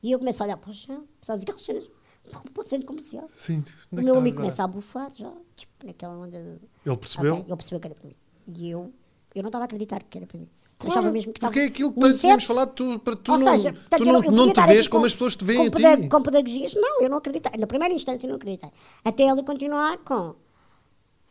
E 0.04 0.12
eu 0.12 0.20
começo 0.20 0.42
a 0.42 0.46
olhar 0.46 0.58
para 0.58 0.72
o 0.72 0.74
chão, 0.74 1.08
sabes 1.22 1.44
aquelas 1.44 1.64
cenas 1.64 1.92
para 2.30 2.62
o 2.62 2.66
centro 2.66 2.88
comercial. 2.88 3.30
Sim, 3.38 3.64
o 3.92 4.02
meu 4.02 4.18
amigo 4.18 4.38
começa 4.38 4.64
a 4.64 4.68
bufar 4.68 5.12
já, 5.14 5.32
tipo, 5.56 5.86
naquela 5.86 6.16
onda. 6.16 6.42
De... 6.42 6.60
Ele 6.86 6.98
percebeu? 6.98 7.34
Okay, 7.34 7.46
ele 7.46 7.56
percebeu 7.56 7.80
que 7.80 7.88
era 7.88 7.96
para 7.96 8.08
mim. 8.08 8.16
E 8.48 8.70
eu, 8.70 8.94
eu 9.36 9.44
não 9.44 9.50
estava 9.50 9.64
a 9.64 9.66
acreditar 9.66 10.04
que 10.04 10.18
era 10.18 10.28
para 10.28 10.40
mim. 10.40 10.50
Claro, 10.78 11.00
achava 11.00 11.12
mesmo 11.12 11.32
que 11.32 11.40
porque 11.40 11.60
é 11.60 11.66
aquilo 11.66 11.94
que 11.94 12.14
tínhamos 12.16 12.44
falado, 12.44 12.74
tu, 12.74 13.00
para 13.00 13.16
tu 13.16 13.34
Ou 13.34 13.40
não, 13.40 13.52
seja, 13.52 13.72
tu 13.72 14.04
não, 14.04 14.24
eu, 14.24 14.32
não 14.32 14.52
te 14.52 14.62
vês 14.66 14.88
como 14.88 15.06
as 15.06 15.14
pessoas 15.14 15.36
te 15.36 15.46
veem 15.46 15.70
com, 15.70 15.78
a 15.78 15.98
ti. 15.98 16.10
Com 16.10 16.22
pedagogias, 16.24 16.74
não, 16.74 17.02
eu 17.04 17.10
não 17.10 17.18
acreditei. 17.18 17.60
Na 17.60 17.68
primeira 17.68 17.94
instância 17.94 18.28
não 18.28 18.36
acreditei. 18.36 18.72
Até 19.04 19.24
ele 19.24 19.44
continuar 19.44 20.00
com, 20.00 20.36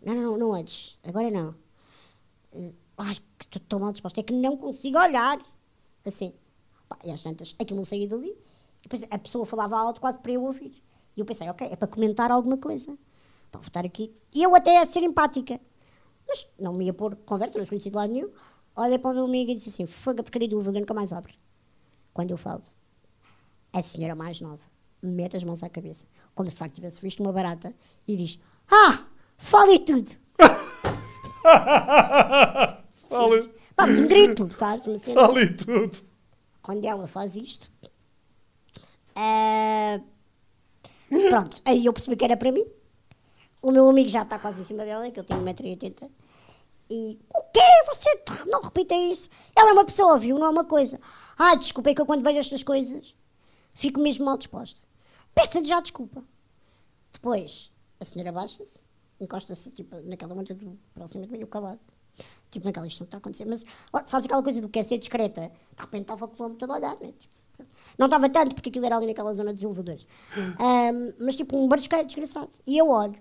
não, 0.03 0.15
não, 0.15 0.23
não, 0.23 0.39
não 0.39 0.55
antes, 0.55 0.97
agora 1.03 1.31
não. 1.31 1.55
Ai, 3.01 3.17
que 3.39 3.59
estou 3.59 3.81
mal 3.81 3.93
disposta, 3.93 4.21
é 4.21 4.23
que 4.23 4.33
não 4.33 4.57
consigo 4.57 4.99
olhar. 4.99 5.39
Assim, 6.05 6.33
e 7.05 7.11
às 7.11 7.23
tantas, 7.23 7.55
aquilo 7.59 7.79
não 7.79 7.85
saía 7.85 8.09
dali. 8.09 8.31
E 8.31 8.83
depois 8.83 9.05
a 9.11 9.19
pessoa 9.19 9.45
falava 9.45 9.79
alto 9.79 10.01
quase 10.01 10.19
para 10.19 10.33
eu 10.33 10.45
ouvir. 10.45 10.83
E 11.17 11.21
eu 11.21 11.27
pensei, 11.27 11.49
ok, 11.49 11.69
é 11.71 11.77
para 11.77 11.89
comentar 11.89 12.31
alguma 12.31 12.57
coisa. 12.57 12.97
Para 13.51 13.61
votar 13.61 13.85
aqui. 13.85 14.15
E 14.33 14.43
eu 14.43 14.55
até 14.55 14.81
a 14.81 14.87
ser 14.87 15.03
empática. 15.03 15.61
Mas 16.29 16.47
não 16.59 16.73
me 16.73 16.85
ia 16.85 16.95
pôr 16.95 17.17
conversa, 17.17 17.59
não 17.59 17.67
conheci 17.67 17.91
de 17.91 17.97
lado 17.97 18.13
nenhum 18.13 18.31
olha 18.81 18.99
para 18.99 19.11
o 19.11 19.15
meu 19.15 19.25
amigo 19.25 19.51
e 19.51 19.55
disse 19.55 19.69
assim: 19.69 19.87
Foga, 19.87 20.23
porcaria 20.23 20.49
do 20.49 20.57
elevador 20.57 20.81
nunca 20.81 20.95
mais 20.95 21.13
abre. 21.13 21.35
Quando 22.13 22.31
eu 22.31 22.37
falo, 22.37 22.63
a 23.73 23.83
senhora 23.83 24.15
mais 24.15 24.41
nova 24.41 24.63
mete 25.03 25.37
as 25.37 25.45
mãos 25.45 25.63
à 25.63 25.69
cabeça, 25.69 26.07
como 26.35 26.51
se 26.51 26.55
de 26.55 26.59
facto 26.59 26.75
tivesse 26.75 27.01
visto 27.01 27.21
uma 27.21 27.33
barata, 27.33 27.75
e 28.07 28.17
diz: 28.17 28.39
Ah, 28.71 29.07
fale 29.37 29.79
tudo. 29.81 30.11
Fale. 33.11 33.53
Vamos, 33.77 33.99
um 33.99 34.07
grito, 34.07 34.55
sabes? 34.55 35.05
Fale 35.05 35.49
tudo. 35.55 35.99
Quando 36.63 36.85
ela 36.85 37.07
faz 37.09 37.35
isto, 37.35 37.71
uh, 39.17 40.03
pronto, 41.29 41.61
aí 41.65 41.85
eu 41.85 41.93
percebi 41.93 42.17
que 42.17 42.25
era 42.25 42.37
para 42.37 42.53
mim. 42.53 42.65
O 43.61 43.73
meu 43.73 43.89
amigo 43.89 44.09
já 44.09 44.23
está 44.23 44.39
quase 44.39 44.61
em 44.61 44.65
cima 44.65 44.85
dela, 44.85 45.11
que 45.11 45.19
eu 45.19 45.25
tenho 45.25 45.43
1,80m. 45.43 46.11
E 46.89 47.19
o 47.35 47.43
quê? 47.53 47.61
Você 47.89 48.23
não 48.47 48.63
repita 48.63 48.95
isso. 48.95 49.29
Ela 49.55 49.71
é 49.71 49.73
uma 49.73 49.85
pessoa, 49.85 50.19
viu? 50.19 50.39
Não 50.39 50.47
é 50.47 50.51
uma 50.51 50.65
coisa. 50.65 50.99
Ah, 51.37 51.55
desculpa, 51.55 51.91
é 51.91 51.95
que 51.95 52.01
eu 52.01 52.07
quando 52.07 52.25
vejo 52.25 52.39
estas 52.39 52.63
coisas 52.63 53.15
fico 53.75 54.01
mesmo 54.01 54.25
mal 54.25 54.37
disposta. 54.37 54.81
Peça-lhe 55.35 55.67
já 55.67 55.81
desculpa. 55.81 56.23
Depois, 57.13 57.73
a 57.99 58.05
senhora 58.05 58.33
baixa-se, 58.33 58.87
encosta-se 59.21 59.71
tipo, 59.71 59.97
naquela 60.03 60.35
monta 60.35 60.55
do 60.55 60.79
próximo 60.95 61.27
de 61.27 61.33
mim, 61.33 61.47
calado. 61.47 61.81
Tipo, 62.51 62.67
naquela 62.67 62.87
isto 62.87 63.01
não 63.01 63.05
está 63.05 63.17
a 63.17 63.21
acontecer. 63.21 63.45
Mas, 63.45 63.65
ó, 63.93 64.03
sabes 64.05 64.27
aquela 64.27 64.43
coisa 64.43 64.61
do 64.61 64.69
que 64.69 64.75
quer 64.75 64.85
ser 64.85 64.99
discreta? 64.99 65.53
De 65.77 65.83
repente 65.83 66.03
estava 66.03 66.25
o 66.25 66.29
quilómetro 66.29 66.67
todo 66.67 66.73
a 66.73 66.77
olhar, 66.77 66.97
né? 67.01 67.13
Tipo, 67.17 67.35
não 67.99 68.07
estava 68.07 68.29
tanto, 68.29 68.55
porque 68.55 68.71
aquilo 68.71 68.87
era 68.87 68.97
ali 68.97 69.07
naquela 69.07 69.35
zona 69.35 69.53
dos 69.53 69.63
elevadores. 69.63 70.07
Um, 70.61 71.25
mas 71.25 71.37
tipo, 71.37 71.57
um 71.57 71.69
barisqueiro 71.69 72.07
desgraçado. 72.07 72.51
E 72.67 72.77
eu 72.77 72.89
olho 72.89 73.19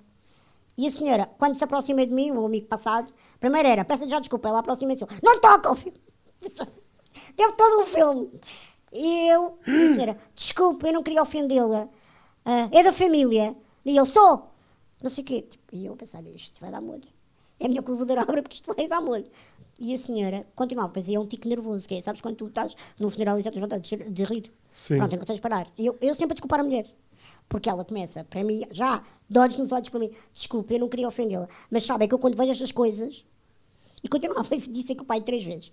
e 0.79 0.87
a 0.87 0.91
senhora, 0.91 1.29
quando 1.37 1.55
se 1.55 1.63
aproxima 1.65 2.07
de 2.07 2.13
mim, 2.13 2.31
o 2.31 2.35
meu 2.35 2.45
amigo 2.45 2.65
passado, 2.65 3.11
primeiro 3.37 3.67
era, 3.67 3.83
peça 3.83 4.07
já 4.07 4.17
desculpa, 4.17 4.47
ela 4.47 4.59
aproxima-se, 4.59 5.05
não 5.21 5.37
toca 5.41 5.73
o 5.73 5.75
filme. 5.75 5.99
Deu 7.35 7.51
todo 7.51 7.81
um 7.81 7.83
filme. 7.83 8.31
E 8.93 9.27
eu, 9.27 9.59
a 9.61 9.65
senhora, 9.65 10.17
desculpa, 10.33 10.87
eu 10.87 10.93
não 10.93 11.03
queria 11.03 11.21
ofendê-la. 11.21 11.89
Uh, 12.45 12.69
é 12.71 12.81
da 12.81 12.93
família. 12.93 13.57
E 13.83 13.93
eu 13.93 14.05
sou. 14.05 14.53
Não 15.03 15.09
sei 15.09 15.21
o 15.21 15.27
quê. 15.27 15.41
Tipo, 15.41 15.75
e 15.75 15.85
eu 15.85 15.97
pensar, 15.97 16.25
isto 16.27 16.61
vai 16.61 16.71
dar 16.71 16.79
molho. 16.79 17.09
É 17.59 17.67
melhor 17.67 17.83
que 17.83 17.91
o 17.91 17.93
levador 17.93 18.19
abra 18.19 18.41
porque 18.43 18.55
isto 18.55 18.73
vai 18.73 18.87
dar 18.87 19.01
molho. 19.01 19.27
E 19.79 19.93
a 19.93 19.97
senhora 19.97 20.45
continuava, 20.55 20.91
pois 20.91 21.07
é 21.07 21.17
um 21.17 21.25
tico 21.25 21.47
nervoso, 21.47 21.87
que 21.87 21.95
é, 21.95 22.01
sabes 22.01 22.19
quando 22.19 22.35
tu 22.35 22.47
estás 22.47 22.75
no 22.99 23.09
funeral 23.09 23.39
e 23.39 23.41
já 23.41 23.51
tens 23.51 23.61
vontade 23.61 23.95
de, 23.95 24.09
de 24.09 24.23
rir? 24.23 24.51
Sim. 24.73 24.97
Pronto, 24.97 25.15
não 25.15 25.23
tens 25.23 25.35
de 25.35 25.41
parar. 25.41 25.67
Eu, 25.77 25.97
eu 26.01 26.13
sempre 26.13 26.33
a 26.33 26.35
desculpar 26.35 26.59
a 26.59 26.63
mulher. 26.63 26.85
Porque 27.47 27.69
ela 27.69 27.83
começa, 27.83 28.23
para 28.25 28.43
mim, 28.43 28.63
já, 28.71 29.01
dores 29.29 29.57
nos 29.57 29.71
olhos 29.71 29.89
para 29.89 29.99
mim. 29.99 30.11
Desculpe, 30.33 30.73
eu 30.73 30.79
não 30.79 30.89
queria 30.89 31.07
ofendê-la. 31.07 31.47
Mas 31.71 31.83
sabe, 31.83 32.05
é 32.05 32.07
que 32.07 32.13
eu 32.13 32.19
quando 32.19 32.37
vejo 32.37 32.51
estas 32.51 32.71
coisas, 32.71 33.25
e 34.03 34.07
continuava, 34.07 34.47
disse 34.69 34.95
que 34.95 35.01
o 35.01 35.05
pai 35.05 35.21
três 35.21 35.43
vezes. 35.43 35.71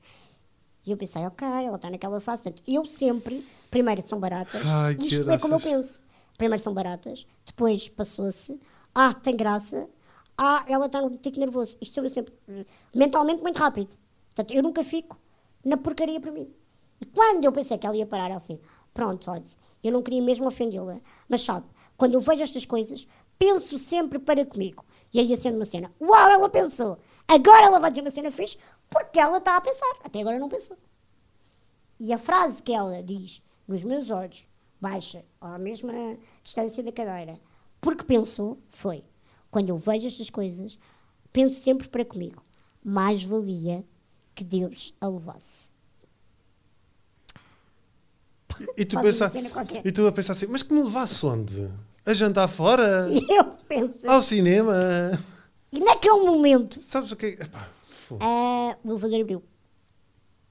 E 0.86 0.90
eu 0.92 0.96
pensei, 0.96 1.26
ok, 1.26 1.46
ela 1.46 1.76
está 1.76 1.90
naquela 1.90 2.20
fase. 2.20 2.42
Portanto, 2.42 2.62
eu 2.66 2.86
sempre, 2.86 3.46
primeiro 3.70 4.02
são 4.02 4.20
baratas, 4.20 4.62
Ai, 4.64 4.92
isto 4.92 5.24
graças. 5.24 5.34
é 5.34 5.38
como 5.38 5.54
eu 5.54 5.60
penso. 5.60 6.00
Primeiro 6.38 6.62
são 6.62 6.72
baratas, 6.74 7.26
depois 7.44 7.88
passou-se, 7.88 8.60
ah, 8.94 9.14
tem 9.14 9.34
graça, 9.34 9.88
ah, 10.38 10.64
ela 10.68 10.86
está 10.86 11.00
um 11.00 11.16
tico 11.16 11.38
nervoso. 11.38 11.76
Isto 11.80 11.94
sou 11.94 12.04
eu 12.04 12.10
sempre, 12.10 12.34
mentalmente, 12.94 13.42
muito 13.42 13.58
rápido. 13.58 13.96
Portanto, 14.26 14.54
eu 14.54 14.62
nunca 14.62 14.84
fico 14.84 15.18
na 15.64 15.76
porcaria 15.76 16.20
para 16.20 16.30
mim. 16.30 16.52
E 17.00 17.06
quando 17.06 17.44
eu 17.44 17.52
pensei 17.52 17.78
que 17.78 17.86
ela 17.86 17.96
ia 17.96 18.06
parar, 18.06 18.26
ela 18.26 18.36
assim, 18.36 18.58
pronto, 18.92 19.30
olha, 19.30 19.44
eu 19.82 19.92
não 19.92 20.02
queria 20.02 20.22
mesmo 20.22 20.46
ofendê-la. 20.46 21.00
Mas 21.28 21.42
sabe, 21.42 21.66
quando 21.96 22.14
eu 22.14 22.20
vejo 22.20 22.42
estas 22.42 22.64
coisas, 22.64 23.06
penso 23.38 23.78
sempre 23.78 24.18
para 24.18 24.44
comigo. 24.44 24.84
E 25.12 25.20
aí 25.20 25.32
acendo 25.32 25.56
uma 25.56 25.64
cena. 25.64 25.92
Uau, 26.00 26.30
ela 26.30 26.48
pensou. 26.48 26.98
Agora 27.26 27.66
ela 27.66 27.80
vai 27.80 27.90
dizer 27.90 28.02
uma 28.02 28.10
cena 28.10 28.30
fixe 28.30 28.58
porque 28.90 29.18
ela 29.18 29.38
está 29.38 29.56
a 29.56 29.60
pensar. 29.60 29.96
Até 30.04 30.20
agora 30.20 30.38
não 30.38 30.48
pensou. 30.48 30.76
E 31.98 32.12
a 32.12 32.18
frase 32.18 32.62
que 32.62 32.72
ela 32.72 33.02
diz 33.02 33.42
nos 33.66 33.82
meus 33.82 34.10
olhos, 34.10 34.46
baixa 34.80 35.24
à 35.40 35.58
mesma 35.58 35.92
distância 36.42 36.82
da 36.82 36.92
cadeira, 36.92 37.40
porque 37.80 38.04
pensou, 38.04 38.58
foi. 38.68 39.04
Quando 39.50 39.68
eu 39.68 39.76
vejo 39.76 40.06
estas 40.06 40.30
coisas, 40.30 40.78
penso 41.32 41.60
sempre 41.60 41.88
para 41.88 42.04
comigo. 42.04 42.42
Mais 42.84 43.24
valia 43.24 43.84
que 44.34 44.44
Deus 44.44 44.94
a 45.00 45.08
levasse. 45.08 45.70
E 48.76 48.84
tu, 48.84 49.00
pensa, 49.00 49.30
e 49.84 49.92
tu 49.92 50.06
a 50.06 50.12
pensar 50.12 50.32
assim, 50.32 50.46
mas 50.46 50.62
que 50.62 50.72
me 50.72 50.82
levasse 50.82 51.26
onde? 51.26 51.68
A 52.04 52.14
jantar 52.14 52.48
fora? 52.48 53.08
E 53.10 53.20
eu 53.34 53.44
penso. 53.68 54.08
Ao 54.08 54.22
cinema? 54.22 54.72
E 55.72 55.80
naquele 55.80 56.20
momento. 56.20 56.80
Sabes 56.80 57.12
o 57.12 57.16
que 57.16 57.38
é? 57.38 57.44
uh, 58.14 58.76
o 58.84 58.90
elevador 58.92 59.20
abriu. 59.20 59.42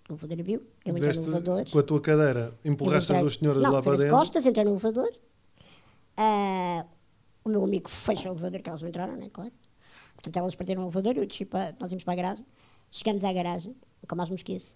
O 0.10 0.14
elevador 0.14 0.39
abriu. 0.39 0.68
Eu 0.86 0.98
entrei 0.98 1.14
no 1.14 1.24
elevador. 1.24 1.70
Com 1.72 1.80
a 1.80 1.84
tua 1.84 2.02
cadeira, 2.02 2.54
empurraste 2.64 3.14
as 3.14 3.20
duas 3.20 3.36
senhoras 3.36 3.64
não, 3.64 3.72
lá 3.72 3.82
para 3.82 3.98
dentro. 3.98 4.18
costas, 4.18 4.46
entrei 4.46 4.66
no 4.66 4.72
elevador. 4.72 5.10
Uh, 6.18 6.86
o 7.46 7.50
meu 7.50 7.64
amigo 7.64 7.89
fecha 7.89 8.30
o 8.30 8.34
elevador, 8.34 8.62
que 8.62 8.70
elas 8.70 8.82
não 8.82 8.89
entraram, 8.89 9.16
né? 9.16 9.30
Claro. 9.32 9.54
Portanto, 10.16 10.38
elas 10.38 10.56
perderam 10.56 10.82
o 10.82 10.86
elevador, 10.86 11.18
eu 11.18 11.26
desci 11.26 11.46
para, 11.46 11.76
nós 11.80 11.91
íamos 11.91 12.04
para 12.04 12.14
a 12.14 12.16
garagem. 12.16 12.46
Chegamos 12.91 13.24
à 13.24 13.32
garagem, 13.32 13.76
nunca 14.02 14.16
mais 14.16 14.30
me 14.30 14.36
esqueço. 14.36 14.76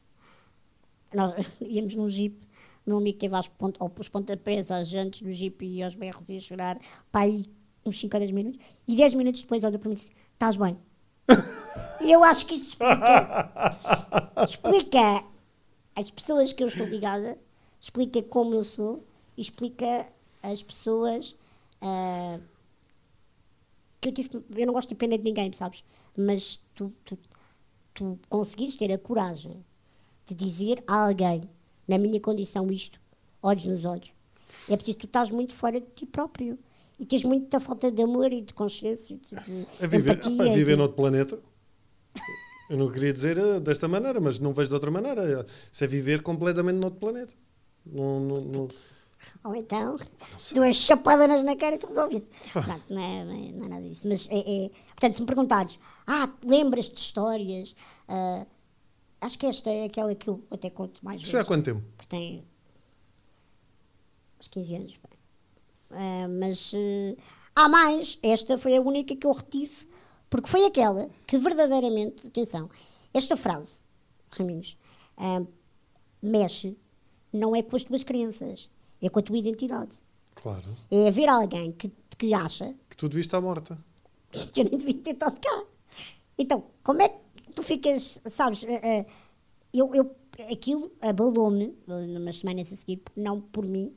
Nós 1.14 1.34
íamos 1.60 1.96
num 1.96 2.10
jeep 2.10 2.50
meu 2.90 2.98
amigo 2.98 3.20
teve 3.20 3.36
aos, 3.36 3.48
pont, 3.48 3.76
aos 3.80 4.10
pontapés, 4.10 4.72
às 4.72 4.88
jantes 4.88 5.22
do 5.22 5.32
Jeep 5.32 5.64
e 5.64 5.84
aos 5.84 5.96
berros 5.96 6.28
e 6.28 6.38
a 6.38 6.40
chorar, 6.40 6.80
pá, 7.12 7.22
aí 7.22 7.46
uns 7.86 8.00
5 8.00 8.16
a 8.16 8.20
10 8.20 8.32
minutos, 8.32 8.60
e 8.88 8.96
10 8.96 9.14
minutos 9.14 9.42
depois 9.42 9.64
olha 9.64 9.78
para 9.78 9.90
mim 9.90 9.94
e 9.94 9.98
disse: 9.98 10.12
Estás 10.34 10.58
bem? 10.58 10.78
e 12.02 12.12
eu 12.12 12.24
acho 12.24 12.46
que 12.46 12.56
isto 12.56 12.78
explica, 12.84 14.44
explica 14.44 15.24
as 15.96 16.12
pessoas 16.12 16.52
que 16.52 16.64
eu 16.64 16.68
estou 16.68 16.86
ligada, 16.88 17.38
explica 17.80 18.22
como 18.24 18.56
eu 18.56 18.64
sou, 18.64 19.04
explica 19.38 20.08
as 20.42 20.64
pessoas 20.64 21.36
uh, 21.82 22.42
que 24.00 24.10
eu 24.10 24.14
tive. 24.14 24.30
Eu 24.56 24.66
não 24.66 24.74
gosto 24.74 24.90
de 24.90 24.96
depender 24.96 25.18
de 25.18 25.24
ninguém, 25.24 25.52
sabes? 25.54 25.84
Mas 26.18 26.60
tu, 26.76 26.94
tu, 27.06 27.18
tu 27.94 28.20
conseguires 28.30 28.76
ter 28.76 28.92
a 28.92 28.98
coragem 28.98 29.64
de 30.26 30.36
dizer 30.36 30.84
a 30.88 31.08
alguém, 31.08 31.50
na 31.88 31.98
minha 31.98 32.20
condição, 32.20 32.72
isto, 32.72 33.00
olhos 33.42 33.66
nos 33.66 33.86
olhos. 33.86 34.12
É 34.70 34.76
preciso 34.76 35.00
tu 35.00 35.06
estás 35.06 35.32
muito 35.32 35.54
fora 35.54 35.80
de 35.80 35.88
ti 35.96 36.06
próprio. 36.06 36.58
E 37.00 37.06
tens 37.06 37.24
muita 37.24 37.60
falta 37.60 37.90
de 37.90 38.02
amor 38.02 38.32
e 38.34 38.42
de 38.42 38.54
consciência. 38.54 39.18
De, 39.18 39.40
de 39.40 39.68
a 39.82 39.88
viver, 39.88 40.12
empatia, 40.18 40.52
a 40.52 40.54
viver 40.54 40.74
de... 40.74 40.78
noutro 40.78 40.98
planeta. 40.98 41.42
Eu 42.70 42.78
não 42.78 42.92
queria 42.92 43.14
dizer 43.14 43.38
eh, 43.38 43.60
desta 43.60 43.88
maneira, 43.88 44.20
mas 44.20 44.38
não 44.38 44.54
vejo 44.54 44.68
de 44.68 44.76
outra 44.76 44.92
maneira. 44.92 45.46
Isso 45.72 45.84
é 45.84 45.88
viver 45.88 46.22
completamente 46.22 46.76
noutro 46.76 47.00
planeta. 47.00 47.34
Não, 47.86 48.20
não, 48.20 48.42
não... 48.42 48.68
Ou 49.44 49.56
então, 49.56 49.98
duas 50.54 50.76
chapadonas 50.76 51.44
na 51.44 51.56
cara 51.56 51.76
e 51.76 51.80
se 51.80 51.86
resolve-se. 51.86 52.30
não, 52.90 53.02
é, 53.02 53.24
não, 53.24 53.34
é, 53.34 53.52
não 53.52 53.66
é 53.66 53.70
nada 53.70 53.88
disso. 53.88 54.08
Mas, 54.08 54.28
é, 54.30 54.40
é, 54.40 54.70
portanto, 54.90 55.16
se 55.16 55.22
me 55.22 55.28
perguntares, 55.28 55.80
ah, 56.08 56.30
lembras-te 56.44 56.96
de 56.96 57.00
histórias? 57.00 57.76
Uh, 58.08 58.46
acho 59.22 59.38
que 59.38 59.46
esta 59.46 59.70
é 59.70 59.86
aquela 59.86 60.14
que 60.16 60.30
eu 60.30 60.44
até 60.52 60.70
conto 60.70 61.04
mais 61.04 61.22
Isso 61.22 61.32
vezes. 61.32 61.46
há 61.46 61.48
quanto 61.48 61.66
tempo? 61.66 61.84
Porque 61.96 62.10
tem 62.10 62.46
uns 64.40 64.48
15 64.48 64.76
anos. 64.76 64.94
Uh, 65.92 66.30
mas 66.40 66.74
uh, 66.74 67.18
há 67.56 67.68
mais. 67.68 68.20
Esta 68.22 68.58
foi 68.58 68.76
a 68.76 68.82
única 68.82 69.16
que 69.16 69.26
eu 69.26 69.32
retive, 69.32 69.88
porque 70.30 70.48
foi 70.48 70.66
aquela 70.66 71.10
que 71.26 71.38
verdadeiramente, 71.38 72.28
atenção, 72.28 72.70
esta 73.14 73.36
frase, 73.36 73.84
Raminhos, 74.32 74.78
uh, 75.18 75.48
mexe 76.22 76.78
não 77.32 77.56
é 77.56 77.62
com 77.62 77.76
as 77.76 77.84
tuas 77.84 78.04
crenças, 78.04 78.70
é 79.02 79.10
com 79.10 79.20
a 79.20 79.24
tua 79.24 79.38
identidade. 79.38 80.00
Claro. 80.36 80.70
É 80.92 81.08
haver 81.08 81.30
alguém 81.30 81.72
que, 81.72 81.92
que 82.18 82.34
acha 82.34 82.76
que 82.90 82.96
tu 82.96 83.08
devias 83.10 83.26
estar 83.26 83.42
morta. 83.42 83.78
Que 84.54 84.62
eu 84.62 84.66
nem 84.66 84.78
devia 84.78 84.94
ter 84.96 85.12
estado 85.12 85.40
cá. 85.40 85.64
Então, 86.38 86.64
como 86.84 87.02
é 87.02 87.10
que 87.10 87.54
tu 87.54 87.64
ficas, 87.64 88.22
sabes? 88.26 88.64
eu, 89.74 89.94
eu, 89.94 90.16
aquilo 90.52 90.92
abalou-me 91.02 91.76
umas 91.88 92.38
semanas 92.38 92.72
a 92.72 92.76
seguir, 92.76 93.02
não 93.16 93.42
por 93.42 93.66
mim, 93.66 93.94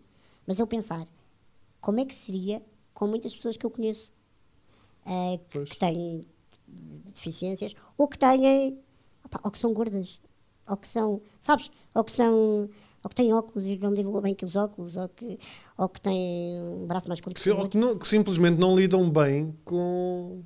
mas 0.47 0.59
eu 0.59 0.67
pensar 0.67 1.07
como 1.81 2.01
é 2.01 2.05
que 2.05 2.15
seria 2.15 2.63
com 2.95 3.07
muitas 3.07 3.35
pessoas 3.35 3.57
que 3.57 3.65
eu 3.65 3.71
conheço 3.71 4.13
uh, 5.07 5.39
que, 5.51 5.65
que, 5.65 5.79
têm 5.79 6.27
deficiências 7.15 7.75
ou 7.97 8.09
que 8.09 8.19
têm 8.19 8.79
opa, 9.25 9.41
ou 9.45 9.51
que 9.51 9.59
são 9.59 9.73
gordas 9.73 10.21
ou 10.69 10.77
que 10.77 10.89
são, 10.89 11.21
sabes, 11.41 11.71
ou 11.95 12.05
que 12.05 12.13
são 12.13 12.71
ou 13.03 13.09
que 13.09 13.17
têm 13.17 13.33
óculos 13.33 13.67
e 13.67 13.77
não 13.77 13.93
digo 13.93 14.21
bem 14.21 14.35
que 14.35 14.45
os 14.45 14.57
óculos 14.57 14.97
ou 14.97 15.09
que, 15.09 15.39
ou 15.77 15.89
que 15.89 16.01
têm 16.01 16.63
um 16.63 16.87
braço 16.87 17.09
mais 17.09 17.21
curto 17.21 17.41
que, 17.41 17.51
ou 17.51 17.69
que, 17.69 17.77
não, 17.77 17.99
que 17.99 18.07
simplesmente 18.07 18.59
não 18.59 18.77
lidam 18.77 19.11
bem 19.11 19.57
com 19.65 20.43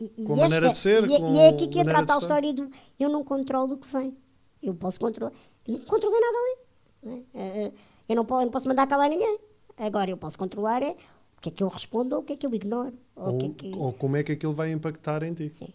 e, 0.00 0.08
com 0.24 0.34
a 0.34 0.36
maneira 0.36 0.70
de 0.70 0.78
ser. 0.78 1.04
E, 1.04 1.12
e 1.12 1.38
é 1.38 1.48
aqui 1.48 1.68
que 1.68 1.78
entra 1.78 1.98
a 1.98 2.04
tal 2.04 2.20
história 2.20 2.52
do 2.52 2.68
eu 2.98 3.08
não 3.08 3.22
controlo 3.22 3.74
o 3.74 3.78
que 3.78 3.88
vem. 3.92 4.16
Eu 4.62 4.74
posso 4.74 4.98
controlar. 4.98 5.32
Eu 5.66 5.78
não 5.78 5.84
controlei 5.84 6.20
nada 6.20 6.38
ali. 6.38 6.56
Né? 7.02 7.22
Eh, 7.34 7.72
eu 8.08 8.16
não 8.16 8.24
posso, 8.24 8.42
eu 8.42 8.46
não 8.46 8.52
posso 8.52 8.68
mandar 8.68 8.86
calar 8.86 9.08
ninguém. 9.08 9.38
Agora 9.76 10.10
eu 10.10 10.16
posso 10.16 10.38
controlar 10.38 10.82
é 10.82 10.96
o 11.36 11.40
que 11.40 11.50
é 11.50 11.52
que 11.52 11.62
eu 11.62 11.68
respondo 11.68 12.14
ou 12.14 12.22
o 12.22 12.24
que 12.24 12.32
é 12.32 12.36
que 12.36 12.46
eu 12.46 12.54
ignoro. 12.54 12.94
Ou, 13.14 13.32
ou, 13.32 13.38
que 13.38 13.46
é 13.46 13.48
que... 13.50 13.78
ou 13.78 13.92
como 13.92 14.16
é 14.16 14.22
que 14.22 14.32
aquilo 14.32 14.54
vai 14.54 14.72
impactar 14.72 15.22
em 15.22 15.34
ti. 15.34 15.50
Sim. 15.52 15.72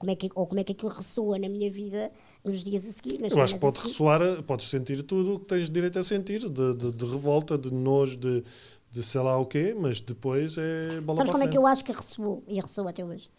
Como 0.00 0.10
é 0.10 0.16
que, 0.16 0.30
ou 0.34 0.46
como 0.46 0.58
é 0.58 0.64
que 0.64 0.72
aquilo 0.72 0.90
ressoa 0.90 1.38
na 1.38 1.46
minha 1.46 1.70
vida 1.70 2.10
nos 2.42 2.64
dias 2.64 2.88
a 2.88 2.92
seguir. 2.92 3.20
eu 3.20 3.40
acho 3.40 3.54
que 3.54 3.60
pode 3.60 3.78
ressoar, 3.80 4.42
podes 4.44 4.66
sentir 4.70 5.02
tudo 5.02 5.34
o 5.34 5.38
que 5.38 5.44
tens 5.44 5.68
direito 5.68 5.98
a 5.98 6.02
sentir, 6.02 6.40
de, 6.48 6.74
de, 6.74 6.92
de 6.92 7.04
revolta, 7.04 7.58
de 7.58 7.70
nojo, 7.70 8.16
de, 8.16 8.42
de 8.90 9.02
sei 9.02 9.20
lá 9.20 9.36
o 9.36 9.44
quê, 9.44 9.76
mas 9.78 10.00
depois 10.00 10.56
é 10.56 11.02
bola 11.02 11.18
Sabes 11.18 11.32
como 11.32 11.44
é 11.44 11.48
que 11.48 11.58
eu 11.58 11.66
acho 11.66 11.84
que 11.84 11.92
ressoou 11.92 12.42
e 12.48 12.58
ressoa 12.58 12.88
até 12.88 13.04
hoje? 13.04 13.30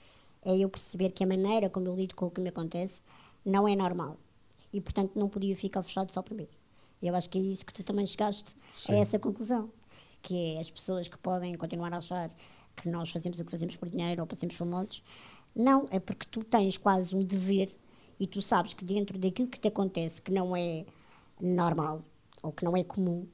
É 0.46 0.56
eu 0.56 0.70
perceber 0.70 1.10
que 1.10 1.24
a 1.24 1.28
maneira 1.28 1.68
como 1.68 1.88
eu 1.88 1.96
lido 1.96 2.16
com 2.16 2.28
o 2.28 2.32
que 2.32 2.40
me 2.40 2.50
acontece 2.50 3.02
não 3.44 3.68
é 3.68 3.76
normal. 3.76 4.18
E, 4.72 4.80
portanto, 4.80 5.14
não 5.16 5.28
podia 5.28 5.56
ficar 5.56 5.82
fechado 5.82 6.12
só 6.12 6.22
para 6.22 6.36
mim. 6.36 6.48
Eu 7.02 7.16
acho 7.16 7.28
que 7.28 7.40
é 7.40 7.42
isso 7.42 7.66
que 7.66 7.74
tu 7.74 7.84
também 7.84 8.06
chegaste 8.06 8.56
Sim. 8.74 8.94
a 8.94 8.96
essa 8.98 9.18
conclusão 9.18 9.72
que 10.22 10.56
é 10.56 10.60
as 10.60 10.70
pessoas 10.70 11.08
que 11.08 11.18
podem 11.18 11.56
continuar 11.56 11.94
a 11.94 11.98
achar 11.98 12.30
que 12.76 12.88
nós 12.90 13.10
fazemos 13.10 13.40
o 13.40 13.46
que 13.46 13.52
fazemos 13.52 13.76
por 13.76 13.90
dinheiro 13.90 14.22
ou 14.22 14.28
passamos 14.28 14.56
famosos. 14.56 15.04
Não, 15.56 15.88
é 15.92 16.00
porque 16.00 16.26
tu 16.30 16.44
tens 16.44 16.78
quase 16.78 17.16
um 17.16 17.20
dever 17.20 17.76
e 18.20 18.28
tu 18.28 18.42
sabes 18.42 18.74
que 18.74 18.86
dentro 18.86 19.18
daquilo 19.18 19.48
que 19.48 19.60
te 19.60 19.68
acontece 19.68 20.22
que 20.22 20.32
não 20.32 20.56
é 20.56 20.86
normal 21.40 22.04
ou 22.42 22.52
que 22.52 22.64
não 22.64 22.76
é 22.78 22.84
comum, 22.84 23.28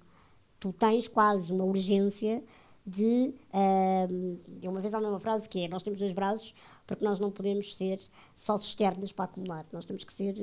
tu 0.60 0.74
tens 0.74 1.08
quase 1.08 1.52
uma 1.52 1.64
urgência 1.64 2.44
de. 2.86 3.34
Uh, 3.54 4.68
uma 4.70 4.80
vez 4.80 4.94
há 4.94 5.00
uma 5.00 5.20
frase 5.20 5.48
que 5.50 5.66
é: 5.66 5.68
Nós 5.68 5.84
temos 5.84 6.00
dois 6.00 6.14
braços 6.14 6.56
porque 6.86 7.04
nós 7.04 7.20
não 7.20 7.30
podemos 7.30 7.76
ser 7.76 8.00
só 8.34 8.56
externos 8.56 9.12
para 9.12 9.26
acumular, 9.26 9.66
nós 9.74 9.84
temos 9.84 10.06
que 10.06 10.14
ser 10.14 10.36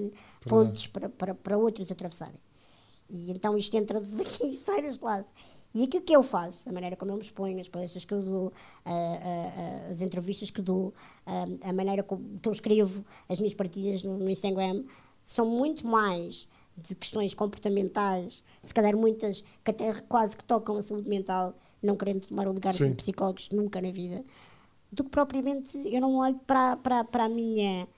pontes 0.47 0.87
para, 0.89 1.09
para, 1.09 1.35
para 1.35 1.57
outros 1.57 1.91
atravessarem. 1.91 2.39
E 3.09 3.31
então 3.31 3.57
isto 3.57 3.75
entra 3.75 3.99
daqui 4.03 4.47
e 4.47 4.55
sai 4.55 4.83
deste 4.83 5.03
lado. 5.03 5.27
E 5.75 5.83
aquilo 5.83 6.05
que 6.05 6.15
eu 6.15 6.23
faço, 6.23 6.69
a 6.69 6.73
maneira 6.73 6.95
como 6.95 7.11
eu 7.11 7.17
me 7.17 7.23
exponho, 7.23 7.61
as 7.61 7.69
palestras 7.69 8.05
que 8.05 8.15
eu 8.15 8.23
dou, 8.23 8.53
as 9.91 10.01
entrevistas 10.01 10.49
que 10.49 10.63
dou, 10.63 10.95
a 11.27 11.73
maneira 11.73 12.05
como 12.05 12.39
eu 12.45 12.53
escrevo, 12.53 13.05
as 13.29 13.41
minhas 13.41 13.55
partidas 13.55 14.05
no, 14.05 14.17
no, 14.17 14.31
Instagram, 14.31 14.85
são 15.25 15.45
muito 15.45 15.85
mais 15.85 16.47
de 16.77 16.95
questões 16.95 17.35
comportamentais, 17.35 18.45
se 18.63 18.73
calhar 18.73 18.97
muitas 18.97 19.43
que 19.65 19.71
até 19.73 20.01
quase 20.03 20.37
que 20.37 20.45
tocam 20.45 20.77
a 20.77 20.83
saúde 20.83 21.09
mental, 21.09 21.53
não 21.83 21.97
querendo 21.97 22.25
tomar 22.25 22.47
o 22.47 22.53
lugar 22.53 22.73
Sim. 22.73 22.91
de 22.91 22.95
psicólogos 22.95 23.51
nunca 23.51 23.81
na 23.81 23.91
vida, 23.91 24.25
do 24.93 25.03
que 25.03 25.11
propriamente 25.11 25.77
eu 25.93 26.01
não 26.01 26.17
olho 26.19 26.39
para, 26.47 26.77
para, 26.77 27.03
para 27.03 27.25
a 27.25 27.29
minha 27.29 27.89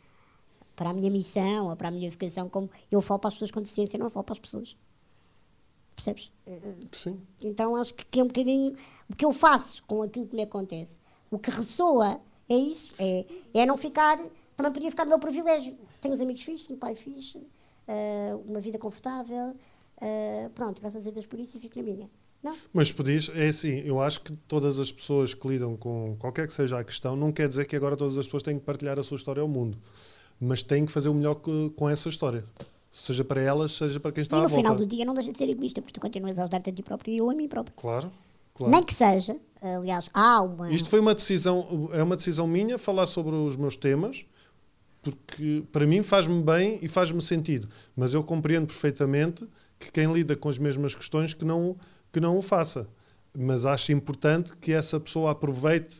para 0.74 0.90
a 0.90 0.92
minha 0.92 1.10
missão 1.10 1.68
ou 1.68 1.76
para 1.76 1.88
a 1.88 1.90
minha 1.90 2.08
educação 2.08 2.48
como 2.50 2.70
eu 2.90 3.00
falo 3.00 3.18
para 3.18 3.28
as 3.28 3.34
pessoas 3.34 3.50
com 3.50 3.60
deficiência, 3.60 3.98
não 3.98 4.10
falo 4.10 4.24
para 4.24 4.34
as 4.34 4.38
pessoas. 4.38 4.76
Percebes? 5.96 6.30
Sim. 6.92 7.20
Então 7.40 7.74
acho 7.74 7.94
que 7.94 8.20
é 8.20 8.22
um 8.22 8.26
bocadinho 8.26 8.76
o 9.08 9.16
que 9.16 9.24
eu 9.24 9.32
faço 9.32 9.82
com 9.84 10.02
aquilo 10.02 10.26
que 10.26 10.36
me 10.36 10.42
acontece. 10.42 11.00
O 11.30 11.38
que 11.38 11.50
ressoa 11.50 12.20
é 12.48 12.54
isso, 12.54 12.90
é, 12.98 13.24
é 13.54 13.66
não 13.66 13.76
ficar. 13.76 14.18
Também 14.54 14.72
podia 14.72 14.90
ficar 14.90 15.04
no 15.04 15.10
meu 15.10 15.18
privilégio. 15.18 15.76
Tenho 16.00 16.14
os 16.14 16.20
amigos 16.20 16.42
fixos, 16.42 16.70
um 16.70 16.76
pai 16.76 16.94
fixe, 16.94 17.38
uh, 17.38 18.44
uma 18.46 18.60
vida 18.60 18.78
confortável. 18.78 19.56
Uh, 19.96 20.50
pronto, 20.50 20.86
a 20.86 20.88
Deus 20.88 21.26
por 21.26 21.40
isso 21.40 21.56
e 21.56 21.60
fico 21.60 21.78
na 21.78 21.84
minha. 21.84 22.10
Não? 22.42 22.54
Mas 22.72 22.92
podias, 22.92 23.30
é 23.34 23.48
assim, 23.48 23.80
eu 23.80 24.00
acho 24.00 24.20
que 24.20 24.36
todas 24.36 24.78
as 24.78 24.92
pessoas 24.92 25.34
que 25.34 25.48
lidam 25.48 25.76
com 25.76 26.14
qualquer 26.18 26.46
que 26.46 26.52
seja 26.52 26.78
a 26.78 26.84
questão, 26.84 27.16
não 27.16 27.32
quer 27.32 27.48
dizer 27.48 27.64
que 27.64 27.74
agora 27.74 27.96
todas 27.96 28.16
as 28.18 28.26
pessoas 28.26 28.42
têm 28.42 28.58
que 28.58 28.64
partilhar 28.64 28.98
a 28.98 29.02
sua 29.02 29.16
história 29.16 29.40
ao 29.40 29.48
mundo, 29.48 29.78
mas 30.38 30.62
têm 30.62 30.84
que 30.86 30.92
fazer 30.92 31.08
o 31.08 31.14
melhor 31.14 31.36
com 31.74 31.88
essa 31.88 32.08
história 32.08 32.44
seja 32.96 33.22
para 33.22 33.40
elas, 33.40 33.72
seja 33.72 34.00
para 34.00 34.10
quem 34.10 34.22
está 34.22 34.36
e 34.36 34.38
à 34.38 34.42
volta. 34.42 34.56
no 34.56 34.62
final 34.62 34.74
do 34.74 34.86
dia 34.86 35.04
não 35.04 35.12
deixa 35.12 35.30
de 35.30 35.36
ser 35.36 35.48
egoísta, 35.48 35.82
porque 35.82 35.92
tu 35.92 36.00
continuas 36.00 36.38
a 36.38 36.42
ajudar-te 36.42 36.70
a 36.70 36.72
ti 36.72 36.82
próprio 36.82 37.12
e 37.12 37.18
eu 37.18 37.28
a 37.28 37.34
mim 37.34 37.46
próprio. 37.46 37.74
Claro. 37.76 38.10
Claro. 38.54 38.72
Nem 38.72 38.82
que 38.82 38.94
seja, 38.94 39.36
aliás, 39.60 40.08
há 40.14 40.40
uma. 40.40 40.72
Isto 40.72 40.88
foi 40.88 40.98
uma 40.98 41.14
decisão, 41.14 41.90
é 41.92 42.02
uma 42.02 42.16
decisão 42.16 42.46
minha 42.46 42.78
falar 42.78 43.06
sobre 43.06 43.34
os 43.34 43.54
meus 43.54 43.76
temas, 43.76 44.24
porque 45.02 45.62
para 45.70 45.86
mim 45.86 46.02
faz-me 46.02 46.42
bem 46.42 46.78
e 46.80 46.88
faz-me 46.88 47.20
sentido. 47.20 47.68
Mas 47.94 48.14
eu 48.14 48.24
compreendo 48.24 48.66
perfeitamente 48.66 49.46
que 49.78 49.92
quem 49.92 50.10
lida 50.10 50.34
com 50.34 50.48
as 50.48 50.56
mesmas 50.56 50.94
questões 50.94 51.34
que 51.34 51.44
não, 51.44 51.76
que 52.10 52.18
não 52.18 52.38
o 52.38 52.40
faça. 52.40 52.88
Mas 53.38 53.66
acho 53.66 53.92
importante 53.92 54.56
que 54.56 54.72
essa 54.72 54.98
pessoa 54.98 55.32
aproveite 55.32 55.94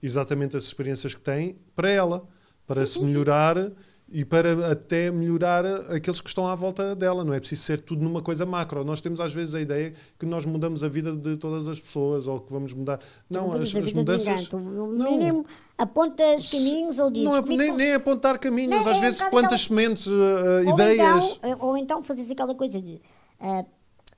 exatamente 0.00 0.56
as 0.56 0.62
experiências 0.62 1.16
que 1.16 1.20
tem 1.20 1.56
para 1.74 1.90
ela, 1.90 2.24
para 2.64 2.86
sim, 2.86 2.92
se 2.92 2.98
sim, 3.00 3.06
melhorar. 3.06 3.56
Sim 3.56 3.72
e 4.10 4.24
para 4.24 4.72
até 4.72 5.10
melhorar 5.10 5.66
aqueles 5.92 6.20
que 6.20 6.28
estão 6.28 6.46
à 6.46 6.54
volta 6.54 6.96
dela. 6.96 7.24
Não 7.24 7.34
é 7.34 7.38
preciso 7.38 7.62
ser 7.62 7.80
tudo 7.80 8.02
numa 8.02 8.22
coisa 8.22 8.46
macro. 8.46 8.82
Nós 8.82 9.00
temos 9.00 9.20
às 9.20 9.32
vezes 9.34 9.54
a 9.54 9.60
ideia 9.60 9.92
que 10.18 10.24
nós 10.24 10.46
mudamos 10.46 10.82
a 10.82 10.88
vida 10.88 11.14
de 11.14 11.36
todas 11.36 11.68
as 11.68 11.78
pessoas 11.78 12.26
ou 12.26 12.40
que 12.40 12.50
vamos 12.50 12.72
mudar. 12.72 13.00
Não, 13.28 13.52
as, 13.52 13.74
as 13.74 13.92
mudanças. 13.92 14.48
No 14.50 14.86
mínimo, 14.88 15.44
apontas 15.76 16.50
caminhos 16.50 16.98
ou 16.98 17.10
dizes. 17.10 17.28
Não, 17.28 17.42
nem, 17.42 17.76
nem 17.76 17.94
apontar 17.94 18.38
caminhos, 18.38 18.86
às 18.86 18.96
é 18.96 19.00
vezes 19.00 19.22
plantas 19.28 19.64
sementes, 19.64 20.06
uh, 20.06 20.66
ou 20.66 20.74
ideias. 20.74 21.38
Então, 21.42 21.58
ou 21.60 21.76
então 21.76 22.02
fazes 22.02 22.30
aquela 22.30 22.54
coisa 22.54 22.80
de. 22.80 23.00
Uh, 23.40 23.66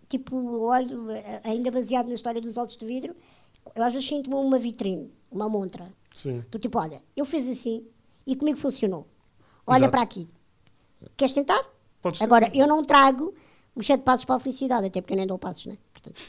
tipo, 0.09 0.37
olho, 0.61 1.09
ainda 1.43 1.71
baseado 1.71 2.07
na 2.07 2.15
história 2.15 2.41
dos 2.41 2.57
olhos 2.57 2.77
de 2.77 2.87
vidro, 2.87 3.15
eu 3.75 3.83
às 3.83 3.93
vezes 3.93 4.09
sinto-me 4.09 4.37
uma 4.37 4.59
vitrine, 4.59 5.13
uma 5.31 5.49
montra. 5.49 5.93
Sim. 6.15 6.45
Tu 6.49 6.61
tipo, 6.61 6.79
olha, 6.79 7.03
eu 7.17 7.25
fiz 7.25 7.49
assim 7.49 7.85
e 8.27 8.37
comigo 8.37 8.59
funcionou 8.59 9.07
olha 9.71 9.79
Exato. 9.79 9.91
para 9.91 10.03
aqui. 10.03 10.29
Queres 11.17 11.35
tentar? 11.35 11.65
Podes 12.03 12.21
Agora, 12.21 12.51
eu 12.55 12.67
não 12.67 12.85
trago 12.85 13.35
os 13.75 13.87
sete 13.87 14.03
passos 14.03 14.25
para 14.25 14.37
a 14.37 14.41
felicidade, 14.41 14.87
até 14.87 15.01
porque 15.01 15.15
eu 15.15 15.19
nem 15.19 15.27
dou 15.27 15.39
passos, 15.39 15.67
né? 15.67 15.79
Portanto, 15.93 16.21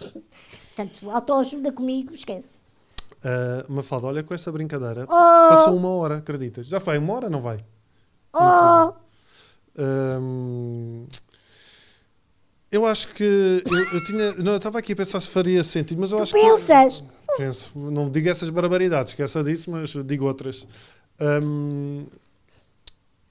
portanto 0.74 1.10
autoajuda 1.10 1.72
comigo, 1.72 2.14
esquece. 2.14 2.62
Uh, 3.24 3.72
Mafalda, 3.72 4.06
olha 4.06 4.22
com 4.22 4.34
esta 4.34 4.52
brincadeira. 4.52 5.04
Oh! 5.04 5.48
Passou 5.48 5.76
uma 5.76 5.88
hora, 5.88 6.18
acreditas? 6.18 6.66
Já 6.66 6.78
foi 6.78 6.98
uma 6.98 7.14
hora, 7.14 7.30
não 7.30 7.40
vai? 7.40 7.58
Oh! 8.34 8.92
Eu 12.70 12.84
acho 12.84 13.08
que 13.14 13.62
eu, 13.64 13.78
eu 13.92 14.04
tinha. 14.04 14.32
Não, 14.34 14.52
eu 14.52 14.56
estava 14.56 14.78
aqui 14.78 14.92
a 14.92 14.96
pensar 14.96 15.20
se 15.20 15.28
faria 15.28 15.62
sentido, 15.62 16.00
mas 16.00 16.10
eu 16.10 16.18
tu 16.18 16.22
acho 16.24 16.32
pensas? 16.32 17.00
que. 17.00 17.36
Penso. 17.36 17.72
Não 17.78 18.10
digo 18.10 18.28
essas 18.28 18.50
barbaridades, 18.50 19.12
esqueça 19.12 19.42
disso, 19.42 19.70
mas 19.70 19.90
digo 20.04 20.26
outras. 20.26 20.66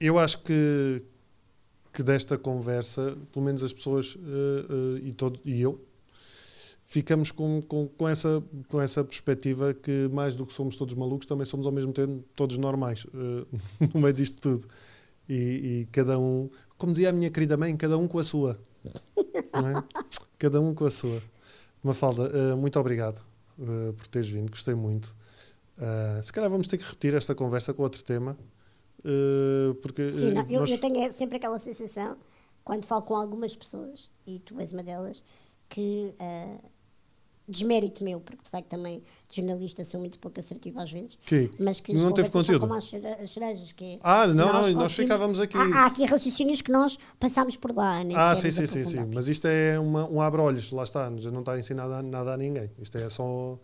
Eu 0.06 0.18
acho 0.18 0.42
que, 0.42 1.02
que 1.92 2.02
desta 2.02 2.36
conversa, 2.36 3.16
pelo 3.32 3.44
menos 3.44 3.62
as 3.62 3.72
pessoas 3.72 4.14
uh, 4.14 4.18
uh, 4.18 4.98
e, 4.98 5.14
todo, 5.14 5.40
e 5.44 5.60
eu, 5.62 5.80
ficamos 6.84 7.30
com, 7.30 7.62
com, 7.62 7.88
com, 7.88 8.08
essa, 8.08 8.42
com 8.68 8.80
essa 8.80 9.02
perspectiva 9.02 9.74
que 9.74 10.08
mais 10.12 10.36
do 10.36 10.46
que 10.46 10.52
somos 10.52 10.76
todos 10.76 10.94
malucos, 10.94 11.26
também 11.26 11.46
somos 11.46 11.66
ao 11.66 11.72
mesmo 11.72 11.92
tempo 11.92 12.24
todos 12.36 12.56
normais 12.58 13.04
uh, 13.06 13.46
no 13.94 14.00
meio 14.00 14.14
disto 14.14 14.40
tudo. 14.40 14.68
E, 15.28 15.34
e, 15.34 15.88
cada 15.90 16.18
um, 16.18 16.50
como 16.76 16.92
dizia 16.92 17.08
a 17.08 17.12
minha 17.12 17.30
querida 17.30 17.56
mãe, 17.56 17.74
cada 17.76 17.96
um 17.96 18.06
com 18.06 18.18
a 18.18 18.24
sua. 18.24 18.60
É? 18.84 18.90
Cada 20.38 20.60
um 20.60 20.74
com 20.74 20.84
a 20.84 20.90
sua. 20.90 21.22
Mafalda, 21.82 22.30
uh, 22.30 22.56
muito 22.56 22.78
obrigado 22.78 23.20
uh, 23.58 23.92
por 23.94 24.06
teres 24.08 24.28
vindo, 24.28 24.50
gostei 24.50 24.74
muito. 24.74 25.14
Uh, 25.78 26.22
se 26.22 26.32
calhar 26.32 26.50
vamos 26.50 26.66
ter 26.66 26.78
que 26.78 26.84
repetir 26.84 27.14
esta 27.14 27.34
conversa 27.34 27.72
com 27.72 27.82
outro 27.82 28.02
tema. 28.04 28.36
Porque, 29.82 30.10
Sim, 30.10 30.32
não, 30.32 30.46
eu, 30.48 30.60
nós... 30.60 30.70
eu, 30.70 30.78
tenho 30.78 31.12
sempre 31.12 31.36
aquela 31.36 31.58
sensação, 31.58 32.16
quando 32.64 32.84
falo 32.86 33.02
com 33.02 33.14
algumas 33.14 33.54
pessoas, 33.54 34.10
e 34.26 34.38
tu 34.38 34.58
és 34.60 34.72
uma 34.72 34.82
delas, 34.82 35.22
que 35.68 36.14
desmérito 37.46 38.02
meu, 38.02 38.20
porque 38.20 38.42
de 38.42 38.50
facto 38.50 38.68
também 38.68 39.02
de 39.28 39.36
jornalista 39.36 39.84
sou 39.84 40.00
muito 40.00 40.18
pouco 40.18 40.40
assertivo 40.40 40.80
às 40.80 40.90
vezes. 40.90 41.18
Que? 41.24 41.50
Mas 41.58 41.78
que 41.78 41.92
não 41.92 42.12
teve 42.12 42.30
conteúdo. 42.30 42.60
Como 42.60 42.74
as, 42.74 42.84
cerejas, 42.86 43.72
que 43.72 43.84
é 43.84 43.98
ah, 44.02 44.26
não, 44.26 44.52
nós, 44.52 44.70
não, 44.70 44.80
nós 44.80 44.94
ficávamos 44.94 45.38
aqui. 45.40 45.56
Há, 45.56 45.82
há, 45.82 45.86
aqui 45.86 46.04
raciocínios 46.04 46.60
que 46.60 46.72
nós 46.72 46.98
passámos 47.20 47.56
por 47.56 47.74
lá. 47.74 48.00
ah, 48.16 48.34
sim, 48.34 48.50
sim, 48.50 48.66
sim, 48.66 48.84
sim. 48.84 49.04
Mas 49.12 49.28
isto 49.28 49.46
é 49.46 49.78
uma, 49.78 50.08
um 50.08 50.20
abre-olhos, 50.20 50.72
lá 50.72 50.84
está, 50.84 51.10
não 51.10 51.40
está 51.40 51.52
a 51.52 51.58
ensinar 51.58 51.86
nada, 51.86 52.02
nada 52.02 52.32
a 52.32 52.36
ninguém. 52.36 52.70
Isto 52.78 52.96
é 52.98 53.08
só 53.10 53.58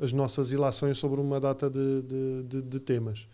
as 0.00 0.12
nossas 0.12 0.52
ilações 0.52 0.96
sobre 0.96 1.20
uma 1.20 1.38
data 1.38 1.68
de, 1.68 2.02
de, 2.02 2.42
de, 2.44 2.62
de 2.62 2.80
temas. 2.80 3.28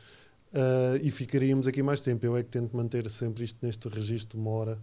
Uh, 0.55 1.02
e 1.02 1.11
ficaríamos 1.11 1.66
aqui 1.66 1.82
mais 1.82 2.00
tempo. 2.00 2.24
Eu 2.24 2.36
é 2.36 2.42
que 2.44 2.50
tento 2.50 2.76
manter 2.76 3.11
sempre 3.11 3.42
isto 3.42 3.59
neste 3.61 3.88
registro, 3.88 4.38
uma 4.38 4.50
hora, 4.50 4.78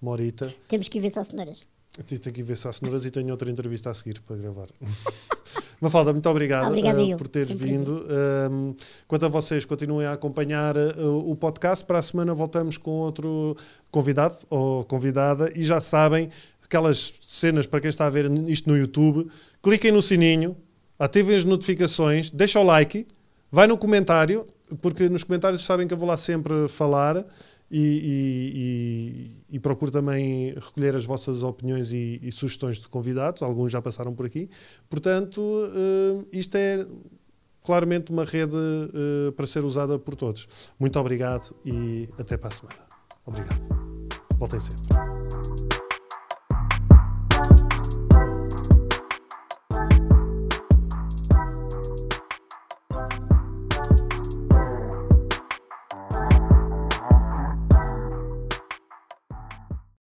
uma 0.00 0.12
horita. 0.12 0.54
Temos 0.68 0.88
que 0.88 0.98
ir 0.98 1.00
ver 1.00 1.10
só 1.10 1.24
cenouras. 1.24 1.66
Tenho 2.06 2.20
que 2.20 2.40
ir 2.40 2.44
ver 2.44 2.56
há 2.64 2.72
cenouras 2.72 3.04
e 3.04 3.10
tenho 3.10 3.30
outra 3.30 3.50
entrevista 3.50 3.90
a 3.90 3.94
seguir 3.94 4.20
para 4.20 4.36
gravar. 4.36 4.68
Mafalda, 5.80 6.12
muito 6.12 6.28
obrigado 6.28 6.72
uh, 6.72 7.16
por 7.16 7.28
teres 7.28 7.52
vindo. 7.52 8.06
Um, 8.50 8.74
quanto 9.06 9.26
a 9.26 9.28
vocês, 9.28 9.64
continuem 9.64 10.06
a 10.06 10.12
acompanhar 10.12 10.76
uh, 10.76 11.30
o 11.30 11.34
podcast. 11.34 11.84
Para 11.84 11.98
a 11.98 12.02
semana 12.02 12.34
voltamos 12.34 12.78
com 12.78 12.90
outro 12.90 13.56
convidado 13.90 14.36
ou 14.48 14.84
convidada. 14.84 15.52
E 15.56 15.64
já 15.64 15.80
sabem, 15.80 16.30
aquelas 16.62 17.12
cenas 17.20 17.66
para 17.66 17.80
quem 17.80 17.90
está 17.90 18.06
a 18.06 18.10
ver 18.10 18.30
isto 18.48 18.68
no 18.68 18.76
YouTube, 18.76 19.28
cliquem 19.62 19.90
no 19.90 20.02
sininho, 20.02 20.56
ativem 20.98 21.34
as 21.34 21.44
notificações, 21.44 22.30
deixem 22.30 22.60
o 22.60 22.64
like, 22.64 23.06
vai 23.50 23.66
no 23.66 23.76
comentário, 23.76 24.46
porque 24.80 25.08
nos 25.08 25.24
comentários 25.24 25.64
sabem 25.64 25.86
que 25.86 25.94
eu 25.94 25.98
vou 25.98 26.08
lá 26.08 26.16
sempre 26.16 26.68
falar 26.68 27.24
e, 27.70 29.30
e, 29.50 29.56
e, 29.56 29.58
procuro 29.60 29.90
também 29.90 30.54
recolher 30.54 30.96
as 30.96 31.04
vossas 31.04 31.42
opiniões 31.42 31.92
e, 31.92 32.18
e, 32.22 32.32
sugestões 32.32 32.78
de 32.78 32.88
convidados, 32.88 33.42
alguns 33.42 33.70
já 33.70 33.82
passaram 33.82 34.14
por 34.14 34.24
aqui. 34.24 34.48
Portanto, 34.88 35.40
uh, 35.40 36.26
isto 36.32 36.56
é 36.56 36.86
claramente 37.62 38.10
uma 38.10 38.24
rede 38.24 38.56
uh, 38.56 39.32
para 39.32 39.46
ser 39.46 39.64
usada 39.64 39.98
por 39.98 40.16
todos. 40.16 40.48
Muito 40.78 40.98
obrigado 40.98 41.54
e 41.64 42.08
até 42.18 42.38
para 42.38 42.48
a 42.48 42.52
semana. 42.52 42.78
Obrigado. 43.26 43.60
Voltem 44.38 44.60
sempre. 44.60 45.57